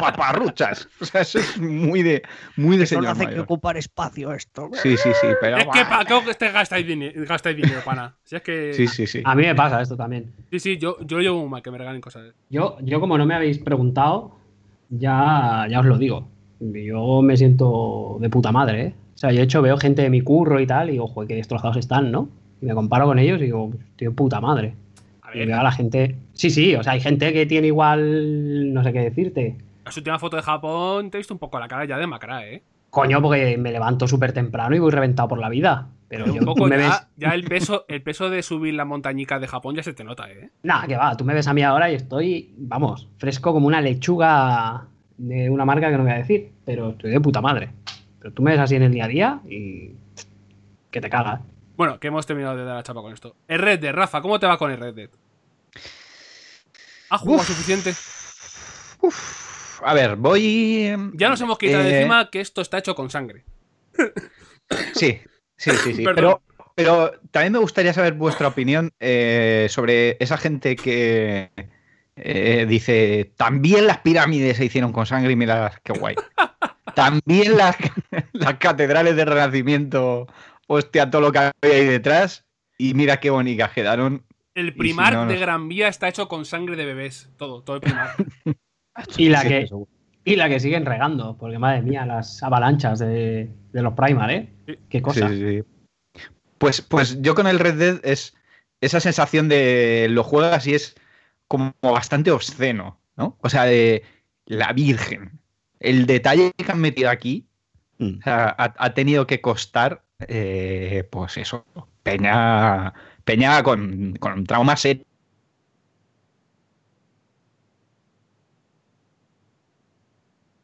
Paparruchas. 0.00 0.88
O 1.00 1.04
sea, 1.04 1.22
eso 1.22 1.38
es 1.38 1.58
muy 1.58 2.02
de, 2.02 2.22
muy 2.56 2.76
de 2.76 2.86
Solo 2.86 3.02
señor 3.02 3.16
hace 3.16 3.34
que 3.34 3.40
ocupar 3.40 3.76
espacio 3.76 4.32
esto. 4.32 4.70
Sí, 4.74 4.96
sí, 4.96 5.10
sí, 5.20 5.26
pero... 5.40 5.58
es 5.58 5.66
que 5.66 5.84
para 5.84 6.04
qué 6.04 6.34
te 6.34 6.50
gastáis 6.50 6.86
dinero, 6.86 7.22
gastáis 7.26 7.56
dinero, 7.56 7.80
pana. 7.84 8.16
Si 8.24 8.36
es 8.36 8.42
que. 8.42 8.72
Sí, 8.74 8.86
sí, 8.86 9.06
sí. 9.06 9.22
A 9.24 9.34
mí 9.34 9.42
me 9.42 9.54
pasa 9.54 9.80
esto 9.80 9.96
también. 9.96 10.32
Sí, 10.50 10.60
sí, 10.60 10.78
yo, 10.78 10.96
yo 11.04 11.20
llevo 11.20 11.40
muy 11.40 11.48
mal 11.48 11.62
que 11.62 11.70
me 11.70 11.78
regalen 11.78 12.00
cosas. 12.00 12.34
Yo, 12.48 12.78
yo 12.82 13.00
como 13.00 13.16
no 13.18 13.26
me 13.26 13.34
habéis 13.34 13.58
preguntado, 13.58 14.36
ya, 14.90 15.66
ya 15.70 15.80
os 15.80 15.86
lo 15.86 15.98
digo. 15.98 16.28
Yo 16.60 17.22
me 17.22 17.36
siento 17.36 18.18
de 18.20 18.28
puta 18.28 18.52
madre, 18.52 18.82
¿eh? 18.82 18.94
O 19.14 19.18
sea, 19.20 19.32
yo 19.32 19.38
de 19.38 19.44
hecho 19.44 19.62
veo 19.62 19.76
gente 19.76 20.02
de 20.02 20.10
mi 20.10 20.20
curro 20.22 20.60
y 20.60 20.66
tal 20.66 20.88
y 20.88 20.92
digo, 20.92 21.06
joder, 21.06 21.28
qué 21.28 21.34
destrozados 21.34 21.76
están, 21.76 22.10
¿no? 22.10 22.28
Y 22.60 22.66
me 22.66 22.74
comparo 22.74 23.06
con 23.06 23.18
ellos 23.18 23.40
y 23.40 23.44
digo, 23.44 23.70
de 23.98 24.10
puta 24.10 24.40
madre. 24.40 24.74
A 25.22 25.36
Y 25.36 25.46
veo 25.46 25.58
a 25.58 25.62
la 25.62 25.72
gente... 25.72 26.16
Sí, 26.32 26.50
sí, 26.50 26.74
o 26.74 26.82
sea, 26.82 26.94
hay 26.94 27.00
gente 27.00 27.32
que 27.32 27.46
tiene 27.46 27.66
igual... 27.66 28.72
No 28.72 28.82
sé 28.82 28.92
qué 28.92 29.00
decirte. 29.00 29.58
La 29.84 29.92
última 29.96 30.18
foto 30.18 30.36
de 30.36 30.42
Japón 30.42 31.10
te 31.10 31.16
he 31.16 31.20
visto 31.20 31.34
un 31.34 31.38
poco 31.40 31.58
la 31.58 31.68
cara 31.68 31.84
ya 31.84 31.98
de 31.98 32.06
macra, 32.06 32.46
¿eh? 32.46 32.62
Coño, 32.90 33.22
porque 33.22 33.56
me 33.56 33.70
levanto 33.70 34.08
súper 34.08 34.32
temprano 34.32 34.74
y 34.74 34.80
voy 34.80 34.90
reventado 34.90 35.28
por 35.28 35.38
la 35.38 35.48
vida. 35.48 35.86
Pero 36.08 36.24
Pero 36.24 36.34
yo, 36.34 36.40
un 36.40 36.46
poco 36.46 36.66
me 36.66 36.76
ya, 36.76 36.88
ves... 36.88 37.06
ya 37.16 37.34
el 37.34 37.44
peso 37.44 37.84
el 37.86 38.02
peso 38.02 38.30
de 38.30 38.42
subir 38.42 38.74
la 38.74 38.84
montañica 38.84 39.38
de 39.38 39.46
Japón 39.46 39.76
ya 39.76 39.82
se 39.84 39.92
te 39.92 40.02
nota, 40.02 40.28
¿eh? 40.30 40.50
Nada, 40.64 40.86
que 40.88 40.96
va, 40.96 41.16
tú 41.16 41.24
me 41.24 41.34
ves 41.34 41.46
a 41.46 41.54
mí 41.54 41.62
ahora 41.62 41.90
y 41.90 41.94
estoy, 41.94 42.52
vamos, 42.58 43.08
fresco 43.18 43.52
como 43.52 43.68
una 43.68 43.80
lechuga 43.80 44.86
de 45.18 45.48
una 45.50 45.64
marca 45.64 45.88
que 45.88 45.96
no 45.96 46.02
voy 46.02 46.12
a 46.12 46.16
decir, 46.16 46.50
pero 46.64 46.90
estoy 46.90 47.10
de 47.12 47.20
puta 47.20 47.40
madre. 47.40 47.70
Pero 48.18 48.32
tú 48.34 48.42
me 48.42 48.50
ves 48.50 48.60
así 48.60 48.74
en 48.74 48.82
el 48.82 48.92
día 48.92 49.04
a 49.04 49.08
día 49.08 49.40
y 49.48 49.92
que 50.90 51.00
te 51.00 51.08
cagas. 51.08 51.40
Bueno, 51.76 52.00
que 52.00 52.08
hemos 52.08 52.26
terminado 52.26 52.56
de 52.56 52.64
dar 52.64 52.74
la 52.76 52.82
chapa 52.82 53.00
con 53.02 53.12
esto. 53.12 53.36
El 53.46 53.60
Red 53.60 53.78
Dead, 53.80 53.94
Rafa, 53.94 54.20
¿cómo 54.20 54.40
te 54.40 54.46
va 54.46 54.58
con 54.58 54.70
el 54.70 54.78
Red 54.78 54.94
Dead? 54.94 55.10
¿Has 57.08 57.20
jugado 57.20 57.40
Uf. 57.40 57.46
suficiente? 57.46 57.90
Uf, 59.00 59.49
a 59.84 59.94
ver, 59.94 60.16
voy... 60.16 60.94
Ya 61.14 61.28
nos 61.28 61.40
hemos 61.40 61.58
quitado 61.58 61.82
de 61.82 61.90
eh, 61.90 61.96
encima 61.98 62.30
que 62.30 62.40
esto 62.40 62.60
está 62.60 62.78
hecho 62.78 62.94
con 62.94 63.10
sangre. 63.10 63.44
Sí, 64.94 65.20
sí, 65.56 65.72
sí, 65.72 65.94
sí. 65.94 66.04
Pero, 66.14 66.42
pero 66.76 67.10
también 67.32 67.52
me 67.52 67.58
gustaría 67.58 67.92
saber 67.92 68.14
vuestra 68.14 68.46
opinión 68.46 68.92
eh, 69.00 69.66
sobre 69.68 70.16
esa 70.20 70.36
gente 70.36 70.76
que 70.76 71.50
eh, 72.16 72.66
dice, 72.68 73.32
también 73.36 73.86
las 73.86 73.98
pirámides 73.98 74.56
se 74.56 74.66
hicieron 74.66 74.92
con 74.92 75.06
sangre 75.06 75.32
y 75.32 75.36
mira 75.36 75.72
qué 75.82 75.92
guay. 75.92 76.14
También 76.94 77.56
las, 77.56 77.76
las 78.32 78.54
catedrales 78.54 79.16
del 79.16 79.26
Renacimiento, 79.26 80.26
hostia, 80.66 81.10
todo 81.10 81.22
lo 81.22 81.32
que 81.32 81.38
había 81.38 81.54
ahí 81.62 81.84
detrás 81.84 82.44
y 82.78 82.94
mira 82.94 83.20
qué 83.20 83.30
bonitas 83.30 83.70
quedaron. 83.72 84.24
El 84.54 84.72
si 84.72 84.78
primar 84.78 85.12
no, 85.12 85.24
no 85.24 85.32
de. 85.32 85.38
Gran 85.38 85.68
Vía 85.68 85.88
está 85.88 86.08
hecho 86.08 86.28
con 86.28 86.44
sangre 86.44 86.76
de 86.76 86.84
bebés. 86.84 87.30
Todo, 87.36 87.62
todo 87.62 87.76
el 87.76 87.82
primar. 87.82 88.16
Y 89.16 89.28
la 89.28 89.42
que, 89.42 89.68
y 90.24 90.36
la 90.36 90.48
que 90.48 90.60
siguen 90.60 90.86
regando, 90.86 91.36
porque 91.38 91.58
madre 91.58 91.82
mía, 91.82 92.06
las 92.06 92.42
avalanchas 92.42 92.98
de, 92.98 93.50
de 93.72 93.82
los 93.82 93.94
Primal, 93.94 94.30
¿eh? 94.30 94.48
Qué 94.88 95.02
cosa. 95.02 95.28
Sí, 95.28 95.38
sí, 95.38 95.48
sí. 95.48 96.28
Pues, 96.58 96.82
pues 96.82 97.20
yo 97.22 97.34
con 97.34 97.46
el 97.46 97.58
Red 97.58 97.78
Dead 97.78 98.00
es 98.02 98.34
esa 98.80 99.00
sensación 99.00 99.48
de 99.48 100.08
lo 100.10 100.22
juegas 100.22 100.66
y 100.66 100.74
es 100.74 100.94
como 101.48 101.72
bastante 101.82 102.30
obsceno, 102.30 102.98
¿no? 103.16 103.36
O 103.40 103.48
sea, 103.48 103.64
de 103.64 104.02
la 104.46 104.72
Virgen. 104.72 105.40
El 105.78 106.06
detalle 106.06 106.52
que 106.56 106.70
han 106.70 106.80
metido 106.80 107.08
aquí 107.08 107.46
Mm. 108.00 108.18
o 108.18 108.22
sea, 108.22 108.54
ha, 108.58 108.74
ha 108.78 108.94
tenido 108.94 109.26
que 109.26 109.42
costar, 109.42 110.02
eh, 110.26 111.06
pues 111.10 111.36
eso, 111.36 111.66
Peña, 112.02 112.94
Peña 113.24 113.62
con, 113.62 114.14
con 114.18 114.44
trauma 114.44 114.74
serio. 114.76 115.04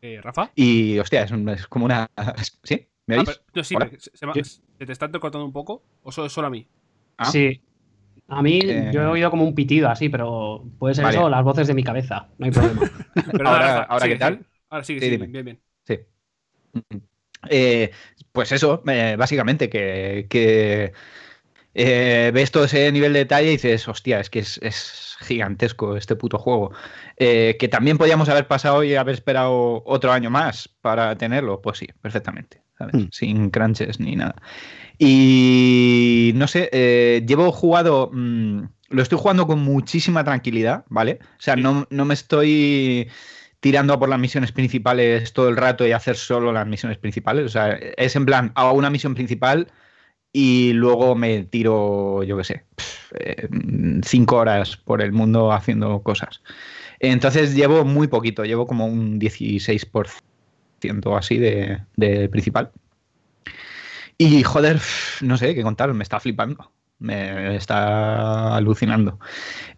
Eh, 0.07 0.20
¿Rafa? 0.23 0.53
Y, 0.55 0.99
hostia, 1.01 1.23
es, 1.24 1.31
un- 1.33 1.49
es 1.49 1.66
como 1.66 1.85
una... 1.85 2.09
¿Sí? 2.62 2.87
¿Me 3.07 3.16
Ah, 3.16 3.19
oís? 3.20 3.41
pero- 3.53 3.65
sí, 3.65 3.74
Hola. 3.74 3.87
pero 3.87 4.01
se, 4.01 4.11
se 4.16 4.27
me- 4.27 4.33
Sí. 4.35 4.61
¿se 4.78 4.87
te 4.87 4.93
está 4.93 5.09
cortando 5.11 5.45
un 5.45 5.53
poco? 5.53 5.83
¿O 6.03 6.12
solo, 6.12 6.28
solo 6.28 6.47
a 6.47 6.51
mí? 6.51 6.66
Ah. 7.16 7.24
Sí. 7.31 7.61
A 8.28 8.43
mí 8.43 8.61
Eh. 8.62 8.91
yo 8.93 9.03
he 9.03 9.07
oído 9.07 9.31
como 9.31 9.45
un 9.45 9.55
pitido 9.55 9.89
así, 9.89 10.09
pero 10.09 10.65
puede 10.78 10.95
ser 10.95 11.05
Vale. 11.05 11.16
eso 11.19 11.28
las 11.28 11.43
voces 11.45 11.66
de 11.66 11.74
mi 11.74 11.83
cabeza, 11.85 12.28
no 12.39 12.47
hay 12.47 12.53
problema. 12.53 12.81
Perdona, 13.15 13.51
Ahora- 13.51 13.66
Rafa, 13.66 13.83
ahora, 13.85 14.03
sigue, 14.05 14.15
¿qué 14.15 14.19
tal? 14.19 14.47
Ahora 14.70 14.85
sigue, 14.85 15.01
Sí, 15.01 15.11
dime. 15.11 15.27
bien, 15.27 15.45
bien. 15.45 15.61
Sí. 15.85 15.99
Eh, 17.49 17.91
pues 18.33 18.51
eso, 18.53 18.83
eh, 18.89 19.15
básicamente, 19.19 19.69
que, 19.70 20.27
que, 20.28 20.93
eh, 21.78 22.31
ves 22.32 22.51
todo 22.51 22.65
ese 22.65 22.90
nivel 22.90 23.12
de 23.12 23.20
detalle 23.20 23.48
y 23.48 23.53
dices, 23.53 23.86
hostia, 23.86 24.19
es 24.19 24.31
que 24.31 24.39
es, 24.39 24.59
es 24.62 25.16
gigantesco 25.20 25.94
este 25.97 26.16
puto 26.16 26.39
juego. 26.39 26.73
Eh, 27.19 27.57
que 27.61 27.69
también 27.69 27.98
podíamos 27.98 28.31
haber 28.31 28.47
pasado 28.48 28.82
y 28.82 28.94
haber 28.94 29.15
esperado 29.15 29.82
otro 29.85 30.11
año 30.11 30.31
más 30.31 30.69
para 30.81 31.16
tenerlo, 31.19 31.61
pues 31.61 31.78
sí, 31.78 31.86
perfectamente, 32.01 32.62
¿sabes? 32.78 32.94
Hmm. 32.94 33.09
Sin 33.12 33.51
crunches 33.51 34.01
ni 34.01 34.16
nada. 34.16 34.36
Y 34.98 36.32
no 36.36 36.48
sé, 36.48 36.70
eh, 36.73 37.23
llevo 37.27 37.53
jugado, 37.53 38.09
mm, 38.11 38.62
lo 38.89 39.03
estoy 39.03 39.19
jugando 39.19 39.47
con 39.47 39.59
muchísima 39.61 40.24
tranquilidad, 40.24 40.85
¿vale? 40.89 41.19
O 41.39 41.43
sea, 41.43 41.57
Sí. 41.57 41.61
no, 41.62 41.86
no 41.90 42.05
me 42.07 42.15
estoy 42.15 43.09
tirando 43.61 43.93
a 43.93 43.98
por 43.98 44.09
las 44.09 44.19
misiones 44.19 44.53
principales 44.53 45.35
todo 45.35 45.48
el 45.51 45.57
rato 45.57 45.86
y 45.86 45.93
hacer 45.93 46.16
solo 46.16 46.53
las 46.53 46.66
misiones 46.66 46.97
principales. 46.97 47.44
O 47.44 47.48
sea, 47.51 47.73
es 47.73 48.16
en 48.16 48.24
plan, 48.24 48.53
hago 48.55 48.73
una 48.73 48.89
misión 48.90 49.15
principal 49.15 49.69
y 50.39 50.75
luego 50.75 51.15
me 51.15 51.45
tiro, 51.45 52.23
yo 52.23 52.37
qué 52.37 52.45
sé, 52.45 52.65
eh, 53.19 53.49
cinco 54.03 54.37
horas 54.37 54.77
por 54.77 55.01
el 55.01 55.11
mundo 55.11 55.51
haciendo 55.51 56.03
cosas. 56.03 56.43
Entonces 57.01 57.55
llevo 57.55 57.87
muy 57.87 58.07
poquito, 58.07 58.45
llevo 58.45 58.67
como 58.67 58.85
un 58.85 59.19
16% 59.19 60.21
así 61.17 61.39
de, 61.39 61.81
de 61.97 62.29
principal. 62.29 62.71
Y 64.19 64.43
joder, 64.43 64.79
no 65.23 65.39
sé 65.39 65.55
qué 65.55 65.63
contar, 65.63 65.95
me 65.95 66.03
está 66.03 66.21
flipando. 66.21 66.71
Me 66.99 67.57
está 67.57 68.55
alucinando. 68.57 69.19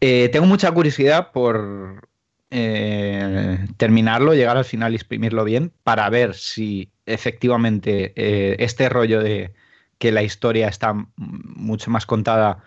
Eh, 0.01 0.29
tengo 0.33 0.47
mucha 0.47 0.73
curiosidad 0.73 1.31
por 1.31 2.09
eh, 2.51 3.65
terminarlo, 3.77 4.35
llegar 4.35 4.57
al 4.57 4.65
final 4.65 4.91
y 4.91 4.97
exprimirlo 4.97 5.45
bien 5.45 5.71
para 5.85 6.11
ver 6.11 6.35
si 6.35 6.91
efectivamente 7.07 8.13
este 8.61 8.89
rollo 8.89 9.23
de 9.23 9.53
que 9.99 10.13
la 10.13 10.23
historia 10.23 10.69
está 10.69 10.95
mucho 11.17 11.91
más 11.91 12.07
contada 12.07 12.65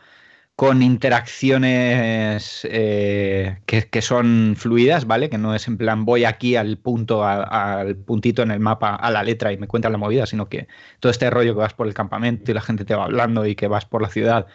con 0.55 0.83
interacciones 0.83 2.67
eh, 2.69 3.61
que, 3.65 3.89
que 3.89 4.01
son 4.03 4.55
fluidas, 4.57 5.05
¿vale? 5.07 5.29
Que 5.29 5.37
no 5.39 5.55
es 5.55 5.67
en 5.67 5.77
plan 5.77 6.05
voy 6.05 6.23
aquí 6.25 6.55
al 6.55 6.77
punto, 6.77 7.25
al 7.25 7.95
puntito 7.97 8.43
en 8.43 8.51
el 8.51 8.59
mapa, 8.59 8.95
a 8.95 9.09
la 9.11 9.23
letra 9.23 9.51
y 9.51 9.57
me 9.57 9.67
cuentan 9.67 9.91
la 9.91 9.97
movida, 9.97 10.25
sino 10.27 10.49
que 10.49 10.67
todo 10.99 11.11
este 11.11 11.29
rollo 11.31 11.53
que 11.55 11.59
vas 11.61 11.73
por 11.73 11.87
el 11.87 11.95
campamento 11.95 12.51
y 12.51 12.53
la 12.53 12.61
gente 12.61 12.85
te 12.85 12.93
va 12.95 13.05
hablando 13.05 13.45
y 13.47 13.55
que 13.55 13.67
vas 13.67 13.85
por 13.85 14.01
la 14.03 14.09
ciudad 14.09 14.47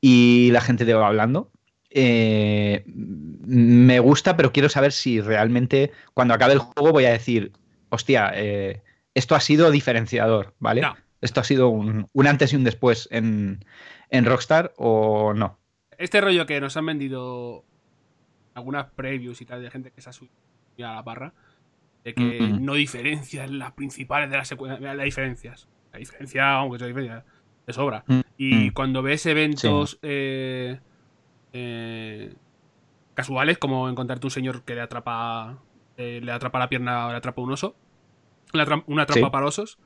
y 0.00 0.50
la 0.52 0.60
gente 0.62 0.84
te 0.86 0.94
va 0.94 1.08
hablando. 1.08 1.52
eh, 1.90 2.84
me 2.86 3.98
gusta, 4.00 4.36
pero 4.36 4.52
quiero 4.52 4.68
saber 4.68 4.92
si 4.92 5.20
realmente 5.20 5.92
cuando 6.14 6.34
acabe 6.34 6.54
el 6.54 6.60
juego 6.60 6.92
voy 6.92 7.04
a 7.06 7.12
decir, 7.12 7.52
hostia, 7.90 8.30
eh, 8.34 8.82
esto 9.14 9.34
ha 9.34 9.40
sido 9.40 9.70
diferenciador, 9.70 10.54
¿vale? 10.58 10.82
Ya. 10.82 10.96
¿Esto 11.20 11.40
ha 11.40 11.44
sido 11.44 11.68
un, 11.68 12.08
un 12.12 12.26
antes 12.26 12.52
y 12.52 12.56
un 12.56 12.64
después 12.64 13.08
en, 13.10 13.64
en 14.08 14.24
Rockstar 14.24 14.72
o 14.76 15.34
no? 15.34 15.58
Este 15.98 16.20
rollo 16.20 16.46
que 16.46 16.60
nos 16.60 16.76
han 16.76 16.86
vendido 16.86 17.64
algunas 18.54 18.86
previews 18.92 19.40
y 19.40 19.44
tal 19.46 19.62
de 19.62 19.70
gente 19.70 19.90
que 19.90 20.00
se 20.00 20.10
ha 20.10 20.12
subido 20.12 20.32
a 20.78 20.94
la 20.94 21.02
barra, 21.02 21.34
de 22.04 22.14
que 22.14 22.40
Mm, 22.40 22.64
no 22.64 22.74
diferencian 22.74 23.58
las 23.58 23.72
principales 23.72 24.30
de 24.30 24.36
las 24.38 24.48
secuencias. 24.48 24.80
Las 24.96 25.04
diferencias. 25.04 25.68
La 25.92 25.98
diferencia, 25.98 26.52
aunque 26.54 26.78
sea 26.78 26.88
diferencia, 26.88 27.24
de 27.66 27.72
sobra. 27.72 28.04
Mm, 28.06 28.20
Y 28.38 28.70
cuando 28.70 29.02
ves 29.02 29.26
eventos 29.26 29.98
eh, 30.02 30.80
eh, 31.52 32.34
casuales, 33.14 33.58
como 33.58 33.88
encontrarte 33.88 34.26
un 34.26 34.30
señor 34.30 34.62
que 34.62 34.74
le 34.74 34.80
atrapa 34.80 35.58
eh, 35.96 36.20
le 36.22 36.32
atrapa 36.32 36.58
la 36.58 36.68
pierna 36.70 37.08
o 37.08 37.10
le 37.10 37.16
atrapa 37.18 37.42
un 37.42 37.52
oso, 37.52 37.76
una 38.86 39.04
trampa 39.06 39.26
Sí. 39.26 39.30
para 39.30 39.46
osos, 39.46 39.78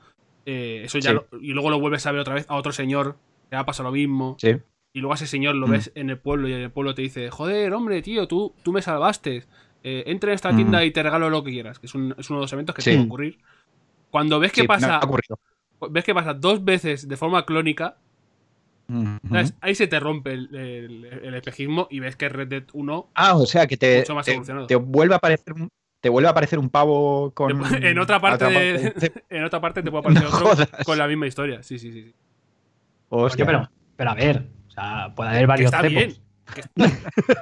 eh, 0.45 0.81
eso 0.85 0.99
ya 0.99 1.11
Sí. 1.11 1.15
lo- 1.15 1.39
y 1.41 1.51
luego 1.53 1.69
lo 1.69 1.79
vuelves 1.79 2.05
a 2.05 2.11
ver 2.11 2.21
otra 2.21 2.35
vez 2.35 2.45
a 2.49 2.55
otro 2.55 2.71
señor 2.71 3.17
que 3.49 3.55
ha 3.55 3.65
pasado 3.65 3.89
lo 3.89 3.93
mismo. 3.93 4.37
Sí. 4.39 4.55
Y 4.93 4.99
luego 4.99 5.13
a 5.13 5.15
ese 5.15 5.27
señor 5.27 5.55
lo 5.55 5.67
Mm. 5.67 5.71
ves 5.71 5.91
en 5.95 6.09
el 6.09 6.17
pueblo 6.17 6.47
y 6.47 6.53
en 6.53 6.61
el 6.61 6.71
pueblo 6.71 6.93
te 6.95 7.01
dice, 7.01 7.29
joder, 7.29 7.73
hombre, 7.73 8.01
tío, 8.01 8.27
tú, 8.27 8.53
tú 8.63 8.71
me 8.71 8.81
salvaste. 8.81 9.43
Eh, 9.83 10.03
entra 10.07 10.31
en 10.31 10.35
esta 10.35 10.51
Mm. 10.51 10.55
tienda 10.55 10.85
y 10.85 10.91
te 10.91 11.03
regalo 11.03 11.29
lo 11.29 11.43
que 11.43 11.51
quieras. 11.51 11.77
Que 11.79 11.85
es, 11.87 11.93
un- 11.95 12.15
es 12.17 12.29
uno 12.29 12.39
de 12.39 12.43
los 12.45 12.53
eventos 12.53 12.73
que 12.75 12.81
Sí. 12.81 12.89
tiene 12.91 13.03
que 13.03 13.07
ocurrir. 13.07 13.37
Cuando 14.09 14.39
ves 14.39 14.51
que 14.51 14.61
Sí, 14.61 14.67
pasa, 14.67 14.99
ves 15.89 16.03
que 16.03 16.13
pasa 16.13 16.33
dos 16.33 16.63
veces 16.63 17.07
de 17.07 17.17
forma 17.17 17.45
clónica, 17.45 17.97
ahí 19.61 19.75
se 19.75 19.87
te 19.87 19.99
rompe 19.99 20.33
el, 20.33 20.55
el- 20.55 21.05
el 21.05 21.33
espejismo 21.35 21.87
y 21.89 21.99
ves 21.99 22.15
que 22.15 22.29
Red 22.29 22.47
Dead 22.47 22.63
1 22.73 23.09
Ah, 23.15 23.35
o 23.35 23.45
sea 23.45 23.67
que 23.67 23.77
te, 23.77 23.99
Mucho 23.99 24.15
más 24.15 24.25
te, 24.25 24.31
evolucionado. 24.31 24.67
te 24.67 24.75
vuelve 24.75 25.15
a 25.15 25.17
aparecer 25.17 25.53
un, 25.53 25.69
te 26.05 26.09
vuelve 26.09 26.27
a 26.27 26.31
aparecer 26.33 26.59
un 26.59 26.69
pavo 26.69 27.31
con 27.33 27.49
en 27.83 27.97
otra 27.97 28.19
parte 28.19 28.45
de- 28.45 29.11
en 29.31 29.43
otra 29.43 29.59
parte 29.59 29.81
te 29.81 29.89
puede 29.89 30.01
aparecer 30.01 30.29
No 30.29 30.35
otro 30.35 30.47
jodas. 30.49 30.69
con 30.85 30.99
la 30.99 31.07
misma 31.07 31.25
historia. 31.25 31.63
Sí, 31.63 31.79
sí, 31.79 31.91
sí. 31.91 32.13
Hostia. 33.09 33.43
Coño, 33.43 33.57
pero, 33.57 33.71
pero 33.95 34.09
a 34.11 34.13
ver, 34.13 34.45
o 34.67 34.69
sea, 34.69 35.13
puede 35.15 35.29
haber 35.31 35.41
Que 35.41 35.45
varios 35.47 35.73
está 35.73 35.81
bien. 35.87 36.11
cepos. 36.11 36.69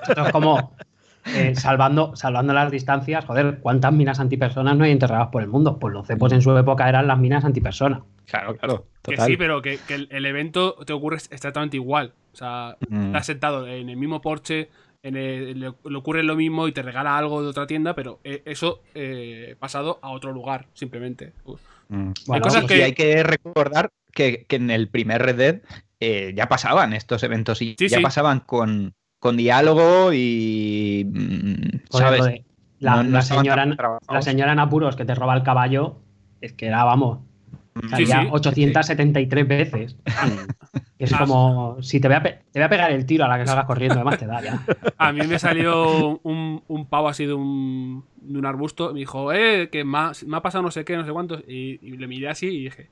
Esto 0.07 0.25
es 0.27 0.31
como 0.31 0.77
eh, 1.25 1.55
salvando, 1.55 2.15
salvando 2.15 2.53
las 2.53 2.71
distancias, 2.71 3.25
joder, 3.25 3.59
¿cuántas 3.59 3.91
minas 3.91 4.21
antipersonas 4.21 4.77
no 4.77 4.85
hay 4.85 4.91
enterradas 4.91 5.27
por 5.27 5.41
el 5.41 5.49
mundo? 5.49 5.77
Pues 5.77 5.93
los 5.93 6.07
cepos 6.07 6.31
en 6.31 6.41
su 6.41 6.57
época 6.57 6.87
eran 6.87 7.05
las 7.05 7.19
minas 7.19 7.43
antipersonas. 7.43 8.03
Claro, 8.27 8.55
claro. 8.55 8.87
Que 9.01 9.17
sí, 9.17 9.35
pero 9.35 9.61
que, 9.61 9.77
que 9.85 9.95
el, 9.95 10.07
el 10.09 10.25
evento 10.25 10.75
te 10.85 10.93
ocurre 10.93 11.17
exactamente 11.17 11.75
igual. 11.75 12.13
O 12.31 12.37
sea, 12.37 12.77
Mm. 12.87 13.07
estás 13.07 13.25
sentado 13.25 13.67
en 13.67 13.89
el 13.89 13.97
mismo 13.97 14.21
porche, 14.21 14.69
en 15.03 15.15
el- 15.17 15.59
le, 15.59 15.73
le 15.83 15.97
ocurre 15.97 16.23
lo 16.23 16.35
mismo 16.35 16.67
y 16.67 16.71
te 16.71 16.81
regala 16.81 17.17
algo 17.17 17.41
de 17.43 17.49
otra 17.49 17.67
tienda, 17.67 17.93
pero 17.93 18.19
eh, 18.23 18.41
eso 18.45 18.81
eh, 18.95 19.55
pasado 19.59 19.99
a 20.01 20.09
otro 20.11 20.31
lugar, 20.31 20.65
simplemente. 20.73 21.33
Mm. 21.89 22.11
Bueno, 22.25 22.43
cosas 22.43 22.63
Y 22.63 22.67
que- 22.67 22.83
hay 22.83 22.93
que 22.93 23.21
recordar 23.21 23.89
que, 24.13 24.45
que 24.47 24.55
en 24.55 24.71
el 24.71 24.87
primer 24.87 25.21
Red 25.21 25.35
Dead 25.35 25.61
eh, 25.99 26.33
ya 26.35 26.47
pasaban 26.47 26.93
estos 26.93 27.21
eventos 27.23 27.61
y 27.61 27.75
Sí, 27.77 27.87
ya 27.89 27.97
sí. 27.97 28.03
pasaban 28.03 28.39
con, 28.39 28.93
con 29.19 29.37
diálogo 29.37 30.11
y. 30.13 31.05
mm, 31.05 31.79
¿Sabes? 31.89 32.19
lo 32.19 32.25
de 32.25 32.45
la, 32.79 33.03
No- 33.03 33.09
la 33.11 33.21
señora, 33.21 33.65
la 34.09 34.21
señora 34.21 34.51
en 34.53 34.59
apuros 34.59 34.95
que 34.95 35.05
te 35.05 35.15
roba 35.15 35.35
el 35.35 35.43
caballo, 35.43 35.97
es 36.41 36.53
que 36.53 36.67
era, 36.67 36.83
vamos. 36.83 37.19
Salía 37.89 38.21
sí. 38.23 38.27
873 38.31 39.47
veces. 39.47 39.97
Es 40.99 41.11
Ah. 41.11 41.17
como, 41.19 41.81
si 41.81 41.99
te 41.99 42.07
voy, 42.07 42.15
a 42.15 42.23
te 42.23 42.39
voy 42.53 42.61
a 42.63 42.69
pegar 42.69 42.89
el 42.91 43.05
tiro 43.05 43.25
a 43.25 43.27
la 43.27 43.37
que 43.37 43.45
salgas 43.45 43.65
corriendo, 43.65 43.95
además 43.95 44.17
te 44.19 44.25
da 44.25 44.41
ya. 44.41 44.63
A 44.97 45.11
mí 45.11 45.27
me 45.27 45.37
salió 45.37 46.17
un, 46.23 46.63
un 46.65 46.85
pavo 46.85 47.09
así 47.09 47.25
de 47.25 47.33
un, 47.33 48.05
de 48.21 48.39
un 48.39 48.45
arbusto 48.45 48.91
y 48.91 48.93
me 48.93 48.99
dijo, 49.01 49.33
eh, 49.33 49.67
que 49.69 49.83
me 49.83 49.97
ha, 49.97 50.11
me 50.25 50.37
ha 50.37 50.41
pasado 50.41 50.61
no 50.61 50.71
sé 50.71 50.85
qué, 50.85 50.95
no 50.95 51.03
sé 51.03 51.11
cuántos. 51.11 51.43
Y, 51.45 51.77
y 51.85 51.97
le 51.97 52.07
miré 52.07 52.29
así 52.29 52.47
y 52.47 52.63
dije, 52.63 52.89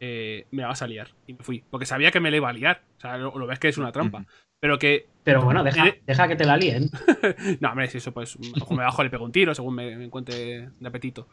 eh, 0.00 0.46
me 0.52 0.64
vas 0.64 0.80
a 0.80 0.86
liar. 0.86 1.08
Y 1.26 1.34
me 1.34 1.40
fui. 1.44 1.62
Porque 1.70 1.84
sabía 1.84 2.10
que 2.10 2.20
me 2.20 2.30
le 2.30 2.38
iba 2.38 2.48
a 2.48 2.52
liar. 2.54 2.80
O 2.96 3.00
sea, 3.00 3.18
lo, 3.18 3.36
lo 3.38 3.46
ves 3.46 3.58
que 3.58 3.68
es 3.68 3.76
una 3.76 3.92
trampa. 3.92 4.24
Pero 4.58 4.78
que 4.78 5.06
Pero 5.22 5.42
bueno, 5.42 5.62
deja, 5.62 5.86
Eh. 5.88 6.00
deja 6.06 6.26
que 6.26 6.36
te 6.36 6.46
la 6.46 6.56
líen. 6.56 6.88
No, 7.60 7.68
hombre, 7.70 7.88
si 7.90 7.98
eso 7.98 8.12
pues 8.12 8.38
ojo, 8.62 8.74
me 8.74 8.84
bajo 8.84 9.02
le 9.04 9.10
pego 9.10 9.24
un 9.26 9.32
tiro 9.32 9.54
según 9.54 9.74
me, 9.74 9.94
me 9.98 10.04
encuentre 10.06 10.70
de 10.80 10.88
apetito. 10.88 11.28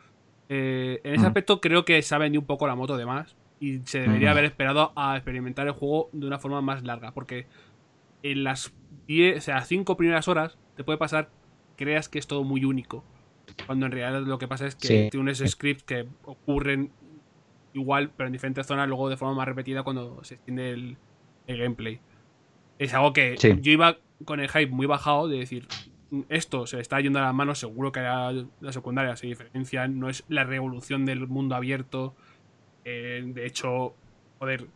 Eh, 0.53 0.99
en 1.05 1.15
ese 1.15 1.25
aspecto 1.27 1.61
creo 1.61 1.85
que 1.85 2.01
se 2.01 2.13
ha 2.13 2.17
vendido 2.17 2.41
un 2.41 2.45
poco 2.45 2.67
la 2.67 2.75
moto 2.75 2.97
de 2.97 3.05
más 3.05 3.37
y 3.61 3.79
se 3.85 4.01
debería 4.01 4.31
haber 4.31 4.43
esperado 4.43 4.91
a 4.97 5.15
experimentar 5.15 5.65
el 5.65 5.71
juego 5.71 6.09
de 6.11 6.27
una 6.27 6.39
forma 6.39 6.59
más 6.61 6.83
larga 6.83 7.13
porque 7.13 7.47
en 8.21 8.43
las 8.43 8.73
10, 9.07 9.37
o 9.37 9.41
sea, 9.41 9.61
5 9.63 9.95
primeras 9.95 10.27
horas 10.27 10.57
te 10.75 10.83
puede 10.83 10.97
pasar 10.97 11.29
creas 11.77 12.09
que 12.09 12.19
es 12.19 12.27
todo 12.27 12.43
muy 12.43 12.65
único 12.65 13.05
cuando 13.65 13.85
en 13.85 13.93
realidad 13.93 14.21
lo 14.23 14.37
que 14.39 14.47
pasa 14.49 14.67
es 14.67 14.75
que 14.75 14.87
Sí. 14.87 15.07
tienes 15.09 15.41
scripts 15.47 15.83
que 15.83 16.05
ocurren 16.25 16.91
igual 17.73 18.11
pero 18.17 18.27
en 18.27 18.33
diferentes 18.33 18.67
zonas 18.67 18.89
luego 18.89 19.07
de 19.09 19.15
forma 19.15 19.35
más 19.35 19.47
repetida 19.47 19.83
cuando 19.83 20.21
se 20.25 20.33
extiende 20.35 20.71
el, 20.71 20.97
el 21.47 21.57
gameplay. 21.59 22.01
Es 22.77 22.93
algo 22.93 23.13
que 23.13 23.37
Sí. 23.37 23.53
yo 23.61 23.71
iba 23.71 23.97
con 24.25 24.41
el 24.41 24.49
hype 24.49 24.67
muy 24.67 24.85
bajado 24.85 25.29
de 25.29 25.37
decir, 25.37 25.67
esto 26.29 26.67
se 26.67 26.77
le 26.77 26.81
está 26.81 26.99
yendo 27.01 27.19
a 27.19 27.23
las 27.23 27.33
manos, 27.33 27.59
seguro 27.59 27.91
que 27.91 28.01
la, 28.01 28.33
la 28.59 28.71
secundaria 28.73 29.15
se 29.15 29.27
diferencian, 29.27 29.99
no 29.99 30.09
es 30.09 30.25
la 30.27 30.43
revolución 30.43 31.05
del 31.05 31.27
mundo 31.27 31.55
abierto. 31.55 32.15
eh, 32.85 33.23
de 33.25 33.45
hecho, 33.45 33.95
joder, 34.39 34.69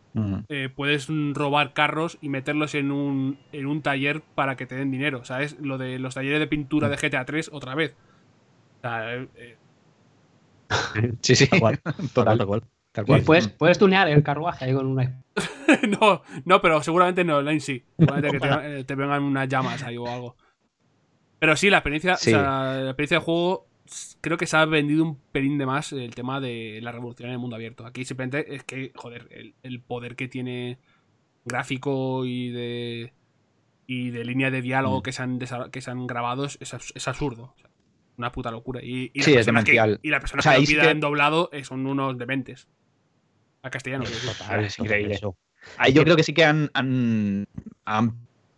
eh, 0.48 0.70
puedes 0.74 1.08
robar 1.34 1.72
carros 1.74 2.18
y 2.20 2.28
meterlos 2.30 2.74
en 2.74 2.92
un, 2.92 3.40
en 3.52 3.66
un 3.66 3.82
taller 3.82 4.22
para 4.34 4.56
que 4.56 4.66
te 4.66 4.76
den 4.76 4.90
dinero, 4.90 5.24
¿sabes? 5.24 5.58
Lo 5.60 5.78
de 5.78 5.98
los 5.98 6.14
talleres 6.14 6.40
de 6.40 6.46
pintura 6.48 6.88
de 6.88 6.96
GTA 6.96 7.24
3 7.26 7.50
otra 7.52 7.74
vez. 7.74 7.96
O 8.78 8.80
sea, 8.82 9.14
eh, 9.14 9.58
Sí, 11.22 11.34
sí. 11.36 11.48
Tal 11.48 11.60
cual. 11.60 11.80
Tal 12.14 12.26
cual, 12.26 12.36
Total. 12.36 12.38
tal 12.38 12.46
cual. 12.46 12.62
Tal 12.92 13.06
cual. 13.06 13.22
Puedes, 13.22 13.48
puedes 13.48 13.78
tunear 13.78 14.08
el 14.08 14.22
carruaje 14.22 14.64
ahí 14.66 14.74
con 14.74 14.86
una. 14.86 15.22
no, 16.00 16.22
no, 16.44 16.60
pero 16.60 16.82
seguramente 16.82 17.24
no, 17.24 17.38
online 17.38 17.60
sí. 17.60 17.84
Seguramente 17.98 18.30
que 18.30 18.40
te, 18.40 18.84
te 18.84 18.94
vengan 18.94 19.22
unas 19.22 19.48
llamas 19.48 19.82
ahí 19.82 19.96
o 19.96 20.06
algo. 20.08 20.36
Pero 21.38 21.56
sí, 21.56 21.70
la 21.70 21.78
experiencia, 21.78 22.16
Sí. 22.16 22.30
o 22.32 22.38
sea, 22.38 22.74
la 22.74 22.90
experiencia 22.90 23.18
de 23.18 23.24
juego 23.24 23.66
creo 24.20 24.36
que 24.36 24.46
se 24.46 24.56
ha 24.56 24.64
vendido 24.64 25.04
un 25.04 25.16
pelín 25.32 25.58
de 25.58 25.66
más 25.66 25.92
el 25.92 26.14
tema 26.14 26.40
de 26.40 26.80
la 26.82 26.92
revolución 26.92 27.28
en 27.28 27.34
el 27.34 27.38
mundo 27.38 27.56
abierto. 27.56 27.86
Aquí 27.86 28.04
simplemente 28.04 28.54
es 28.54 28.64
que, 28.64 28.92
joder, 28.96 29.28
el, 29.30 29.54
el 29.62 29.80
poder 29.80 30.16
que 30.16 30.28
tiene 30.28 30.78
gráfico 31.44 32.24
y 32.24 32.50
de 32.50 33.12
y 33.88 34.10
de 34.10 34.24
línea 34.24 34.50
de 34.50 34.62
diálogo 34.62 34.98
Mm. 34.98 35.02
que, 35.02 35.12
se 35.12 35.22
han, 35.22 35.38
que 35.70 35.80
se 35.80 35.90
han 35.92 36.06
grabado 36.08 36.44
es, 36.46 36.58
es 36.60 36.74
abs- 36.74 36.90
es 36.96 37.06
absurdo. 37.06 37.52
O 37.54 37.58
sea, 37.60 37.70
una 38.18 38.32
puta 38.32 38.50
locura. 38.50 38.82
Y, 38.82 39.12
y 39.14 39.18
las 39.18 39.24
Sí, 39.26 39.30
es 39.30 39.36
personas 39.36 39.64
que- 39.64 39.72
demencial. 39.72 40.00
y 40.02 40.08
las 40.10 40.20
personas 40.22 40.44
O 40.44 40.50
sea, 40.50 40.58
que 40.58 40.74
lo 40.74 40.82
que- 40.82 40.94
doblado 40.94 41.50
eh, 41.52 41.62
son 41.62 41.86
unos 41.86 42.18
dementes. 42.18 42.66
A 43.62 43.70
castellano. 43.70 44.02
quiero 44.04 44.18
decir. 44.18 44.36
Total, 44.38 44.64
es 44.64 44.78
increíble. 44.80 45.14
Eso. 45.14 45.36
Ahí 45.78 45.92
yo 45.92 46.02
creo 46.02 46.16
que 46.16 46.24
sí 46.24 46.34
que 46.34 46.44
han, 46.44 46.68
han, 46.74 47.46
han 47.84 48.16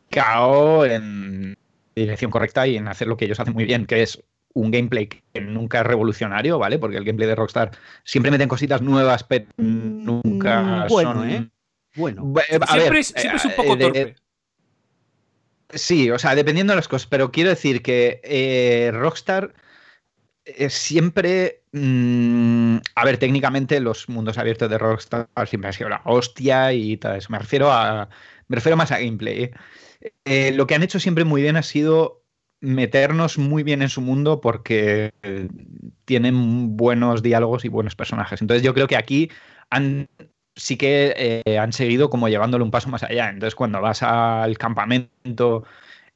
picado 0.09 0.86
en 0.86 1.59
dirección 1.98 2.30
correcta 2.30 2.66
y 2.66 2.76
en 2.76 2.88
hacer 2.88 3.08
lo 3.08 3.16
que 3.16 3.24
ellos 3.26 3.40
hacen 3.40 3.54
muy 3.54 3.64
bien, 3.64 3.86
que 3.86 4.02
es 4.02 4.22
un 4.54 4.70
gameplay 4.70 5.06
que 5.08 5.40
nunca 5.40 5.80
es 5.80 5.86
revolucionario, 5.86 6.58
¿vale? 6.58 6.78
Porque 6.78 6.96
el 6.96 7.04
gameplay 7.04 7.28
de 7.28 7.34
Rockstar 7.34 7.70
siempre 8.04 8.30
meten 8.30 8.48
cositas 8.48 8.80
nuevas, 8.82 9.22
pero 9.24 9.46
nunca 9.56 10.84
Mm, 10.84 10.88
bueno, 10.88 11.12
son... 11.14 11.30
¿eh? 11.30 11.48
Bueno. 11.94 12.24
Bu- 12.24 12.40
a 12.40 12.66
siempre, 12.66 12.90
ver, 12.90 12.98
es, 12.98 13.06
siempre 13.08 13.36
es 13.36 13.44
un 13.44 13.50
eh, 13.50 13.54
poco 13.56 13.76
de- 13.76 13.84
torpe. 13.84 14.16
Sí, 15.70 16.10
o 16.10 16.18
sea, 16.18 16.34
dependiendo 16.34 16.72
de 16.72 16.76
las 16.76 16.88
cosas, 16.88 17.06
pero 17.06 17.30
quiero 17.30 17.50
decir 17.50 17.82
que 17.82 18.20
eh, 18.24 18.90
Rockstar 18.92 19.52
eh, 20.46 20.70
siempre. 20.70 21.60
mm, 21.72 22.78
a 22.94 23.04
ver, 23.04 23.18
técnicamente 23.18 23.78
los 23.80 24.08
mundos 24.08 24.38
abiertos 24.38 24.70
de 24.70 24.78
Rockstar 24.78 25.28
siempre 25.46 25.68
han 25.68 25.74
sido 25.74 25.90
la 25.90 26.00
hostia 26.06 26.72
y 26.72 26.96
tal 26.96 27.16
eso. 27.18 27.28
Me 27.30 27.38
refiero 27.38 27.70
a. 27.70 28.08
Me 28.48 28.54
refiero 28.56 28.78
más 28.78 28.90
a 28.92 28.98
gameplay. 28.98 29.42
¿eh? 29.44 29.50
Eh, 30.24 30.52
lo 30.52 30.66
que 30.66 30.74
han 30.74 30.82
hecho 30.82 31.00
siempre 31.00 31.24
muy 31.24 31.42
bien 31.42 31.56
ha 31.56 31.62
sido 31.62 32.22
meternos 32.60 33.38
muy 33.38 33.62
bien 33.62 33.82
en 33.82 33.88
su 33.88 34.00
mundo 34.00 34.40
porque 34.40 35.12
eh, 35.22 35.48
tienen 36.04 36.76
buenos 36.76 37.22
diálogos 37.22 37.64
y 37.64 37.68
buenos 37.68 37.94
personajes. 37.94 38.40
Entonces 38.40 38.62
yo 38.62 38.74
creo 38.74 38.86
que 38.86 38.96
aquí 38.96 39.30
han 39.70 40.08
sí 40.56 40.76
que 40.76 41.42
eh, 41.46 41.58
han 41.58 41.72
seguido 41.72 42.10
como 42.10 42.28
llevándolo 42.28 42.64
un 42.64 42.72
paso 42.72 42.88
más 42.88 43.04
allá. 43.04 43.28
Entonces, 43.30 43.54
cuando 43.54 43.80
vas 43.80 44.02
al 44.02 44.58
campamento 44.58 45.62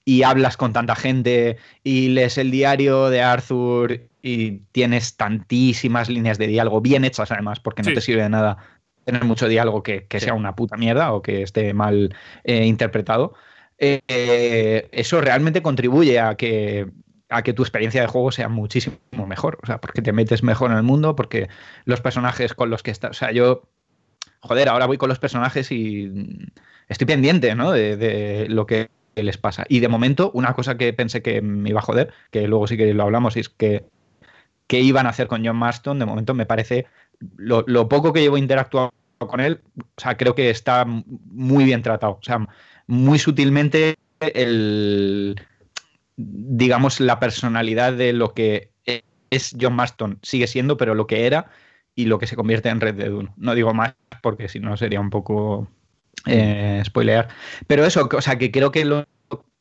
y 0.05 0.25
hablas 0.25 0.57
con 0.57 0.73
tanta 0.73 0.97
gente 0.97 1.59
y 1.85 2.09
lees 2.09 2.39
el 2.39 2.51
diario 2.51 3.09
de 3.09 3.23
Arthur 3.23 4.01
y 4.21 4.59
tienes 4.73 5.17
tantísimas 5.17 6.09
líneas 6.09 6.39
de 6.39 6.49
diálogo 6.49 6.81
bien 6.81 7.05
hechas 7.05 7.31
además, 7.31 7.61
porque 7.61 7.83
no 7.83 7.91
Sí. 7.91 7.95
te 7.95 8.01
sirve 8.01 8.23
de 8.23 8.31
nada 8.31 8.59
tener 9.05 9.25
mucho 9.25 9.47
diálogo 9.47 9.85
que, 9.85 10.07
que 10.07 10.19
Sí. 10.19 10.25
sea 10.25 10.35
una 10.35 10.57
puta 10.57 10.77
mierda 10.77 11.13
o 11.13 11.23
que 11.23 11.43
esté 11.43 11.73
mal 11.73 12.13
eh, 12.43 12.67
interpretado. 12.67 13.35
Eh, 13.79 14.89
eso 14.93 15.21
realmente 15.21 15.63
contribuye 15.63 16.21
a 16.21 16.37
que 16.37 16.89
a 17.29 17.43
que 17.43 17.55
tu 17.55 17.63
experiencia 17.63 18.03
de 18.03 18.07
juego 18.07 18.31
sea 18.31 18.51
muchísimo 18.51 18.99
mejor, 19.27 19.59
o 19.63 19.67
sea, 19.67 19.81
porque 19.81 20.03
te 20.03 20.13
metes 20.13 20.43
mejor 20.43 20.71
en 20.71 20.77
el 20.77 20.83
mundo, 20.83 21.17
porque 21.17 21.49
los 21.87 22.03
personajes 22.03 22.53
con 22.53 22.69
los 22.69 22.83
que 22.83 22.91
estás, 22.91 23.13
o 23.13 23.15
sea, 23.15 23.33
yo 23.33 23.63
joder, 24.41 24.69
ahora 24.69 24.87
voy 24.87 24.99
con 24.99 25.09
los 25.09 25.19
personajes 25.19 25.73
y 25.73 26.13
estoy 26.89 27.07
pendiente, 27.07 27.55
¿no? 27.55 27.73
De, 27.73 27.97
de 27.97 28.49
lo 28.49 28.67
que 28.67 28.91
les 29.15 29.39
pasa. 29.39 29.65
Y 29.69 29.81
de 29.81 29.89
momento, 29.89 30.31
una 30.35 30.55
cosa 30.55 30.77
que 30.77 30.93
pensé 30.93 31.23
que 31.23 31.41
me 31.43 31.71
iba 31.71 31.81
a 31.81 31.85
joder, 31.85 32.13
que 32.31 32.47
luego 32.49 32.67
sí 32.67 32.77
que 32.77 32.93
lo 32.93 33.05
hablamos, 33.05 33.37
es 33.37 33.49
que 33.49 33.87
qué 34.67 34.81
iban 34.81 35.07
a 35.07 35.11
hacer 35.11 35.27
con 35.27 35.45
John 35.45 35.57
Marston, 35.57 35.99
de 35.99 36.07
momento 36.07 36.35
me 36.35 36.47
parece 36.47 36.87
lo, 37.37 37.65
lo 37.67 37.89
poco 37.89 38.13
que 38.13 38.21
llevo 38.21 38.39
interactuado 38.39 38.93
con 39.19 39.41
él, 39.41 39.61
o 39.79 40.01
sea, 40.01 40.17
creo 40.17 40.35
que 40.35 40.51
está 40.51 40.85
muy 40.85 41.65
bien 41.65 41.83
tratado. 41.83 42.15
O 42.15 42.23
sea, 42.23 42.49
muy 42.93 43.19
sutilmente 43.19 43.97
el 44.21 45.41
digamos 46.17 47.01
la 47.01 47.19
personalidad 47.19 47.95
de 47.95 48.13
lo 48.13 48.35
que 48.35 48.71
es 49.31 49.57
John 49.59 49.75
Marston 49.75 50.19
sigue 50.23 50.47
siendo, 50.47 50.77
pero 50.77 50.95
lo 50.95 51.07
que 51.07 51.25
era 51.25 51.51
y 51.95 52.05
lo 52.05 52.19
que 52.19 52.27
se 52.27 52.37
convierte 52.37 52.69
en 52.69 52.81
Red 52.81 52.97
Dead 52.97 53.11
1. 53.11 53.33
No 53.39 53.55
digo 53.55 53.73
más 53.73 53.95
porque 54.23 54.49
si 54.49 54.61
no 54.61 54.77
sería 54.77 55.01
un 55.01 55.09
poco 55.09 55.69
eh, 56.27 56.83
spoilear. 56.85 57.29
Pero 57.67 57.87
eso, 57.87 58.07
o 58.15 58.21
sea, 58.21 58.37
que 58.37 58.51
creo 58.51 58.71
que 58.71 58.85
lo 58.85 59.07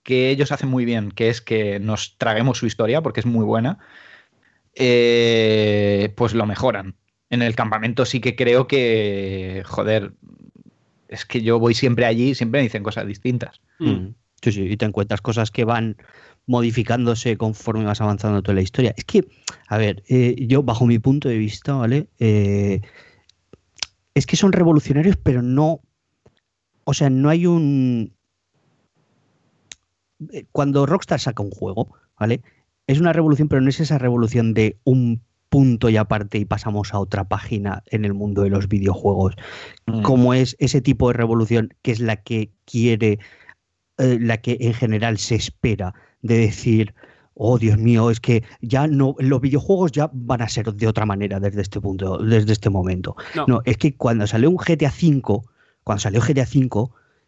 que 0.03 0.30
ellos 0.30 0.52
hacen 0.52 0.68
muy 0.68 0.84
bien, 0.84 1.12
que 1.12 1.30
es 1.30 1.40
que 1.40 1.80
nos 1.80 2.18
traguemos 2.18 2.58
su 2.58 2.66
historia, 2.66 3.02
porque 3.02 3.22
es 3.22 3.26
muy 3.26 3.45
buena, 3.45 3.80
eh, 4.76 6.14
pues 6.18 6.34
lo 6.34 6.45
mejoran. 6.45 6.98
En 7.30 7.41
el 7.41 7.56
campamento 7.56 8.03
sí 8.03 8.20
que 8.20 8.36
creo 8.36 8.68
que, 8.68 9.64
joder, 9.66 10.12
es 11.12 11.26
que 11.26 11.42
yo 11.42 11.60
voy 11.60 11.76
siempre 11.76 12.06
allí 12.06 12.30
y 12.30 12.36
siempre 12.36 12.60
me 12.60 12.64
dicen 12.64 12.82
cosas 12.82 13.06
distintas. 13.06 13.62
Mm. 13.80 14.16
Sí, 14.42 14.52
sí, 14.52 14.62
y 14.64 14.78
te 14.78 14.86
encuentras 14.86 15.22
cosas 15.22 15.52
que 15.52 15.66
van 15.66 15.98
modificándose 16.48 17.38
conforme 17.38 17.84
vas 17.84 18.02
avanzando 18.02 18.42
toda 18.42 18.56
la 18.56 18.62
historia. 18.62 18.96
Es 18.98 19.06
que, 19.06 19.28
a 19.68 19.78
ver, 19.78 20.04
eh, 20.08 20.36
yo 20.48 20.64
bajo 20.64 20.88
mi 20.88 20.98
punto 20.98 21.30
de 21.30 21.38
vista, 21.38 21.74
¿vale? 21.74 22.08
Eh, 22.18 22.82
es 24.16 24.26
que 24.26 24.38
son 24.38 24.52
revolucionarios, 24.52 25.18
pero 25.18 25.42
no, 25.42 25.82
o 26.86 26.94
sea, 26.94 27.10
no 27.10 27.30
hay 27.30 27.46
un... 27.46 28.14
Eh, 30.32 30.46
cuando 30.52 30.86
Rockstar 30.86 31.20
saca 31.20 31.44
un 31.44 31.52
juego, 31.52 31.94
¿vale? 32.18 32.42
Es 32.88 33.00
una 33.00 33.14
revolución, 33.14 33.48
pero 33.48 33.62
no 33.62 33.70
es 33.70 33.80
esa 33.80 33.98
revolución 33.98 34.54
de 34.54 34.78
un 34.86 35.22
punto 35.52 35.90
y 35.90 35.98
aparte 35.98 36.38
y 36.38 36.45
pasamos 36.45 36.94
a 36.94 36.99
otra 36.99 37.26
página 37.26 37.84
en 37.88 38.06
el 38.06 38.14
mundo 38.14 38.44
de 38.44 38.49
los 38.49 38.69
videojuegos, 38.69 39.36
mm. 39.86 40.02
como 40.02 40.34
es 40.34 40.56
ese 40.60 40.80
tipo 40.80 41.10
de 41.10 41.14
revolución 41.14 41.73
que 41.82 41.91
es 41.91 41.99
la 41.99 42.15
que 42.15 42.53
quiere, 42.64 43.19
la 43.98 44.38
que 44.38 44.57
en 44.61 44.73
general 44.73 45.18
se 45.18 45.36
espera 45.36 45.94
de 46.22 46.38
decir, 46.38 46.95
oh 47.34 47.57
Dios 47.57 47.78
mío, 47.78 48.10
es 48.10 48.22
que 48.22 48.45
ya 48.61 48.88
no, 48.88 49.14
los 49.19 49.41
videojuegos 49.41 49.91
ya 49.91 50.10
van 50.14 50.41
a 50.41 50.48
ser 50.48 50.73
de 50.73 50.88
otra 50.88 51.06
manera 51.06 51.41
desde 51.41 51.61
este 51.61 51.82
punto, 51.82 52.18
desde 52.18 52.53
este 52.53 52.69
momento. 52.69 53.18
No, 53.45 53.61
es 53.65 53.76
que 53.76 53.98
cuando 53.98 54.28
salió 54.28 54.49
un 54.49 54.56
GTA 54.56 54.90
V, 54.90 55.41
cuando 55.84 55.99
salió 55.99 56.22
GTA 56.22 56.44
V, 56.44 56.88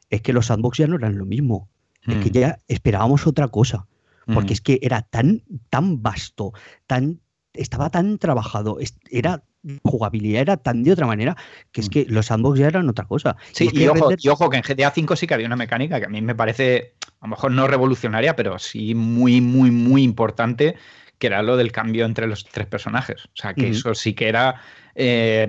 es 0.09 0.21
que 0.21 0.31
los 0.31 0.45
sandbox 0.45 0.77
ya 0.77 0.87
no 0.87 0.95
eran 0.95 1.17
lo 1.17 1.25
mismo. 1.25 1.67
Es 2.07 2.15
que 2.23 2.29
mm. 2.29 2.33
ya 2.33 2.59
esperábamos 2.69 3.27
otra 3.27 3.49
cosa. 3.49 3.85
Porque 4.25 4.51
mm. 4.51 4.53
es 4.53 4.61
que 4.61 4.79
era 4.81 5.01
tan, 5.01 5.43
tan 5.69 6.01
vasto, 6.01 6.53
tan, 6.87 7.19
estaba 7.53 7.89
tan 7.89 8.17
trabajado, 8.17 8.77
era 9.09 9.43
jugabilidad 9.83 10.41
era 10.41 10.57
tan 10.57 10.83
de 10.83 10.91
otra 10.91 11.05
manera 11.05 11.37
que 11.71 11.81
es 11.81 11.87
mm. 11.87 11.91
que 11.91 12.05
los 12.09 12.25
sandbox 12.25 12.59
ya 12.59 12.67
eran 12.67 12.89
otra 12.89 13.05
cosa. 13.05 13.37
Sí, 13.51 13.69
y, 13.71 13.87
ojo, 13.87 14.09
y, 14.17 14.27
ojo, 14.27 14.49
que 14.49 14.57
en 14.57 14.63
GTA 14.63 14.93
V 14.95 15.15
sí 15.15 15.27
que 15.27 15.33
había 15.33 15.47
una 15.47 15.55
mecánica 15.55 15.99
que 15.99 16.05
a 16.05 16.09
mí 16.09 16.21
me 16.21 16.35
parece 16.35 16.95
a 17.21 17.25
lo 17.25 17.29
mejor 17.29 17.51
no 17.51 17.67
revolucionaria, 17.67 18.35
pero 18.35 18.59
sí 18.59 18.93
muy, 18.93 19.39
muy, 19.39 19.71
muy 19.71 20.03
importante, 20.03 20.75
que 21.17 21.27
era 21.27 21.41
lo 21.41 21.55
del 21.55 21.71
cambio 21.71 22.05
entre 22.05 22.27
los 22.27 22.43
tres 22.43 22.67
personajes. 22.67 23.25
O 23.25 23.35
sea, 23.35 23.53
que 23.53 23.69
eso 23.69 23.95
sí 23.95 24.13
que 24.13 24.27
era 24.27 24.61
eh, 24.93 25.47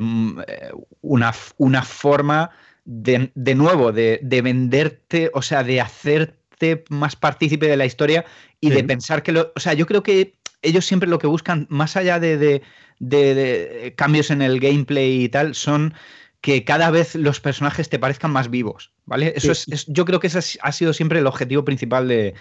una, 1.00 1.32
una, 1.56 1.82
forma 1.82 2.50
de, 2.84 3.32
de 3.34 3.54
nuevo 3.56 3.90
de, 3.90 4.20
venderte, 4.22 5.32
o 5.34 5.42
sea, 5.42 5.64
de 5.64 5.80
hacerte 5.80 6.84
más 6.90 7.16
partícipe 7.16 7.66
de 7.66 7.76
la 7.76 7.86
historia 7.86 8.24
y 8.60 8.70
de 8.70 8.84
pensar 8.84 9.24
que 9.24 9.32
lo. 9.32 9.52
O 9.56 9.60
sea, 9.60 9.74
yo 9.74 9.86
creo 9.86 10.04
que 10.04 10.38
ellos 10.64 10.84
siempre 10.84 11.08
lo 11.08 11.18
que 11.18 11.26
buscan, 11.26 11.66
más 11.70 11.96
allá 11.96 12.18
de, 12.18 12.62
de 12.98 13.94
cambios 13.96 14.30
en 14.30 14.42
el 14.42 14.60
gameplay 14.60 15.24
y 15.24 15.28
tal, 15.28 15.54
son 15.54 15.94
que 16.44 16.62
cada 16.62 16.90
vez 16.90 17.14
los 17.14 17.40
personajes 17.40 17.88
te 17.88 17.98
parezcan 17.98 18.30
más 18.30 18.50
vivos, 18.50 18.92
¿vale? 19.06 19.32
Eso 19.34 19.52
es, 19.52 19.86
yo 19.86 20.04
creo 20.04 20.20
que 20.20 20.26
ese 20.26 20.58
ha 20.60 20.72
sido 20.72 20.92
siempre 20.92 21.20
el 21.20 21.26
objetivo 21.26 21.64
principal 21.64 22.06
de, 22.06 22.34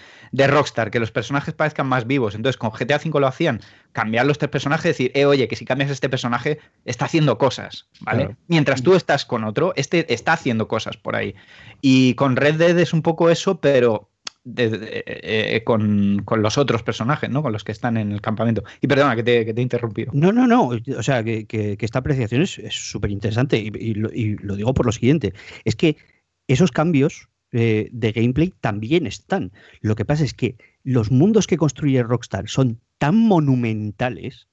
Rockstar, 0.46 0.90
que 0.90 1.00
los 1.00 1.10
personajes 1.10 1.54
parezcan 1.54 1.86
más 1.86 2.06
vivos. 2.06 2.34
Entonces, 2.34 2.58
con 2.58 2.68
GTA 2.68 3.00
V 3.02 3.18
lo 3.18 3.26
hacían, 3.26 3.62
cambiar 3.92 4.26
los 4.26 4.36
tres 4.36 4.50
personajes, 4.50 4.90
decir, 4.90 5.10
eh, 5.14 5.24
oye, 5.24 5.48
que 5.48 5.56
si 5.56 5.64
cambias 5.64 5.90
este 5.90 6.10
personaje, 6.10 6.58
está 6.84 7.06
haciendo 7.06 7.38
cosas, 7.38 7.88
¿vale? 8.00 8.36
Mientras 8.46 8.82
tú 8.82 8.94
estás 8.94 9.24
con 9.24 9.42
otro, 9.42 9.72
este 9.74 10.12
está 10.12 10.34
haciendo 10.34 10.68
cosas 10.68 10.98
por 10.98 11.16
ahí. 11.16 11.34
Y 11.80 12.12
con 12.12 12.36
Red 12.36 12.56
Dead 12.56 12.78
es 12.78 12.92
un 12.92 13.00
poco 13.00 13.30
eso, 13.30 13.58
pero 13.58 14.10
eh, 14.46 15.62
con, 15.64 16.24
los 16.36 16.58
otros 16.58 16.82
personajes, 16.82 17.30
¿no? 17.30 17.42
Con 17.42 17.52
los 17.52 17.64
que 17.64 17.72
están 17.72 17.96
en 17.96 18.12
el 18.12 18.20
campamento. 18.20 18.62
Y 18.80 18.86
perdona 18.86 19.16
que 19.16 19.22
te, 19.22 19.50
he 19.50 19.62
interrumpido. 19.62 20.12
No, 20.14 20.32
no, 20.32 20.46
no. 20.46 20.70
O 20.96 21.02
sea, 21.02 21.24
que, 21.24 21.76
esta 21.80 22.00
apreciación 22.00 22.42
es 22.42 22.60
súper 22.70 23.10
interesante 23.10 23.58
y, 23.58 23.94
lo, 23.94 24.56
digo 24.56 24.74
por 24.74 24.86
lo 24.86 24.92
siguiente. 24.92 25.32
Es 25.64 25.76
que 25.76 25.96
esos 26.46 26.72
cambios 26.72 27.28
eh, 27.52 27.88
de 27.92 28.12
gameplay 28.12 28.52
también 28.60 29.06
están. 29.06 29.52
Lo 29.80 29.94
que 29.94 30.04
pasa 30.04 30.24
es 30.24 30.34
que 30.34 30.56
los 30.82 31.10
mundos 31.10 31.46
que 31.46 31.56
construye 31.56 32.02
Rockstar 32.02 32.48
son 32.48 32.80
tan 32.98 33.16
monumentales 33.16 34.48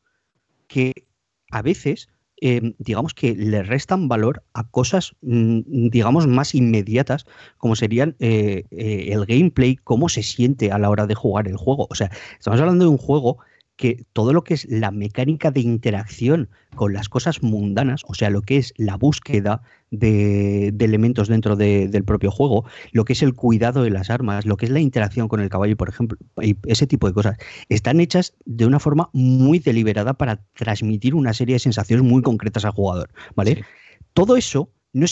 que 0.68 1.06
a 1.52 1.62
veces 1.62 2.10
Em, 2.44 2.74
digamos 2.80 3.14
que 3.14 3.36
le 3.36 3.62
restan 3.62 4.08
valor 4.08 4.44
a 4.54 4.68
cosas, 4.68 5.16
mm, 5.22 5.90
digamos, 5.90 6.26
más 6.26 6.56
inmediatas, 6.56 7.28
como 7.60 7.76
serían 7.76 8.16
eh, 8.20 8.66
eh, 8.72 9.10
el 9.12 9.28
gameplay, 9.28 9.76
cómo 9.76 10.10
se 10.10 10.24
siente 10.24 10.72
a 10.72 10.80
la 10.80 10.90
hora 10.90 11.06
de 11.06 11.14
jugar 11.14 11.48
el 11.48 11.56
juego. 11.56 11.88
O 11.92 11.96
sea, 11.96 12.10
estamos 12.40 12.60
hablando 12.60 12.86
de 12.86 12.90
un 12.90 12.98
juego 12.98 13.38
que 13.82 14.06
todo 14.14 14.32
lo 14.32 14.44
que 14.44 14.54
es 14.54 14.68
la 14.70 14.92
mecánica 14.92 15.50
de 15.50 15.62
interacción 15.62 16.50
con 16.76 16.94
las 16.94 17.10
cosas 17.10 17.42
mundanas, 17.42 18.04
o 18.08 18.14
sea, 18.14 18.30
lo 18.30 18.44
que 18.44 18.58
es 18.58 18.76
la 18.78 18.96
búsqueda 18.96 19.64
de, 19.90 20.68
elementos 20.68 21.28
dentro 21.28 21.56
del 21.56 22.04
propio 22.04 22.30
juego, 22.30 22.64
lo 22.92 23.06
que 23.06 23.14
es 23.14 23.24
el 23.24 23.34
cuidado 23.34 23.82
de 23.82 23.90
las 23.90 24.12
armas, 24.12 24.46
lo 24.46 24.56
que 24.56 24.68
es 24.68 24.72
la 24.72 24.82
interacción 24.82 25.28
con 25.28 25.40
el 25.40 25.50
caballo, 25.50 25.76
por 25.78 25.90
ejemplo, 25.90 26.20
y 26.44 26.56
ese 26.68 26.86
tipo 26.86 27.08
de 27.08 27.14
cosas, 27.14 27.38
están 27.70 28.00
hechas 28.00 28.36
de 28.46 28.68
una 28.68 28.80
forma 28.80 29.10
muy 29.14 29.58
deliberada 29.58 30.14
para 30.14 30.44
transmitir 30.54 31.16
una 31.16 31.34
serie 31.34 31.56
de 31.56 31.60
sensaciones 31.60 32.06
muy 32.06 32.22
concretas 32.22 32.66
al 32.66 32.74
jugador, 32.74 33.10
¿vale? 33.36 33.66
Todo 34.14 34.38
eso 34.38 34.70
no, 34.94 35.08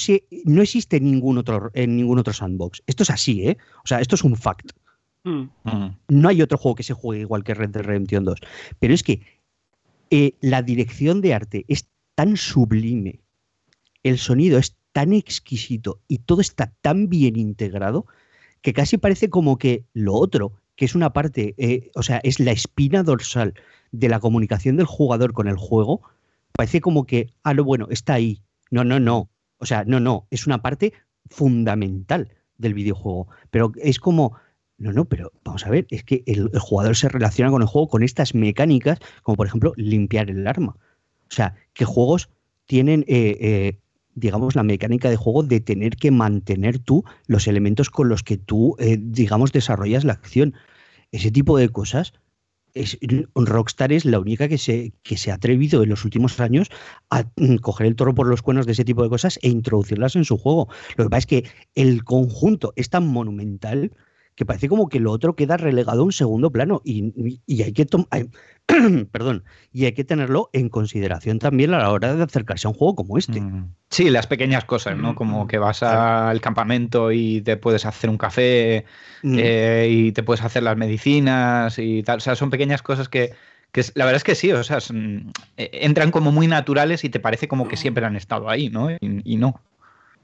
no 0.45 0.61
existe 0.61 0.97
en 0.97 1.05
ningún, 1.05 1.39
otro, 1.39 1.71
en 1.73 1.97
ningún 1.97 2.19
otro 2.19 2.33
sandbox. 2.33 2.83
Esto 2.85 3.01
es 3.01 3.09
así, 3.09 3.47
¿eh? 3.47 3.57
O 3.83 3.87
sea, 3.87 3.99
esto 3.99 4.13
es 4.13 4.23
un 4.23 4.35
fact. 4.35 4.73
Mm. 5.23 5.45
No 6.07 6.29
hay 6.29 6.41
otro 6.41 6.57
juego 6.57 6.75
que 6.75 6.83
se 6.83 6.93
juegue 6.93 7.21
igual 7.21 7.43
que 7.43 7.53
Red 7.53 7.69
Dead 7.69 7.83
Redemption 7.83 8.25
2. 8.25 8.39
Pero 8.79 8.93
es 8.93 9.03
que 9.03 9.21
eh, 10.09 10.33
la 10.41 10.61
dirección 10.61 11.21
de 11.21 11.33
arte 11.33 11.65
es 11.67 11.87
tan 12.15 12.37
sublime, 12.37 13.19
el 14.03 14.17
sonido 14.17 14.57
es 14.57 14.75
tan 14.91 15.13
exquisito 15.13 16.01
y 16.07 16.19
todo 16.19 16.41
está 16.41 16.73
tan 16.81 17.09
bien 17.09 17.35
integrado 17.35 18.05
que 18.61 18.73
casi 18.73 18.97
parece 18.97 19.29
como 19.29 19.57
que 19.57 19.85
lo 19.93 20.15
otro, 20.15 20.53
que 20.75 20.85
es 20.85 20.95
una 20.95 21.13
parte, 21.13 21.55
eh, 21.57 21.91
o 21.95 22.03
sea, 22.03 22.19
es 22.23 22.39
la 22.39 22.51
espina 22.51 23.03
dorsal 23.03 23.53
de 23.91 24.09
la 24.09 24.19
comunicación 24.19 24.77
del 24.77 24.85
jugador 24.85 25.33
con 25.33 25.47
el 25.47 25.55
juego, 25.55 26.01
parece 26.53 26.81
como 26.81 27.05
que, 27.05 27.33
ah, 27.43 27.53
lo 27.53 27.63
bueno, 27.63 27.87
está 27.89 28.13
ahí. 28.15 28.41
No, 28.71 28.83
no, 28.83 28.99
no. 28.99 29.29
O 29.57 29.65
sea, 29.65 29.83
no, 29.85 29.99
no, 29.99 30.27
es 30.29 30.47
una 30.47 30.61
parte 30.61 30.93
fundamental 31.29 32.33
del 32.57 32.73
videojuego. 32.73 33.27
Pero 33.51 33.71
es 33.77 33.99
como, 33.99 34.35
no, 34.79 34.93
no, 34.93 35.05
pero 35.05 35.33
vamos 35.43 35.65
a 35.65 35.69
ver, 35.69 35.85
es 35.89 36.03
que 36.03 36.23
el, 36.25 36.49
jugador 36.57 36.95
se 36.95 37.09
relaciona 37.09 37.51
con 37.51 37.61
el 37.61 37.67
juego 37.67 37.89
con 37.89 38.01
estas 38.01 38.33
mecánicas, 38.33 38.99
como 39.23 39.35
por 39.35 39.45
ejemplo 39.45 39.73
limpiar 39.75 40.29
el 40.29 40.47
arma. 40.47 40.77
O 41.29 41.31
sea, 41.31 41.55
que 41.73 41.83
juegos 41.83 42.29
tienen, 42.65 43.03
eh, 43.07 43.37
eh, 43.41 43.79
digamos, 44.15 44.55
la 44.55 44.63
mecánica 44.63 45.09
de 45.09 45.17
juego 45.17 45.43
de 45.43 45.59
tener 45.59 45.97
que 45.97 46.11
mantener 46.11 46.79
tú 46.79 47.03
los 47.27 47.47
elementos 47.47 47.89
con 47.89 48.07
los 48.07 48.23
que 48.23 48.37
tú, 48.37 48.77
eh, 48.79 48.97
digamos, 48.99 49.51
desarrollas 49.51 50.05
la 50.05 50.13
acción. 50.13 50.53
Ese 51.11 51.29
tipo 51.29 51.57
de 51.57 51.69
cosas. 51.69 52.13
Rockstar 53.33 53.91
es 53.91 54.05
la 54.05 54.19
única 54.19 54.47
que 54.47 54.59
se, 54.59 54.93
que 55.01 55.17
se 55.17 55.31
ha 55.31 55.33
atrevido 55.33 55.81
en 55.81 55.89
los 55.89 56.05
últimos 56.05 56.39
años 56.39 56.69
a 57.09 57.23
mm, 57.35 57.55
coger 57.55 57.87
el 57.87 57.95
toro 57.95 58.13
por 58.13 58.27
los 58.27 58.43
cuernos 58.43 58.67
de 58.67 58.73
ese 58.73 58.85
tipo 58.85 59.01
de 59.01 59.09
cosas 59.09 59.39
e 59.41 59.49
introducirlas 59.49 60.15
en 60.15 60.23
su 60.23 60.37
juego. 60.37 60.69
Lo 60.95 61.03
que 61.03 61.09
pasa 61.09 61.19
es 61.19 61.25
que 61.25 61.43
el 61.73 62.03
conjunto 62.03 62.71
es 62.75 62.89
tan 62.89 63.07
monumental 63.07 63.91
que 64.39 64.45
parece 64.45 64.69
como 64.69 64.87
que 64.87 65.01
lo 65.01 65.11
otro 65.11 65.35
queda 65.35 65.57
relegado 65.57 65.99
a 66.01 66.05
un 66.05 66.13
segundo 66.13 66.49
plano 66.49 66.81
y, 66.85 67.41
hay 67.61 67.73
que 67.73 67.85
perdón, 69.11 69.43
y 69.73 69.83
hay 69.83 69.91
que 69.91 70.05
tenerlo 70.05 70.49
en 70.53 70.69
consideración 70.69 71.39
también 71.39 71.73
a 71.73 71.79
la 71.79 71.91
hora 71.91 72.15
de 72.15 72.23
acercarse 72.23 72.65
a 72.65 72.69
un 72.69 72.77
juego 72.77 72.95
como 72.95 73.17
este. 73.17 73.41
Mm. 73.41 73.73
Sí, 73.89 74.09
las 74.09 74.27
pequeñas 74.27 74.63
cosas, 74.63 74.95
¿no? 74.95 75.13
Como 75.13 75.45
que 75.45 75.57
vas 75.57 75.83
al 75.83 76.39
campamento 76.39 77.11
y 77.11 77.41
te 77.41 77.57
puedes 77.57 77.85
hacer 77.85 78.09
un 78.09 78.17
café 78.17 78.85
mm. 79.23 79.35
eh, 79.37 79.87
y 79.91 80.11
te 80.13 80.23
puedes 80.23 80.41
hacer 80.41 80.63
las 80.63 80.77
medicinas 80.77 81.77
y 81.77 82.01
tal. 82.03 82.19
O 82.19 82.21
sea, 82.21 82.37
son 82.37 82.49
pequeñas 82.49 82.81
cosas 82.81 83.09
que, 83.09 83.33
la 83.93 84.05
verdad 84.05 84.15
es 84.15 84.23
que 84.23 84.35
sí, 84.35 84.53
o 84.53 84.63
sea, 84.63 84.77
eh, 85.57 85.69
entran 85.73 86.11
como 86.11 86.31
muy 86.31 86.47
naturales 86.47 87.03
y 87.03 87.09
te 87.09 87.19
parece 87.19 87.49
como 87.49 87.67
que 87.67 87.75
siempre 87.75 88.05
han 88.05 88.15
estado 88.15 88.49
ahí, 88.49 88.69
¿no? 88.69 88.87
y 89.01 89.35
no. 89.35 89.59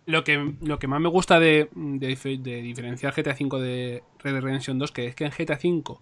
Lo 0.06 0.24
que, 0.24 0.54
lo 0.62 0.78
que 0.78 0.88
más 0.88 1.02
me 1.02 1.10
gusta 1.10 1.40
de, 1.40 1.70
de, 1.74 2.62
diferenciar 2.62 3.14
GTA 3.14 3.36
V 3.40 3.60
de 3.60 4.04
Red 4.20 4.34
Dead 4.34 4.42
Redemption 4.44 4.78
2 4.78 4.92
que 4.92 5.08
es 5.08 5.16
que 5.16 5.26
en 5.26 5.32
GTA 5.32 5.56
V 5.62 5.98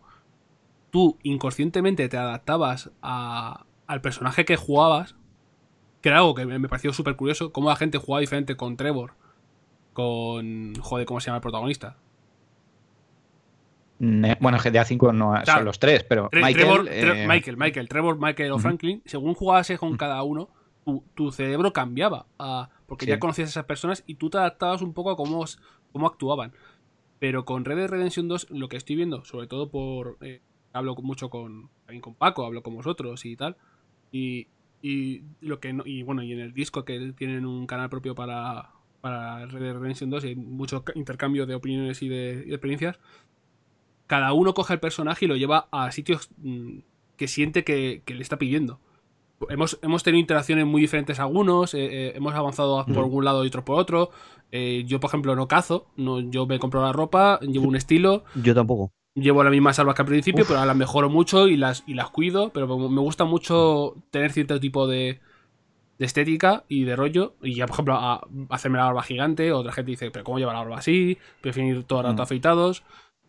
tú 0.91 1.17
inconscientemente 1.23 2.09
te 2.09 2.17
adaptabas 2.17 2.91
a, 3.01 3.65
al 3.87 4.01
personaje 4.01 4.45
que 4.45 4.57
jugabas 4.57 5.15
que 6.01 6.09
era 6.09 6.17
algo 6.17 6.35
que 6.35 6.45
me 6.45 6.59
me 6.59 6.67
pareció 6.67 6.91
súper 6.91 7.15
curioso, 7.15 7.53
cómo 7.53 7.69
la 7.69 7.77
gente 7.77 7.97
jugaba 7.97 8.19
diferente 8.19 8.57
con 8.57 8.75
Trevor, 8.75 9.13
con... 9.93 10.75
Joder, 10.75 11.05
¿cómo 11.05 11.21
se 11.21 11.27
llama 11.27 11.37
el 11.37 11.41
protagonista? 11.41 11.95
Bueno, 13.99 14.57
GTA 14.57 14.81
V 14.81 15.13
no 15.13 15.31
Claro. 15.31 15.45
son 15.45 15.65
los 15.65 15.79
tres, 15.79 16.03
pero 16.03 16.29
Tre- 16.29 16.43
Michael, 16.43 16.53
Trevor, 16.55 16.87
eh, 16.89 17.25
Michael, 17.27 17.57
Michael, 17.57 17.87
Trevor, 17.87 18.19
Michael 18.19 18.51
o. 18.51 18.59
Franklin, 18.59 19.01
según 19.05 19.33
jugabas 19.33 19.71
con 19.79 19.95
cada 19.95 20.21
uno, 20.23 20.49
tu, 20.83 21.05
tu 21.15 21.31
cerebro 21.31 21.71
cambiaba. 21.71 22.25
a- 22.37 22.69
porque 22.87 23.05
Sí. 23.05 23.11
ya 23.11 23.19
conocías 23.19 23.47
a 23.47 23.51
esas 23.51 23.65
personas 23.65 24.03
y 24.07 24.15
tú 24.15 24.29
te 24.29 24.37
adaptabas 24.37 24.81
un 24.81 24.93
poco 24.93 25.11
a 25.11 25.15
cómo, 25.15 25.45
cómo 25.91 26.07
actuaban. 26.07 26.53
Pero 27.19 27.45
con 27.45 27.63
Red 27.65 27.77
Dead 27.77 27.89
Redemption 27.89 28.27
2, 28.27 28.47
lo 28.49 28.67
que 28.69 28.77
estoy 28.77 28.95
viendo, 28.95 29.23
sobre 29.25 29.47
todo 29.47 29.69
por. 29.69 30.17
eh, 30.21 30.41
hablo 30.73 30.95
mucho 30.95 31.29
con, 31.29 31.69
también 31.85 32.01
con 32.01 32.15
Paco, 32.15 32.45
hablo 32.45 32.63
con 32.63 32.75
vosotros 32.75 33.25
y 33.25 33.35
tal. 33.35 33.55
Y, 34.11 34.47
y 34.81 35.21
lo 35.39 35.59
que 35.59 35.71
no- 35.73 35.83
y 35.85 36.03
bueno, 36.03 36.23
y 36.23 36.31
en 36.33 36.39
el 36.39 36.53
disco 36.53 36.83
que 36.83 37.13
tienen 37.15 37.45
un 37.45 37.65
canal 37.67 37.89
propio 37.89 38.15
para, 38.15 38.71
para 39.01 39.45
Red 39.45 39.61
Dead 39.61 39.73
Redemption 39.77 40.09
2 40.09 40.25
y 40.25 40.29
hay 40.29 40.35
mucho 40.35 40.83
ca- 40.83 40.93
intercambio 40.95 41.45
de 41.45 41.55
opiniones 41.55 42.01
y 42.01 42.09
de, 42.09 42.43
y 42.45 42.49
de 42.49 42.55
experiencias. 42.55 42.99
Cada 44.07 44.33
uno 44.33 44.53
coge 44.53 44.73
el 44.73 44.79
personaje 44.79 45.25
y 45.25 45.27
lo 45.27 45.35
lleva 45.37 45.67
a 45.71 45.91
sitios 45.91 46.29
mm, 46.37 46.79
que 47.17 47.27
siente 47.27 47.63
que, 47.63 48.01
que 48.05 48.13
le 48.15 48.21
está 48.21 48.37
pidiendo. 48.37 48.79
Hemos, 49.49 49.77
hemos 49.81 50.03
tenido 50.03 50.21
interacciones 50.21 50.65
muy 50.65 50.81
diferentes 50.81 51.19
algunos, 51.19 51.73
eh, 51.73 51.79
eh, 51.91 52.13
hemos 52.15 52.33
avanzado 52.33 52.85
por 52.85 53.03
un 53.05 53.25
lado 53.25 53.43
y 53.43 53.47
otro 53.47 53.65
por 53.65 53.79
otro. 53.79 54.09
Eh, 54.51 54.83
yo, 54.85 54.99
por 54.99 55.09
ejemplo, 55.09 55.35
no 55.35 55.47
cazo, 55.47 55.87
no, 55.97 56.19
yo 56.21 56.45
me 56.45 56.59
compro 56.59 56.81
la 56.81 56.93
ropa, 56.93 57.39
llevo 57.41 57.67
un 57.67 57.75
estilo, 57.75 58.23
Yo 58.35 58.53
tampoco. 58.53 58.91
llevo 59.15 59.43
las 59.43 59.51
mismas 59.51 59.79
armas 59.79 59.95
que 59.95 60.01
al 60.03 60.07
principio, 60.07 60.43
Uf. 60.43 60.47
pero 60.47 60.59
ahora 60.59 60.67
las 60.67 60.77
mejoro 60.77 61.09
mucho 61.09 61.47
y 61.47 61.57
las, 61.57 61.83
y 61.87 61.95
las 61.95 62.09
cuido. 62.09 62.51
Pero 62.53 62.67
me 62.89 63.01
gusta 63.01 63.25
mucho 63.25 63.95
tener 64.11 64.31
cierto 64.31 64.59
tipo 64.61 64.87
de, 64.87 65.19
de 65.99 66.05
estética 66.05 66.63
y 66.69 66.83
de 66.85 66.95
rollo. 66.95 67.35
Y 67.41 67.55
ya, 67.55 67.65
por 67.65 67.73
ejemplo, 67.73 67.95
a- 67.95 68.25
hacerme 68.49 68.77
la 68.77 68.85
barba 68.85 69.03
gigante. 69.03 69.51
Otra 69.51 69.73
gente 69.73 69.91
dice, 69.91 70.09
pero 70.11 70.23
¿cómo 70.23 70.39
lleva 70.39 70.53
la 70.53 70.59
barba 70.59 70.77
así? 70.77 71.17
Prefiero 71.41 71.69
ir 71.79 71.83
todo 71.83 71.99
el 71.99 72.05
rato 72.05 72.21
Mm. 72.21 72.23
afeitados. 72.23 72.83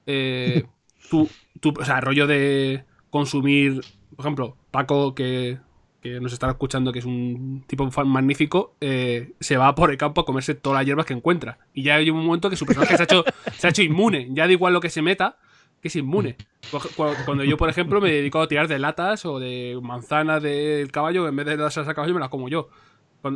Eh, 0.06 0.64
tú, 1.10 1.28
tú, 1.60 1.72
o 1.80 1.84
sea, 1.84 2.00
rollo 2.00 2.26
de 2.28 2.84
consumir, 3.10 3.80
por 4.14 4.26
ejemplo, 4.26 4.56
Paco, 4.70 5.14
que, 5.14 5.58
que 6.04 6.20
nos 6.20 6.34
estará 6.34 6.52
escuchando, 6.52 6.92
que 6.92 6.98
es 6.98 7.06
un 7.06 7.64
tipo 7.66 7.88
magnífico, 8.04 8.74
eh, 8.82 9.32
se 9.40 9.56
va 9.56 9.74
por 9.74 9.90
el 9.90 9.96
campo 9.96 10.20
a 10.20 10.26
comerse 10.26 10.54
todas 10.54 10.76
las 10.80 10.86
hierbas 10.86 11.06
que 11.06 11.14
encuentra. 11.14 11.56
Y 11.72 11.82
ya 11.82 11.94
hay 11.94 12.10
un 12.10 12.22
momento 12.22 12.50
que 12.50 12.56
su 12.56 12.66
personaje 12.66 12.94
se 12.94 13.02
ha 13.02 13.04
hecho, 13.04 13.24
se 13.56 13.66
ha 13.66 13.70
hecho 13.70 13.80
inmune. 13.82 14.28
Ya 14.32 14.46
da 14.46 14.52
igual 14.52 14.74
lo 14.74 14.80
que 14.80 14.90
se 14.90 15.00
meta, 15.00 15.38
que 15.80 15.88
es 15.88 15.96
inmune. 15.96 16.36
Cu- 16.70 16.78
cu- 16.94 17.14
Cuando 17.24 17.42
yo, 17.42 17.56
por 17.56 17.70
ejemplo, 17.70 18.02
me 18.02 18.12
dedico 18.12 18.38
a 18.42 18.46
tirar 18.48 18.68
de 18.68 18.78
latas 18.78 19.24
o 19.24 19.38
de 19.38 19.78
manzanas 19.82 20.42
del 20.42 20.92
caballo, 20.92 21.26
en 21.26 21.36
vez 21.36 21.46
de 21.46 21.56
las 21.56 21.78
a 21.78 21.94
caballo 21.94 22.12
me 22.12 22.20
las 22.20 22.28
como 22.28 22.50
yo. 22.50 22.68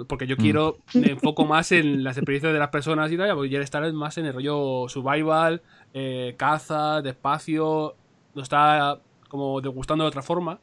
Porque 0.06 0.26
yo 0.26 0.36
quiero, 0.36 0.76
me 0.92 1.08
enfoco 1.12 1.46
más 1.46 1.72
en 1.72 2.04
las 2.04 2.18
experiencias 2.18 2.52
de 2.52 2.58
las 2.58 2.68
personas 2.68 3.10
y 3.10 3.16
tal, 3.16 3.34
porque 3.34 3.48
quiero 3.48 3.64
estar 3.64 3.90
más 3.94 4.18
en 4.18 4.26
el 4.26 4.34
rollo 4.34 4.86
survival, 4.90 5.62
eh, 5.94 6.34
caza, 6.36 7.00
despacio, 7.00 7.96
lo 8.34 8.42
está 8.42 9.00
como 9.30 9.62
degustando 9.62 10.04
de 10.04 10.08
otra 10.08 10.20
forma. 10.20 10.60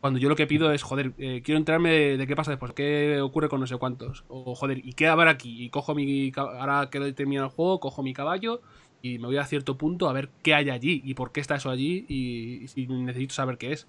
Cuando 0.00 0.18
yo 0.18 0.28
lo 0.30 0.36
que 0.36 0.46
pido 0.46 0.72
es, 0.72 0.82
joder, 0.82 1.14
eh, 1.18 1.42
quiero 1.44 1.58
enterarme 1.58 1.90
de, 1.90 2.16
de 2.16 2.26
qué 2.26 2.34
pasa 2.36 2.50
después, 2.50 2.72
qué 2.72 3.20
ocurre 3.20 3.48
con 3.50 3.60
no 3.60 3.66
sé 3.66 3.76
cuántos. 3.76 4.24
O, 4.28 4.54
joder, 4.54 4.78
¿y 4.84 4.94
qué 4.94 5.08
haber 5.08 5.28
aquí? 5.28 5.62
Y 5.62 5.70
cojo 5.70 5.94
mi. 5.94 6.32
Ahora 6.36 6.88
que 6.90 7.12
termina 7.12 7.42
el 7.44 7.50
juego, 7.50 7.80
cojo 7.80 8.02
mi 8.02 8.14
caballo 8.14 8.62
y 9.02 9.18
me 9.18 9.26
voy 9.26 9.36
a 9.38 9.44
cierto 9.46 9.76
punto 9.78 10.08
a 10.08 10.12
ver 10.14 10.32
qué 10.42 10.54
hay 10.54 10.70
allí 10.70 11.02
y 11.04 11.14
por 11.14 11.32
qué 11.32 11.40
está 11.40 11.56
eso 11.56 11.70
allí 11.70 12.06
y, 12.08 12.66
si 12.68 12.86
necesito 12.86 13.34
saber 13.34 13.58
qué 13.58 13.72
es. 13.72 13.88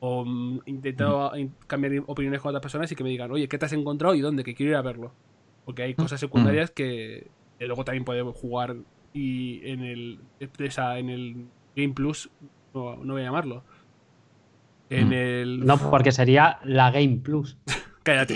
O 0.00 0.24
mm, 0.24 0.60
intento 0.66 1.36
in- 1.36 1.56
cambiar 1.66 2.04
opiniones 2.06 2.40
con 2.40 2.50
otras 2.50 2.62
personas 2.62 2.90
y 2.92 2.96
que 2.96 3.04
me 3.04 3.10
digan, 3.10 3.30
oye, 3.30 3.48
¿qué 3.48 3.58
te 3.58 3.66
has 3.66 3.72
encontrado 3.72 4.14
y 4.14 4.20
dónde? 4.20 4.44
Que 4.44 4.54
quiero 4.54 4.70
ir 4.72 4.76
a 4.76 4.82
verlo. 4.82 5.16
Porque 5.64 5.82
hay 5.82 5.94
cosas 5.96 6.20
secundarias 6.20 6.70
que, 6.72 7.32
que 7.58 7.66
luego 7.66 7.84
también 7.84 8.04
podemos 8.04 8.34
jugar 8.36 8.76
y 9.12 9.66
en 9.68 9.82
el, 9.82 10.28
esa- 10.58 10.98
en 10.98 11.08
el 11.10 11.52
Game 11.76 11.94
Plus, 11.94 12.32
no, 12.74 12.96
no 13.04 13.12
voy 13.14 13.22
a 13.22 13.26
llamarlo. 13.26 13.64
En 14.98 15.08
Mm. 15.08 15.12
el. 15.12 15.66
No, 15.66 15.78
porque 15.90 16.12
sería 16.12 16.58
la 16.64 16.90
Game 16.90 17.18
Plus. 17.22 17.56
Cállate. 18.02 18.34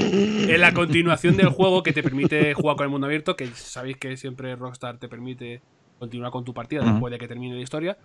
En 0.54 0.60
la 0.60 0.72
continuación 0.72 1.36
del 1.36 1.48
juego 1.48 1.82
que 1.82 1.92
te 1.92 2.02
permite 2.02 2.54
jugar 2.54 2.76
con 2.76 2.84
el 2.84 2.90
mundo 2.90 3.06
abierto, 3.08 3.34
que 3.34 3.46
sabéis 3.48 3.96
que 3.96 4.16
siempre 4.16 4.54
Rockstar 4.54 4.98
te 4.98 5.08
permite 5.08 5.60
continuar 5.98 6.30
con 6.30 6.44
tu 6.44 6.54
partida 6.54 6.82
después 6.84 7.10
de 7.10 7.18
que 7.18 7.26
termine 7.26 7.56
la 7.56 7.62
historia, 7.62 7.98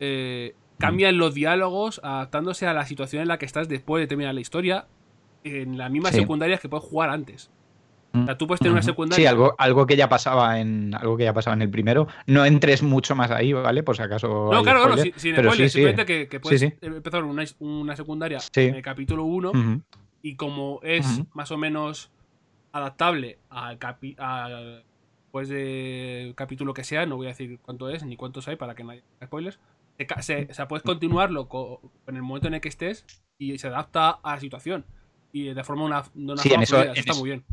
eh, 0.00 0.54
cambian 0.78 1.16
los 1.16 1.32
diálogos 1.34 2.00
adaptándose 2.02 2.66
a 2.66 2.74
la 2.74 2.84
situación 2.86 3.22
en 3.22 3.28
la 3.28 3.38
que 3.38 3.46
estás 3.46 3.68
después 3.68 4.00
de 4.02 4.06
terminar 4.08 4.34
la 4.34 4.40
historia 4.40 4.86
en 5.44 5.78
las 5.78 5.90
mismas 5.92 6.12
Sí. 6.12 6.20
secundarias 6.20 6.60
que 6.60 6.68
puedes 6.68 6.84
jugar 6.84 7.10
antes. 7.10 7.50
O 8.22 8.26
sea, 8.26 8.38
tú 8.38 8.46
puedes 8.46 8.60
tener 8.60 8.72
una 8.72 8.82
secundaria. 8.82 9.22
Sí, 9.22 9.26
algo, 9.26 9.54
algo 9.58 9.86
que 9.86 9.96
ya 9.96 10.08
pasaba 10.08 10.60
en 10.60 10.94
algo 10.94 11.16
que 11.16 11.24
ya 11.24 11.32
pasaba 11.32 11.54
en 11.54 11.62
el 11.62 11.70
primero. 11.70 12.06
No 12.26 12.44
entres 12.44 12.82
mucho 12.82 13.14
más 13.14 13.30
ahí, 13.30 13.52
¿vale? 13.52 13.82
Por 13.82 13.96
si 13.96 14.02
acaso. 14.02 14.28
No, 14.52 14.62
claro, 14.62 14.80
claro, 14.82 14.92
spoiler. 14.96 15.04
sin, 15.14 15.20
sin 15.20 15.34
pero 15.36 15.50
spoiler, 15.50 15.68
sí, 15.68 15.72
sí. 15.72 15.78
simplemente 15.84 16.06
que, 16.06 16.28
que 16.28 16.40
puedes 16.40 16.60
Sí, 16.60 16.72
empezar 16.80 17.24
una, 17.24 17.44
una 17.58 17.96
secundaria 17.96 18.38
en 18.54 18.74
el 18.74 18.82
capítulo 18.82 19.24
1 19.24 19.50
Ujú. 19.50 19.82
y 20.22 20.36
como 20.36 20.80
es 20.82 21.22
más 21.34 21.50
o 21.50 21.56
menos 21.58 22.10
adaptable 22.72 23.38
al 23.50 23.78
capi 23.78 24.14
al- 24.18 24.84
pues 25.30 25.48
de 25.50 26.32
capítulo 26.36 26.72
que 26.72 26.82
sea, 26.84 27.04
no 27.04 27.16
voy 27.16 27.26
a 27.26 27.30
decir 27.30 27.58
cuánto 27.60 27.90
es 27.90 28.04
ni 28.04 28.16
cuántos 28.16 28.48
hay 28.48 28.56
para 28.56 28.74
que 28.74 28.84
no 28.84 28.90
haya 28.92 29.02
spoilers. 29.22 29.58
Se, 29.98 30.06
se- 30.22 30.48
o 30.50 30.54
sea, 30.54 30.66
puedes 30.68 30.82
continuarlo 30.82 31.48
co- 31.48 31.80
en 32.06 32.16
el 32.16 32.22
momento 32.22 32.48
en 32.48 32.54
el 32.54 32.60
que 32.60 32.68
estés 32.68 33.04
y 33.38 33.58
se 33.58 33.66
adapta 33.68 34.10
a 34.22 34.34
la 34.34 34.40
situación 34.40 34.84
y 35.32 35.44
de 35.52 35.64
forma 35.64 35.84
una, 35.84 36.02
de 36.14 36.32
una 36.32 36.42
Sí, 36.42 36.48
forma 36.48 36.56
en 36.56 36.62
eso- 36.62 36.82
en 36.82 36.96
está 36.96 37.12
eso- 37.12 37.20
muy 37.20 37.30
bien. 37.30 37.44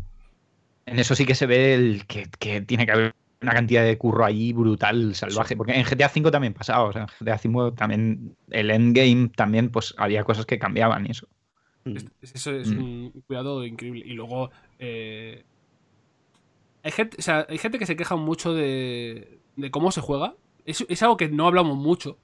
En 0.86 1.00
eso 1.00 1.16
sí 1.16 1.26
que 1.26 1.36
se 1.36 1.46
ve 1.46 1.74
el 1.76 2.06
que, 2.08 2.28
que 2.40 2.62
tiene 2.62 2.86
que 2.86 2.92
haber 2.92 3.16
una 3.42 3.54
cantidad 3.54 3.84
de 3.84 3.98
curro 3.98 4.26
ahí 4.26 4.54
brutal, 4.54 5.16
salvaje. 5.16 5.56
Porque 5.58 5.74
en 5.74 5.84
GTA 5.86 6.12
V 6.14 6.32
también 6.32 6.54
pasaba. 6.54 6.84
O 6.86 6.94
sea, 6.94 7.02
en 7.04 7.08
GTA 7.08 7.40
V 7.44 7.72
también 7.76 8.36
el 8.50 8.72
endgame 8.72 9.30
también, 9.36 9.70
pues 9.70 9.94
había 9.98 10.24
cosas 10.24 10.46
que 10.46 10.60
cambiaban 10.60 11.06
y 11.08 11.12
eso. 11.12 11.28
Es- 11.86 12.06
es- 12.22 12.36
Eso 12.36 12.52
es 12.52 12.72
Mm. 12.72 12.78
un 12.80 13.24
cuidado 13.28 13.66
increíble. 13.66 14.04
Y 14.06 14.14
luego. 14.14 14.50
eh, 14.80 15.44
hay, 16.84 16.92
gente, 16.92 17.16
o 17.20 17.22
sea, 17.22 17.46
hay 17.50 17.58
gente 17.58 17.80
que 17.80 17.86
se 17.86 17.96
queja 17.96 18.16
mucho 18.16 18.54
de, 18.54 19.40
de 19.56 19.72
cómo 19.72 19.92
se 19.92 20.02
juega. 20.02 20.36
Es, 20.66 20.86
es 20.90 21.02
algo 21.04 21.18
que 21.18 21.30
no 21.30 21.48
hablamos 21.48 21.78
mucho, 21.78 22.18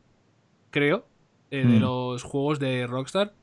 creo, 0.71 1.05
eh, 1.51 1.59
de 1.59 1.79
Mm. 1.79 1.81
los 1.81 2.23
juegos 2.23 2.59
de 2.59 2.85
Rockstar. 2.87 3.33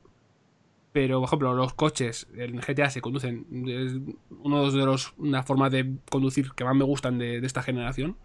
Pero, 0.93 1.19
por 1.19 1.27
ejemplo, 1.27 1.53
los 1.53 1.73
coches 1.73 2.27
en 2.35 2.57
GTA 2.59 2.89
se 2.89 3.01
conducen. 3.01 3.45
Es 3.67 3.93
uno 4.39 4.71
de 4.71 4.85
los 4.85 5.13
una 5.17 5.43
forma 5.43 5.69
de 5.69 5.95
conducir 6.09 6.51
que 6.53 6.63
más 6.63 6.75
me 6.75 6.85
gustan 6.85 7.17
de, 7.19 7.39
de 7.41 7.47
esta 7.47 7.61
generación. 7.61 8.17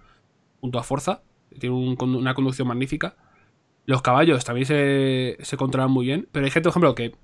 Junto 0.60 0.78
a 0.78 0.82
Forza. 0.82 1.22
Tiene 1.58 1.74
un 1.76 1.96
una 2.00 2.34
conducción 2.34 2.68
magnífica. 2.68 3.16
Los 3.84 4.00
caballos 4.00 4.44
también 4.44 4.66
se, 4.66 5.36
se 5.40 5.56
controlan 5.56 5.90
muy 5.90 6.06
bien. 6.06 6.28
Pero 6.32 6.44
hay 6.46 6.50
gente, 6.50 6.68
por 6.68 6.72
ejemplo, 6.72 6.94
que 6.94 7.14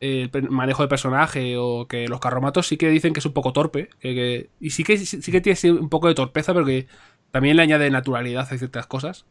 el 0.00 0.30
manejo 0.50 0.82
de 0.82 0.88
personaje 0.88 1.56
o 1.58 1.86
que 1.88 2.08
los 2.08 2.20
carromatos 2.20 2.66
sí 2.66 2.76
que 2.76 2.88
dicen 2.88 3.12
que 3.12 3.20
es 3.20 3.26
un 3.26 3.32
poco 3.32 3.52
torpe. 3.52 3.88
que- 4.00 4.14
que- 4.14 4.50
y 4.60 4.70
sí 4.70 4.84
que, 4.84 4.96
sí 4.98 5.32
que 5.32 5.40
tiene 5.40 5.72
un 5.78 5.88
poco 5.88 6.08
de 6.08 6.14
torpeza, 6.14 6.54
pero 6.54 6.64
que 6.66 6.86
también 7.30 7.56
le 7.56 7.62
añade 7.62 7.90
naturalidad 7.90 8.46
a 8.50 8.56
ciertas 8.58 8.86
cosas. 8.86 9.26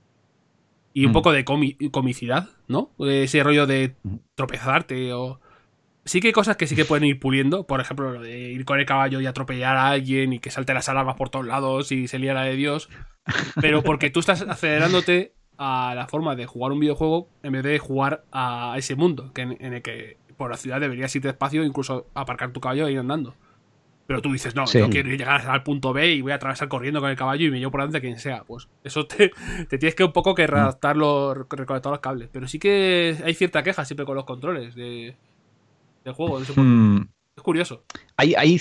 Y 0.93 1.05
un 1.05 1.11
Mm. 1.11 1.13
poco 1.13 1.31
de 1.31 1.45
comi- 1.45 1.89
comicidad, 1.89 2.49
¿no? 2.67 2.91
Ese 2.99 3.41
rollo 3.43 3.65
de 3.65 3.95
Mm. 4.03 4.15
tropezarte 4.35 5.13
o... 5.13 5.39
Sí 6.05 6.19
que 6.19 6.27
hay 6.27 6.33
cosas 6.33 6.57
que 6.57 6.67
sí 6.67 6.75
que 6.75 6.85
pueden 6.85 7.05
ir 7.05 7.19
puliendo. 7.19 7.65
Por 7.65 7.79
ejemplo, 7.79 8.11
lo 8.11 8.21
de 8.21 8.37
ir 8.51 8.65
con 8.65 8.79
el 8.79 8.85
caballo 8.85 9.21
y 9.21 9.25
atropellar 9.25 9.77
a 9.77 9.87
alguien 9.89 10.33
y 10.33 10.39
que 10.39 10.51
salte 10.51 10.73
las 10.73 10.89
alarmas 10.89 11.15
por 11.15 11.29
todos 11.29 11.45
lados 11.45 11.91
y 11.91 12.07
se 12.07 12.19
lía 12.19 12.33
la 12.33 12.43
de 12.43 12.55
Dios. 12.55 12.89
Pero 13.61 13.83
porque 13.83 14.09
tú 14.09 14.19
estás 14.19 14.41
acelerándote 14.41 15.33
a 15.57 15.93
la 15.95 16.07
forma 16.07 16.35
de 16.35 16.45
jugar 16.45 16.71
un 16.73 16.79
videojuego 16.79 17.29
en 17.41 17.53
vez 17.53 17.63
de 17.63 17.79
jugar 17.79 18.25
a 18.31 18.75
ese 18.77 18.95
mundo, 18.95 19.31
que 19.33 19.43
en, 19.43 19.57
en 19.61 19.73
el 19.75 19.81
que 19.81 20.17
por 20.35 20.49
la 20.51 20.57
ciudad 20.57 20.81
deberías 20.81 21.15
ir 21.15 21.21
despacio, 21.21 21.63
incluso 21.63 22.07
aparcar 22.15 22.51
tu 22.51 22.59
caballo 22.59 22.87
e 22.87 22.91
ir 22.91 22.99
andando. 22.99 23.35
Pero 24.05 24.21
tú 24.21 24.33
dices, 24.33 24.53
no, 24.55 24.67
Sí. 24.67 24.79
yo 24.79 24.89
quiero 24.89 25.09
llegar 25.09 25.49
al 25.49 25.63
punto 25.63 25.93
B 25.93 26.11
y 26.15 26.21
voy 26.21 26.33
a 26.33 26.35
atravesar 26.35 26.67
corriendo 26.67 26.99
con 26.99 27.09
el 27.09 27.15
caballo 27.15 27.47
y 27.47 27.51
me 27.51 27.59
llevo 27.59 27.71
por 27.71 27.79
delante 27.79 28.01
quien 28.01 28.19
sea. 28.19 28.43
Pues 28.43 28.67
eso 28.83 29.05
te, 29.07 29.31
te 29.69 29.77
tienes 29.77 29.95
que 29.95 30.03
un 30.03 30.11
poco 30.11 30.35
que 30.35 30.45
readaptar 30.47 30.97
los, 30.97 31.37
reconectar 31.49 31.91
los 31.91 32.01
cables. 32.01 32.29
Pero 32.33 32.47
sí 32.49 32.59
que 32.59 33.15
hay 33.23 33.33
cierta 33.33 33.63
queja 33.63 33.85
siempre 33.85 34.05
con 34.05 34.15
los 34.15 34.25
controles 34.25 34.75
de, 34.75 35.15
del 36.03 36.13
juego. 36.13 36.39
no 36.39 36.45
sé 36.45 36.53
por 36.53 36.63
qué. 36.63 36.69
Mm, 36.69 37.09
Es 37.35 37.43
curioso. 37.43 37.83
hay, 38.17 38.33
hay, 38.35 38.59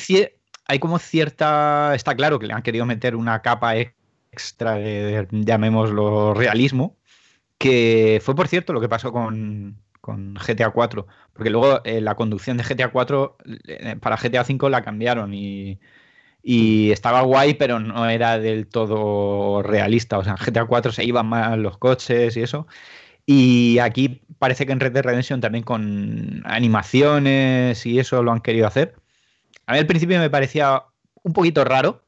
hay 0.66 0.78
como 0.78 0.98
cierta. 0.98 1.94
Está 1.94 2.14
claro 2.14 2.39
que 2.39 2.47
le 2.47 2.55
han 2.55 2.62
querido 2.62 2.86
meter 2.86 3.16
una 3.16 3.43
capa 3.43 3.74
extra 4.32 4.74
de, 4.74 5.27
llamémoslo, 5.31 6.35
realismo. 6.35 6.97
Que 7.59 8.20
fue, 8.24 8.35
por 8.35 8.48
cierto, 8.48 8.73
lo 8.73 8.81
que 8.81 8.89
pasó 8.89 9.12
con, 9.12 9.78
con 10.01 10.35
GTA 10.35 10.70
4. 10.70 11.06
Porque 11.32 11.51
luego 11.51 11.81
eh, 11.85 12.01
la 12.01 12.16
conducción 12.16 12.56
de 12.56 12.64
GTA 12.64 12.90
4 12.90 13.36
eh, 13.69 13.97
para 14.01 14.16
GTA 14.16 14.44
5 14.44 14.69
la 14.69 14.82
cambiaron 14.82 15.32
y, 15.32 15.78
y 16.43 16.90
estaba 16.90 17.23
guay, 17.23 17.55
pero 17.55 17.78
no 17.78 18.09
era 18.09 18.39
del 18.39 18.66
todo 18.66 19.62
realista. 19.62 20.19
O 20.19 20.24
sea, 20.24 20.35
en 20.39 20.44
GTA 20.44 20.64
4 20.66 20.93
se 20.93 21.05
iban 21.05 21.27
mal 21.27 21.62
los 21.62 21.78
coches 21.78 22.36
y 22.36 22.43
eso. 22.43 22.66
Y 23.27 23.78
aquí 23.78 24.23
parece 24.39 24.66
que 24.66 24.73
en 24.73 24.81
Red 24.81 24.93
Dead 24.93 25.05
Redemption 25.05 25.40
también 25.40 25.65
con 25.65 26.43
animaciones 26.44 27.86
y 27.86 27.99
eso 27.99 28.23
lo 28.23 28.32
han 28.32 28.40
querido 28.40 28.66
hacer. 28.66 28.94
a 29.66 29.73
mí 29.73 29.78
al 29.78 29.86
principio 29.86 30.19
me 30.19 30.31
parecía 30.31 30.82
un 31.23 31.32
poquito 31.32 31.65
raro. 31.65 32.03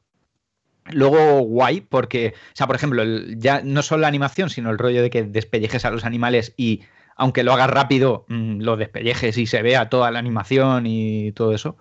Luego 0.91 1.39
guay, 1.41 1.81
porque, 1.81 2.33
o 2.35 2.55
sea, 2.55 2.67
por 2.67 2.75
ejemplo, 2.75 3.03
ya 3.37 3.61
no 3.63 3.81
solo 3.81 4.01
la 4.01 4.07
animación, 4.07 4.49
sino 4.49 4.69
el 4.69 4.77
rollo 4.77 5.01
de 5.01 5.09
que 5.09 5.23
despellejes 5.23 5.83
a 5.85 5.89
los 5.89 6.05
animales 6.05 6.53
y 6.57 6.81
aunque 7.15 7.43
lo 7.43 7.53
hagas 7.53 7.69
rápido, 7.69 8.25
mm, 8.27 8.61
lo 8.61 8.77
despellejes 8.77 9.37
y 9.37 9.47
se 9.47 9.61
vea 9.61 9.89
toda 9.89 10.11
la 10.11 10.19
animación 10.19 10.85
y 10.85 11.31
todo 11.31 11.53
eso. 11.53 11.77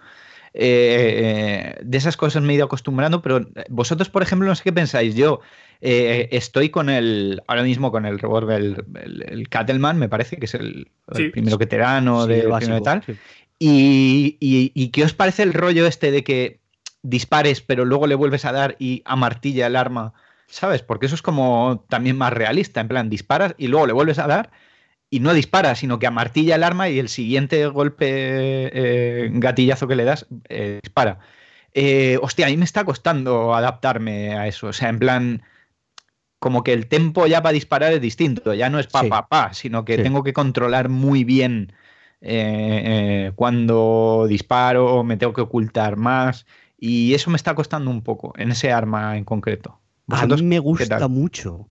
Eh, 0.55 1.77
de 1.82 1.98
esas 1.98 2.16
cosas 2.16 2.43
me 2.43 2.52
he 2.52 2.56
ido 2.56 2.66
acostumbrando, 2.66 3.20
pero 3.20 3.47
vosotros, 3.69 4.09
por 4.09 4.23
ejemplo, 4.23 4.48
no 4.48 4.55
sé 4.55 4.62
qué 4.62 4.73
pensáis. 4.73 5.16
Yo 5.16 5.40
eh, 5.81 6.29
estoy 6.33 6.71
con 6.71 6.89
el, 6.89 7.43
ahora 7.47 7.63
mismo 7.63 7.91
con 7.93 8.07
el 8.07 8.19
revólver, 8.19 8.61
el, 8.61 8.85
el, 9.03 9.25
el 9.29 9.49
Cattleman, 9.49 9.99
me 9.99 10.09
parece 10.09 10.37
que 10.37 10.47
es 10.47 10.55
el, 10.55 10.89
primero 11.33 11.59
veterano 11.59 12.23
Sí, 12.25 12.29
de, 12.29 12.35
el 12.41 12.41
primero 12.53 12.75
de 12.75 12.81
básico, 12.81 12.85
tal. 12.85 13.03
sí. 13.05 13.15
Y, 13.59 14.37
y- 14.41 14.73
y 14.75 14.89
qué 14.89 15.05
os 15.05 15.15
parece 15.15 15.43
el 15.43 15.53
rollo 15.53 15.87
este 15.87 16.11
de 16.11 16.25
que 16.25 16.61
dispares, 17.03 17.61
pero 17.61 17.85
luego 17.85 18.07
le 18.07 18.15
vuelves 18.15 18.45
a 18.45 18.53
dar 18.53 18.77
y 18.79 19.03
amartilla 19.05 19.67
el 19.67 19.77
arma? 19.77 20.13
¿Sabes? 20.49 20.83
Porque 20.83 21.07
eso 21.07 21.15
es 21.15 21.23
como 21.23 21.85
también 21.89 22.17
más 22.17 22.33
realista. 22.33 22.81
En 22.81 22.89
plan, 22.89 23.11
disparas 23.11 23.55
y 23.59 23.69
luego 23.69 23.87
le 23.87 23.93
vuelves 23.93 24.19
a 24.19 24.27
dar 24.27 24.51
y 25.11 25.21
no 25.21 25.33
dispara, 25.35 25.75
sino 25.75 25.99
que 25.99 26.07
amartilla 26.07 26.57
el 26.57 26.65
arma 26.65 26.89
y 26.89 26.99
el 26.99 27.09
siguiente 27.09 27.67
golpe, 27.67 28.07
eh, 28.09 29.31
gatillazo 29.33 29.87
que 29.87 29.97
le 29.97 30.05
das, 30.05 30.27
eh, 30.49 30.81
dispara. 30.83 31.19
Eh, 31.73 32.19
hostia, 32.23 32.47
a 32.47 32.51
mí 32.51 32.57
me 32.57 32.65
está 32.65 32.85
costando 32.85 33.55
adaptarme 33.55 34.35
a 34.37 34.47
eso. 34.47 34.69
O 34.69 34.73
sea, 34.73 34.89
en 34.89 34.99
plan, 34.99 35.43
como 36.45 36.62
que 36.62 36.75
el 36.75 36.87
tempo 36.87 37.27
ya 37.27 37.43
para 37.43 37.55
disparar 37.55 37.95
es 37.95 38.03
distinto. 38.03 38.53
Ya 38.53 38.69
no 38.69 38.79
es 38.79 38.87
pa, 38.87 39.01
Sí. 39.01 39.09
pa, 39.09 39.27
pa, 39.27 39.55
sino 39.55 39.87
que 39.87 39.97
Sí. 39.97 40.03
tengo 40.03 40.23
que 40.23 40.35
controlar 40.35 40.91
muy 40.91 41.25
bien 41.25 41.73
eh, 42.21 42.83
eh, 43.31 43.33
cuando 43.35 44.27
disparo, 44.29 45.03
me 45.05 45.16
tengo 45.16 45.33
que 45.33 45.41
ocultar 45.41 45.97
más. 45.97 46.45
Y 46.79 47.15
eso 47.15 47.31
me 47.31 47.37
está 47.37 47.55
costando 47.55 47.91
un 47.91 48.03
poco 48.03 48.35
en 48.37 48.51
ese 48.51 48.71
arma 48.73 49.16
en 49.16 49.25
concreto. 49.25 49.81
A 50.09 50.16
¿Vosotros 50.16 50.43
mí 50.43 50.49
me 50.49 50.59
gusta 50.59 51.09
mucho. 51.09 51.66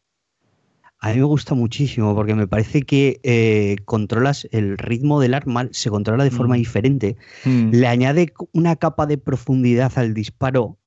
A 1.00 1.10
mí 1.10 1.18
me 1.18 1.24
gusta 1.26 1.54
muchísimo 1.54 2.16
porque 2.16 2.34
me 2.34 2.48
parece 2.48 2.82
que 2.82 3.20
eh, 3.24 3.76
controlas 3.86 4.48
el 4.52 4.78
ritmo 4.78 5.20
del 5.20 5.34
arma, 5.36 5.68
se 5.72 5.90
controla 5.92 6.24
de 6.24 6.32
forma 6.32 6.56
Mm. 6.56 6.58
diferente, 6.60 7.18
Mm, 7.46 7.72
le 7.72 7.88
añade 7.88 8.34
una 8.54 8.76
capa 8.78 9.06
de 9.06 9.18
profundidad 9.18 9.92
al 9.98 10.14
disparo 10.14 10.78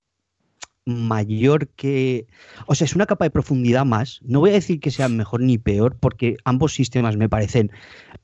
mayor 0.86 1.68
que... 1.68 2.26
O 2.66 2.74
sea, 2.74 2.84
es 2.84 2.94
una 2.94 3.06
capa 3.06 3.24
de 3.24 3.30
profundidad 3.30 3.84
más. 3.84 4.20
No 4.24 4.40
voy 4.40 4.50
a 4.50 4.54
decir 4.54 4.78
que 4.80 4.90
sea 4.92 5.08
mejor 5.08 5.40
ni 5.42 5.58
peor 5.58 5.96
porque 5.98 6.36
ambos 6.44 6.74
sistemas 6.74 7.16
me 7.16 7.28
parecen, 7.28 7.70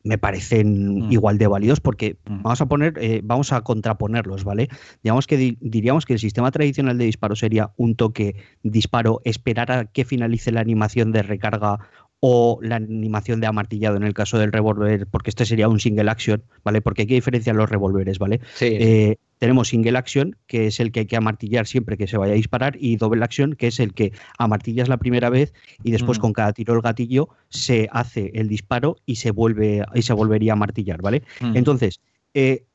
me 0.04 0.16
parecen 0.16 1.08
Mm. 1.08 1.12
igual 1.12 1.38
de 1.38 1.48
válidos 1.48 1.80
porque 1.80 2.16
Mm. 2.24 2.42
vamos 2.42 2.60
a 2.60 2.66
poner, 2.66 2.94
eh, 3.00 3.20
vamos 3.24 3.52
a 3.52 3.60
contraponerlos, 3.62 4.44
¿vale? 4.44 4.68
Digamos 5.02 5.26
que 5.26 5.36
di- 5.36 5.58
diríamos 5.60 6.06
que 6.06 6.12
el 6.14 6.18
sistema 6.20 6.50
tradicional 6.52 6.96
de 6.98 7.04
disparo 7.04 7.34
sería 7.34 7.70
un 7.76 7.96
toque, 7.96 8.36
disparo, 8.62 9.20
esperar 9.24 9.72
a 9.72 9.84
que 9.86 10.04
finalice 10.04 10.52
la 10.52 10.60
animación 10.60 11.10
de 11.10 11.22
recarga 11.22 11.80
o 12.20 12.60
la 12.62 12.76
animación 12.76 13.40
de 13.40 13.48
amartillado 13.48 13.96
en 13.96 14.04
el 14.04 14.14
caso 14.14 14.38
del 14.38 14.52
revólver, 14.52 15.08
porque 15.08 15.30
este 15.30 15.44
sería 15.44 15.68
un 15.68 15.80
single 15.80 16.08
action, 16.08 16.44
¿vale? 16.64 16.80
Porque 16.80 17.02
hay 17.02 17.08
que 17.08 17.14
diferenciar 17.14 17.56
los 17.56 17.68
revólveres, 17.68 18.20
¿vale? 18.20 18.38
sí, 18.54 18.66
Eh, 18.78 19.16
tenemos 19.42 19.66
single 19.70 19.98
action, 19.98 20.36
que 20.46 20.68
es 20.68 20.78
el 20.78 20.92
que 20.92 21.00
hay 21.00 21.06
que 21.06 21.16
amartillar 21.16 21.66
siempre 21.66 21.96
que 21.96 22.06
se 22.06 22.16
vaya 22.16 22.32
a 22.32 22.36
disparar, 22.36 22.76
y 22.78 22.94
double 22.94 23.24
action, 23.24 23.54
que 23.56 23.66
es 23.66 23.80
el 23.80 23.92
que 23.92 24.12
amartillas 24.38 24.88
la 24.88 24.98
primera 24.98 25.30
vez 25.30 25.52
y 25.82 25.90
después 25.90 26.20
con 26.20 26.32
cada 26.32 26.52
tiro 26.52 26.74
del 26.74 26.82
gatillo 26.82 27.28
se 27.48 27.88
hace 27.90 28.30
el 28.34 28.46
disparo 28.46 28.98
y 29.04 29.16
se 29.16 29.32
vuelve 29.32 29.84
y 29.96 30.02
se 30.02 30.12
volvería 30.12 30.52
a 30.52 30.54
amartillar, 30.54 31.02
¿vale? 31.02 31.24
Entonces, 31.56 31.98
eh, 32.34 32.66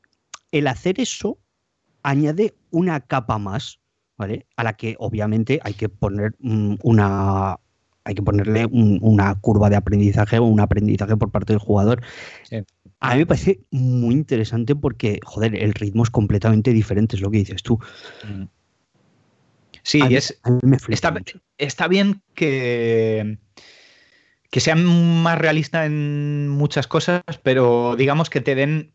el 0.52 0.66
hacer 0.66 1.00
eso 1.00 1.38
añade 2.02 2.52
una 2.70 3.00
capa 3.00 3.38
más, 3.38 3.80
¿vale? 4.18 4.44
A 4.56 4.62
la 4.62 4.74
que 4.74 4.94
obviamente 4.98 5.60
hay 5.62 5.72
que 5.72 5.88
poner 5.88 6.34
mm, 6.38 6.74
una 6.82 7.56
hay 8.04 8.14
que 8.14 8.22
ponerle 8.22 8.64
un- 8.64 8.98
una 9.02 9.34
curva 9.34 9.68
de 9.68 9.76
aprendizaje 9.76 10.38
o 10.38 10.44
un 10.44 10.60
aprendizaje 10.60 11.14
por 11.18 11.30
parte 11.30 11.52
del 11.52 11.60
jugador. 11.60 12.00
Sí. 12.42 12.56
A 13.00 13.12
mí 13.14 13.20
me 13.20 13.26
parece 13.26 13.60
muy 13.70 14.14
interesante 14.14 14.74
porque, 14.74 15.20
joder, 15.24 15.54
el 15.54 15.72
ritmo 15.74 16.02
es 16.02 16.10
completamente 16.10 16.72
diferente, 16.72 17.16
es 17.16 17.22
lo 17.22 17.30
que 17.30 17.38
dices 17.38 17.62
tú. 17.62 17.78
Mm. 18.24 18.44
Sí, 19.82 20.02
mí- 20.02 20.16
es, 20.16 20.40
está, 20.88 21.14
está 21.56 21.88
bien 21.88 22.22
que, 22.34 23.38
que 24.50 24.60
sean 24.60 24.84
más 25.22 25.38
realista 25.38 25.86
en 25.86 26.48
muchas 26.48 26.86
cosas, 26.86 27.22
pero 27.42 27.94
digamos 27.96 28.30
que 28.30 28.40
te 28.40 28.54
den 28.54 28.92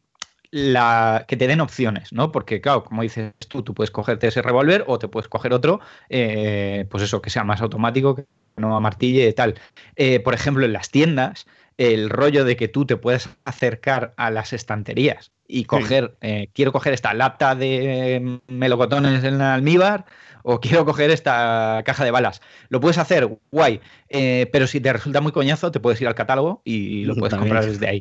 la, 0.52 1.26
que 1.28 1.36
te 1.38 1.48
den 1.48 1.62
opciones, 1.62 2.14
¿no? 2.14 2.32
Porque, 2.32 2.62
claro, 2.62 2.84
como 2.84 3.02
dices 3.02 3.34
tú, 3.48 3.64
tú 3.64 3.74
puedes 3.74 3.90
cogerte 3.90 4.28
ese 4.28 4.42
revólver 4.42 4.84
o 4.88 5.00
te 5.00 5.08
puedes 5.08 5.28
coger 5.28 5.54
otro, 5.54 5.80
eh, 6.10 6.86
pues 6.92 7.04
eso, 7.04 7.22
que 7.22 7.32
sea 7.32 7.44
más 7.44 7.62
automático, 7.62 8.16
que 8.16 8.26
no 8.58 8.76
amartille 8.76 9.28
y 9.28 9.34
tal. 9.34 9.56
Eh, 9.96 10.20
por 10.20 10.36
ejemplo, 10.36 10.66
en 10.66 10.74
las 10.74 10.92
tiendas, 10.92 11.48
el 11.78 12.10
rollo 12.10 12.46
de 12.46 12.56
que 12.56 12.68
tú 12.68 12.86
te 12.86 12.98
puedes 12.98 13.30
acercar 13.46 14.14
a 14.18 14.32
las 14.32 14.54
estanterías 14.54 15.32
y 15.48 15.66
coger, 15.66 16.16
eh, 16.22 16.50
quiero 16.54 16.72
coger 16.72 16.94
esta 16.94 17.14
lata 17.14 17.56
de 17.56 18.40
melocotones 18.48 19.24
en 19.24 19.42
almíbar 19.42 20.06
o 20.44 20.60
quiero 20.60 20.86
coger 20.86 21.10
esta 21.10 21.82
caja 21.86 22.04
de 22.04 22.12
balas. 22.12 22.42
Lo 22.70 22.80
puedes 22.80 22.98
hacer, 22.98 23.30
guay, 23.52 23.80
eh, 24.10 24.50
pero 24.52 24.68
si 24.68 24.80
te 24.80 24.92
resulta 24.92 25.22
muy 25.22 25.32
coñazo, 25.32 25.72
te 25.72 25.80
puedes 25.80 26.00
ir 26.02 26.08
al 26.08 26.16
catálogo 26.16 26.62
y 26.64 27.06
lo 27.06 27.16
puedes 27.16 27.32
También. 27.32 27.54
comprar 27.56 27.72
desde 27.72 27.88
ahí. 27.88 28.00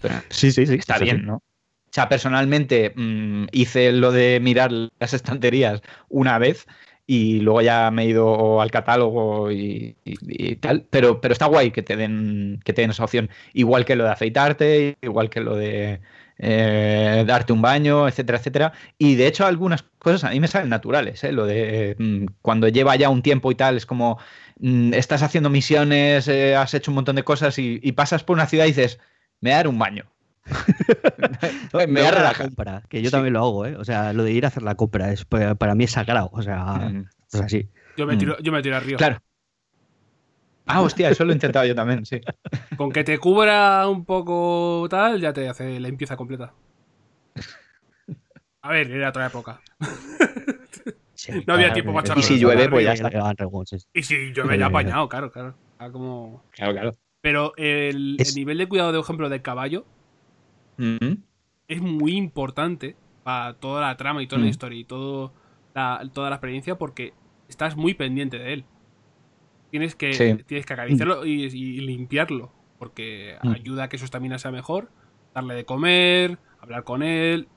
Pero 0.00 0.14
Sí, 0.30 0.50
sí, 0.52 0.66
sí. 0.66 0.74
está 0.74 0.98
bien, 0.98 1.26
¿no? 1.26 1.36
O 1.36 1.92
sea, 1.96 2.08
personalmente 2.08 2.92
mm, 2.94 3.46
hice 3.52 3.92
lo 3.92 4.12
de 4.12 4.38
mirar 4.42 4.70
las 4.72 5.14
estanterías 5.14 5.80
una 6.08 6.38
vez 6.38 6.66
y 7.06 7.40
luego 7.40 7.62
ya 7.62 7.90
me 7.90 8.02
he 8.02 8.06
ido 8.06 8.60
al 8.60 8.70
catálogo 8.70 9.50
y, 9.52 9.96
tal, 10.60 10.86
pero, 10.90 11.20
pero 11.20 11.32
está 11.32 11.46
guay 11.46 11.70
que 11.70 11.82
te 11.82 11.96
den 11.96 12.60
que 12.64 12.72
te 12.72 12.82
den 12.82 12.90
esa 12.90 13.04
opción, 13.04 13.30
igual 13.52 13.84
que 13.84 13.96
lo 13.96 14.04
de 14.04 14.10
afeitarte, 14.10 14.96
igual 15.02 15.30
que 15.30 15.40
lo 15.40 15.56
de 15.56 16.00
eh, 16.38 17.24
darte 17.26 17.52
un 17.52 17.62
baño, 17.62 18.08
etcétera, 18.08 18.38
etcétera. 18.38 18.72
Y 18.98 19.14
de 19.14 19.26
hecho 19.26 19.46
algunas 19.46 19.84
cosas 19.98 20.24
a 20.24 20.30
mí 20.30 20.40
me 20.40 20.48
salen 20.48 20.68
naturales, 20.68 21.22
¿eh? 21.24 21.32
lo 21.32 21.46
de 21.46 21.96
mm, 21.98 22.26
cuando 22.42 22.68
lleva 22.68 22.96
ya 22.96 23.08
un 23.10 23.22
tiempo 23.22 23.50
y 23.52 23.54
tal, 23.54 23.76
es 23.76 23.86
como 23.86 24.18
mm, 24.60 24.94
estás 24.94 25.22
haciendo 25.22 25.50
misiones, 25.50 26.28
eh, 26.28 26.56
has 26.56 26.74
hecho 26.74 26.90
un 26.90 26.96
montón 26.96 27.16
de 27.16 27.24
cosas 27.24 27.58
y, 27.58 27.80
y 27.82 27.92
pasas 27.92 28.24
por 28.24 28.34
una 28.34 28.46
ciudad 28.46 28.64
y 28.66 28.68
dices, 28.68 28.98
me 29.40 29.50
voy 29.50 29.54
a 29.54 29.56
dar 29.58 29.68
un 29.68 29.78
baño. 29.78 30.15
me 31.72 31.86
voy 31.86 32.02
a 32.02 32.22
la 32.22 32.34
compra, 32.34 32.82
que 32.88 33.02
yo 33.02 33.10
Sí. 33.10 33.12
también 33.12 33.34
lo 33.34 33.40
hago, 33.40 33.66
¿eh? 33.66 33.76
O 33.76 33.84
sea, 33.84 34.12
lo 34.12 34.22
de 34.24 34.32
ir 34.32 34.44
a 34.44 34.48
hacer 34.48 34.62
la 34.62 34.74
compra 34.74 35.12
es 35.12 35.24
para, 35.24 35.54
para 35.54 35.74
mí 35.74 35.84
es 35.84 35.92
sagrado, 35.92 36.30
o 36.32 36.42
sea, 36.42 36.64
Mm, 36.74 37.04
es 37.32 37.40
así. 37.40 37.68
Yo 37.96 38.06
me 38.06 38.14
Mm. 38.14 38.18
tiro, 38.18 38.38
yo 38.38 38.52
me 38.52 38.62
tiro 38.62 38.78
río. 38.80 38.96
Claro. 38.96 39.18
Ah, 40.66 40.82
hostia, 40.82 41.10
eso 41.10 41.24
lo 41.24 41.30
he 41.30 41.34
intentado 41.34 41.64
yo 41.64 41.74
también, 41.74 42.04
sí. 42.04 42.20
Con 42.78 42.90
que 42.90 43.04
te 43.04 43.18
cubra 43.18 43.88
un 43.88 44.04
poco 44.04 44.86
tal, 44.90 45.20
ya 45.20 45.32
te 45.32 45.48
hace 45.48 45.78
la 45.80 45.88
limpieza 45.88 46.16
completa. 46.16 46.52
A 48.62 48.70
ver, 48.70 48.90
era 48.90 49.10
otra 49.10 49.26
época. 49.26 49.60
Sí, 51.18 51.32
No 51.46 51.54
había 51.54 51.68
claro, 51.68 51.74
tiempo 51.74 51.94
para 51.94 52.04
echarlo 52.06 52.20
Y 52.22 52.26
si 52.26 52.38
llueve, 52.38 52.68
pues 52.68 52.84
ya 52.84 52.90
que 52.94 53.02
está. 53.06 53.86
Y 53.94 54.02
si 54.02 54.14
me 54.44 54.54
he 54.54 54.58
sí, 54.58 54.62
apañado, 54.62 55.08
claro, 55.08 55.30
claro. 55.32 55.56
Como... 55.90 56.42
Claro, 56.52 56.72
claro. 56.72 56.98
Pero 57.22 57.54
el, 57.56 58.16
Es- 58.18 58.28
el 58.28 58.34
nivel 58.34 58.58
de 58.58 58.68
cuidado, 58.68 58.92
de 58.92 59.00
ejemplo, 59.00 59.28
del 59.28 59.40
caballo 59.40 59.86
Mm, 60.78 61.14
es 61.68 61.80
muy 61.82 62.12
importante 62.16 62.96
para 63.24 63.54
toda 63.54 63.80
la 63.82 63.96
trama 63.96 64.22
y 64.22 64.26
toda 64.26 64.40
Mm. 64.40 64.44
la 64.44 64.50
historia 64.50 64.78
y 64.78 64.84
todo 64.84 65.32
la- 65.74 66.08
toda 66.12 66.30
la 66.30 66.36
experiencia 66.36 66.76
porque 66.78 67.12
estás 67.48 67.76
muy 67.76 67.94
pendiente 67.94 68.38
de 68.38 68.52
él. 68.54 68.64
Tienes 69.70 69.94
que, 69.94 70.12
Sí. 70.12 70.36
tienes 70.46 70.64
que 70.66 70.72
acariciarlo 70.72 71.26
y, 71.26 71.44
y 71.44 71.80
limpiarlo 71.80 72.52
porque 72.78 73.36
Mm. 73.42 73.48
ayuda 73.50 73.84
a 73.84 73.88
que 73.88 73.98
su 73.98 74.04
estamina 74.04 74.38
sea 74.38 74.50
mejor, 74.50 74.90
darle 75.34 75.54
de 75.54 75.64
comer, 75.64 76.38
hablar 76.60 76.84
con 76.84 77.02
él. 77.02 77.48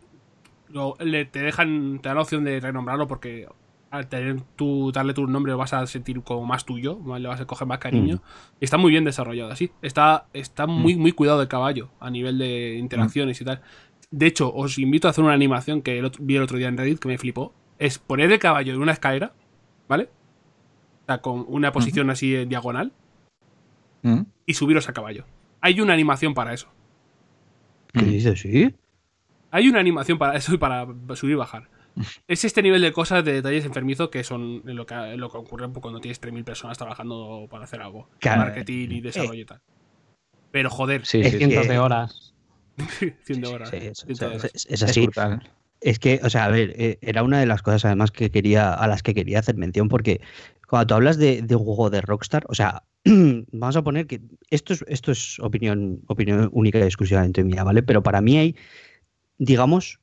Luego 0.70 0.96
le, 1.00 1.26
te 1.26 1.40
dejan, 1.40 2.00
te 2.02 2.10
dan 2.10 2.16
la 2.18 2.22
opción 2.24 2.44
de 2.44 2.60
renombrarlo 2.60 3.08
porque 3.08 3.48
al 3.92 4.08
tener 4.08 4.42
tú, 4.56 4.92
darle 4.92 5.14
tu 5.14 5.26
nombre 5.28 5.52
lo 5.52 5.58
vas 5.58 5.74
a 5.74 5.86
sentir 5.88 6.22
como 6.22 6.46
más 6.46 6.66
tuyo, 6.66 7.00
le 7.18 7.28
vas 7.28 7.42
a 7.42 7.46
coger 7.48 7.68
más 7.68 7.80
cariño. 7.80 8.18
Mm. 8.18 8.20
Y 8.62 8.66
está 8.66 8.78
muy 8.78 8.92
bien 8.92 9.04
desarrollado 9.04 9.52
así. 9.52 9.72
Está, 9.82 10.28
está 10.34 10.68
muy, 10.68 10.96
muy 10.96 11.12
cuidado 11.12 11.42
el 11.42 11.48
caballo 11.48 11.90
a 12.00 12.10
nivel 12.12 12.38
de 12.38 12.76
interacciones 12.78 13.42
y 13.42 13.46
tal. 13.46 13.62
De 14.12 14.28
hecho, 14.28 14.54
os 14.54 14.78
invito 14.78 15.08
a 15.08 15.12
hacer 15.12 15.24
una 15.24 15.34
animación 15.34 15.82
que 15.82 15.98
el 16.00 16.06
otro- 16.06 16.24
vi 16.24 16.36
el 16.36 16.44
otro 16.44 16.58
día 16.58 16.68
en 16.68 16.78
Reddit 16.78 17.00
que 17.00 17.08
me 17.08 17.18
flipó. 17.18 17.54
Es 17.80 17.98
poner 18.00 18.32
el 18.32 18.40
caballo 18.40 18.74
en 18.74 18.82
una 18.82 18.92
escalera, 18.92 19.34
¿vale? 19.88 20.10
O 21.04 21.06
sea, 21.08 21.18
con 21.20 21.46
una 21.48 21.72
posición 21.72 22.10
así 22.10 22.36
en 22.36 22.50
diagonal 22.50 22.92
mm. 24.04 24.22
y 24.46 24.54
subiros 24.54 24.88
a 24.90 24.94
caballo. 24.94 25.26
Hay 25.62 25.82
una 25.82 25.94
animación 25.94 26.34
para 26.36 26.54
eso. 26.54 26.68
¿Qué 27.94 28.02
Mm. 28.06 28.10
dices? 28.10 28.40
¿Sí? 28.42 28.76
Hay 29.52 29.68
una 29.68 29.80
animación 29.80 30.20
para 30.20 30.36
eso 30.38 30.54
y 30.54 30.58
para 30.58 30.86
subir 31.16 31.34
y 31.34 31.38
bajar. 31.38 31.68
Es 32.28 32.46
este 32.46 32.62
nivel 32.62 32.82
de 32.82 32.92
cosas, 32.94 33.24
de 33.26 33.34
detalles 33.34 33.66
enfermizos 33.66 34.10
que 34.10 34.24
son 34.24 34.62
lo 34.66 34.86
que, 34.86 34.96
lo 35.18 35.30
que 35.30 35.38
ocurre 35.38 35.68
cuando 35.74 36.00
tienes 36.00 36.22
3.000 36.22 36.44
personas 36.44 36.78
trabajando 36.78 37.48
para 37.50 37.66
hacer 37.66 37.82
algo. 37.82 38.10
Claro. 38.20 38.42
Marketing 38.44 38.90
y 38.92 39.02
desarrollo 39.02 39.42
y 39.42 39.46
tal. 39.46 39.62
Pero 40.52 40.70
joder, 40.70 41.06
Sí, 41.06 41.24
cientos 41.24 41.64
sí. 41.64 41.70
de 41.70 41.80
horas. 41.80 42.34
100 43.26 43.42
de 43.42 43.48
horas. 43.48 43.74
Es, 43.74 44.00
100 44.06 44.18
de 44.18 44.26
horas. 44.26 44.44
es- 44.46 44.54
es 44.54 44.66
Es 44.70 44.84
así. 44.84 45.02
brutal. 45.02 45.50
Es 45.82 45.98
que, 46.00 46.20
o 46.24 46.30
sea, 46.30 46.46
a 46.46 46.50
ver, 46.50 46.74
eh, 46.78 46.98
era 47.02 47.24
una 47.24 47.40
de 47.40 47.46
las 47.46 47.62
cosas 47.62 47.86
además 47.86 48.12
que 48.12 48.32
quería, 48.32 48.74
a 48.74 48.88
las 48.88 49.02
que 49.04 49.14
quería 49.14 49.40
hacer 49.40 49.56
mención, 49.56 49.88
porque 49.88 50.20
cuando 50.68 50.88
tú 50.88 50.94
hablas 50.96 51.18
de, 51.18 51.42
de 51.42 51.56
un 51.56 51.64
juego 51.64 51.90
de 51.90 52.02
Rockstar, 52.02 52.44
o 52.50 52.54
sea, 52.56 52.84
vamos 53.06 53.76
a 53.78 53.82
poner 53.84 54.06
que 54.08 54.20
esto 54.50 54.74
es, 54.74 54.84
esto 54.88 55.12
es 55.14 55.40
opinión, 55.40 56.02
opinión 56.08 56.50
única 56.52 56.80
y 56.80 56.84
exclusivamente 56.84 57.44
mía, 57.46 57.64
¿vale? 57.64 57.82
Pero 57.82 58.04
para 58.04 58.20
mí 58.22 58.38
hay, 58.38 58.56
digamos, 59.38 60.00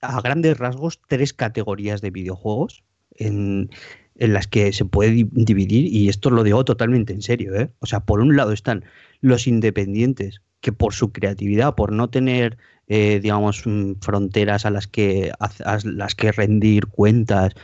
a 0.00 0.20
grandes 0.20 0.58
rasgos, 0.58 1.00
tres 1.08 1.32
categorías 1.32 2.00
de 2.00 2.10
videojuegos 2.10 2.82
en, 3.16 3.70
las 4.14 4.46
que 4.46 4.72
se 4.72 4.84
puede 4.84 5.10
di- 5.12 5.28
dividir, 5.32 5.86
y 5.86 6.08
esto 6.08 6.30
lo 6.30 6.42
digo 6.42 6.64
totalmente 6.64 7.12
en 7.12 7.22
serio, 7.22 7.54
¿eh? 7.54 7.70
O 7.80 7.86
sea, 7.86 8.00
por 8.00 8.20
un 8.20 8.36
lado 8.36 8.52
están 8.52 8.84
los 9.20 9.46
independientes, 9.46 10.42
que 10.60 10.72
por 10.72 10.92
su 10.94 11.10
creatividad, 11.12 11.74
por 11.74 11.92
no 11.92 12.10
tener, 12.10 12.58
eh, 12.86 13.20
digamos, 13.22 13.62
mm, 13.66 13.94
fronteras 14.00 14.66
a 14.66 14.70
las 14.70 14.86
que, 14.86 15.32
a 15.38 15.78
las 15.84 16.14
que 16.14 16.32
rendir 16.32 16.86
cuentas, 16.86 17.54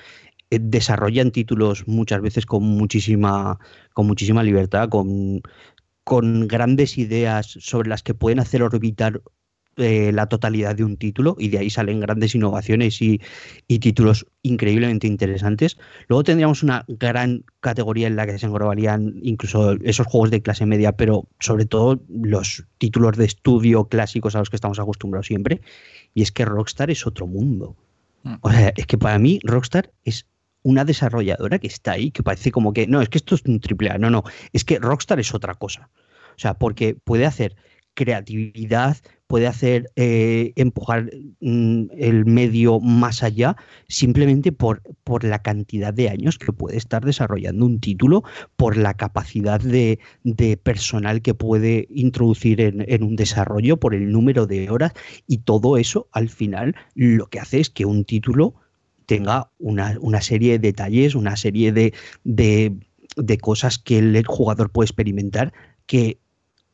eh, 0.51 0.59
desarrollan 0.61 1.31
títulos 1.33 1.87
muchas 1.89 2.21
veces 2.23 2.47
con 2.47 2.63
muchísima, 2.63 3.59
con 3.93 4.07
muchísima 4.07 4.43
libertad, 4.43 4.89
con, 4.89 5.43
con 6.05 6.47
grandes 6.49 6.99
ideas 6.99 7.47
sobre 7.61 7.89
las 7.89 8.03
que 8.03 8.15
pueden 8.15 8.39
hacer 8.41 8.63
orbitar 8.63 9.23
eh, 9.77 10.11
la 10.13 10.27
totalidad 10.27 10.75
de 10.75 10.85
un 10.85 10.97
título 10.97 11.37
y 11.39 11.49
de 11.49 11.59
ahí 11.59 11.71
salen 11.71 12.01
grandes 12.01 12.35
innovaciones 12.35 13.03
y, 13.03 13.21
y 13.69 13.79
títulos 13.79 14.27
increíblemente 14.43 15.07
interesantes. 15.07 15.77
Luego 16.09 16.25
tendríamos 16.25 16.63
una 16.63 16.85
gran 16.89 17.45
categoría 17.61 18.07
en 18.07 18.17
la 18.17 18.27
que 18.27 18.39
se 18.39 18.47
englobarían 18.47 19.21
incluso 19.23 19.73
esos 19.83 20.07
juegos 20.07 20.31
de 20.31 20.41
clase 20.41 20.65
media, 20.65 20.93
pero 20.93 21.29
sobre 21.41 21.67
todo 21.67 22.01
los 22.09 22.65
títulos 22.79 23.17
de 23.17 23.27
estudio 23.27 23.85
clásicos 23.87 24.35
a 24.35 24.39
los 24.39 24.51
que 24.51 24.57
estamos 24.57 24.79
acostumbrados 24.79 25.27
siempre. 25.27 25.61
Y 26.15 26.23
es 26.23 26.33
que 26.33 26.45
Rockstar 26.45 26.91
es 26.91 27.07
otro 27.07 27.27
mundo. 27.27 27.77
Mm. 28.23 28.35
O 28.41 28.51
sea, 28.51 28.73
es 28.77 28.87
que 28.87 28.97
para 28.97 29.19
mí 29.19 29.41
Rockstar 29.45 29.93
es 30.05 30.27
una 30.63 30.85
desarrolladora 30.85 31.59
que 31.59 31.67
está 31.69 31.93
ahí, 31.93 32.11
que 32.11 32.23
parece 32.23 32.51
como 32.51 32.73
que, 32.73 32.87
no, 32.87 33.01
es 33.01 33.09
que 33.09 33.19
esto 33.19 33.35
es 33.35 33.43
un 33.45 33.61
triple 33.61 33.91
A, 33.91 33.99
no, 33.99 34.11
no, 34.11 34.25
es 34.53 34.65
que 34.65 34.79
Rockstar 34.79 35.21
es 35.21 35.35
otra 35.35 35.55
cosa. 35.55 35.91
O 36.35 36.39
sea, 36.39 36.55
porque 36.55 36.95
puede 36.95 37.25
hacer 37.25 37.57
creatividad, 37.95 38.97
puede 39.27 39.47
hacer 39.47 39.91
eh, 39.97 40.53
empujar 40.57 41.11
mm, 41.41 41.87
el 41.97 42.25
medio 42.27 42.81
más 42.81 43.23
allá 43.23 43.57
simplemente 43.89 44.53
por, 44.53 44.83
por 45.05 45.25
la 45.25 45.41
cantidad 45.43 45.93
de 45.93 46.09
años 46.09 46.39
que 46.39 46.53
puede 46.53 46.77
estar 46.77 47.05
desarrollando 47.05 47.67
un 47.67 47.81
título, 47.81 48.23
por 48.57 48.77
la 48.77 48.95
capacidad 48.95 49.61
de, 49.61 49.99
de 50.23 50.57
personal 50.57 51.23
que 51.23 51.35
puede 51.35 51.89
introducir 51.91 52.61
en, 52.61 52.85
en 52.89 53.03
un 53.03 53.17
desarrollo, 53.17 53.79
por 53.79 53.95
el 53.95 54.13
número 54.13 54.47
de 54.47 54.71
horas 54.71 54.93
y 55.27 55.39
todo 55.39 55.77
eso 55.77 56.09
al 56.13 56.29
final 56.29 56.77
lo 56.95 57.27
que 57.27 57.41
hace 57.41 57.61
es 57.61 57.71
que 57.71 57.85
un 57.85 58.05
título 58.05 58.55
tenga 59.07 59.51
una, 59.59 59.97
una 60.01 60.21
serie 60.21 60.53
de 60.53 60.59
detalles, 60.59 61.15
una 61.15 61.37
serie 61.37 61.73
de, 61.73 61.95
de, 62.25 62.77
de 63.17 63.39
cosas 63.39 63.79
que 63.79 63.99
el 63.99 64.25
jugador 64.27 64.71
puede 64.71 64.87
experimentar 64.87 65.53
que 65.87 66.19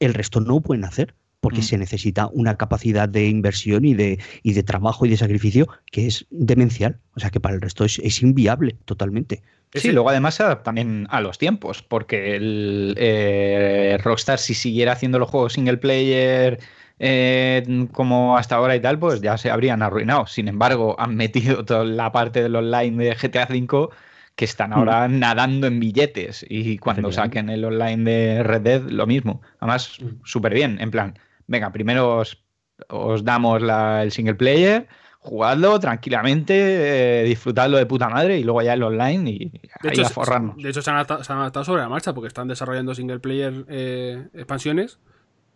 el 0.01 0.15
resto 0.15 0.41
no 0.41 0.61
pueden 0.61 0.85
hacer 0.85 1.15
porque 1.43 1.59
Mm. 1.59 1.63
se 1.65 1.79
necesita 1.79 2.29
una 2.33 2.57
capacidad 2.57 3.09
de 3.09 3.27
inversión 3.27 3.85
y 3.85 3.95
de, 3.95 4.19
y 4.45 4.53
de 4.53 4.63
trabajo 4.63 5.05
y 5.05 5.11
de 5.11 5.17
sacrificio 5.17 5.67
que 5.91 6.07
es 6.07 6.25
demencial. 6.31 7.01
O 7.17 7.21
sea 7.21 7.31
que 7.31 7.41
para 7.41 7.57
el 7.57 7.61
resto 7.61 7.85
es, 7.85 7.99
es 7.99 8.23
inviable 8.23 8.77
totalmente. 8.85 9.43
Sí, 9.75 9.91
luego 9.91 10.11
además 10.11 10.35
se 10.37 10.45
adapta 10.45 10.65
también 10.65 11.07
a 11.11 11.21
los 11.21 11.39
tiempos, 11.39 11.83
porque 11.83 12.37
el 12.37 12.95
eh, 12.97 13.99
Rockstar 14.05 14.39
si 14.39 14.55
siguiera 14.55 14.93
haciendo 14.93 15.19
los 15.19 15.29
juegos 15.31 15.55
single 15.55 15.79
player 15.79 16.61
eh, 17.01 17.89
como 17.93 18.37
hasta 18.37 18.55
ahora 18.57 18.77
y 18.77 18.81
tal, 18.81 18.99
pues 18.99 19.21
ya 19.21 19.37
se 19.37 19.51
habrían 19.51 19.83
arruinado. 19.83 20.27
Sin 20.29 20.47
embargo, 20.47 20.95
han 21.01 21.17
metido 21.17 21.65
toda 21.65 21.85
la 21.85 22.13
parte 22.13 22.43
del 22.43 22.55
online 22.55 23.03
de 23.05 23.17
GTA 23.17 23.49
V 23.51 23.89
que 24.37 24.45
están 24.47 24.73
ahora 24.73 25.09
nadando 25.09 25.67
en 25.67 25.79
billetes 25.81 26.47
y 26.49 26.79
cuando 26.79 27.11
saquen 27.13 27.51
el 27.51 27.65
online 27.65 28.11
de 28.11 28.43
Red 28.43 28.61
Dead 28.63 28.83
lo 28.83 29.07
mismo. 29.07 29.43
Además, 29.59 29.99
Mm. 30.01 30.07
súper 30.25 30.55
bien, 30.55 30.79
en 30.81 30.91
plan, 30.91 31.19
venga, 31.47 31.71
primero 31.73 32.19
os, 32.19 32.43
os 32.89 33.25
damos 33.25 33.61
la- 33.63 34.03
el 34.03 34.11
single 34.13 34.35
player, 34.35 34.89
jugadlo 35.21 35.79
tranquilamente, 35.81 37.21
eh, 37.21 37.25
disfrutadlo 37.25 37.77
de 37.79 37.87
puta 37.87 38.09
madre 38.09 38.39
y 38.39 38.45
luego 38.45 38.63
ya 38.63 38.75
el 38.75 38.83
online 38.83 39.31
y 39.31 39.49
De 39.51 39.89
ahí 39.89 39.93
hecho, 39.93 40.03
a 40.03 40.09
forrarnos. 40.09 40.57
de 40.63 40.69
hecho 40.71 40.83
se, 40.83 40.91
han 40.91 40.97
adaptado, 40.97 41.23
se 41.25 41.33
han 41.33 41.39
adaptado 41.39 41.65
sobre 41.65 41.83
la 41.83 41.89
marcha 41.89 42.13
porque 42.13 42.29
están 42.29 42.49
desarrollando 42.49 42.95
single 42.95 43.21
player 43.21 43.65
eh, 43.69 44.29
expansiones 44.35 44.99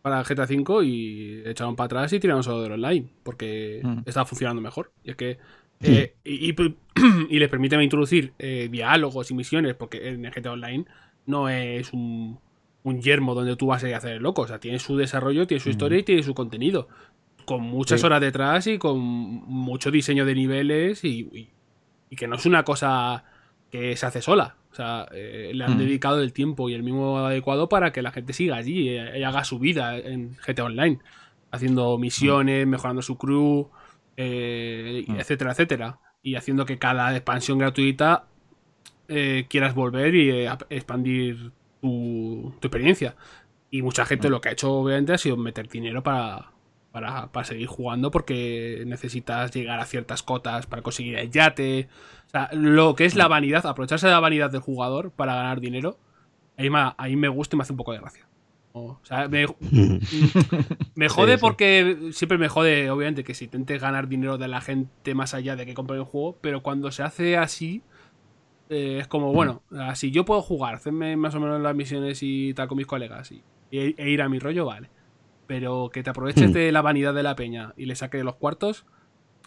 para 0.03 0.23
GTA 0.25 0.45
V 0.45 0.85
y 0.85 1.43
echaron 1.47 1.75
para 1.75 1.87
atrás 1.87 2.13
y 2.13 2.21
tiraron 2.21 2.43
solo 2.45 2.63
del 2.63 2.73
online 2.73 3.07
porque 3.25 3.81
Mm. 3.83 3.99
está 4.07 4.25
funcionando 4.25 4.63
mejor. 4.63 4.93
Y 5.03 5.11
es 5.11 5.17
que. 5.17 5.39
eh, 5.83 6.15
y, 6.25 6.51
y- 6.51 6.77
y 7.31 7.39
les 7.39 7.49
permiten 7.49 7.83
introducir 7.83 8.33
eh, 8.39 8.69
diálogos 8.71 9.31
y 9.31 9.35
misiones 9.35 9.75
porque 9.75 10.09
en 10.09 10.25
el 10.25 10.33
GTA 10.33 10.53
Online 10.53 10.85
no 11.27 11.49
es 11.49 11.93
un, 11.93 12.39
un 12.87 13.03
yermo 13.03 13.35
donde 13.35 13.57
tú 13.57 13.67
vas 13.67 13.83
a 13.83 13.89
ir 13.89 13.95
a 13.95 13.99
hacer 13.99 14.13
el 14.13 14.23
loco. 14.23 14.43
O 14.43 14.47
sea, 14.47 14.61
tiene 14.61 14.79
su 14.79 14.97
desarrollo, 14.97 15.47
tiene 15.47 15.61
su 15.61 15.69
Mm. 15.69 15.73
historia 15.73 15.99
y 15.99 16.03
tiene 16.05 16.23
su 16.23 16.35
contenido. 16.35 16.89
Con 17.45 17.63
muchas 17.63 18.01
Sí. 18.01 18.07
horas 18.07 18.21
detrás 18.21 18.67
y 18.69 18.79
con 18.79 18.99
mucho 19.01 19.91
diseño 19.91 20.25
de 20.25 20.35
niveles 20.35 21.03
y- 21.05 21.29
y, 21.33 21.49
y 22.11 22.17
que 22.17 22.29
no 22.29 22.37
es 22.37 22.47
una 22.47 22.63
cosa 22.65 23.25
que 23.73 23.97
se 23.97 24.07
hace 24.07 24.23
sola. 24.23 24.55
O 24.71 24.75
sea, 24.77 25.09
eh, 25.13 25.51
le 25.53 25.65
han 25.65 25.75
Mm. 25.75 25.79
dedicado 25.79 26.23
el 26.23 26.33
tiempo 26.33 26.69
y 26.69 26.75
el 26.75 26.83
mismo 26.85 27.19
adecuado 27.19 27.69
para 27.69 27.93
que 27.93 28.03
la 28.03 28.13
gente 28.13 28.33
siga 28.33 28.57
allí 28.57 28.89
eh, 28.91 29.19
y 29.19 29.23
haga 29.25 29.43
su 29.43 29.59
vida 29.59 29.99
en 29.99 30.37
GTA 30.37 30.65
Online, 30.65 30.99
haciendo 31.51 31.99
misiones, 31.99 32.67
mejorando 32.69 33.03
su 33.03 33.17
crew, 33.19 33.69
eh, 34.17 35.05
Mm. 35.09 35.17
etcétera, 35.19 35.53
etcétera. 35.53 35.99
Y 36.23 36.37
haciendo 36.37 36.67
que 36.67 36.79
cada 36.79 37.15
expansión 37.17 37.59
gratuita 37.59 38.27
eh, 39.09 39.47
quieras 39.49 39.75
volver 39.77 40.15
y 40.17 40.31
eh, 40.31 40.51
expandir 40.71 41.53
tu, 41.81 42.55
tu 42.61 42.69
experiencia. 42.69 43.17
Y 43.71 43.83
mucha 43.83 44.07
gente 44.07 44.31
lo 44.31 44.41
que 44.41 44.49
ha 44.51 44.53
hecho, 44.53 44.73
obviamente, 44.73 45.13
ha 45.13 45.19
sido 45.19 45.37
meter 45.37 45.69
dinero 45.69 46.03
para, 46.03 46.53
para, 46.93 47.31
para 47.33 47.45
seguir 47.45 47.67
jugando 47.67 48.11
porque 48.11 48.85
necesitas 48.87 49.53
llegar 49.53 49.81
a 49.81 49.87
ciertas 49.87 50.23
cotas 50.23 50.67
para 50.67 50.83
conseguir 50.83 51.17
el 51.19 51.31
yate. 51.31 51.89
O 52.27 52.31
sea, 52.31 52.49
lo 52.53 52.95
que 52.95 53.05
es 53.05 53.15
la 53.17 53.29
vanidad, 53.29 53.67
aprovecharse 53.67 54.07
de 54.07 54.13
la 54.13 54.21
vanidad 54.21 54.51
del 54.51 54.61
jugador 54.61 55.11
para 55.13 55.35
ganar 55.35 55.61
dinero, 55.61 55.99
ahí 56.57 56.71
me, 56.71 56.93
ahí 56.97 57.17
me 57.17 57.29
gusta 57.29 57.57
y 57.57 57.59
me 57.59 57.63
hace 57.63 57.73
un 57.73 57.77
poco 57.79 57.93
de 57.93 57.99
gracia. 57.99 58.27
O 58.73 59.01
sea, 59.05 59.29
me, 59.29 59.47
me 60.95 61.09
jode 61.09 61.33
Sí, 61.33 61.39
sí. 61.39 61.41
porque 61.41 62.11
siempre 62.13 62.39
me 62.39 62.49
jode, 62.49 62.91
obviamente, 62.91 63.25
que 63.25 63.35
si 63.35 63.47
intentes 63.47 63.81
ganar 63.81 64.09
dinero 64.09 64.39
de 64.39 64.49
la 64.49 64.61
gente 64.61 65.15
más 65.15 65.35
allá 65.35 65.57
de 65.57 65.67
que 65.67 65.75
compre 65.75 65.97
el 65.97 66.05
juego, 66.05 66.39
pero 66.41 66.63
cuando 66.63 66.91
se 66.91 67.03
hace 67.03 67.37
así, 67.37 67.83
eh, 68.69 68.99
es 69.01 69.09
como, 69.09 69.33
bueno, 69.33 69.65
así 69.71 70.11
yo 70.11 70.25
puedo 70.25 70.43
jugar, 70.43 70.75
hacerme 70.77 71.17
más 71.17 71.35
o 71.35 71.41
menos 71.41 71.61
las 71.61 71.75
misiones 71.75 72.21
y 72.23 72.55
tal 72.55 72.69
con 72.69 72.79
mis 72.79 72.87
colegas 72.87 73.33
y, 73.33 73.45
y- 73.71 73.95
e 74.01 74.11
ir 74.11 74.23
a 74.23 74.29
mi 74.29 74.39
rollo, 74.39 74.67
vale. 74.67 74.91
Pero 75.47 75.91
que 75.93 76.03
te 76.03 76.11
aproveches 76.11 76.51
Hmm. 76.51 76.53
de 76.53 76.73
la 76.73 76.83
vanidad 76.83 77.15
de 77.15 77.23
la 77.23 77.37
peña 77.37 77.73
y 77.77 77.87
le 77.87 77.97
saque 77.97 78.19
de 78.19 78.25
los 78.25 78.37
cuartos, 78.37 78.87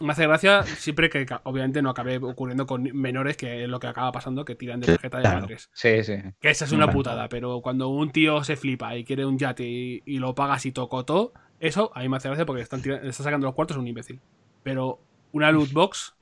me 0.02 0.14
hace 0.14 0.26
gracia 0.28 0.64
siempre 0.64 1.10
que 1.10 1.26
obviamente 1.44 1.82
no 1.82 1.90
acabe 1.90 2.18
ocurriendo 2.18 2.66
con 2.66 2.84
menores, 2.94 3.36
que 3.38 3.64
es 3.64 3.70
lo 3.70 3.80
que 3.82 3.88
acaba 3.88 4.12
pasando, 4.14 4.46
que 4.46 4.56
tiran 4.56 4.80
de 4.80 4.88
tarjeta 4.88 5.18
de 5.18 5.24
claro. 5.24 5.41
madres. 5.41 5.70
Sí, 5.74 6.04
sí. 6.06 6.16
Que 6.40 6.50
esa 6.52 6.66
es 6.66 6.72
una 6.72 6.90
putada, 6.90 7.28
pero 7.30 7.62
cuando 7.62 7.90
un 7.90 8.12
tío 8.12 8.44
se 8.46 8.56
flipa 8.56 8.96
y 8.96 9.04
quiere 9.04 9.26
un 9.26 9.38
yate 9.38 9.66
y, 9.68 10.02
y 10.06 10.20
lo 10.20 10.36
paga 10.36 10.54
así 10.54 10.72
tocotó, 10.72 11.34
eso 11.60 11.91
a 11.96 12.00
mí 12.02 12.08
me 12.10 12.16
hace 12.18 12.30
gracia 12.30 12.46
porque 12.46 12.60
le 12.60 12.64
están, 12.64 12.80
está 12.80 13.24
sacando 13.24 13.46
los 13.48 13.56
cuartos 13.56 13.76
a 13.76 13.82
un 13.82 13.88
imbécil. 13.88 14.22
Pero 14.64 15.02
una 15.34 15.52
loot 15.52 15.72
box, 15.74 16.16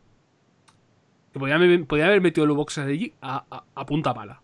que 1.33 1.39
podían, 1.39 1.61
haber- 1.61 1.85
podían 1.85 2.07
haber 2.09 2.21
metido 2.21 2.45
loot 2.45 2.57
boxes 2.57 2.85
allí 2.85 3.13
a, 3.21 3.45
a- 3.49 3.63
a 3.75 3.85
punta 3.85 4.13
pala. 4.13 4.41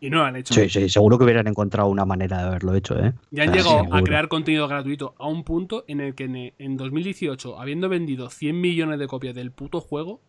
Y 0.00 0.10
no 0.10 0.18
lo 0.18 0.24
han 0.24 0.36
hecho. 0.36 0.52
Sí, 0.52 0.68
sí, 0.68 0.88
seguro 0.90 1.16
que 1.16 1.24
hubieran 1.24 1.46
encontrado 1.46 1.88
una 1.88 2.04
manera 2.04 2.38
de 2.38 2.44
haberlo 2.48 2.74
hecho, 2.74 2.98
¿eh? 3.02 3.14
Ya 3.30 3.44
han 3.44 3.52
llegado 3.52 3.78
a 3.94 4.02
crear 4.02 4.28
contenido 4.28 4.68
gratuito 4.68 5.14
a 5.18 5.26
un 5.28 5.44
punto 5.44 5.84
en 5.88 6.00
el 6.00 6.14
que 6.14 6.24
en, 6.24 6.52
en 6.58 6.76
2018, 6.76 7.58
habiendo 7.58 7.88
vendido 7.88 8.28
100 8.28 8.60
millones 8.60 8.98
de 8.98 9.06
copias 9.06 9.34
del 9.34 9.50
puto 9.50 9.80
juego, 9.80 10.20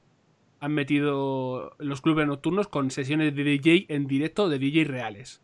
han 0.62 0.72
metido 0.72 1.76
los 1.78 2.00
clubes 2.02 2.26
nocturnos 2.26 2.70
con 2.70 2.90
sesiones 2.90 3.36
de 3.36 3.44
DJ 3.44 3.86
en 3.90 4.08
directo 4.08 4.48
de 4.48 4.60
DJ 4.60 4.86
reales. 4.86 5.42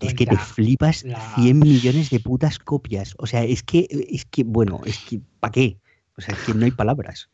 Es 0.00 0.14
que 0.14 0.24
te 0.24 0.36
flipas 0.36 1.04
la- 1.04 1.34
100 1.34 1.58
millones 1.58 2.08
de 2.08 2.20
putas 2.20 2.58
copias. 2.58 3.14
O 3.18 3.26
sea, 3.26 3.44
es 3.44 3.62
que, 3.62 3.86
es 4.08 4.24
que, 4.24 4.44
bueno, 4.44 4.80
es 4.86 4.98
que, 5.00 5.20
¿para 5.40 5.50
qué? 5.52 5.76
O 6.16 6.22
sea, 6.22 6.34
es 6.34 6.40
que 6.44 6.54
no 6.54 6.64
hay 6.64 6.70
palabras. 6.70 7.28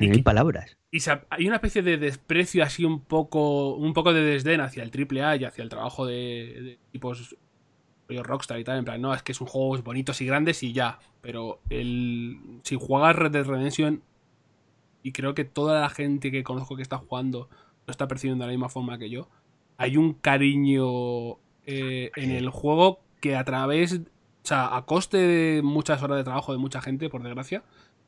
Y 0.00 0.10
que- 0.10 0.22
palabras. 0.22 0.76
Y 0.90 1.00
se- 1.00 1.22
hay 1.30 1.46
una 1.46 1.56
especie 1.56 1.82
de 1.82 1.96
desprecio 1.98 2.62
así 2.62 2.84
un 2.84 3.00
poco 3.00 3.74
un 3.74 3.94
poco 3.94 4.12
de 4.12 4.22
desdén 4.22 4.60
hacia 4.60 4.82
el 4.82 4.90
AAA 4.90 5.36
y 5.36 5.44
hacia 5.44 5.62
el 5.62 5.68
trabajo 5.70 6.06
de, 6.06 6.14
de 6.14 6.78
tipos 6.92 7.36
Rockstar 8.08 8.60
y 8.60 8.64
tal, 8.64 8.78
en 8.78 8.84
plan, 8.84 9.00
no, 9.00 9.14
es 9.14 9.22
que 9.22 9.32
son 9.32 9.46
juegos 9.46 9.82
bonitos 9.82 10.20
y 10.20 10.26
grandes 10.26 10.62
y 10.62 10.74
ya, 10.74 10.98
pero 11.22 11.60
el 11.70 12.38
si 12.62 12.76
juegas 12.76 13.16
Red 13.16 13.30
Dead 13.30 13.46
Redemption 13.46 14.02
y 15.02 15.12
creo 15.12 15.34
que 15.34 15.46
toda 15.46 15.80
la 15.80 15.88
gente 15.88 16.30
que 16.30 16.44
conozco 16.44 16.76
que 16.76 16.82
está 16.82 16.98
jugando 16.98 17.48
lo 17.86 17.90
está 17.90 18.08
percibiendo 18.08 18.44
de 18.44 18.48
la 18.48 18.52
misma 18.52 18.68
forma 18.68 18.98
que 18.98 19.08
yo, 19.08 19.30
hay 19.78 19.96
un 19.96 20.12
cariño 20.12 21.38
eh, 21.64 22.10
en 22.16 22.30
el 22.32 22.50
juego 22.50 23.00
que 23.20 23.34
a 23.34 23.44
través, 23.44 23.94
o 23.94 24.00
sea, 24.42 24.76
a 24.76 24.84
coste 24.84 25.16
de 25.16 25.62
muchas 25.62 26.02
horas 26.02 26.18
de 26.18 26.24
trabajo 26.24 26.52
de 26.52 26.58
mucha 26.58 26.82
gente, 26.82 27.08
por 27.08 27.22
desgracia, 27.22 27.62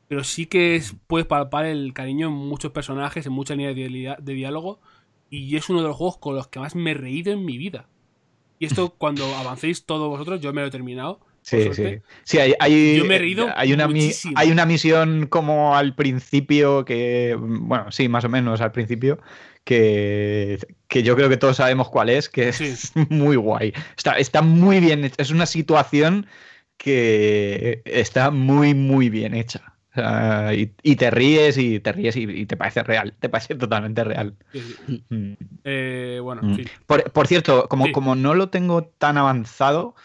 pero 0.07 0.23
sí 0.23 0.45
que 0.47 0.75
es- 0.75 0.95
puedes 1.07 1.27
palpar 1.27 1.65
el 1.65 1.93
cariño 1.93 2.27
en 2.27 2.33
muchos 2.33 2.71
personajes, 2.71 3.25
en 3.25 3.33
muchas 3.33 3.57
líneas 3.57 3.75
de, 4.23 4.33
diálogo, 4.33 4.79
y 5.29 5.55
es 5.57 5.69
uno 5.69 5.81
de 5.81 5.87
los 5.87 5.97
juegos 5.97 6.17
con 6.17 6.35
los 6.35 6.47
que 6.47 6.59
más 6.59 6.75
me 6.75 6.91
he 6.91 6.93
reído 6.93 7.31
en 7.33 7.45
mi 7.45 7.57
vida. 7.57 7.87
Y 8.59 8.65
esto, 8.65 8.89
cuando 8.97 9.23
avancéis 9.25 9.85
todos 9.85 10.07
vosotros, 10.09 10.41
yo 10.41 10.53
me 10.53 10.61
lo 10.61 10.67
he 10.67 10.71
terminado. 10.71 11.19
Sí, 11.41 11.61
sí. 11.73 11.99
Sí, 12.23 12.39
hay, 12.39 12.53
hay- 12.59 12.97
Yo 12.97 13.05
me 13.05 13.15
he 13.15 13.19
reído 13.19 13.47
hay 13.55 13.71
una, 13.73 13.87
muchísimo. 13.87 14.33
hay 14.37 14.51
una 14.51 14.65
misión 14.65 15.27
como 15.27 15.75
al 15.75 15.95
principio 15.95 16.85
que, 16.85 17.37
bueno, 17.39 17.91
sí, 17.91 18.09
más 18.09 18.25
o 18.25 18.29
menos 18.29 18.61
al 18.61 18.71
principio, 18.71 19.19
que, 19.63 20.57
que 20.87 21.03
yo 21.03 21.15
creo 21.15 21.29
que 21.29 21.37
todos 21.37 21.57
sabemos 21.57 21.89
cuál 21.89 22.09
es, 22.09 22.29
que 22.29 22.49
es 22.49 22.93
muy 23.09 23.35
guay. 23.35 23.73
Está, 23.95 24.17
está 24.17 24.41
muy 24.41 24.79
bien. 24.79 25.11
Es 25.17 25.29
una 25.29 25.45
situación 25.45 26.27
que 26.77 27.81
está 27.85 28.31
muy, 28.31 28.73
muy 28.73 29.09
bien 29.09 29.35
hecha. 29.35 29.74
Sea, 29.95 30.53
y, 30.53 30.73
y 30.83 30.95
te 30.97 31.09
ríes 31.09 31.57
y 31.57 31.79
te 31.79 31.91
ríes 31.93 32.15
y, 32.17 32.23
y 32.23 32.45
te 32.45 32.57
parece 32.57 32.83
real, 32.83 33.13
te 33.19 33.29
parece 33.29 33.55
totalmente 33.55 34.03
real. 34.03 34.35
Sí, 34.51 34.59
sí. 34.87 35.05
Mm. 35.09 35.33
Eh, 35.63 36.19
bueno, 36.21 36.41
en 36.43 36.49
Mm. 36.51 36.65
Por, 36.85 37.11
por 37.11 37.27
cierto, 37.27 37.67
como, 37.69 37.85
Sí. 37.85 37.91
como 37.91 38.15
no 38.15 38.33
lo 38.35 38.49
tengo 38.49 38.83
tan 38.85 39.17
avanzado, 39.17 39.95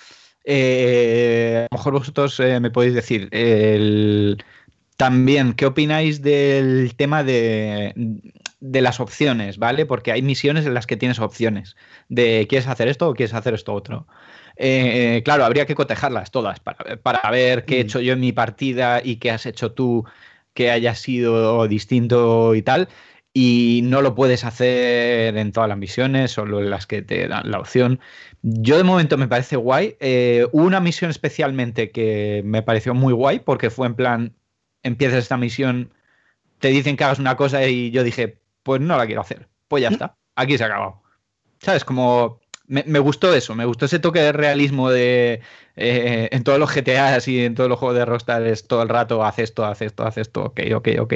eh, 0.44 1.66
a 1.70 1.74
lo 1.74 1.78
mejor 1.78 1.92
vosotros 1.94 2.38
eh, 2.40 2.60
me 2.60 2.70
podéis 2.70 2.94
decir 2.94 3.28
el- 3.32 4.42
también 4.96 5.54
qué 5.54 5.64
opináis 5.66 6.20
del 6.20 6.94
tema 6.96 7.24
de, 7.24 7.94
de 8.60 8.80
las 8.82 9.00
opciones, 9.00 9.56
¿vale? 9.58 9.86
Porque 9.86 10.12
hay 10.12 10.20
misiones 10.22 10.66
en 10.66 10.74
las 10.74 10.86
que 10.86 10.96
tienes 10.98 11.18
opciones 11.18 11.74
de 12.10 12.46
quieres 12.48 12.68
hacer 12.68 12.88
esto 12.88 13.08
o 13.08 13.14
quieres 13.14 13.32
hacer 13.34 13.54
esto 13.54 13.72
otro. 13.72 14.06
Eh, 14.62 15.22
claro, 15.24 15.44
habría 15.44 15.64
que 15.64 15.74
cotejarlas 15.74 16.30
todas 16.30 16.60
para, 16.60 16.96
para 16.98 17.30
ver 17.30 17.64
qué 17.64 17.76
he 17.76 17.84
Mm. 17.84 17.86
hecho 17.86 18.00
yo 18.00 18.12
en 18.12 18.20
mi 18.20 18.32
partida 18.32 19.00
y 19.02 19.16
qué 19.16 19.30
has 19.30 19.46
hecho 19.46 19.72
tú 19.72 20.04
que 20.52 20.70
haya 20.70 20.94
sido 20.94 21.66
distinto 21.66 22.54
y 22.54 22.62
tal 22.62 22.88
y 23.32 23.80
no 23.84 24.02
lo 24.02 24.14
puedes 24.14 24.44
hacer 24.44 25.36
en 25.36 25.52
todas 25.52 25.68
las 25.68 25.78
misiones, 25.78 26.32
solo 26.32 26.60
en 26.60 26.70
las 26.70 26.86
que 26.86 27.02
te 27.02 27.28
dan 27.28 27.50
la 27.50 27.60
opción. 27.60 28.00
Yo 28.42 28.76
de 28.76 28.84
momento 28.84 29.16
me 29.16 29.28
parece 29.28 29.56
guay. 29.56 29.96
Eh, 30.00 30.46
hubo 30.52 30.64
una 30.64 30.80
misión 30.80 31.10
especialmente 31.10 31.90
que 31.90 32.42
me 32.44 32.62
pareció 32.62 32.94
muy 32.94 33.12
guay 33.12 33.38
porque 33.40 33.70
fue 33.70 33.86
en 33.86 33.94
plan, 33.94 34.34
empiezas 34.82 35.18
esta 35.20 35.36
misión, 35.36 35.92
te 36.58 36.68
dicen 36.68 36.96
que 36.96 37.04
hagas 37.04 37.18
una 37.20 37.36
cosa 37.36 37.64
y 37.66 37.90
yo 37.90 38.02
dije, 38.02 38.38
pues 38.62 38.80
no 38.80 38.96
la 38.96 39.06
quiero 39.06 39.20
hacer. 39.20 39.48
Pues 39.68 39.82
ya 39.82 39.90
está, 39.90 40.16
aquí 40.34 40.58
se 40.58 40.64
ha 40.64 40.66
acabado. 40.66 41.02
¿Sabes? 41.60 41.84
Como 41.84 42.39
me, 42.70 42.84
me 42.86 43.00
gustó 43.00 43.34
eso, 43.34 43.54
me 43.56 43.64
gustó 43.64 43.86
ese 43.86 43.98
toque 43.98 44.20
de 44.20 44.32
realismo 44.32 44.90
de 44.90 45.42
eh, 45.74 46.28
en 46.30 46.44
todos 46.44 46.58
los 46.58 46.72
GTAs 46.72 47.26
y 47.26 47.44
en 47.44 47.56
todos 47.56 47.68
los 47.68 47.78
juegos 47.80 47.98
de 47.98 48.04
Rockstar 48.04 48.46
es 48.46 48.68
todo 48.68 48.82
el 48.82 48.88
rato 48.88 49.24
haz 49.24 49.40
esto, 49.40 49.64
haz 49.64 49.82
esto, 49.82 50.06
haz 50.06 50.18
esto, 50.18 50.44
ok, 50.44 50.60
ok, 50.76 50.88
ok. 51.00 51.14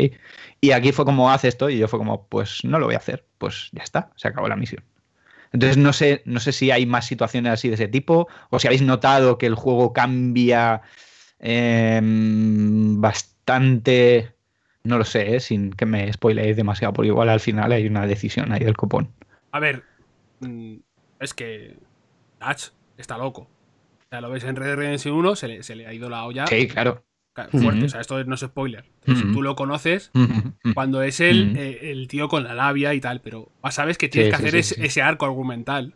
Y 0.61 0.73
aquí 0.73 0.91
fue 0.91 1.05
como 1.05 1.31
haz 1.31 1.45
esto 1.45 1.71
y 1.71 1.79
yo 1.79 1.87
fue 1.87 2.01
como, 2.01 2.27
pues 2.27 2.65
no 2.65 2.81
lo 2.81 2.87
voy 2.87 2.97
a 2.97 2.99
hacer, 2.99 3.25
pues 3.39 3.69
ya 3.73 3.85
está, 3.85 4.11
se 4.17 4.27
acabó 4.27 4.49
la 4.49 4.57
misión. 4.57 4.83
Entonces 5.53 5.77
no 5.77 5.93
sé, 5.93 6.23
no 6.25 6.41
sé 6.41 6.51
si 6.51 6.73
hay 6.73 6.87
más 6.87 7.07
situaciones 7.07 7.53
así 7.53 7.69
de 7.69 7.75
ese 7.77 7.87
tipo 7.87 8.27
o 8.51 8.59
si 8.59 8.67
habéis 8.67 8.83
notado 8.83 9.39
que 9.39 9.47
el 9.47 9.55
juego 9.55 9.93
cambia 9.93 10.83
em, 11.39 13.01
bastante, 13.01 14.33
no 14.83 14.99
lo 14.99 15.05
sé, 15.05 15.37
¿eh? 15.37 15.41
sin 15.41 15.71
que 15.71 15.87
me 15.87 16.13
spoileéis 16.13 16.57
demasiado, 16.57 16.93
porque 16.93 17.09
igual 17.09 17.29
al 17.29 17.39
final 17.39 17.71
hay 17.71 17.87
una 17.87 18.09
decisión 18.09 18.51
ahí 18.51 18.65
del 18.65 18.77
copón. 18.77 19.13
A 19.53 19.61
ver, 19.61 19.85
mm, 20.41 20.79
es 21.25 21.35
que 21.35 21.77
Dutch 22.41 22.71
está 22.97 23.19
loco. 23.19 23.43
O 23.43 24.07
sea, 24.11 24.21
lo 24.21 24.31
ves 24.31 24.45
en 24.45 24.55
Red 24.57 24.67
Dead 24.67 24.77
Redemption 24.77 25.15
1, 25.17 25.37
se 25.37 25.49
le, 25.49 25.63
se 25.63 25.75
le 25.75 25.87
ha 25.87 25.93
ido 25.93 26.09
la 26.09 26.25
olla 26.25 26.47
Sí, 26.47 26.69
claro. 26.69 27.05
fuerte. 27.51 27.87
O 27.87 27.89
sea, 27.89 28.01
esto 28.01 28.23
no 28.25 28.35
es 28.37 28.41
spoiler. 28.43 28.85
Tú 29.05 29.43
lo 29.43 29.57
conoces, 29.57 30.13
cuando 30.75 31.03
es 31.03 31.19
el, 31.21 31.57
eh, 31.57 31.91
el 31.91 32.07
tío 32.07 32.29
con 32.29 32.45
la 32.45 32.55
labia 32.55 32.95
y 32.95 33.01
tal, 33.01 33.21
pero 33.21 33.51
sabes 33.71 33.99
que 33.99 34.09
tienes 34.09 34.29
Sí, 34.37 34.37
que 34.37 34.37
sí, 34.37 34.49
hacer 34.49 34.53
sí, 34.53 34.59
ese, 34.59 34.75
sí. 34.77 34.87
ese 34.87 35.03
arco 35.03 35.25
argumental. 35.27 35.95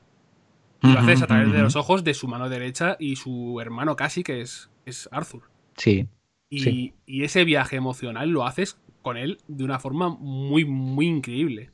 Y 0.83 0.93
lo 0.93 1.01
haces 1.01 1.23
a 1.23 1.27
través 1.27 1.53
de 1.53 1.59
los 1.59 1.75
ojos 1.77 2.05
de 2.05 2.15
su 2.15 2.29
mano 2.29 2.49
derecha 2.49 2.97
y 3.01 3.17
su 3.17 3.61
hermano 3.61 3.97
casi, 3.97 4.23
que 4.23 4.41
es, 4.41 4.71
es 4.87 5.09
Arthur. 5.13 5.43
Sí. 5.77 6.09
Y, 6.51 6.61
Sí. 6.61 6.95
y 7.05 7.25
ese 7.25 7.45
viaje 7.45 7.77
emocional 7.77 8.31
lo 8.31 8.47
haces 8.47 8.81
con 9.03 9.17
él 9.17 9.39
de 9.49 9.65
una 9.65 9.79
forma 9.81 10.09
muy, 10.09 10.65
muy 10.65 11.07
increíble. 11.07 11.71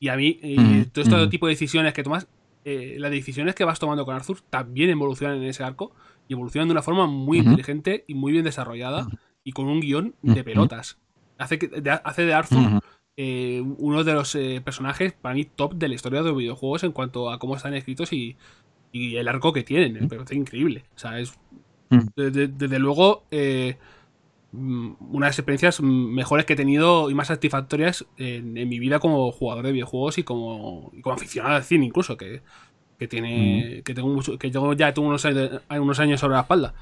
Y 0.00 0.08
a 0.08 0.16
mí, 0.16 0.38
eh, 0.42 0.86
todo 0.92 1.04
este 1.04 1.26
tipo 1.28 1.46
de 1.46 1.52
decisiones 1.54 1.92
que 1.92 2.02
tomas, 2.04 2.28
eh, 2.70 2.96
las 2.98 3.10
decisiones 3.10 3.54
que 3.54 3.64
vas 3.64 3.78
tomando 3.78 4.04
con 4.04 4.14
Arthur 4.14 4.40
también 4.50 4.90
evolucionan 4.90 5.36
en 5.38 5.44
ese 5.44 5.62
arco 5.64 5.92
y 6.28 6.32
evolucionan 6.34 6.68
de 6.68 6.72
una 6.72 6.82
forma 6.82 7.06
muy 7.06 7.38
inteligente 7.50 8.04
y 8.06 8.14
muy 8.14 8.32
bien 8.32 8.44
desarrollada 8.44 9.08
y 9.44 9.52
con 9.52 9.66
un 9.66 9.80
guion 9.80 10.14
de 10.22 10.44
pelotas. 10.44 10.98
Hace, 11.38 11.58
que, 11.58 11.68
de, 11.68 11.90
hace 11.90 12.24
de 12.26 12.34
Arthur 12.34 12.58
eh, 13.16 13.62
uno 13.78 14.04
de 14.04 14.12
los 14.14 14.34
eh, 14.34 14.60
personajes 14.64 15.12
para 15.12 15.34
mí 15.34 15.44
top 15.44 15.74
de 15.74 15.88
la 15.88 15.94
historia 15.94 16.22
de 16.22 16.28
los 16.28 16.36
videojuegos 16.38 16.84
en 16.84 16.92
cuanto 16.92 17.30
a 17.30 17.38
cómo 17.38 17.56
están 17.56 17.74
escritos 17.74 18.12
y, 18.12 18.36
y 18.92 19.16
el 19.16 19.26
arco 19.28 19.52
que 19.52 19.62
tienen. 19.64 19.94
Me 19.94 20.06
parece 20.08 20.34
increíble. 20.36 20.84
O 20.94 20.98
sea, 20.98 21.18
es 21.18 21.32
de- 22.16 22.30
de- 22.30 22.48
desde 22.48 22.78
luego 22.78 23.24
eh, 23.30 23.76
una 24.52 25.26
de 25.26 25.30
las 25.30 25.38
experiencias 25.38 25.80
mm, 25.80 25.84
mejores 26.14 26.46
que 26.46 26.54
he 26.54 26.56
tenido 26.56 27.10
y 27.10 27.14
más 27.14 27.28
satisfactorias 27.28 28.06
en, 28.16 28.56
en 28.56 28.68
mi 28.68 28.78
vida 28.78 28.98
como 28.98 29.30
jugador 29.30 29.64
de 29.66 29.72
videojuegos 29.72 30.16
y 30.18 30.22
como, 30.22 30.90
y 30.94 31.02
como 31.02 31.14
aficionado 31.16 31.56
al 31.56 31.64
cine 31.64 31.84
incluso 31.86 32.16
que, 32.16 32.40
que 32.98 33.06
tiene 33.08 33.82
que 33.84 33.94
tengo 33.94 34.08
mucho 34.08 34.38
que 34.38 34.50
yo 34.50 34.72
ya 34.72 34.92
tengo 34.94 35.08
unos 35.08 35.24
años, 35.26 35.60
unos 35.68 36.00
años 36.00 36.20
sobre 36.20 36.34
la 36.34 36.40
espalda 36.40 36.74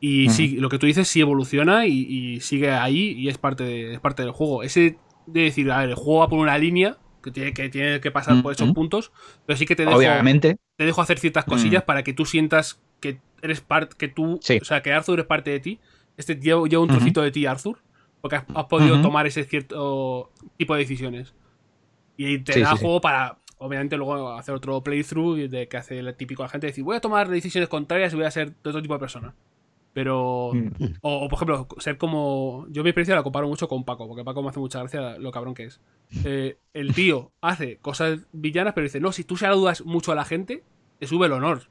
y 0.00 0.28
Mm. 0.28 0.30
sí 0.30 0.48
lo 0.58 0.68
que 0.68 0.78
tú 0.78 0.86
dices 0.86 1.08
sí 1.08 1.20
evoluciona 1.20 1.86
y, 1.86 1.92
y 2.08 2.40
sigue 2.40 2.70
ahí 2.70 3.12
y 3.18 3.28
es 3.28 3.36
parte 3.38 3.64
de, 3.64 3.94
es 3.94 4.00
parte 4.00 4.22
del 4.22 4.30
juego 4.32 4.62
ese 4.62 4.96
de 5.26 5.40
decir 5.42 5.70
a 5.72 5.78
ver 5.80 5.90
el 5.90 5.94
juego 5.96 6.20
va 6.20 6.28
por 6.28 6.38
una 6.38 6.56
línea 6.58 6.98
que 7.22 7.30
tiene 7.32 7.52
que 7.52 7.68
tiene 7.68 8.00
que 8.00 8.10
pasar 8.12 8.40
por 8.42 8.52
esos 8.52 8.72
puntos 8.72 9.12
pero 9.46 9.56
sí 9.56 9.66
que 9.66 9.74
te 9.76 9.84
dejo 9.84 9.96
Obviamente. 9.98 10.56
te 10.76 10.84
dejo 10.84 11.02
hacer 11.02 11.18
ciertas 11.18 11.44
cosillas 11.44 11.82
para 11.82 12.02
que 12.04 12.12
tú 12.12 12.24
sientas 12.26 12.80
que 13.00 13.18
eres 13.42 13.60
parte, 13.60 13.96
que 13.98 14.06
tú, 14.06 14.24
Mm. 14.36 14.38
Sí. 14.40 14.58
o 14.62 14.64
sea, 14.64 14.82
que 14.82 14.92
Arthur 14.92 15.18
es 15.18 15.26
parte 15.26 15.50
de 15.50 15.58
ti. 15.58 15.80
Este 16.16 16.36
lleva, 16.36 16.66
lleva 16.68 16.82
un 16.82 16.88
trocito 16.88 17.22
de 17.22 17.30
ti, 17.30 17.46
Arthur, 17.46 17.78
porque 18.20 18.36
has, 18.36 18.44
has 18.54 18.64
podido 18.66 19.00
tomar 19.02 19.26
ese 19.26 19.44
cierto 19.44 20.30
tipo 20.56 20.74
de 20.74 20.80
decisiones. 20.80 21.34
Y 22.16 22.38
te 22.40 22.52
Sí, 22.54 22.60
da 22.60 22.70
sí, 22.72 22.76
sí. 22.76 22.82
juego 22.84 23.00
para, 23.00 23.38
obviamente, 23.58 23.96
luego 23.96 24.30
hacer 24.32 24.54
otro 24.54 24.82
playthrough 24.82 25.48
de 25.48 25.68
que 25.68 25.76
hace 25.78 25.98
el 25.98 26.14
típico 26.14 26.42
la 26.42 26.48
gente 26.48 26.66
decir, 26.66 26.84
voy 26.84 26.96
a 26.96 27.00
tomar 27.00 27.28
decisiones 27.28 27.68
contrarias 27.68 28.12
y 28.12 28.16
voy 28.16 28.26
a 28.26 28.30
ser 28.30 28.50
de 28.62 28.68
otro 28.70 28.82
tipo 28.82 28.94
de 28.94 29.00
persona. 29.00 29.34
Pero, 29.94 30.52
Mm. 30.54 30.68
o, 31.02 31.24
o, 31.24 31.28
por 31.28 31.36
ejemplo, 31.36 31.68
ser 31.78 31.98
como. 31.98 32.66
Yo 32.70 32.82
mi 32.82 32.88
experiencia 32.90 33.14
la 33.14 33.22
comparo 33.22 33.46
mucho 33.46 33.68
con 33.68 33.84
Paco, 33.84 34.08
porque 34.08 34.24
Paco 34.24 34.42
me 34.42 34.48
hace 34.48 34.58
mucha 34.58 34.78
gracia 34.78 35.18
lo 35.18 35.30
cabrón 35.32 35.52
que 35.54 35.64
es. 35.64 35.80
Eh, 36.24 36.56
el 36.72 36.94
tío 36.94 37.30
hace 37.42 37.76
cosas 37.76 38.20
villanas, 38.32 38.72
pero 38.72 38.84
dice: 38.84 39.00
No, 39.00 39.12
si 39.12 39.22
tú 39.24 39.36
saludas 39.36 39.84
mucho 39.84 40.10
a 40.10 40.14
la 40.14 40.24
gente, 40.24 40.62
te 40.98 41.06
sube 41.06 41.26
el 41.26 41.32
honor. 41.32 41.64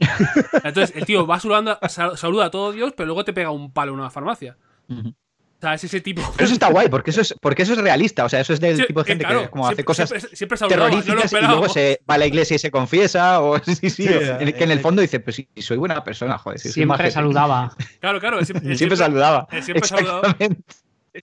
Entonces, 0.64 0.96
el 0.96 1.04
tío 1.04 1.26
va 1.26 1.38
saludando, 1.40 1.78
sal- 1.88 2.16
saluda 2.16 2.46
a 2.46 2.50
todo 2.50 2.72
Dios, 2.72 2.92
pero 2.96 3.06
luego 3.06 3.24
te 3.24 3.32
pega 3.32 3.50
un 3.50 3.72
palo 3.72 3.92
en 3.92 4.00
una 4.00 4.10
farmacia. 4.10 4.56
O 4.88 5.60
sea, 5.60 5.74
es 5.74 5.84
ese 5.84 6.00
tipo. 6.00 6.22
Pero 6.36 6.44
eso 6.46 6.54
está 6.54 6.70
guay, 6.70 6.88
porque 6.88 7.10
eso 7.10 7.20
es, 7.20 7.34
porque 7.38 7.62
eso 7.64 7.74
es 7.74 7.78
realista. 7.80 8.24
O 8.24 8.28
sea, 8.30 8.40
eso 8.40 8.54
es 8.54 8.60
del 8.60 8.78
Sí, 8.78 8.86
tipo 8.86 9.02
de 9.02 9.08
eh, 9.10 9.12
gente 9.12 9.24
claro, 9.26 9.42
que 9.42 9.50
como 9.50 9.64
siempre- 9.64 9.74
hace 9.74 9.84
cosas 9.84 10.08
Siempre, 10.08 10.36
siempre 10.36 10.56
saludaba, 10.58 10.80
no 10.80 10.86
lo 10.86 10.90
terroríficas 11.02 11.22
y 11.22 11.26
esperaba. 11.36 11.52
luego 11.58 11.68
se 11.72 12.00
va 12.08 12.14
a 12.14 12.18
la 12.18 12.26
iglesia 12.26 12.54
y 12.54 12.58
se 12.58 12.70
confiesa. 12.70 13.40
O 13.42 13.58
sí, 13.62 13.74
sí, 13.74 13.90
Sí, 13.90 14.06
en- 14.08 14.52
que 14.54 14.64
en 14.64 14.70
el 14.70 14.78
eh, 14.78 14.80
fondo 14.80 15.02
dice, 15.02 15.20
pues 15.20 15.36
sí, 15.36 15.48
soy 15.58 15.76
buena 15.76 16.02
persona, 16.02 16.38
joder. 16.38 16.58
sí, 16.58 16.68
soy 16.68 16.72
Siempre 16.72 16.94
majete". 16.96 17.10
saludaba. 17.10 17.76
Claro, 18.00 18.20
claro. 18.20 18.42
Siempre, 18.44 18.74
Siempre 18.74 18.96
saludaba. 18.96 19.46
siempre 19.60 19.86
saludaba. 19.86 20.20
Exactamente. 20.28 20.64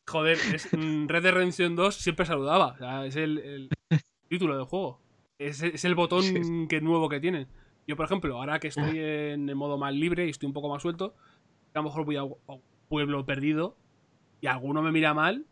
Joder, 0.05 0.37
es, 0.53 0.67
mm, 0.71 1.07
Red 1.07 1.23
Dead 1.23 1.33
Redemption 1.33 1.75
2 1.75 1.95
siempre 1.95 2.25
saludaba. 2.27 2.67
O 2.73 2.77
sea, 2.77 3.05
es 3.07 3.15
el, 3.15 3.37
el 3.39 3.69
título 4.29 4.55
del 4.55 4.65
juego. 4.65 5.01
Es, 5.39 5.63
es 5.63 5.83
el 5.85 5.95
botón 5.95 6.67
que 6.67 6.79
nuevo 6.81 7.09
que 7.09 7.19
tienen. 7.19 7.47
Yo, 7.87 7.95
por 7.95 8.05
ejemplo, 8.05 8.35
ahora 8.37 8.59
que 8.59 8.67
estoy 8.67 8.99
Ah. 8.99 9.33
en 9.33 9.47
el 9.49 9.55
modo 9.55 9.77
más 9.77 9.93
libre 9.93 10.27
y 10.27 10.29
estoy 10.29 10.47
un 10.47 10.53
poco 10.53 10.69
más 10.69 10.81
suelto, 10.81 11.15
a 11.73 11.79
lo 11.79 11.83
mejor 11.83 12.05
voy 12.05 12.17
a 12.17 12.23
un 12.23 12.35
pueblo 12.89 13.25
perdido 13.25 13.75
y 14.41 14.47
alguno 14.47 14.81
me 14.81 14.91
mira 14.91 15.13
mal 15.13 15.45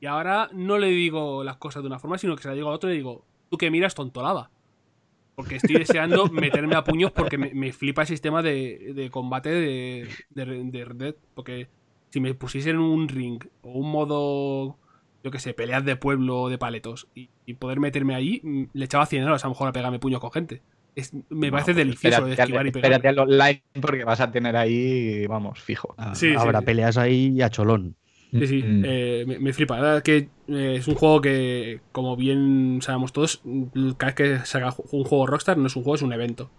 y 0.00 0.06
ahora 0.06 0.48
no 0.52 0.78
le 0.78 0.88
digo 0.88 1.42
las 1.44 1.56
cosas 1.56 1.82
de 1.82 1.88
una 1.88 1.98
forma, 1.98 2.18
sino 2.18 2.36
que 2.36 2.42
se 2.42 2.48
la 2.48 2.54
digo 2.54 2.68
a 2.70 2.72
otro 2.72 2.88
y 2.88 2.92
le 2.92 2.98
digo, 2.98 3.24
tú 3.50 3.58
que 3.58 3.70
miras 3.70 3.94
tontolaba. 3.94 4.50
Porque 5.34 5.56
estoy 5.56 5.76
deseando 5.76 6.26
meterme 6.32 6.74
a 6.76 6.84
puños 6.84 7.10
porque 7.10 7.38
me, 7.38 7.52
me 7.54 7.72
flipa 7.72 8.02
el 8.02 8.08
sistema 8.08 8.42
de, 8.42 8.92
de 8.94 9.10
combate 9.10 9.48
de, 9.50 10.08
de, 10.30 10.44
de 10.64 10.84
Red 10.84 10.96
Dead. 10.96 11.14
Porque 11.34 11.68
si 12.10 12.20
me 12.20 12.34
pusiesen 12.34 12.78
un 12.78 13.08
ring 13.08 13.42
o 13.62 13.70
un 13.72 13.90
modo, 13.90 14.76
yo 15.24 15.30
que 15.30 15.38
sé, 15.38 15.54
peleas 15.54 15.84
de 15.84 15.96
pueblo 15.96 16.42
o 16.42 16.48
de 16.50 16.58
paletos 16.58 17.08
y, 17.14 17.30
y 17.46 17.54
poder 17.54 17.80
meterme 17.80 18.14
ahí, 18.14 18.40
mm, 18.44 18.64
le 18.74 18.84
echaba 18.84 19.06
100 19.06 19.22
euros 19.22 19.42
a 19.42 19.46
lo 19.48 19.52
mejor 19.54 19.68
a 19.68 19.72
pegarme 19.72 19.98
puños 19.98 20.20
con 20.20 20.30
gente. 20.32 20.60
Es- 20.94 21.12
me 21.30 21.46
No, 21.46 21.52
parece 21.52 21.72
pues 21.72 21.76
delicioso 21.76 22.26
de 22.26 22.32
esquivar 22.34 22.66
y 22.66 22.70
pegar. 22.70 22.92
Espérate 22.92 23.08
al 23.08 23.18
online 23.18 23.62
porque 23.80 24.04
vas 24.04 24.20
a 24.20 24.30
tener 24.30 24.56
ahí, 24.56 25.26
vamos, 25.26 25.60
fijo. 25.60 25.94
Ah, 25.96 26.14
Sí, 26.14 26.30
sí, 26.30 26.36
Habrá 26.38 26.60
sí. 26.60 26.66
peleas 26.66 26.96
ahí 26.98 27.40
a 27.42 27.48
cholón. 27.50 27.96
Sí, 28.30 28.46
sí, 28.46 28.62
Mm. 28.62 28.82
eh, 28.86 29.24
me, 29.26 29.38
me 29.38 29.52
flipa. 29.52 29.76
La 29.76 29.82
verdad 29.82 29.96
es 29.98 30.02
que 30.04 30.16
eh, 30.48 30.76
es 30.76 30.88
un 30.88 30.94
juego 30.94 31.20
que, 31.20 31.80
como 31.92 32.16
bien 32.16 32.78
sabemos 32.82 33.12
todos, 33.12 33.42
cada 33.98 34.12
vez 34.12 34.14
que 34.14 34.38
salga 34.46 34.70
ju- 34.72 34.84
un 34.92 35.04
juego 35.04 35.26
Rockstar 35.26 35.58
no 35.58 35.66
es 35.66 35.76
un 35.76 35.82
juego, 35.82 35.96
es 35.96 36.02
un 36.02 36.12
evento. 36.12 36.50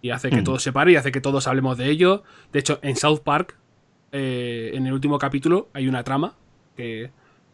Y 0.00 0.10
hace 0.10 0.30
que 0.30 0.40
Mm. 0.40 0.44
todo 0.44 0.58
se 0.58 0.72
pare 0.72 0.92
y 0.92 0.96
hace 0.96 1.12
que 1.12 1.20
todos 1.20 1.46
hablemos 1.46 1.76
de 1.78 1.88
ello. 1.88 2.22
De 2.52 2.58
hecho, 2.60 2.78
en 2.82 2.96
South 2.96 3.20
Park 3.24 3.58
eh, 4.12 4.72
en 4.74 4.86
el 4.86 4.92
último 4.92 5.18
capítulo 5.18 5.68
hay 5.72 5.88
una 5.88 6.04
trama 6.04 6.34
que, 6.76 7.10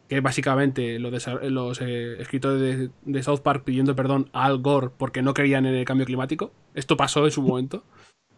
que 0.09 0.21
básicamente 0.21 0.99
los, 0.99 1.81
eh, 1.81 2.17
escritores 2.21 2.61
de, 2.61 2.91
de 3.05 3.23
South 3.23 3.41
Park 3.41 3.65
pidiendo 3.65 3.95
perdón 3.95 4.31
a 4.33 4.47
Al 4.47 4.59
Gore 4.59 4.91
porque 4.97 5.23
no 5.23 5.35
creían 5.35 5.67
en 5.67 5.75
el 5.75 5.85
cambio 5.85 6.07
climático. 6.07 6.51
Esto 6.75 6.97
pasó 6.97 7.25
en 7.27 7.31
su 7.31 7.43
momento. 7.43 7.85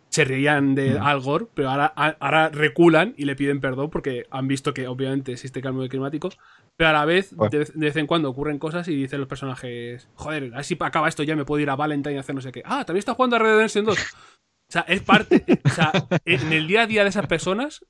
Se 0.08 0.24
reían 0.24 0.74
de 0.74 0.98
Mm. 0.98 1.02
Al 1.04 1.20
Gore, 1.20 1.46
pero 1.54 1.70
ahora, 1.70 1.92
a- 1.94 2.16
ahora 2.18 2.48
reculan 2.48 3.14
y 3.16 3.24
le 3.26 3.36
piden 3.36 3.60
perdón 3.60 3.90
porque 3.90 4.26
han 4.32 4.48
visto 4.48 4.74
que 4.74 4.88
obviamente 4.88 5.32
existe 5.32 5.62
cambio 5.62 5.88
climático. 5.88 6.30
Pero 6.76 6.90
a 6.90 6.92
la 6.92 7.04
vez, 7.04 7.30
de, 7.36 7.58
vez- 7.58 7.72
de 7.74 7.86
vez 7.86 7.96
en 7.96 8.08
cuando 8.08 8.28
ocurren 8.30 8.58
cosas 8.58 8.88
y 8.88 8.96
dicen 8.96 9.20
los 9.20 9.28
personajes, 9.28 10.08
joder, 10.14 10.50
a 10.52 10.56
ver 10.56 10.64
si 10.64 10.76
acaba 10.80 11.08
esto 11.08 11.22
ya, 11.22 11.36
me 11.36 11.44
puedo 11.44 11.60
ir 11.62 11.70
a 11.70 11.76
Valentine 11.76 12.16
y 12.16 12.18
hacer 12.18 12.34
no 12.34 12.40
sé 12.40 12.50
qué. 12.50 12.62
Ah, 12.64 12.84
también 12.84 12.98
está 13.00 13.14
jugando 13.14 13.36
a 13.36 13.38
Red 13.38 13.46
Dead 13.50 13.54
Redemption 13.56 13.84
2. 13.84 13.98
O 13.98 14.72
sea, 14.72 14.82
es 14.88 15.02
parte. 15.02 15.44
o 15.64 15.68
sea, 15.68 15.92
en 16.24 16.52
el 16.52 16.66
día 16.66 16.82
a 16.82 16.86
día 16.88 17.02
de 17.04 17.10
esas 17.10 17.26
personas 17.28 17.84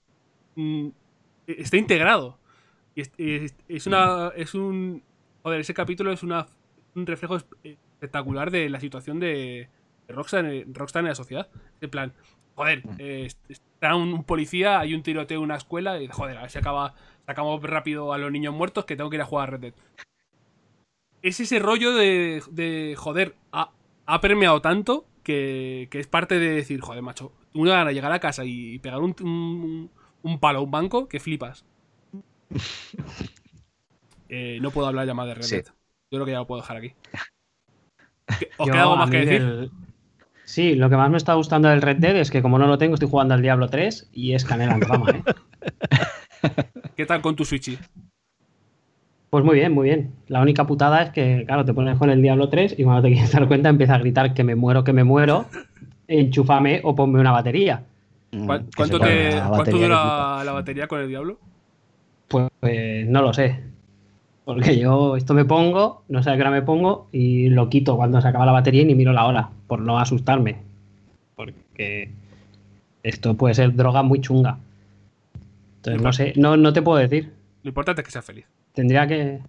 mm, 0.56 0.88
está 1.46 1.76
integrado. 1.78 2.38
Y 3.00 3.00
es, 3.00 3.12
es- 3.18 3.54
es 3.68 3.86
una. 3.86 4.32
Es 4.36 4.54
un. 4.54 5.02
Joder, 5.42 5.60
ese 5.60 5.74
capítulo 5.74 6.12
es 6.12 6.22
una, 6.22 6.46
un 6.94 7.06
reflejo 7.06 7.36
es- 7.36 7.46
espectacular 7.64 8.50
de 8.50 8.68
la 8.68 8.80
situación 8.80 9.18
de, 9.20 9.68
de 10.06 10.14
Rockstar, 10.14 10.44
en- 10.44 10.74
Rockstar 10.74 11.00
en 11.02 11.08
la 11.08 11.14
sociedad. 11.14 11.48
En 11.80 11.90
plan, 11.90 12.12
joder, 12.54 12.82
eh, 12.98 13.28
está 13.48 13.94
un, 13.94 14.12
un 14.12 14.24
policía, 14.24 14.78
hay 14.80 14.94
un 14.94 15.02
tiroteo 15.02 15.38
en 15.38 15.44
una 15.44 15.56
escuela 15.56 16.00
y 16.00 16.08
joder, 16.08 16.36
a 16.38 16.42
ver 16.42 16.50
si 16.50 16.58
acaba, 16.58 16.94
sacamos 17.26 17.62
rápido 17.62 18.12
a 18.12 18.18
los 18.18 18.30
niños 18.30 18.54
muertos 18.54 18.84
que 18.84 18.96
tengo 18.96 19.08
que 19.10 19.16
ir 19.16 19.22
a 19.22 19.26
jugar 19.26 19.48
a 19.48 19.50
Red 19.52 19.60
Dead. 19.60 19.74
Es 21.22 21.40
ese 21.40 21.58
rollo 21.58 21.92
de, 21.94 22.42
de 22.50 22.94
joder, 22.96 23.34
ha, 23.52 23.70
ha 24.06 24.20
permeado 24.20 24.60
tanto 24.62 25.06
que, 25.22 25.88
que 25.90 26.00
es 26.00 26.06
parte 26.06 26.38
de 26.38 26.50
decir, 26.50 26.80
joder, 26.80 27.02
macho, 27.02 27.32
una 27.54 27.72
gana 27.72 27.88
de 27.88 27.94
llegar 27.94 28.12
a 28.12 28.20
casa 28.20 28.44
y 28.44 28.78
pegar 28.78 29.00
un, 29.00 29.14
un, 29.22 29.90
un 30.22 30.40
palo 30.40 30.60
a 30.60 30.62
un 30.62 30.70
banco 30.70 31.08
que 31.08 31.20
flipas. 31.20 31.64
Eh, 34.32 34.58
no 34.62 34.70
puedo 34.70 34.86
hablar 34.86 35.06
ya 35.08 35.14
más 35.14 35.26
de 35.26 35.34
Red 35.34 35.42
Sí. 35.42 35.56
Dead. 35.56 35.64
Yo 35.66 36.18
creo 36.18 36.24
que 36.24 36.30
ya 36.30 36.38
lo 36.38 36.46
puedo 36.46 36.60
dejar 36.60 36.76
aquí. 36.76 36.92
¿Qué- 38.38 38.48
¿Os 38.58 38.66
Yo, 38.68 38.72
queda 38.72 38.82
algo 38.82 38.96
más 38.96 39.10
que 39.10 39.16
decir? 39.18 39.42
del- 39.42 39.70
Sí, 40.44 40.74
lo 40.76 40.88
que 40.88 40.96
más 40.96 41.10
me 41.10 41.16
está 41.16 41.34
gustando 41.34 41.68
del 41.68 41.82
Red 41.82 41.96
Dead 41.96 42.16
es 42.16 42.30
que 42.30 42.40
como 42.42 42.56
no 42.58 42.66
lo 42.68 42.78
tengo, 42.78 42.94
estoy 42.94 43.08
jugando 43.08 43.34
al 43.34 43.42
Diablo 43.42 43.68
3 43.68 44.08
y 44.12 44.34
es 44.34 44.44
canela 44.44 44.74
en 44.74 44.80
rama, 44.82 45.10
¿eh? 45.10 45.22
¿Qué 46.96 47.06
tal 47.06 47.20
con 47.22 47.34
tu 47.36 47.44
Switch? 47.44 47.76
Pues 49.30 49.44
muy 49.44 49.56
bien, 49.56 49.72
muy 49.72 49.88
bien. 49.88 50.12
La 50.28 50.40
única 50.42 50.64
putada 50.66 51.02
es 51.02 51.10
que, 51.10 51.44
claro, 51.46 51.64
te 51.64 51.74
pones 51.74 51.98
con 51.98 52.10
el 52.10 52.22
Diablo 52.22 52.48
3 52.48 52.74
y 52.78 52.84
cuando 52.84 53.02
te 53.02 53.08
quieres 53.12 53.32
dar 53.32 53.48
cuenta 53.48 53.68
empieza 53.68 53.94
a 53.96 53.98
gritar 53.98 54.32
que 54.34 54.44
me 54.44 54.54
muero, 54.54 54.84
que 54.84 54.92
me 54.92 55.02
muero, 55.04 55.46
enchúfame 56.06 56.80
o 56.84 56.94
ponme 56.94 57.18
una 57.20 57.32
batería. 57.32 57.82
Mm, 58.30 58.46
¿Cuán- 58.46 58.64
que 58.66 58.70
¿Cuánto, 58.76 59.00
te, 59.00 59.40
¿cuánto 59.48 59.76
dura 59.76 60.44
la 60.44 60.52
batería 60.52 60.86
con 60.86 61.00
el 61.00 61.08
Diablo? 61.08 61.38
Pues, 62.30 62.48
pues, 62.60 63.06
no 63.08 63.22
lo 63.22 63.34
sé. 63.34 63.58
Porque 64.44 64.78
yo 64.78 65.16
esto 65.16 65.34
me 65.34 65.44
pongo, 65.44 66.04
no 66.08 66.22
sé 66.22 66.30
a 66.30 66.36
qué 66.36 66.42
hora 66.42 66.52
me 66.52 66.62
pongo 66.62 67.08
y 67.10 67.48
lo 67.48 67.68
quito 67.68 67.96
cuando 67.96 68.20
se 68.20 68.28
acaba 68.28 68.46
la 68.46 68.52
batería 68.52 68.82
y 68.82 68.84
ni 68.84 68.94
miro 68.94 69.12
la 69.12 69.26
hora, 69.26 69.50
por 69.66 69.80
no 69.80 69.98
asustarme. 69.98 70.58
Porque 71.34 72.10
esto 73.02 73.36
puede 73.36 73.54
ser 73.54 73.74
droga 73.74 74.04
muy 74.04 74.20
chunga. 74.20 74.58
Entonces 75.76 76.02
no 76.02 76.12
sé, 76.12 76.32
no, 76.36 76.56
no 76.56 76.72
te 76.72 76.82
puedo 76.82 76.98
decir. 76.98 77.32
Lo 77.64 77.68
importante 77.68 78.02
es 78.02 78.06
que 78.06 78.12
seas 78.12 78.24
feliz. 78.24 78.46
Tendría 78.74 79.08
que. 79.08 79.40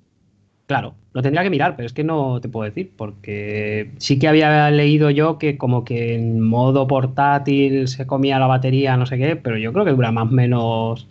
Claro, 0.66 0.96
lo 1.14 1.22
tendría 1.22 1.44
que 1.44 1.50
mirar, 1.50 1.76
pero 1.76 1.86
es 1.86 1.94
que 1.94 2.04
no 2.04 2.42
te 2.42 2.50
puedo 2.50 2.66
decir, 2.66 2.92
porque 2.96 3.92
sí 3.98 4.18
que 4.18 4.28
había 4.28 4.72
leído 4.72 5.10
yo 5.10 5.38
que 5.38 5.58
como 5.58 5.84
que 5.84 6.16
en 6.16 6.42
modo 6.42 6.88
portátil 6.88 7.88
se 7.88 8.08
comía 8.08 8.40
la 8.40 8.48
batería, 8.48 8.98
no 8.98 9.06
sé 9.06 9.18
qué, 9.18 9.36
pero 9.36 9.58
yo 9.58 9.72
creo 9.72 9.86
que 9.86 9.92
dura 9.92 10.12
más 10.12 10.30
o 10.30 10.32
menos 10.32 11.08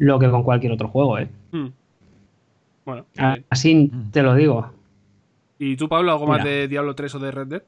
lo 0.00 0.18
que 0.18 0.30
con 0.30 0.42
cualquier 0.42 0.72
otro 0.72 0.88
juego, 0.88 1.18
¿eh? 1.18 1.28
Hmm. 1.52 1.68
Bueno. 2.84 3.04
Así 3.50 3.92
te 4.10 4.22
lo 4.22 4.34
digo. 4.34 4.72
¿y 5.58 5.76
tú, 5.76 5.88
Pablo, 5.88 6.12
algo 6.12 6.26
más 6.26 6.42
de 6.42 6.66
Diablo 6.68 6.94
3 6.94 7.14
o 7.14 7.18
de 7.18 7.30
Red 7.30 7.46
Dead? 7.46 7.62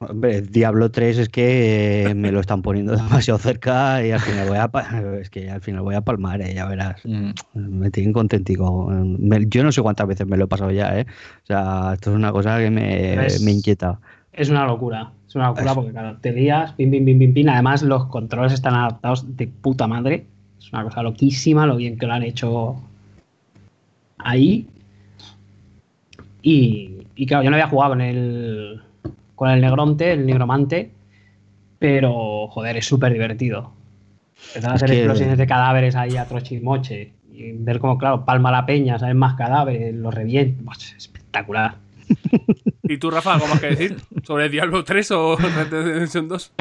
Hombre, 0.00 0.40
Diablo 0.42 0.90
3 0.90 1.18
es 1.18 1.28
que 1.28 2.06
eh, 2.06 2.14
me 2.14 2.32
lo 2.32 2.40
están 2.40 2.62
poniendo 2.62 2.92
demasiado 2.96 3.38
cerca 3.38 4.04
y 4.04 4.10
al 4.10 4.20
final 4.20 4.48
voy 4.48 4.56
a, 4.58 4.70
es 5.20 5.30
que 5.30 5.50
al 5.50 5.60
final 5.60 5.82
voy 5.82 5.94
a 5.94 6.00
palmar, 6.00 6.40
eh, 6.40 6.54
ya 6.54 6.66
verás. 6.66 7.00
Mm. 7.04 7.30
Me 7.54 7.90
tienen 7.90 8.12
contentico. 8.12 8.86
Me- 8.90 9.46
yo 9.48 9.62
no 9.62 9.70
sé 9.70 9.82
cuántas 9.82 10.08
veces 10.08 10.26
me 10.26 10.36
lo 10.38 10.44
he 10.44 10.48
pasado 10.48 10.70
ya, 10.70 10.98
¿eh? 10.98 11.06
O 11.44 11.46
sea, 11.46 11.92
esto 11.94 12.10
es 12.10 12.16
una 12.16 12.32
cosa 12.32 12.58
que 12.58 12.70
me, 12.70 13.26
Es- 13.26 13.42
me 13.42 13.52
inquieta. 13.52 14.00
Es 14.32 14.48
una 14.48 14.64
locura. 14.66 15.12
Es 15.26 15.34
una 15.34 15.48
locura 15.48 15.74
porque, 15.74 15.90
claro, 15.90 16.16
te 16.22 16.32
lías, 16.32 16.72
pim, 16.72 16.90
pim, 16.90 17.04
pim, 17.04 17.18
pim, 17.18 17.34
pim. 17.34 17.48
Además, 17.50 17.82
los 17.82 18.06
controles 18.06 18.52
están 18.54 18.74
adaptados 18.74 19.36
de 19.36 19.46
puta 19.48 19.86
madre. 19.86 20.26
Es 20.60 20.72
una 20.72 20.84
cosa 20.84 21.02
loquísima 21.02 21.66
lo 21.66 21.76
bien 21.76 21.98
que 21.98 22.06
lo 22.06 22.12
han 22.12 22.22
hecho 22.22 22.76
ahí. 24.18 24.66
Y, 26.42 26.98
y 27.14 27.26
claro, 27.26 27.44
yo 27.44 27.50
no 27.50 27.56
había 27.56 27.68
jugado 27.68 27.92
con 27.92 28.00
el, 28.00 28.80
con 29.34 29.50
el 29.50 29.60
Negronte, 29.60 30.12
el 30.12 30.26
Nigromante, 30.26 30.90
pero, 31.78 32.48
joder, 32.48 32.76
es 32.76 32.86
súper 32.86 33.12
divertido. 33.12 33.72
Empezar 34.48 34.72
a 34.72 34.74
hacer 34.74 34.90
que- 34.90 34.98
explosiones 34.98 35.38
de 35.38 35.46
cadáveres 35.46 35.94
ahí 35.96 36.16
a 36.16 36.26
trochimoche 36.26 37.12
y 37.32 37.52
ver 37.52 37.78
cómo, 37.78 37.98
claro, 37.98 38.24
palma 38.24 38.50
la 38.50 38.66
peña, 38.66 38.98
salen 38.98 39.16
más 39.16 39.34
cadáveres, 39.34 39.94
los 39.94 40.12
revienta. 40.14 40.62
Buah, 40.62 40.74
es 40.76 40.94
espectacular. 40.96 41.76
¿Y 42.84 42.98
tú, 42.98 43.10
Rafa, 43.10 43.34
algo 43.34 43.46
más 43.48 43.60
que 43.60 43.68
decir 43.68 43.96
sobre 44.24 44.48
Diablo 44.48 44.84
3 44.84 45.10
o 45.12 45.36
Red 45.36 45.66
Dead 45.68 45.82
Redemption 45.84 46.28
2? 46.28 46.52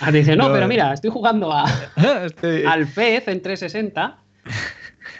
Ah, 0.00 0.10
dice, 0.12 0.36
no, 0.36 0.48
No, 0.48 0.54
pero 0.54 0.66
eh. 0.66 0.68
mira, 0.68 0.92
estoy 0.92 1.10
jugando 1.10 1.52
a, 1.52 1.64
al 2.68 2.86
FEZ 2.86 3.28
en 3.28 3.42
360. 3.42 4.18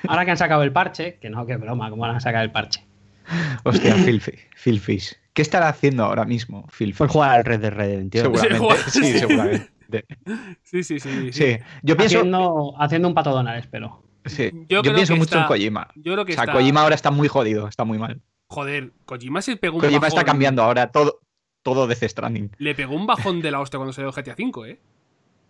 Ahora 0.08 0.24
que 0.24 0.30
han 0.32 0.36
sacado 0.36 0.62
el 0.62 0.72
parche, 0.72 1.18
que 1.20 1.30
no, 1.30 1.46
que 1.46 1.56
broma, 1.56 1.90
¿cómo 1.90 2.02
van 2.02 2.16
a 2.16 2.20
sacar 2.20 2.42
el 2.42 2.50
parche? 2.52 2.84
Hostia, 3.64 3.94
Phil, 3.94 4.20
Fi- 4.20 4.38
Phil 4.56 4.80
Fish. 4.80 5.16
¿Qué 5.32 5.42
estará 5.42 5.68
haciendo 5.68 6.04
ahora 6.04 6.24
mismo, 6.24 6.66
Phil 6.76 6.92
Por 6.94 7.06
Fish? 7.08 7.12
jugar 7.12 7.30
al 7.38 7.44
Red 7.44 7.60
Dead 7.60 7.72
Redemption. 7.72 8.24
Seguramente. 8.24 8.58
jugar- 8.58 8.90
Sí, 8.90 9.18
seguramente. 9.18 9.70
Sí, 10.62 10.82
sí, 10.84 10.98
sí. 11.00 11.32
Sí, 11.32 11.58
yo 11.82 11.96
pienso, 11.96 12.18
Haciendo, 12.18 12.74
haciendo 12.78 13.08
un 13.08 13.14
pato 13.14 13.30
Donald, 13.30 13.58
espero. 13.60 14.02
sí, 14.24 14.50
Yo 14.68 14.76
yo 14.78 14.82
creo 14.82 14.94
pienso 14.94 15.12
que 15.14 15.18
mucho 15.20 15.38
en 15.38 15.44
Kojima. 15.44 15.88
Yo 15.96 16.12
creo 16.14 16.24
que 16.24 16.32
O 16.32 16.34
sea, 16.34 16.44
está... 16.44 16.52
Kojima 16.54 16.80
ahora 16.82 16.94
está 16.94 17.10
muy 17.10 17.28
jodido, 17.28 17.68
está 17.68 17.84
muy 17.84 17.98
mal. 17.98 18.20
Joder, 18.52 18.92
Kojima 19.06 19.40
se 19.40 19.56
pegó 19.56 19.76
un 19.76 19.80
Kojima 19.80 20.08
está 20.08 20.24
cambiando 20.24 20.62
ahora 20.62 20.90
todo, 20.92 21.20
todo 21.62 21.86
Death 21.86 22.02
Stranding. 22.04 22.50
Le 22.58 22.74
pegó 22.74 22.94
un 22.94 23.06
bajón 23.06 23.40
de 23.40 23.50
la 23.50 23.60
hostia 23.60 23.78
cuando 23.78 23.94
salió 23.94 24.12
GTA 24.12 24.34
V, 24.38 24.70
¿eh? 24.70 24.80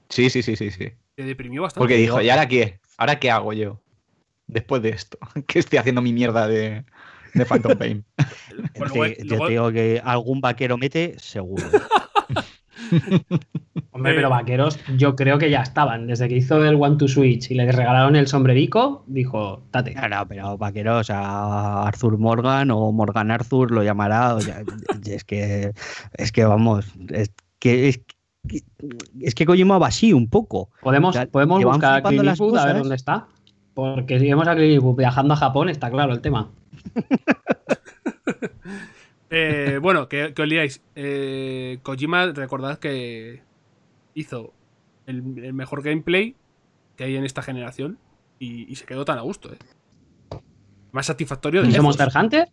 Sí, 0.08 0.30
sí, 0.30 0.42
sí, 0.42 0.54
sí, 0.54 0.70
sí. 0.70 0.92
Se 1.16 1.22
deprimió 1.24 1.62
bastante. 1.62 1.80
Porque 1.80 1.96
dijo, 1.96 2.20
¿y 2.20 2.30
ahora 2.30 2.46
qué? 2.46 2.78
¿Ahora 2.98 3.18
qué 3.18 3.30
hago 3.30 3.52
yo? 3.52 3.80
Después 4.46 4.82
de 4.82 4.90
esto. 4.90 5.18
¿Qué 5.48 5.58
estoy 5.58 5.78
haciendo 5.78 6.00
mi 6.00 6.12
mierda 6.12 6.46
de, 6.46 6.84
de 7.34 7.44
Phantom 7.44 7.76
Pain? 7.76 8.04
Bueno, 8.78 8.92
Te- 8.92 8.98
luego- 8.98 9.14
yo 9.18 9.24
luego- 9.24 9.46
te 9.46 9.50
digo 9.52 9.72
que 9.72 10.00
algún 10.04 10.40
vaquero 10.40 10.78
mete, 10.78 11.18
seguro. 11.18 11.64
Hombre, 13.94 14.14
pero 14.14 14.30
vaqueros, 14.30 14.78
yo 14.96 15.14
creo 15.16 15.38
que 15.38 15.50
ya 15.50 15.60
estaban. 15.62 16.06
Desde 16.06 16.28
que 16.28 16.36
hizo 16.36 16.64
el 16.64 16.76
One 16.76 16.96
to 16.96 17.08
Switch 17.08 17.50
y 17.50 17.54
le 17.54 17.70
regalaron 17.70 18.16
el 18.16 18.26
sombrerico, 18.26 19.04
dijo, 19.06 19.62
tate. 19.70 19.94
No, 19.94 20.08
no, 20.08 20.26
pero 20.28 20.56
vaquero, 20.58 20.98
o 20.98 21.04
sea, 21.04 21.82
Arthur 21.82 22.18
Morgan 22.18 22.70
o 22.70 22.90
Morgan 22.92 23.30
Arthur 23.30 23.70
lo 23.70 23.82
llamará. 23.82 24.34
o 24.34 24.40
ya- 24.40 24.62
es 25.06 25.24
que, 25.24 25.72
es 26.14 26.32
que 26.32 26.44
vamos, 26.44 26.86
es 27.10 27.30
que 27.58 27.88
es, 27.88 27.98
que- 28.48 28.62
es 29.20 29.34
que 29.34 29.46
Kojima 29.46 29.78
va 29.78 29.88
así 29.88 30.12
un 30.12 30.28
poco. 30.28 30.70
Podemos, 30.82 31.14
Ya- 31.14 31.26
podemos 31.26 31.62
buscar 31.62 31.94
a 31.96 32.02
Clint 32.02 32.24
Eastwood 32.30 32.56
a 32.58 32.66
ver 32.66 32.78
dónde 32.78 32.96
está. 32.96 33.26
Porque 33.74 34.18
si 34.18 34.26
vemos 34.26 34.48
a 34.48 34.54
Clint 34.54 34.72
Eastwood 34.74 34.96
viajando 34.96 35.34
a 35.34 35.36
Japón, 35.36 35.68
está 35.68 35.90
claro 35.90 36.12
el 36.12 36.20
tema. 36.20 36.50
Eh, 39.34 39.78
bueno, 39.80 40.08
que, 40.08 40.34
que 40.34 40.42
os 40.42 40.48
liáis. 40.48 40.82
Eh, 40.94 41.78
Kojima, 41.82 42.26
recordad 42.32 42.78
que 42.78 43.42
hizo 44.14 44.52
el, 45.06 45.42
el 45.42 45.54
mejor 45.54 45.82
gameplay 45.82 46.36
que 46.96 47.04
hay 47.04 47.16
en 47.16 47.24
esta 47.24 47.42
generación 47.42 47.98
y, 48.38 48.70
y 48.70 48.74
se 48.76 48.84
quedó 48.84 49.06
tan 49.06 49.16
a 49.18 49.22
gusto, 49.22 49.50
¿eh? 49.52 49.58
Más 50.92 51.06
satisfactorio 51.06 51.62
de 51.62 51.68
¿Hizo 51.68 51.78
lejos. 51.78 51.98
Monster 51.98 52.22
Hunter? 52.22 52.48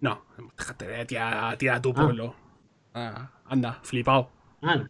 No, 0.00 0.24
déjate, 0.56 1.04
tira, 1.04 1.54
tira 1.58 1.76
a 1.76 1.82
tu 1.82 1.90
Ah. 1.90 1.94
pueblo. 1.94 2.34
Ah, 2.94 3.30
anda, 3.44 3.78
flipado. 3.82 4.30
Ah. 4.62 4.86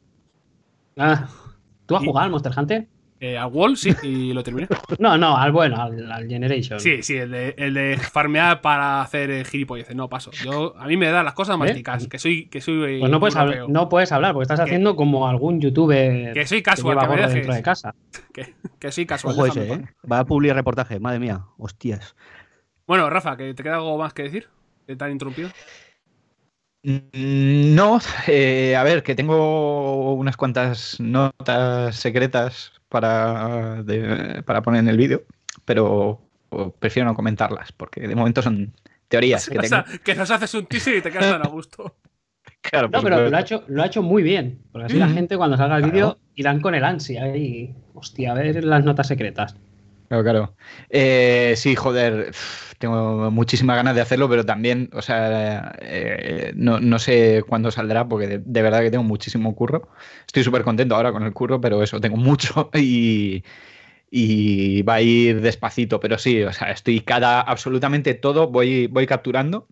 ¿Tú 1.86 1.96
has 1.96 2.02
Y- 2.02 2.06
jugado 2.06 2.24
al 2.26 2.30
Monster 2.30 2.52
Hunter? 2.56 2.88
Eh, 3.22 3.38
al 3.38 3.52
Wall, 3.52 3.76
sí, 3.76 3.94
y 4.02 4.32
lo 4.32 4.42
terminé. 4.42 4.66
No, 4.98 5.16
no, 5.16 5.36
al 5.36 5.52
bueno, 5.52 5.80
al, 5.80 6.10
al 6.10 6.26
Generation. 6.26 6.80
Sí, 6.80 7.04
sí, 7.04 7.18
el 7.18 7.30
de, 7.30 7.54
el 7.56 7.72
de 7.72 7.96
farmear 7.96 8.60
para 8.60 9.00
hacer 9.00 9.30
eh, 9.30 9.44
gilipolleces. 9.44 9.94
No, 9.94 10.08
paso. 10.08 10.32
Yo, 10.32 10.74
a 10.76 10.88
mí 10.88 10.96
me 10.96 11.06
da 11.06 11.22
las 11.22 11.32
cosas 11.34 11.56
más 11.56 11.70
¿Eh? 11.70 11.74
ticas, 11.74 12.08
que 12.08 12.18
soy, 12.18 12.46
que 12.46 12.60
soy 12.60 12.96
eh, 12.96 12.98
Pues 12.98 13.12
no 13.12 13.20
puedes, 13.20 13.36
hablar, 13.36 13.68
no 13.68 13.88
puedes 13.88 14.10
hablar, 14.10 14.32
porque 14.32 14.42
estás 14.42 14.58
¿Qué? 14.58 14.64
haciendo 14.64 14.96
como 14.96 15.28
algún 15.28 15.60
youtuber 15.60 16.32
Que 16.32 16.48
soy 16.48 16.58
que 16.58 16.62
casual, 16.64 16.98
lleva 16.98 17.14
que 17.14 17.22
me 17.22 17.28
dentro 17.32 17.54
de 17.54 17.62
casa. 17.62 17.94
Que, 18.34 18.54
que 18.80 18.90
soy 18.90 19.06
casual. 19.06 19.34
Ojo 19.34 19.46
ese, 19.46 19.72
¿eh? 19.72 19.84
Va 20.10 20.18
a 20.18 20.24
publicar 20.24 20.56
reportaje, 20.56 20.98
madre 20.98 21.20
mía, 21.20 21.44
hostias. 21.58 22.16
Bueno, 22.88 23.08
Rafa, 23.08 23.36
¿que 23.36 23.54
¿te 23.54 23.62
queda 23.62 23.76
algo 23.76 23.98
más 23.98 24.14
que 24.14 24.24
decir? 24.24 24.48
¿Te 24.86 24.96
han 25.04 25.12
interrumpido? 25.12 25.48
Mm, 26.82 27.74
No, 27.76 28.00
eh, 28.26 28.74
a 28.74 28.82
ver, 28.82 29.04
que 29.04 29.14
tengo 29.14 30.14
unas 30.14 30.36
cuantas 30.36 30.98
notas 30.98 31.94
secretas 31.94 32.72
para, 32.92 33.82
de- 33.82 34.42
para 34.44 34.60
poner 34.62 34.80
en 34.80 34.88
el 34.88 34.96
vídeo, 34.98 35.24
pero 35.64 36.20
prefiero 36.78 37.08
no 37.08 37.14
comentarlas, 37.16 37.72
porque 37.72 38.06
de 38.06 38.14
momento 38.14 38.42
son 38.42 38.72
teorías 39.08 39.48
que 39.50 39.58
O 39.58 39.62
tengo. 39.62 39.68
sea, 39.68 39.84
que 40.04 40.14
nos 40.14 40.30
haces 40.30 40.52
un 40.54 40.66
teaser 40.66 40.96
y 40.96 41.00
te 41.02 41.10
quedas 41.10 41.30
tan 41.30 41.44
a 41.44 41.48
gusto. 41.48 41.96
Claro, 42.60 42.88
No, 42.92 43.02
pero 43.02 43.28
lo 43.28 43.36
ha, 43.36 43.40
hecho, 43.40 43.64
lo 43.66 43.82
ha 43.82 43.86
hecho 43.86 44.02
muy 44.02 44.22
bien. 44.22 44.60
Porque 44.70 44.86
así 44.86 44.96
la 44.96 45.08
Mm. 45.08 45.14
gente 45.14 45.36
cuando 45.36 45.56
salga 45.56 45.76
el 45.78 45.82
Claro. 45.82 45.92
vídeo 45.92 46.18
irán 46.36 46.60
con 46.60 46.76
el 46.76 46.84
ansia 46.84 47.36
y. 47.36 47.74
Hostia, 47.94 48.30
a 48.30 48.34
ver 48.34 48.62
las 48.64 48.84
notas 48.84 49.08
secretas. 49.08 49.56
Claro, 50.12 50.24
claro. 50.24 50.56
Eh, 50.90 51.54
sí, 51.56 51.74
joder, 51.74 52.32
tengo 52.78 53.30
muchísimas 53.30 53.76
ganas 53.76 53.94
de 53.94 54.02
hacerlo, 54.02 54.28
pero 54.28 54.44
también, 54.44 54.90
o 54.92 55.00
sea, 55.00 55.74
eh, 55.80 56.52
no, 56.54 56.80
no 56.80 56.98
sé 56.98 57.42
cuándo 57.48 57.70
saldrá, 57.70 58.06
porque 58.06 58.26
de, 58.26 58.38
de 58.44 58.62
verdad 58.62 58.82
que 58.82 58.90
tengo 58.90 59.04
muchísimo 59.04 59.54
curro. 59.56 59.88
Estoy 60.26 60.44
súper 60.44 60.64
contento 60.64 60.94
ahora 60.96 61.12
con 61.12 61.22
el 61.22 61.32
curro, 61.32 61.62
pero 61.62 61.82
eso, 61.82 61.98
tengo 61.98 62.18
mucho 62.18 62.68
y, 62.74 63.42
y 64.10 64.82
va 64.82 64.94
a 64.96 65.02
ir 65.02 65.40
despacito, 65.40 66.00
pero 66.00 66.18
sí, 66.18 66.42
o 66.42 66.52
sea, 66.52 66.72
estoy 66.72 67.00
cada, 67.00 67.40
absolutamente 67.40 68.14
todo, 68.14 68.48
voy, 68.48 68.88
voy 68.88 69.06
capturando 69.06 69.68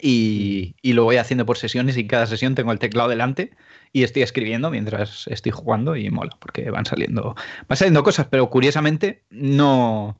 y, 0.00 0.74
y 0.82 0.94
lo 0.94 1.04
voy 1.04 1.16
haciendo 1.16 1.46
por 1.46 1.58
sesiones 1.58 1.96
y 1.96 2.06
cada 2.06 2.26
sesión 2.26 2.54
tengo 2.54 2.72
el 2.72 2.78
teclado 2.78 3.08
delante 3.10 3.52
y 3.92 4.02
estoy 4.02 4.22
escribiendo 4.22 4.70
mientras 4.70 5.26
estoy 5.28 5.52
jugando 5.52 5.96
y 5.96 6.10
mola, 6.10 6.36
porque 6.38 6.70
van 6.70 6.86
saliendo, 6.86 7.34
van 7.68 7.76
saliendo 7.76 8.02
cosas, 8.02 8.26
pero 8.30 8.48
curiosamente 8.48 9.24
no, 9.30 10.18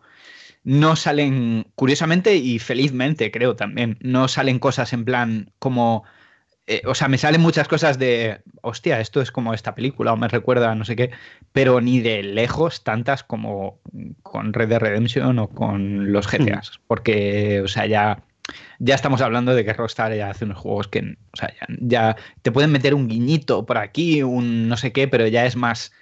no 0.62 0.96
salen, 0.96 1.66
curiosamente 1.74 2.36
y 2.36 2.58
felizmente 2.58 3.30
creo 3.30 3.56
también, 3.56 3.98
no 4.00 4.28
salen 4.28 4.58
cosas 4.58 4.92
en 4.92 5.04
plan 5.04 5.52
como, 5.58 6.04
eh, 6.66 6.82
o 6.84 6.94
sea, 6.94 7.08
me 7.08 7.18
salen 7.18 7.40
muchas 7.40 7.66
cosas 7.66 7.98
de, 7.98 8.42
hostia, 8.60 9.00
esto 9.00 9.22
es 9.22 9.32
como 9.32 9.54
esta 9.54 9.74
película 9.74 10.12
o 10.12 10.16
me 10.16 10.28
recuerda 10.28 10.70
a 10.70 10.74
no 10.74 10.84
sé 10.84 10.94
qué, 10.94 11.10
pero 11.52 11.80
ni 11.80 12.00
de 12.00 12.22
lejos 12.22 12.84
tantas 12.84 13.24
como 13.24 13.80
con 14.22 14.52
Red 14.52 14.68
Dead 14.68 14.80
Redemption 14.80 15.38
o 15.38 15.48
con 15.48 16.12
los 16.12 16.30
GTAs, 16.30 16.80
porque, 16.86 17.62
o 17.62 17.68
sea, 17.68 17.86
ya 17.86 18.22
ya 18.78 18.94
estamos 18.94 19.20
hablando 19.20 19.54
de 19.54 19.64
que 19.64 19.72
Rockstar 19.72 20.14
ya 20.14 20.30
hace 20.30 20.44
unos 20.44 20.58
juegos 20.58 20.88
que, 20.88 21.16
o 21.32 21.36
sea, 21.36 21.52
ya, 21.60 21.66
ya 21.80 22.16
te 22.42 22.52
pueden 22.52 22.72
meter 22.72 22.94
un 22.94 23.08
guiñito 23.08 23.64
por 23.66 23.78
aquí, 23.78 24.22
un 24.22 24.68
no 24.68 24.76
sé 24.76 24.92
qué, 24.92 25.08
pero 25.08 25.26
ya 25.26 25.46
es 25.46 25.56
más 25.56 25.92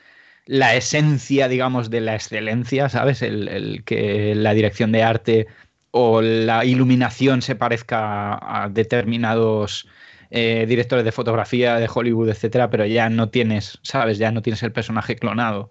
la 0.47 0.75
esencia, 0.75 1.49
digamos, 1.49 1.91
de 1.91 2.01
la 2.01 2.15
excelencia, 2.15 2.89
¿sabes? 2.89 3.23
El, 3.23 3.49
el 3.49 3.85
que 3.85 4.35
la 4.35 4.55
dirección 4.55 4.93
de 4.93 5.03
arte 5.03 5.47
o 5.91 6.23
la 6.23 6.65
iluminación 6.65 7.43
se 7.43 7.57
parezca 7.57 8.35
a, 8.35 8.69
determinados 8.69 9.89
eh, 10.31 10.65
directores 10.69 11.05
de 11.05 11.13
fotografía 11.13 11.77
de 11.77 11.89
Hollywood, 11.93 12.31
etcétera, 12.31 12.71
pero 12.71 12.87
ya 12.87 13.11
no 13.11 13.31
tienes, 13.31 13.79
¿sabes? 13.83 14.19
Ya 14.19 14.31
no 14.31 14.43
tienes 14.43 14.63
el 14.63 14.73
personaje 14.73 15.17
clonado. 15.17 15.71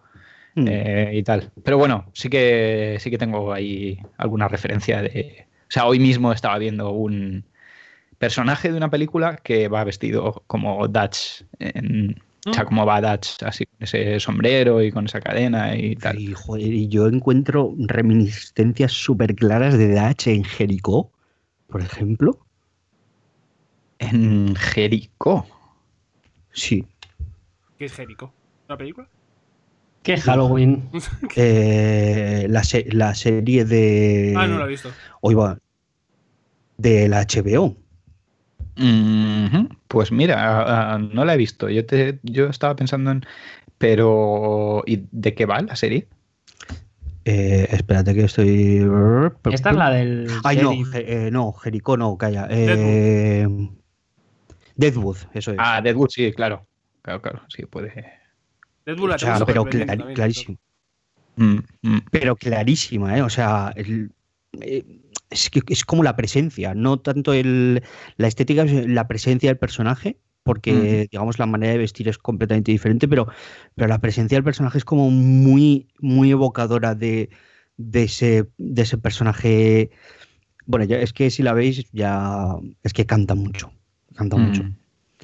Mm. 0.56 0.68
eh, 0.68 1.12
y 1.14 1.24
tal. 1.24 1.52
Pero 1.64 1.78
bueno, 1.78 2.10
sí 2.14 2.30
que 2.30 2.98
sí 3.00 3.12
que 3.12 3.18
tengo 3.18 3.54
ahí 3.54 4.00
alguna 4.18 4.48
referencia 4.48 5.02
de. 5.02 5.48
O 5.70 5.72
sea, 5.72 5.86
hoy 5.86 6.00
mismo 6.00 6.32
estaba 6.32 6.58
viendo 6.58 6.90
un 6.92 7.46
personaje 8.18 8.72
de 8.72 8.78
una 8.78 8.90
película 8.90 9.38
que 9.38 9.68
va 9.68 9.84
vestido 9.84 10.44
como 10.48 10.88
Dutch. 10.88 11.44
en- 11.60 12.22
O 12.46 12.54
sea, 12.54 12.66
como 12.66 12.86
va 12.86 13.02
Dutch, 13.02 13.44
así 13.44 13.66
con 13.66 13.76
ese 13.82 14.20
sombrero 14.20 14.82
y 14.82 14.92
con 14.92 15.06
esa 15.06 15.20
cadena 15.20 15.76
y 15.76 15.96
tal. 15.96 16.18
Y, 16.20 16.34
joder, 16.34 16.74
y 16.74 16.88
yo 16.88 17.08
encuentro 17.08 17.76
reminiscencias 17.78 18.94
súper 18.94 19.36
claras 19.36 19.78
de 19.78 19.94
Dutch 19.94 20.28
en 20.28 20.44
Jericó, 20.44 21.12
por 21.68 21.82
ejemplo. 21.82 22.40
En 24.00 24.56
Jericó. 24.56 25.46
Sí. 26.52 26.86
¿Qué 27.78 27.86
es 27.86 27.94
Jericho? 27.94 28.34
¿Una 28.68 28.78
película? 28.78 29.08
¿Qué 30.10 30.18
Halloween? 30.18 30.90
Eh, 31.36 32.48
la, 32.50 32.64
se- 32.64 32.88
la 32.92 33.14
serie 33.14 33.64
de. 33.64 34.34
Ah, 34.36 34.48
no 34.48 34.58
lo 34.58 34.66
he 34.66 34.70
visto. 34.70 34.90
Hoy 35.22 35.36
va. 35.36 35.60
De 36.78 37.08
la 37.08 37.22
HBO. 37.28 37.76
Pues 39.88 40.12
mira, 40.12 40.98
no 40.98 41.26
la 41.26 41.34
he 41.36 41.38
visto. 41.38 41.70
Yo, 41.70 41.86
te, 41.86 42.20
yo 42.24 42.48
estaba 42.48 42.76
pensando 42.76 43.12
en. 43.12 43.24
Pero. 43.78 44.82
¿Y 44.88 45.04
de 45.12 45.36
qué 45.36 45.46
va 45.46 45.62
la 45.62 45.76
serie? 45.76 46.08
Eh, 47.26 47.68
espérate 47.70 48.16
que 48.16 48.24
estoy. 48.24 48.88
Esta 49.52 49.70
es 49.70 49.76
la 49.76 49.92
del. 49.92 50.28
Ay, 50.44 50.58
no, 50.58 50.72
eh, 50.96 51.30
no, 51.32 51.54
Jericó 51.54 51.98
no, 51.98 52.18
calla. 52.18 52.48
Eh, 52.50 53.48
Deadwood, 54.76 55.18
eso 55.34 55.52
es. 55.52 55.58
Ah, 55.60 55.82
Deadwood, 55.82 56.10
sí, 56.10 56.32
claro. 56.34 56.66
Claro, 57.04 57.22
claro, 57.22 57.42
sí, 57.50 57.66
puede. 57.66 58.19
Deadpool 58.86 59.10
la 59.10 59.16
O 59.16 59.20
sea, 59.20 59.46
pero 59.46 59.64
también, 59.64 60.14
clarísimo. 60.14 60.58
Mm, 61.36 61.58
mm. 61.84 61.98
Pero 62.12 62.36
clarísima, 62.36 63.18
¿eh? 63.18 63.22
O 63.22 63.30
sea, 63.30 63.72
el- 63.76 64.12
eh, 64.62 64.84
es, 65.30 65.50
que, 65.50 65.62
es 65.68 65.86
como 65.86 66.04
la 66.04 66.16
presencia, 66.16 66.74
no 66.74 67.00
tanto 67.00 67.34
el, 67.34 67.84
la 68.18 68.28
estética, 68.28 68.64
es 68.64 68.88
la 68.88 69.08
presencia 69.08 69.50
del 69.50 69.58
personaje, 69.58 70.18
porque, 70.44 71.08
digamos, 71.12 71.38
la 71.38 71.46
manera 71.46 71.74
de 71.74 71.78
vestir 71.80 72.08
es 72.10 72.18
completamente 72.18 72.72
diferente, 72.72 73.08
pero, 73.08 73.28
pero 73.76 73.88
la 73.88 74.00
presencia 74.02 74.36
del 74.36 74.44
personaje 74.44 74.80
es 74.80 74.86
como 74.86 75.12
muy, 75.12 75.88
muy 76.00 76.32
evocadora 76.32 76.96
de, 76.96 77.30
de, 77.78 78.04
ese, 78.04 78.50
de 78.58 78.82
ese 78.82 78.98
personaje. 78.98 79.92
Bueno, 80.66 80.86
ya, 80.86 81.00
es 81.00 81.14
que 81.14 81.30
si 81.30 81.44
la 81.44 81.54
veis, 81.54 81.86
ya 81.92 82.56
es 82.84 82.94
que 82.94 83.06
canta 83.06 83.36
mucho, 83.36 83.72
canta 84.16 84.38
mucho. 84.38 84.64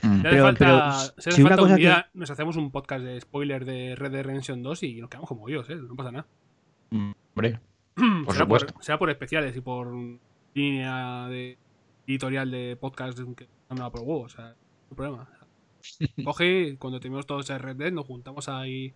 Mm, 0.08 0.12
mm. 0.18 0.22
Si 0.22 0.28
hace 0.28 0.30
Pero- 0.30 0.44
falta, 0.44 0.66
pero 0.66 0.92
si 0.92 1.30
hace 1.30 1.32
si 1.32 1.42
una 1.42 1.50
falta 1.50 1.62
cosa 1.62 1.74
un 1.74 1.78
que- 1.78 1.82
día, 1.84 2.10
nos 2.14 2.30
hacemos 2.32 2.56
un 2.58 2.72
podcast 2.72 3.04
de 3.06 3.22
spoiler 3.22 3.66
de 3.66 3.96
Red 3.96 4.12
Dead 4.12 4.24
Redemption 4.24 4.64
2 4.64 4.84
y 4.84 5.02
nos 5.02 5.10
quedamos 5.10 5.28
como 5.30 5.48
ellos, 5.50 5.70
¿eh? 5.70 5.76
No 5.76 5.96
pasa 5.96 6.12
nada. 6.12 6.28
Hombre, 6.92 7.60
Por 8.26 8.34
será, 8.34 8.46
por, 8.48 8.60
supuesto. 8.60 8.74
será 8.82 9.00
por 9.00 9.10
especiales 9.10 9.56
y 9.56 9.62
por 9.62 9.94
línea 10.54 11.28
de 11.30 11.58
editorial 12.08 12.52
de 12.52 12.78
podcast 12.80 13.20
que 13.36 13.48
da 13.70 13.90
por 13.92 14.02
huevo, 14.02 14.22
o 14.22 14.30
sea, 14.30 14.46
no 14.50 14.56
hay 14.92 14.96
problema. 14.96 15.30
Coge, 16.24 16.78
cuando 16.78 17.00
terminemos 17.00 17.26
todos 17.26 17.50
el 17.50 17.60
Red 17.60 17.76
Dead, 17.78 17.92
nos 17.92 18.06
juntamos 18.06 18.48
ahí 18.50 18.94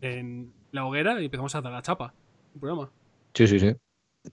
en 0.00 0.52
la 0.72 0.84
hoguera 0.86 1.20
y 1.20 1.26
empezamos 1.26 1.54
a 1.54 1.60
dar 1.60 1.72
la 1.72 1.82
chapa. 1.82 2.06
No 2.08 2.52
hay 2.54 2.60
problema. 2.60 2.90
sí, 3.34 3.46
sí, 3.46 3.58
sí. 3.60 3.72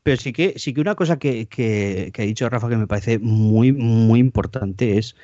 Pero 0.02 0.18
sí 0.18 0.34
que, 0.34 0.58
sí 0.58 0.74
que 0.74 0.82
una 0.82 0.96
cosa 0.96 1.20
que, 1.20 1.46
que- 1.48 2.10
que 2.14 2.22
ha 2.22 2.26
dicho 2.26 2.50
Rafa 2.50 2.68
que 2.68 2.78
me 2.78 2.88
parece 2.88 3.20
muy, 3.20 3.72
muy 3.72 4.20
importante 4.20 4.98
es, 4.98 5.16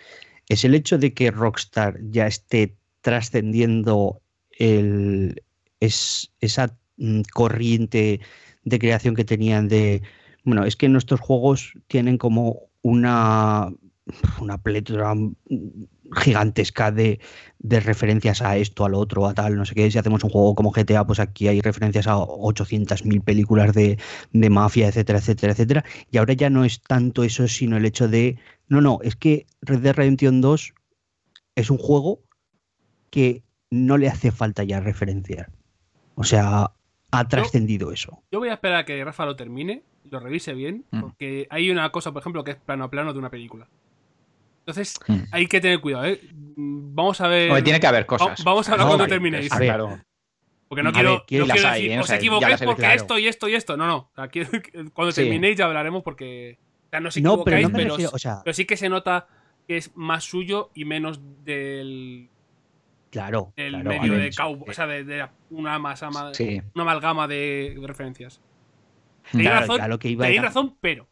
es 0.50 0.66
el 0.66 0.76
hecho 0.76 0.98
de 0.98 1.14
que 1.14 1.32
Rockstar 1.32 2.00
ya 2.10 2.28
esté 2.28 2.76
trascendiendo 3.02 4.22
el, 4.52 5.44
es, 5.80 6.34
esa 6.42 6.78
mm, 6.98 7.22
corriente 7.34 8.20
de 8.64 8.80
creación 8.80 9.16
que 9.16 9.24
tenían 9.24 9.68
de, 9.68 10.02
bueno, 10.44 10.66
es 10.66 10.76
que 10.76 10.90
nuestros 10.90 11.20
juegos 11.22 11.74
tienen 11.88 12.18
como 12.18 12.70
una, 12.82 13.72
una 14.42 14.58
plétora 14.62 15.14
mm, 15.16 15.34
gigantesca 16.16 16.92
de, 16.92 17.20
de 17.60 17.80
referencias 17.80 18.42
a 18.42 18.58
esto, 18.58 18.86
a 18.86 18.90
lo 18.90 19.00
otro, 19.00 19.28
a 19.28 19.34
tal, 19.34 19.56
no 19.56 19.66
sé 19.66 19.76
qué. 19.76 19.90
Si 19.92 19.98
hacemos 19.98 20.24
un 20.24 20.30
juego 20.30 20.56
como 20.56 20.72
GTA, 20.72 21.06
pues 21.06 21.20
aquí 21.20 21.48
hay 21.48 21.62
referencias 21.62 22.08
a 22.08 22.16
800.000 22.18 23.24
películas 23.24 23.74
de, 23.74 23.98
de 24.32 24.50
mafia, 24.50 24.88
etcétera, 24.88 25.20
etcétera, 25.20 25.54
etcétera. 25.54 25.86
Y 26.12 26.18
ahora 26.18 26.34
ya 26.34 26.50
no 26.50 26.66
es 26.66 26.82
tanto 26.82 27.24
eso, 27.24 27.48
sino 27.48 27.78
el 27.78 27.86
hecho 27.86 28.08
de, 28.08 28.38
no, 28.68 28.82
no, 28.82 29.00
es 29.04 29.16
que 29.16 29.46
Red 29.62 29.80
Dead 29.80 29.96
Redemption 29.96 30.42
2 30.42 30.74
es 31.56 31.70
un 31.70 31.78
juego 31.78 32.22
que 33.10 33.44
no 33.70 33.98
le 33.98 34.08
hace 34.08 34.32
falta 34.32 34.64
ya 34.64 34.80
referenciar. 34.80 35.52
O 36.16 36.24
sea, 36.24 36.72
ha 37.12 37.28
trascendido 37.28 37.92
eso. 37.92 38.22
Yo 38.32 38.40
voy 38.40 38.50
a 38.50 38.54
esperar 38.54 38.80
a 38.80 38.86
que 38.86 39.04
Rafa 39.04 39.26
lo 39.26 39.36
termine 39.36 39.84
y 40.04 40.10
lo 40.10 40.20
revise 40.20 40.54
bien, 40.54 40.86
Mm. 40.92 41.02
porque 41.02 41.48
hay 41.50 41.70
una 41.72 41.92
cosa, 41.92 42.12
por 42.12 42.22
ejemplo, 42.22 42.44
que 42.44 42.52
es 42.52 42.58
plano 42.58 42.84
a 42.86 42.90
plano 42.90 43.14
de 43.14 43.20
una 43.20 43.30
película. 43.30 43.68
Entonces, 44.70 45.00
Mm. 45.08 45.24
hay 45.32 45.48
que 45.48 45.60
tener 45.62 45.80
cuidado, 45.82 46.06
¿eh? 46.06 46.22
Vamos 46.56 47.20
a 47.22 47.28
ver. 47.28 47.50
Hombre, 47.50 47.64
tiene 47.64 47.80
que 47.80 47.88
haber 47.88 48.06
cosas. 48.06 48.40
Va- 48.42 48.44
vamos 48.52 48.68
a 48.70 48.72
hablar 48.74 48.86
No, 48.86 48.90
cuando 48.92 49.04
vale, 49.04 49.10
terminéis. 49.14 49.44
está 49.46 49.56
A 49.56 49.60
ver. 49.60 49.68
claro. 49.70 50.00
Porque 50.68 50.84
no 50.84 50.90
A 50.90 50.94
quiero, 50.94 51.10
ver, 51.28 51.40
no 51.42 51.46
las 51.48 51.56
quiero 51.56 51.70
hay, 51.70 51.82
decir, 51.82 51.92
¿eh? 51.92 51.98
O 52.00 52.02
os 52.04 52.10
equivoquéis 52.12 52.62
porque 52.64 52.82
visto. 52.84 52.96
esto 52.96 53.18
y 53.20 53.28
esto 53.28 53.48
y 53.50 53.56
esto. 53.56 53.78
No, 53.78 53.88
no. 53.88 53.98
O 53.98 54.12
sea, 54.16 54.28
quiero 54.28 54.50
que 54.62 54.72
cuando 54.94 55.12
Sí. 55.12 55.22
terminéis 55.24 55.58
ya 55.58 55.66
hablaremos 55.66 56.04
porque. 56.04 56.60
O 56.86 56.90
sea, 56.90 57.00
no 57.00 57.10
os 57.10 57.18
No, 57.18 57.44
pero 57.44 57.58
equivocáis, 57.58 57.64
no 57.64 57.70
me 57.70 57.84
pero, 57.84 57.96
refiero, 57.96 58.12
o 58.14 58.20
sea, 58.20 58.42
pero 58.44 58.54
sí 58.54 58.66
que 58.66 58.78
se 58.78 58.90
nota 58.90 59.28
que 59.68 59.78
es 59.78 59.96
más 59.96 60.24
suyo 60.24 60.70
y 60.76 60.86
menos 60.86 61.20
del, 61.44 62.30
claro, 63.12 63.54
del 63.56 63.72
claro, 63.74 63.90
medio 63.90 64.12
ver, 64.14 64.22
de 64.22 64.30
cowboy. 64.36 64.70
O 64.70 64.74
sea, 64.74 64.86
de, 64.88 65.04
de 65.04 65.28
una, 65.52 65.78
masa, 65.80 66.10
Sí. 66.34 66.62
una 66.76 66.84
amalgama 66.84 67.28
de 67.28 67.76
referencias. 67.84 68.42
Tenéis 69.32 69.50
claro, 69.50 69.68
razón, 69.78 70.00
que 70.00 70.10
iba 70.10 70.24
tenéis 70.26 70.42
razón, 70.44 70.76
pero. 70.82 71.08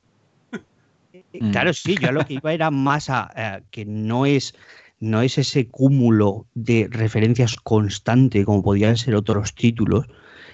Mm. 1.40 1.52
Claro, 1.52 1.74
sí, 1.74 1.96
yo 2.00 2.10
a 2.10 2.12
lo 2.12 2.26
que 2.26 2.36
iba 2.36 2.54
era 2.54 2.72
más 2.72 3.10
a 3.10 3.32
eh, 3.36 3.64
que 3.72 3.86
no 3.86 4.26
es, 4.26 4.54
no 5.00 5.22
es 5.22 5.38
ese 5.38 5.68
cúmulo 5.68 6.48
de 6.54 6.88
referencias 6.90 7.56
constante 7.56 8.46
como 8.46 8.64
podían 8.64 8.98
ser 8.98 9.16
otros 9.16 9.54
títulos, 9.56 10.06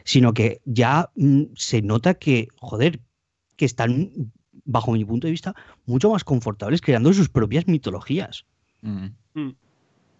sino 0.03 0.33
que 0.33 0.61
ya 0.65 1.09
mm, 1.15 1.43
se 1.55 1.81
nota 1.81 2.15
que, 2.15 2.47
joder, 2.55 2.99
que 3.55 3.65
están, 3.65 4.11
bajo 4.65 4.91
mi 4.91 5.05
punto 5.05 5.27
de 5.27 5.31
vista, 5.31 5.55
mucho 5.85 6.09
más 6.09 6.23
confortables 6.23 6.81
creando 6.81 7.13
sus 7.13 7.29
propias 7.29 7.67
mitologías. 7.67 8.45
Mm. 8.81 9.07
Mm. 9.33 9.55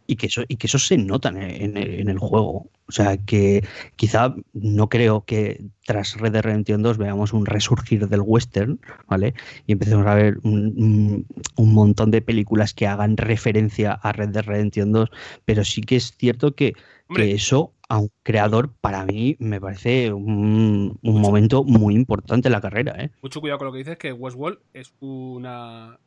Y 0.08 0.16
que 0.18 0.28
eso, 0.28 0.44
y 0.48 0.58
que 0.58 0.68
eso 0.68 0.80
se 0.80 0.98
nota 0.98 1.30
en 1.30 1.38
el, 1.38 1.62
en 1.62 1.78
en 1.78 2.10
el 2.10 2.20
juego. 2.20 2.70
O 2.88 2.92
sea, 2.92 3.18
que 3.18 3.64
quizá 3.96 4.36
no 4.54 4.90
creo 4.90 5.24
que 5.26 5.66
tras 5.86 6.16
Red 6.20 6.34
Dead 6.34 6.44
Redemption 6.44 6.82
2 6.84 6.98
veamos 6.98 7.34
un 7.34 7.46
resurgir 7.46 8.08
del 8.08 8.22
western, 8.22 8.80
¿vale? 9.08 9.34
Y 9.68 9.74
empecemos 9.74 10.06
a 10.08 10.16
ver 10.16 10.38
un, 10.44 11.26
un- 11.58 11.74
montón 11.74 12.12
de 12.12 12.22
películas 12.22 12.74
que 12.74 12.88
hagan 12.88 13.18
referencia 13.18 13.94
a 13.94 14.12
Red 14.12 14.30
Dead 14.30 14.44
Redemption 14.44 14.92
2, 14.92 15.10
pero 15.46 15.64
sí 15.64 15.82
que 15.82 15.96
es 15.96 16.14
cierto 16.18 16.56
que, 16.56 16.74
eso 17.16 17.74
a 17.90 18.00
un 18.00 18.10
creador, 18.24 18.74
para 18.82 19.06
mí, 19.06 19.36
me 19.40 19.62
parece 19.62 20.12
un, 20.12 20.98
un 21.02 21.22
momento 21.22 21.64
muy 21.64 21.94
importante 21.96 22.48
en 22.48 22.54
la 22.54 22.62
carrera, 22.62 22.96
¿eh? 22.98 23.12
Mucho 23.22 23.40
cuidado 23.40 23.60
con 23.60 23.68
lo 23.68 23.72
que 23.72 23.80
dices, 23.80 23.98
que 23.98 24.12
Westworld 24.14 24.58
es 24.74 24.94
una, 25.00 26.00
un 26.00 26.03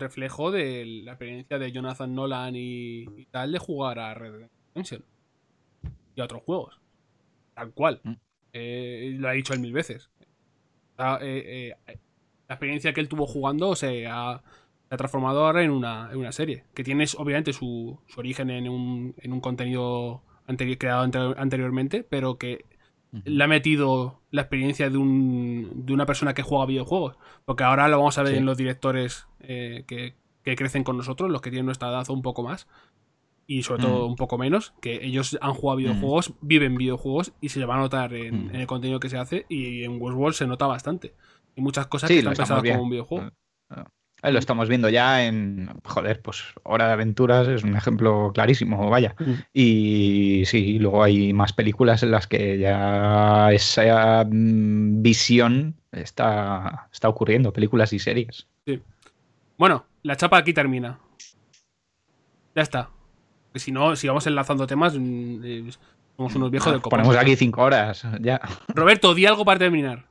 reflejo 0.00 0.50
de 0.50 0.84
la 1.04 1.12
experiencia 1.12 1.58
de 1.58 1.72
Jonathan 1.72 2.14
Nolan 2.14 2.56
y, 2.56 3.02
y 3.16 3.26
tal 3.30 3.52
de 3.52 3.58
jugar 3.58 3.98
a 3.98 4.14
Red 4.14 4.32
Dead 4.32 4.48
Redemption 4.74 5.04
y 6.14 6.20
a 6.20 6.24
otros 6.24 6.42
juegos. 6.42 6.80
Tal 7.54 7.72
cual. 7.72 8.00
Mm. 8.02 8.12
Eh, 8.52 9.16
lo 9.18 9.28
ha 9.28 9.32
dicho 9.32 9.52
él 9.52 9.60
mil 9.60 9.72
veces. 9.72 10.10
Eh, 10.98 11.74
eh, 11.86 11.98
la 12.48 12.54
experiencia 12.54 12.92
que 12.92 13.00
él 13.00 13.08
tuvo 13.08 13.26
jugando 13.26 13.74
se 13.76 14.06
ha, 14.06 14.42
se 14.88 14.94
ha 14.94 14.96
transformado 14.96 15.44
ahora 15.44 15.62
en 15.62 15.70
una, 15.70 16.08
en 16.10 16.18
una 16.18 16.32
serie. 16.32 16.64
Que 16.74 16.84
tiene 16.84 17.04
obviamente 17.18 17.52
su, 17.52 17.98
su 18.06 18.20
origen 18.20 18.50
en 18.50 18.68
un, 18.68 19.14
en 19.18 19.32
un 19.32 19.40
contenido 19.40 20.22
anteri- 20.46 20.78
creado 20.78 21.02
ante- 21.02 21.40
anteriormente, 21.40 22.02
pero 22.02 22.38
que 22.38 22.64
le 23.24 23.44
ha 23.44 23.48
metido 23.48 24.20
la 24.30 24.42
experiencia 24.42 24.90
de, 24.90 24.98
un, 24.98 25.70
de 25.86 25.92
una 25.92 26.06
persona 26.06 26.34
que 26.34 26.42
juega 26.42 26.66
videojuegos. 26.66 27.16
Porque 27.44 27.64
ahora 27.64 27.88
lo 27.88 27.98
vamos 27.98 28.18
a 28.18 28.22
ver 28.22 28.32
Sí. 28.32 28.38
en 28.38 28.46
los 28.46 28.56
directores 28.58 29.26
eh, 29.40 29.84
que, 29.86 30.14
que 30.42 30.56
crecen 30.56 30.84
con 30.84 30.96
nosotros, 30.96 31.30
los 31.30 31.40
que 31.40 31.50
tienen 31.50 31.66
nuestra 31.66 31.88
edad 31.88 32.04
o 32.08 32.12
un 32.12 32.22
poco 32.22 32.42
más. 32.42 32.66
Y 33.48 33.62
sobre 33.62 33.82
todo 33.82 34.06
Mm. 34.06 34.10
un 34.10 34.16
poco 34.16 34.38
menos, 34.38 34.74
que 34.80 35.04
ellos 35.06 35.38
han 35.40 35.54
jugado 35.54 35.76
videojuegos, 35.78 36.34
viven 36.40 36.76
videojuegos 36.76 37.32
y 37.40 37.48
se 37.50 37.60
le 37.60 37.66
va 37.66 37.76
a 37.76 37.78
notar 37.78 38.12
en, 38.12 38.46
Mm. 38.46 38.50
en 38.50 38.56
el 38.56 38.66
contenido 38.66 38.98
que 39.00 39.08
se 39.08 39.18
hace. 39.18 39.46
Y 39.48 39.84
en 39.84 40.00
Westworld 40.02 40.34
se 40.34 40.46
nota 40.48 40.66
bastante. 40.66 41.14
Y 41.54 41.60
muchas 41.60 41.86
cosas 41.86 42.08
Sí, 42.08 42.14
que 42.14 42.18
están 42.18 42.34
pensadas 42.34 42.62
como 42.64 42.82
un 42.82 42.90
videojuego. 42.90 43.30
Eh, 44.26 44.32
Lo 44.32 44.40
estamos 44.40 44.68
viendo 44.68 44.88
ya 44.88 45.24
en, 45.24 45.70
joder, 45.84 46.20
pues 46.20 46.42
Hora 46.64 46.88
de 46.88 46.94
Aventuras 46.94 47.46
es 47.46 47.62
un 47.62 47.76
ejemplo 47.76 48.32
clarísimo, 48.34 48.90
vaya. 48.90 49.14
Mm. 49.18 49.32
Y 49.54 50.42
sí, 50.46 50.80
luego 50.80 51.04
hay 51.04 51.32
más 51.32 51.52
películas 51.52 52.02
en 52.02 52.10
las 52.10 52.26
que 52.26 52.58
ya 52.58 53.52
esa 53.52 54.24
mm, 54.24 55.00
visión 55.00 55.76
está, 55.92 56.88
está 56.92 57.08
ocurriendo, 57.08 57.52
películas 57.52 57.92
y 57.92 58.00
series. 58.00 58.48
Bueno, 59.56 59.86
la 60.02 60.16
chapa 60.16 60.38
aquí 60.38 60.52
termina. 60.52 60.98
Ya 62.56 62.62
está. 62.62 62.90
Que 63.52 63.60
si 63.60 63.70
no, 63.70 63.94
si 63.94 64.08
vamos 64.08 64.26
enlazando 64.26 64.66
temas, 64.66 64.98
mm, 64.98 65.44
eh, 65.44 65.70
somos 66.16 66.34
unos 66.34 66.50
viejos 66.50 66.72
del 66.72 66.82
copón. 66.82 66.98
Ponemos 66.98 67.16
aquí 67.16 67.36
cinco 67.36 67.62
horas, 67.62 68.04
ya. 68.20 68.40
Roberto, 68.74 69.14
di 69.14 69.24
algo 69.24 69.44
para 69.44 69.60
terminar. 69.60 70.04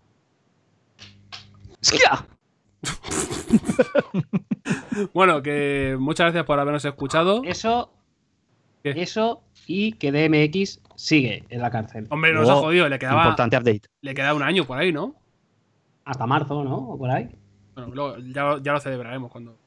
¡Hostia! 1.82 2.26
Bueno, 5.14 5.42
que 5.42 5.96
muchas 6.00 6.26
gracias 6.26 6.46
por 6.46 6.60
habernos 6.60 6.86
escuchado. 6.86 7.42
Eso, 7.44 7.92
¿Qué? 8.84 8.92
eso 9.02 9.44
y 9.68 9.94
que 9.94 10.12
DMX 10.12 10.82
sigue 10.96 11.44
en 11.50 11.62
la 11.62 11.70
cárcel. 11.70 12.08
Hombre, 12.10 12.34
nos 12.34 12.50
ha 12.50 12.56
jodido, 12.56 12.88
le 12.90 12.98
quedaba, 13.00 13.24
Importante 13.24 13.58
update. 13.58 13.82
le 14.02 14.14
quedaba 14.14 14.34
un 14.36 14.44
año 14.44 14.66
por 14.66 14.78
ahí, 14.78 14.92
¿no? 14.92 15.16
Hasta 16.06 16.26
marzo, 16.26 16.64
¿no? 16.64 16.76
O 16.78 16.98
por 16.98 17.10
ahí. 17.10 17.30
Bueno, 17.74 17.94
luego 17.94 18.18
ya, 18.20 18.58
ya 18.62 18.72
lo 18.74 18.80
celebraremos 18.80 19.32
cuando 19.32 19.58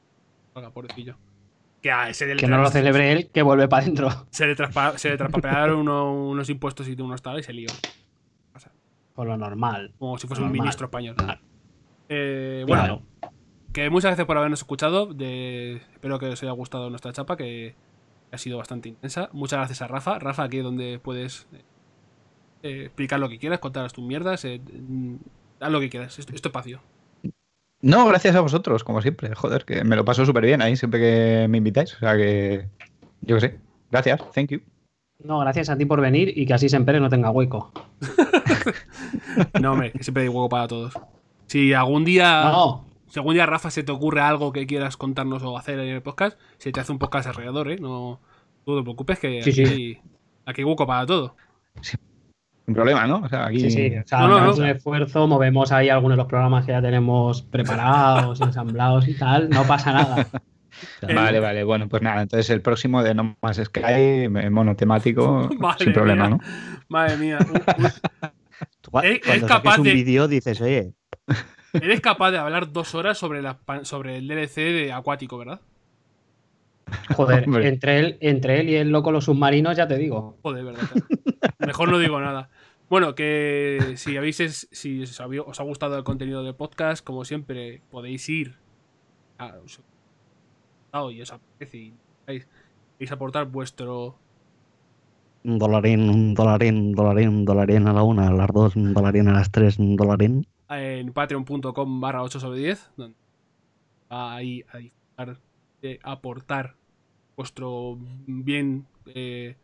salga, 0.53 0.71
pobrecillo. 0.71 1.15
Que 1.81 1.91
a 1.91 2.09
ese 2.09 2.25
del 2.25 2.37
Que 2.39 2.47
no 2.47 2.57
lo 2.61 2.69
celebre 2.69 3.11
él, 3.13 3.29
que 3.31 3.41
vuelve 3.41 3.67
para 3.67 3.83
adentro. 3.83 4.09
Se 4.31 4.45
le, 4.47 4.55
traspa- 4.55 4.97
se 4.97 5.09
le 5.09 5.17
traspapearon 5.17 5.79
uno- 5.79 6.11
unos 6.29 6.49
impuestos 6.49 6.87
y 6.89 6.99
unos 7.01 7.21
tal 7.21 7.39
y 7.39 7.43
se 7.43 7.53
lió. 7.53 7.69
Por 9.15 9.27
lo 9.27 9.35
normal. 9.37 9.93
Como 9.99 10.17
si 10.17 10.27
fuese 10.27 10.41
un 10.41 10.47
Normal. 10.47 10.61
ministro 10.61 10.85
español. 10.85 11.15
Claro. 11.15 11.41
Eh, 12.07 12.63
bueno, 12.67 13.01
Claro. 13.19 13.31
Que 13.83 13.89
muchas 13.89 14.09
gracias 14.09 14.27
por 14.27 14.37
habernos 14.37 14.59
escuchado. 14.59 15.05
De... 15.07 15.81
Espero 15.93 16.19
que 16.19 16.27
os 16.27 16.43
haya 16.43 16.51
gustado 16.51 16.89
nuestra 16.89 17.13
chapa, 17.13 17.37
que 17.37 17.75
ha 18.31 18.37
sido 18.37 18.57
bastante 18.57 18.89
intensa. 18.89 19.29
Muchas 19.31 19.59
gracias 19.59 19.81
a 19.81 19.87
Rafa. 19.87 20.19
Rafa, 20.19 20.43
aquí 20.43 20.57
es 20.57 20.63
donde 20.63 20.99
puedes 20.99 21.47
eh, 22.63 22.83
explicar 22.85 23.19
lo 23.19 23.29
que 23.29 23.39
quieras, 23.39 23.59
contar 23.59 23.91
tus 23.91 24.03
mierdas, 24.03 24.43
eh, 24.45 24.59
mm, 24.59 25.15
haz 25.59 25.71
lo 25.71 25.79
que 25.79 25.89
quieras. 25.89 26.19
Es, 26.19 26.27
es 26.29 26.41
tu 26.41 26.49
espacio. 26.49 26.81
No, 27.81 28.05
gracias 28.07 28.35
a 28.35 28.41
vosotros, 28.41 28.83
como 28.83 29.01
siempre. 29.01 29.33
Joder, 29.33 29.63
que 29.63 29.83
me 29.85 29.95
lo 29.95 30.03
paso 30.03 30.25
súper 30.25 30.45
bien 30.45 30.61
ahí 30.61 30.75
siempre 30.75 30.99
que 30.99 31.47
me 31.47 31.59
invitáis. 31.59 31.95
O 31.95 31.99
sea 31.99 32.17
que, 32.17 32.67
yo 33.21 33.35
qué 33.35 33.41
sé. 33.41 33.59
Gracias, 33.91 34.19
thank 34.31 34.49
you. 34.49 34.59
No, 35.23 35.39
gracias 35.39 35.69
a 35.69 35.77
ti 35.77 35.85
por 35.85 36.01
venir 36.01 36.37
y 36.37 36.45
que 36.45 36.53
así 36.53 36.69
Sempere 36.69 36.99
no 36.99 37.09
tenga 37.09 37.29
hueco. 37.29 37.71
No, 39.61 39.73
hombre, 39.73 39.91
que 39.91 40.03
siempre 40.03 40.23
hay 40.23 40.29
hueco 40.29 40.49
para 40.49 40.67
todos. 40.67 40.93
Si 41.47 41.73
algún 41.73 42.03
día, 42.03 42.43
No, 42.43 42.88
si 43.09 43.19
algún 43.19 43.33
día, 43.33 43.45
Rafa, 43.45 43.69
se 43.71 43.83
te 43.83 43.91
ocurre 43.91 44.21
algo 44.21 44.51
que 44.53 44.65
quieras 44.67 44.95
contarnos 44.97 45.43
o 45.43 45.57
hacer 45.57 45.79
en 45.79 45.87
el 45.89 46.01
podcast, 46.01 46.37
se 46.57 46.71
te 46.71 46.79
hace 46.79 46.91
un 46.91 46.99
podcast 46.99 47.27
alrededor, 47.27 47.69
¿eh? 47.71 47.77
No, 47.79 48.19
tú 48.65 48.71
no 48.73 48.77
te 48.77 48.83
preocupes 48.83 49.19
que 49.19 49.41
Sí, 49.43 49.51
sí. 49.51 49.63
aquí, 50.45 50.61
hay 50.61 50.63
hueco 50.63 50.85
para 50.87 51.05
todo. 51.05 51.35
Sin 51.81 52.75
problema, 52.75 53.07
¿no? 53.07 53.21
O 53.25 53.29
sea, 53.29 53.47
aquí. 53.47 53.59
sí, 53.61 53.71
sí. 53.71 53.97
O 53.97 54.07
sea, 54.07 54.19
No, 54.19 54.27
no, 54.27 54.35
hacemos 54.37 54.59
no. 54.59 54.63
un 54.65 54.69
esfuerzo, 54.69 55.27
movemos 55.27 55.71
ahí 55.71 55.89
algunos 55.89 56.15
de 56.17 56.21
los 56.23 56.27
programas 56.27 56.65
que 56.65 56.71
ya 56.71 56.81
tenemos 56.81 57.41
preparados, 57.41 58.39
ensamblados 58.41 59.07
y 59.07 59.15
tal. 59.17 59.49
No 59.49 59.63
pasa 59.65 59.91
nada. 59.93 60.27
Vale, 61.01 61.39
vale. 61.41 61.63
Bueno, 61.65 61.89
pues 61.89 62.01
nada. 62.03 62.21
Entonces 62.21 62.49
el 62.51 62.61
próximo 62.61 63.03
de 63.03 63.13
No 63.13 63.35
Más 63.41 63.57
Sky, 63.57 63.81
eh, 63.85 64.49
monotemático, 64.51 65.49
Madre 65.59 65.83
sin 65.85 65.93
problema, 65.93 66.27
mía. 66.29 66.37
¿no? 66.37 66.83
Madre 66.87 67.17
mía. 67.17 67.39
Es- 67.41 68.01
es 69.03 69.19
Cuando 69.25 69.47
capaz 69.47 69.71
saques 69.71 69.77
un 69.79 69.83
de- 69.85 69.93
vídeo 69.93 70.27
dices, 70.29 70.61
oye, 70.61 70.93
Eres 71.73 72.01
capaz 72.01 72.31
de 72.31 72.37
hablar 72.37 72.71
dos 72.71 72.95
horas 72.95 73.17
sobre, 73.17 73.41
la, 73.41 73.57
pan- 73.57 73.85
sobre 73.85 74.17
el 74.17 74.27
DLC 74.27 74.55
de 74.55 74.91
Acuático, 74.91 75.37
¿verdad? 75.37 75.61
Joder, 77.15 77.43
Hombre. 77.45 77.67
entre 77.67 77.99
él, 77.99 78.17
entre 78.21 78.59
él 78.61 78.69
y 78.69 78.75
el 78.75 78.89
loco 78.89 79.11
los 79.11 79.25
submarinos, 79.25 79.77
ya 79.77 79.87
te 79.87 79.97
digo. 79.97 80.37
Joder, 80.41 80.65
verdad. 80.65 80.81
Mejor 81.59 81.89
no 81.89 81.99
digo 81.99 82.19
nada. 82.19 82.49
Bueno, 82.89 83.13
que 83.13 83.93
si 83.97 84.17
habéis 84.17 84.67
si 84.71 85.03
os, 85.03 85.21
había- 85.21 85.43
os 85.43 85.59
ha 85.59 85.63
gustado 85.63 85.95
el 85.97 86.03
contenido 86.03 86.43
del 86.43 86.55
podcast, 86.55 87.03
como 87.05 87.23
siempre, 87.25 87.81
podéis 87.91 88.27
ir 88.29 88.55
a 89.37 89.53
y 91.11 91.21
os 91.21 91.31
apetece 91.31 91.93
y 92.99 93.07
aportar 93.11 93.45
vuestro 93.45 94.15
un 95.43 95.59
dolarín, 95.59 96.09
un 96.09 96.33
dolarín, 96.33 96.75
un 96.77 96.91
dolarín, 96.93 97.29
un 97.29 97.45
dolarín 97.45 97.87
a 97.87 97.93
la 97.93 98.01
una, 98.03 98.27
a 98.27 98.33
las 98.33 98.47
dos, 98.51 98.75
un 98.75 98.93
dolarín 98.93 99.27
a 99.27 99.33
las 99.33 99.51
tres, 99.51 99.77
un 99.77 99.95
dolarín. 99.95 100.47
En 100.69 101.11
patreon.com 101.13 102.01
barra 102.01 102.23
8 102.23 102.39
sobre 102.39 102.59
10, 102.59 102.91
donde 102.97 103.15
va 104.11 104.35
ahí 104.35 104.63
a 104.71 104.77
disfrutar 104.77 105.39
de 105.81 105.99
aportar 106.03 106.75
vuestro 107.37 107.97
bien 108.27 108.85
eh, 109.07 109.55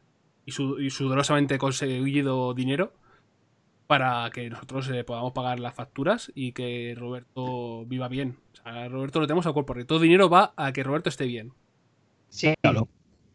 y, 0.45 0.51
su- 0.51 0.79
y 0.79 0.89
sudorosamente 0.89 1.57
conseguido 1.57 2.53
dinero 2.53 2.93
para 3.87 4.29
que 4.31 4.49
nosotros 4.49 4.89
eh, 4.89 5.03
podamos 5.03 5.33
pagar 5.33 5.59
las 5.59 5.75
facturas 5.75 6.31
y 6.33 6.53
que 6.53 6.95
Roberto 6.97 7.85
viva 7.85 8.07
bien. 8.07 8.37
O 8.53 8.55
sea, 8.55 8.87
Roberto 8.87 9.19
lo 9.19 9.27
tenemos 9.27 9.45
a 9.45 9.51
cuerpo, 9.53 9.67
porque 9.67 9.85
todo 9.85 9.99
dinero 9.99 10.29
va 10.29 10.53
a 10.55 10.71
que 10.73 10.83
Roberto 10.83 11.09
esté 11.09 11.25
bien. 11.25 11.53
Sí, 12.29 12.53
Claro. 12.61 12.87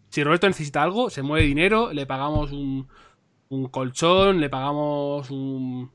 Si 0.09 0.25
Roberto 0.25 0.49
necesita 0.49 0.83
algo, 0.83 1.09
se 1.09 1.23
mueve 1.23 1.47
dinero, 1.47 1.93
le 1.93 2.05
pagamos 2.05 2.51
un, 2.51 2.89
un 3.49 3.69
colchón, 3.69 4.41
le 4.41 4.51
pagamos 4.51 5.31
un- 5.31 5.93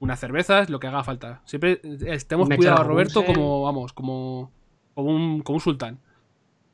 unas 0.00 0.18
cervezas, 0.18 0.68
lo 0.68 0.80
que 0.80 0.88
haga 0.88 1.04
falta. 1.04 1.42
Siempre 1.44 1.80
eh, 1.84 1.98
estemos 2.06 2.48
Me 2.48 2.56
cuidado 2.56 2.80
a 2.80 2.84
Roberto 2.84 3.24
como, 3.24 3.62
vamos, 3.62 3.92
como, 3.92 4.50
como, 4.94 5.10
un, 5.10 5.42
como 5.42 5.56
un 5.56 5.60
sultán. 5.60 6.00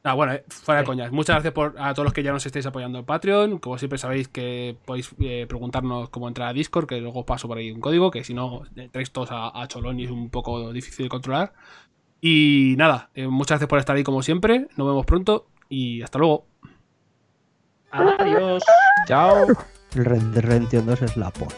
Ah, 0.05 0.15
bueno, 0.15 0.35
eh, 0.35 0.45
fuera 0.49 0.83
de 0.83 0.87
coñas. 0.87 1.11
Muchas 1.11 1.35
gracias 1.35 1.53
por, 1.53 1.75
a 1.79 1.93
todos 1.93 2.05
los 2.05 2.13
que 2.13 2.23
ya 2.23 2.31
nos 2.31 2.47
estáis 2.47 2.65
apoyando 2.65 3.01
en 3.01 3.05
Patreon. 3.05 3.59
Como 3.59 3.77
siempre 3.77 3.99
sabéis 3.99 4.29
que 4.29 4.77
podéis 4.85 5.11
eh, 5.19 5.47
preguntarnos 5.49 6.11
cómo 6.11 6.29
entrar 6.29 6.49
a 6.49 6.53
Discord, 6.53 6.87
que 6.87 7.01
luego 7.01 7.27
paso 7.27 7.49
por 7.49 7.59
ahí 7.59 7.73
un 7.73 7.81
código, 7.81 8.13
que 8.13 8.23
si 8.23 8.33
no, 8.33 8.63
entráis 8.77 9.11
todos 9.11 9.33
a, 9.33 9.61
a 9.61 9.67
Cholón 9.67 9.99
y 9.99 10.05
es 10.05 10.11
un 10.13 10.31
poco 10.31 10.73
difícil 10.73 11.07
de 11.07 11.09
controlar. 11.09 11.53
Y 12.21 12.75
nada, 12.79 13.11
eh, 13.15 13.27
muchas 13.27 13.57
gracias 13.57 13.69
por 13.69 13.81
estar 13.81 13.97
ahí 13.97 14.05
como 14.05 14.23
siempre. 14.23 14.69
Nos 14.77 14.87
vemos 14.87 15.05
pronto 15.07 15.49
y 15.69 16.03
hasta 16.03 16.19
luego. 16.21 16.47
Adiós. 17.91 18.63
Chao. 19.07 19.47
El 19.97 20.05
Red 20.05 20.23
Dead 20.23 20.45
Redemption 20.45 20.87
2 20.87 21.03
es 21.03 21.17
la 21.17 21.31
por. 21.31 21.49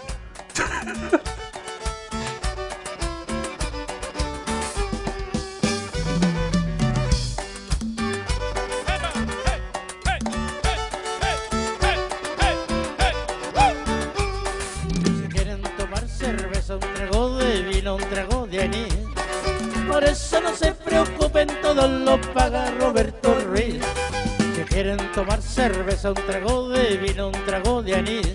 Tomar 25.18 25.42
cerveza, 25.42 26.10
un 26.10 26.14
trago 26.14 26.68
de 26.68 26.96
vino, 26.96 27.26
un 27.26 27.44
trago 27.44 27.82
de 27.82 27.96
anís. 27.96 28.34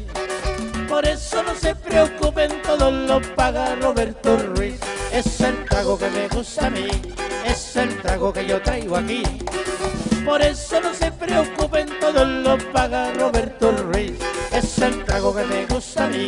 Por 0.90 1.06
eso 1.08 1.42
no 1.42 1.56
se 1.56 1.74
preocupen, 1.76 2.62
todo 2.62 2.92
lo 2.92 3.22
paga 3.36 3.74
Roberto 3.76 4.36
Ruiz. 4.36 4.82
Es 5.14 5.40
el 5.40 5.64
trago 5.64 5.98
que 5.98 6.10
me 6.10 6.28
gusta 6.28 6.68
a 6.68 6.70
mí, 6.70 6.88
es 7.46 7.78
el 7.78 8.02
trago 8.02 8.34
que 8.34 8.46
yo 8.46 8.62
traigo 8.62 8.98
aquí. 8.98 9.24
Por 10.26 10.42
eso 10.42 10.82
no 10.82 10.94
se 10.94 11.10
preocupen, 11.10 11.88
todo 12.02 12.26
lo 12.26 12.58
paga 12.74 13.14
Roberto 13.14 13.72
Ruiz. 13.72 14.20
Es 14.52 14.78
el 14.80 15.06
trago 15.06 15.34
que 15.34 15.46
me 15.46 15.66
gusta 15.68 16.04
a 16.04 16.10
mí, 16.10 16.26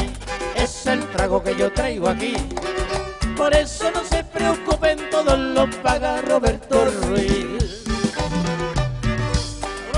es 0.56 0.88
el 0.88 1.02
trago 1.10 1.44
que 1.44 1.53
yo 1.57 1.69
traigo 1.73 2.07
aquí. 2.07 2.36
Por 3.36 3.53
eso 3.53 3.91
no 3.91 4.06
se 4.06 4.23
preocupen, 4.23 5.10
todo 5.11 5.36
lo 5.36 5.69
paga 5.84 6.22
Roberto 6.22 6.86
Ruiz 7.02 7.65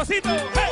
pasito. 0.07 0.29
¡Hey! 0.55 0.66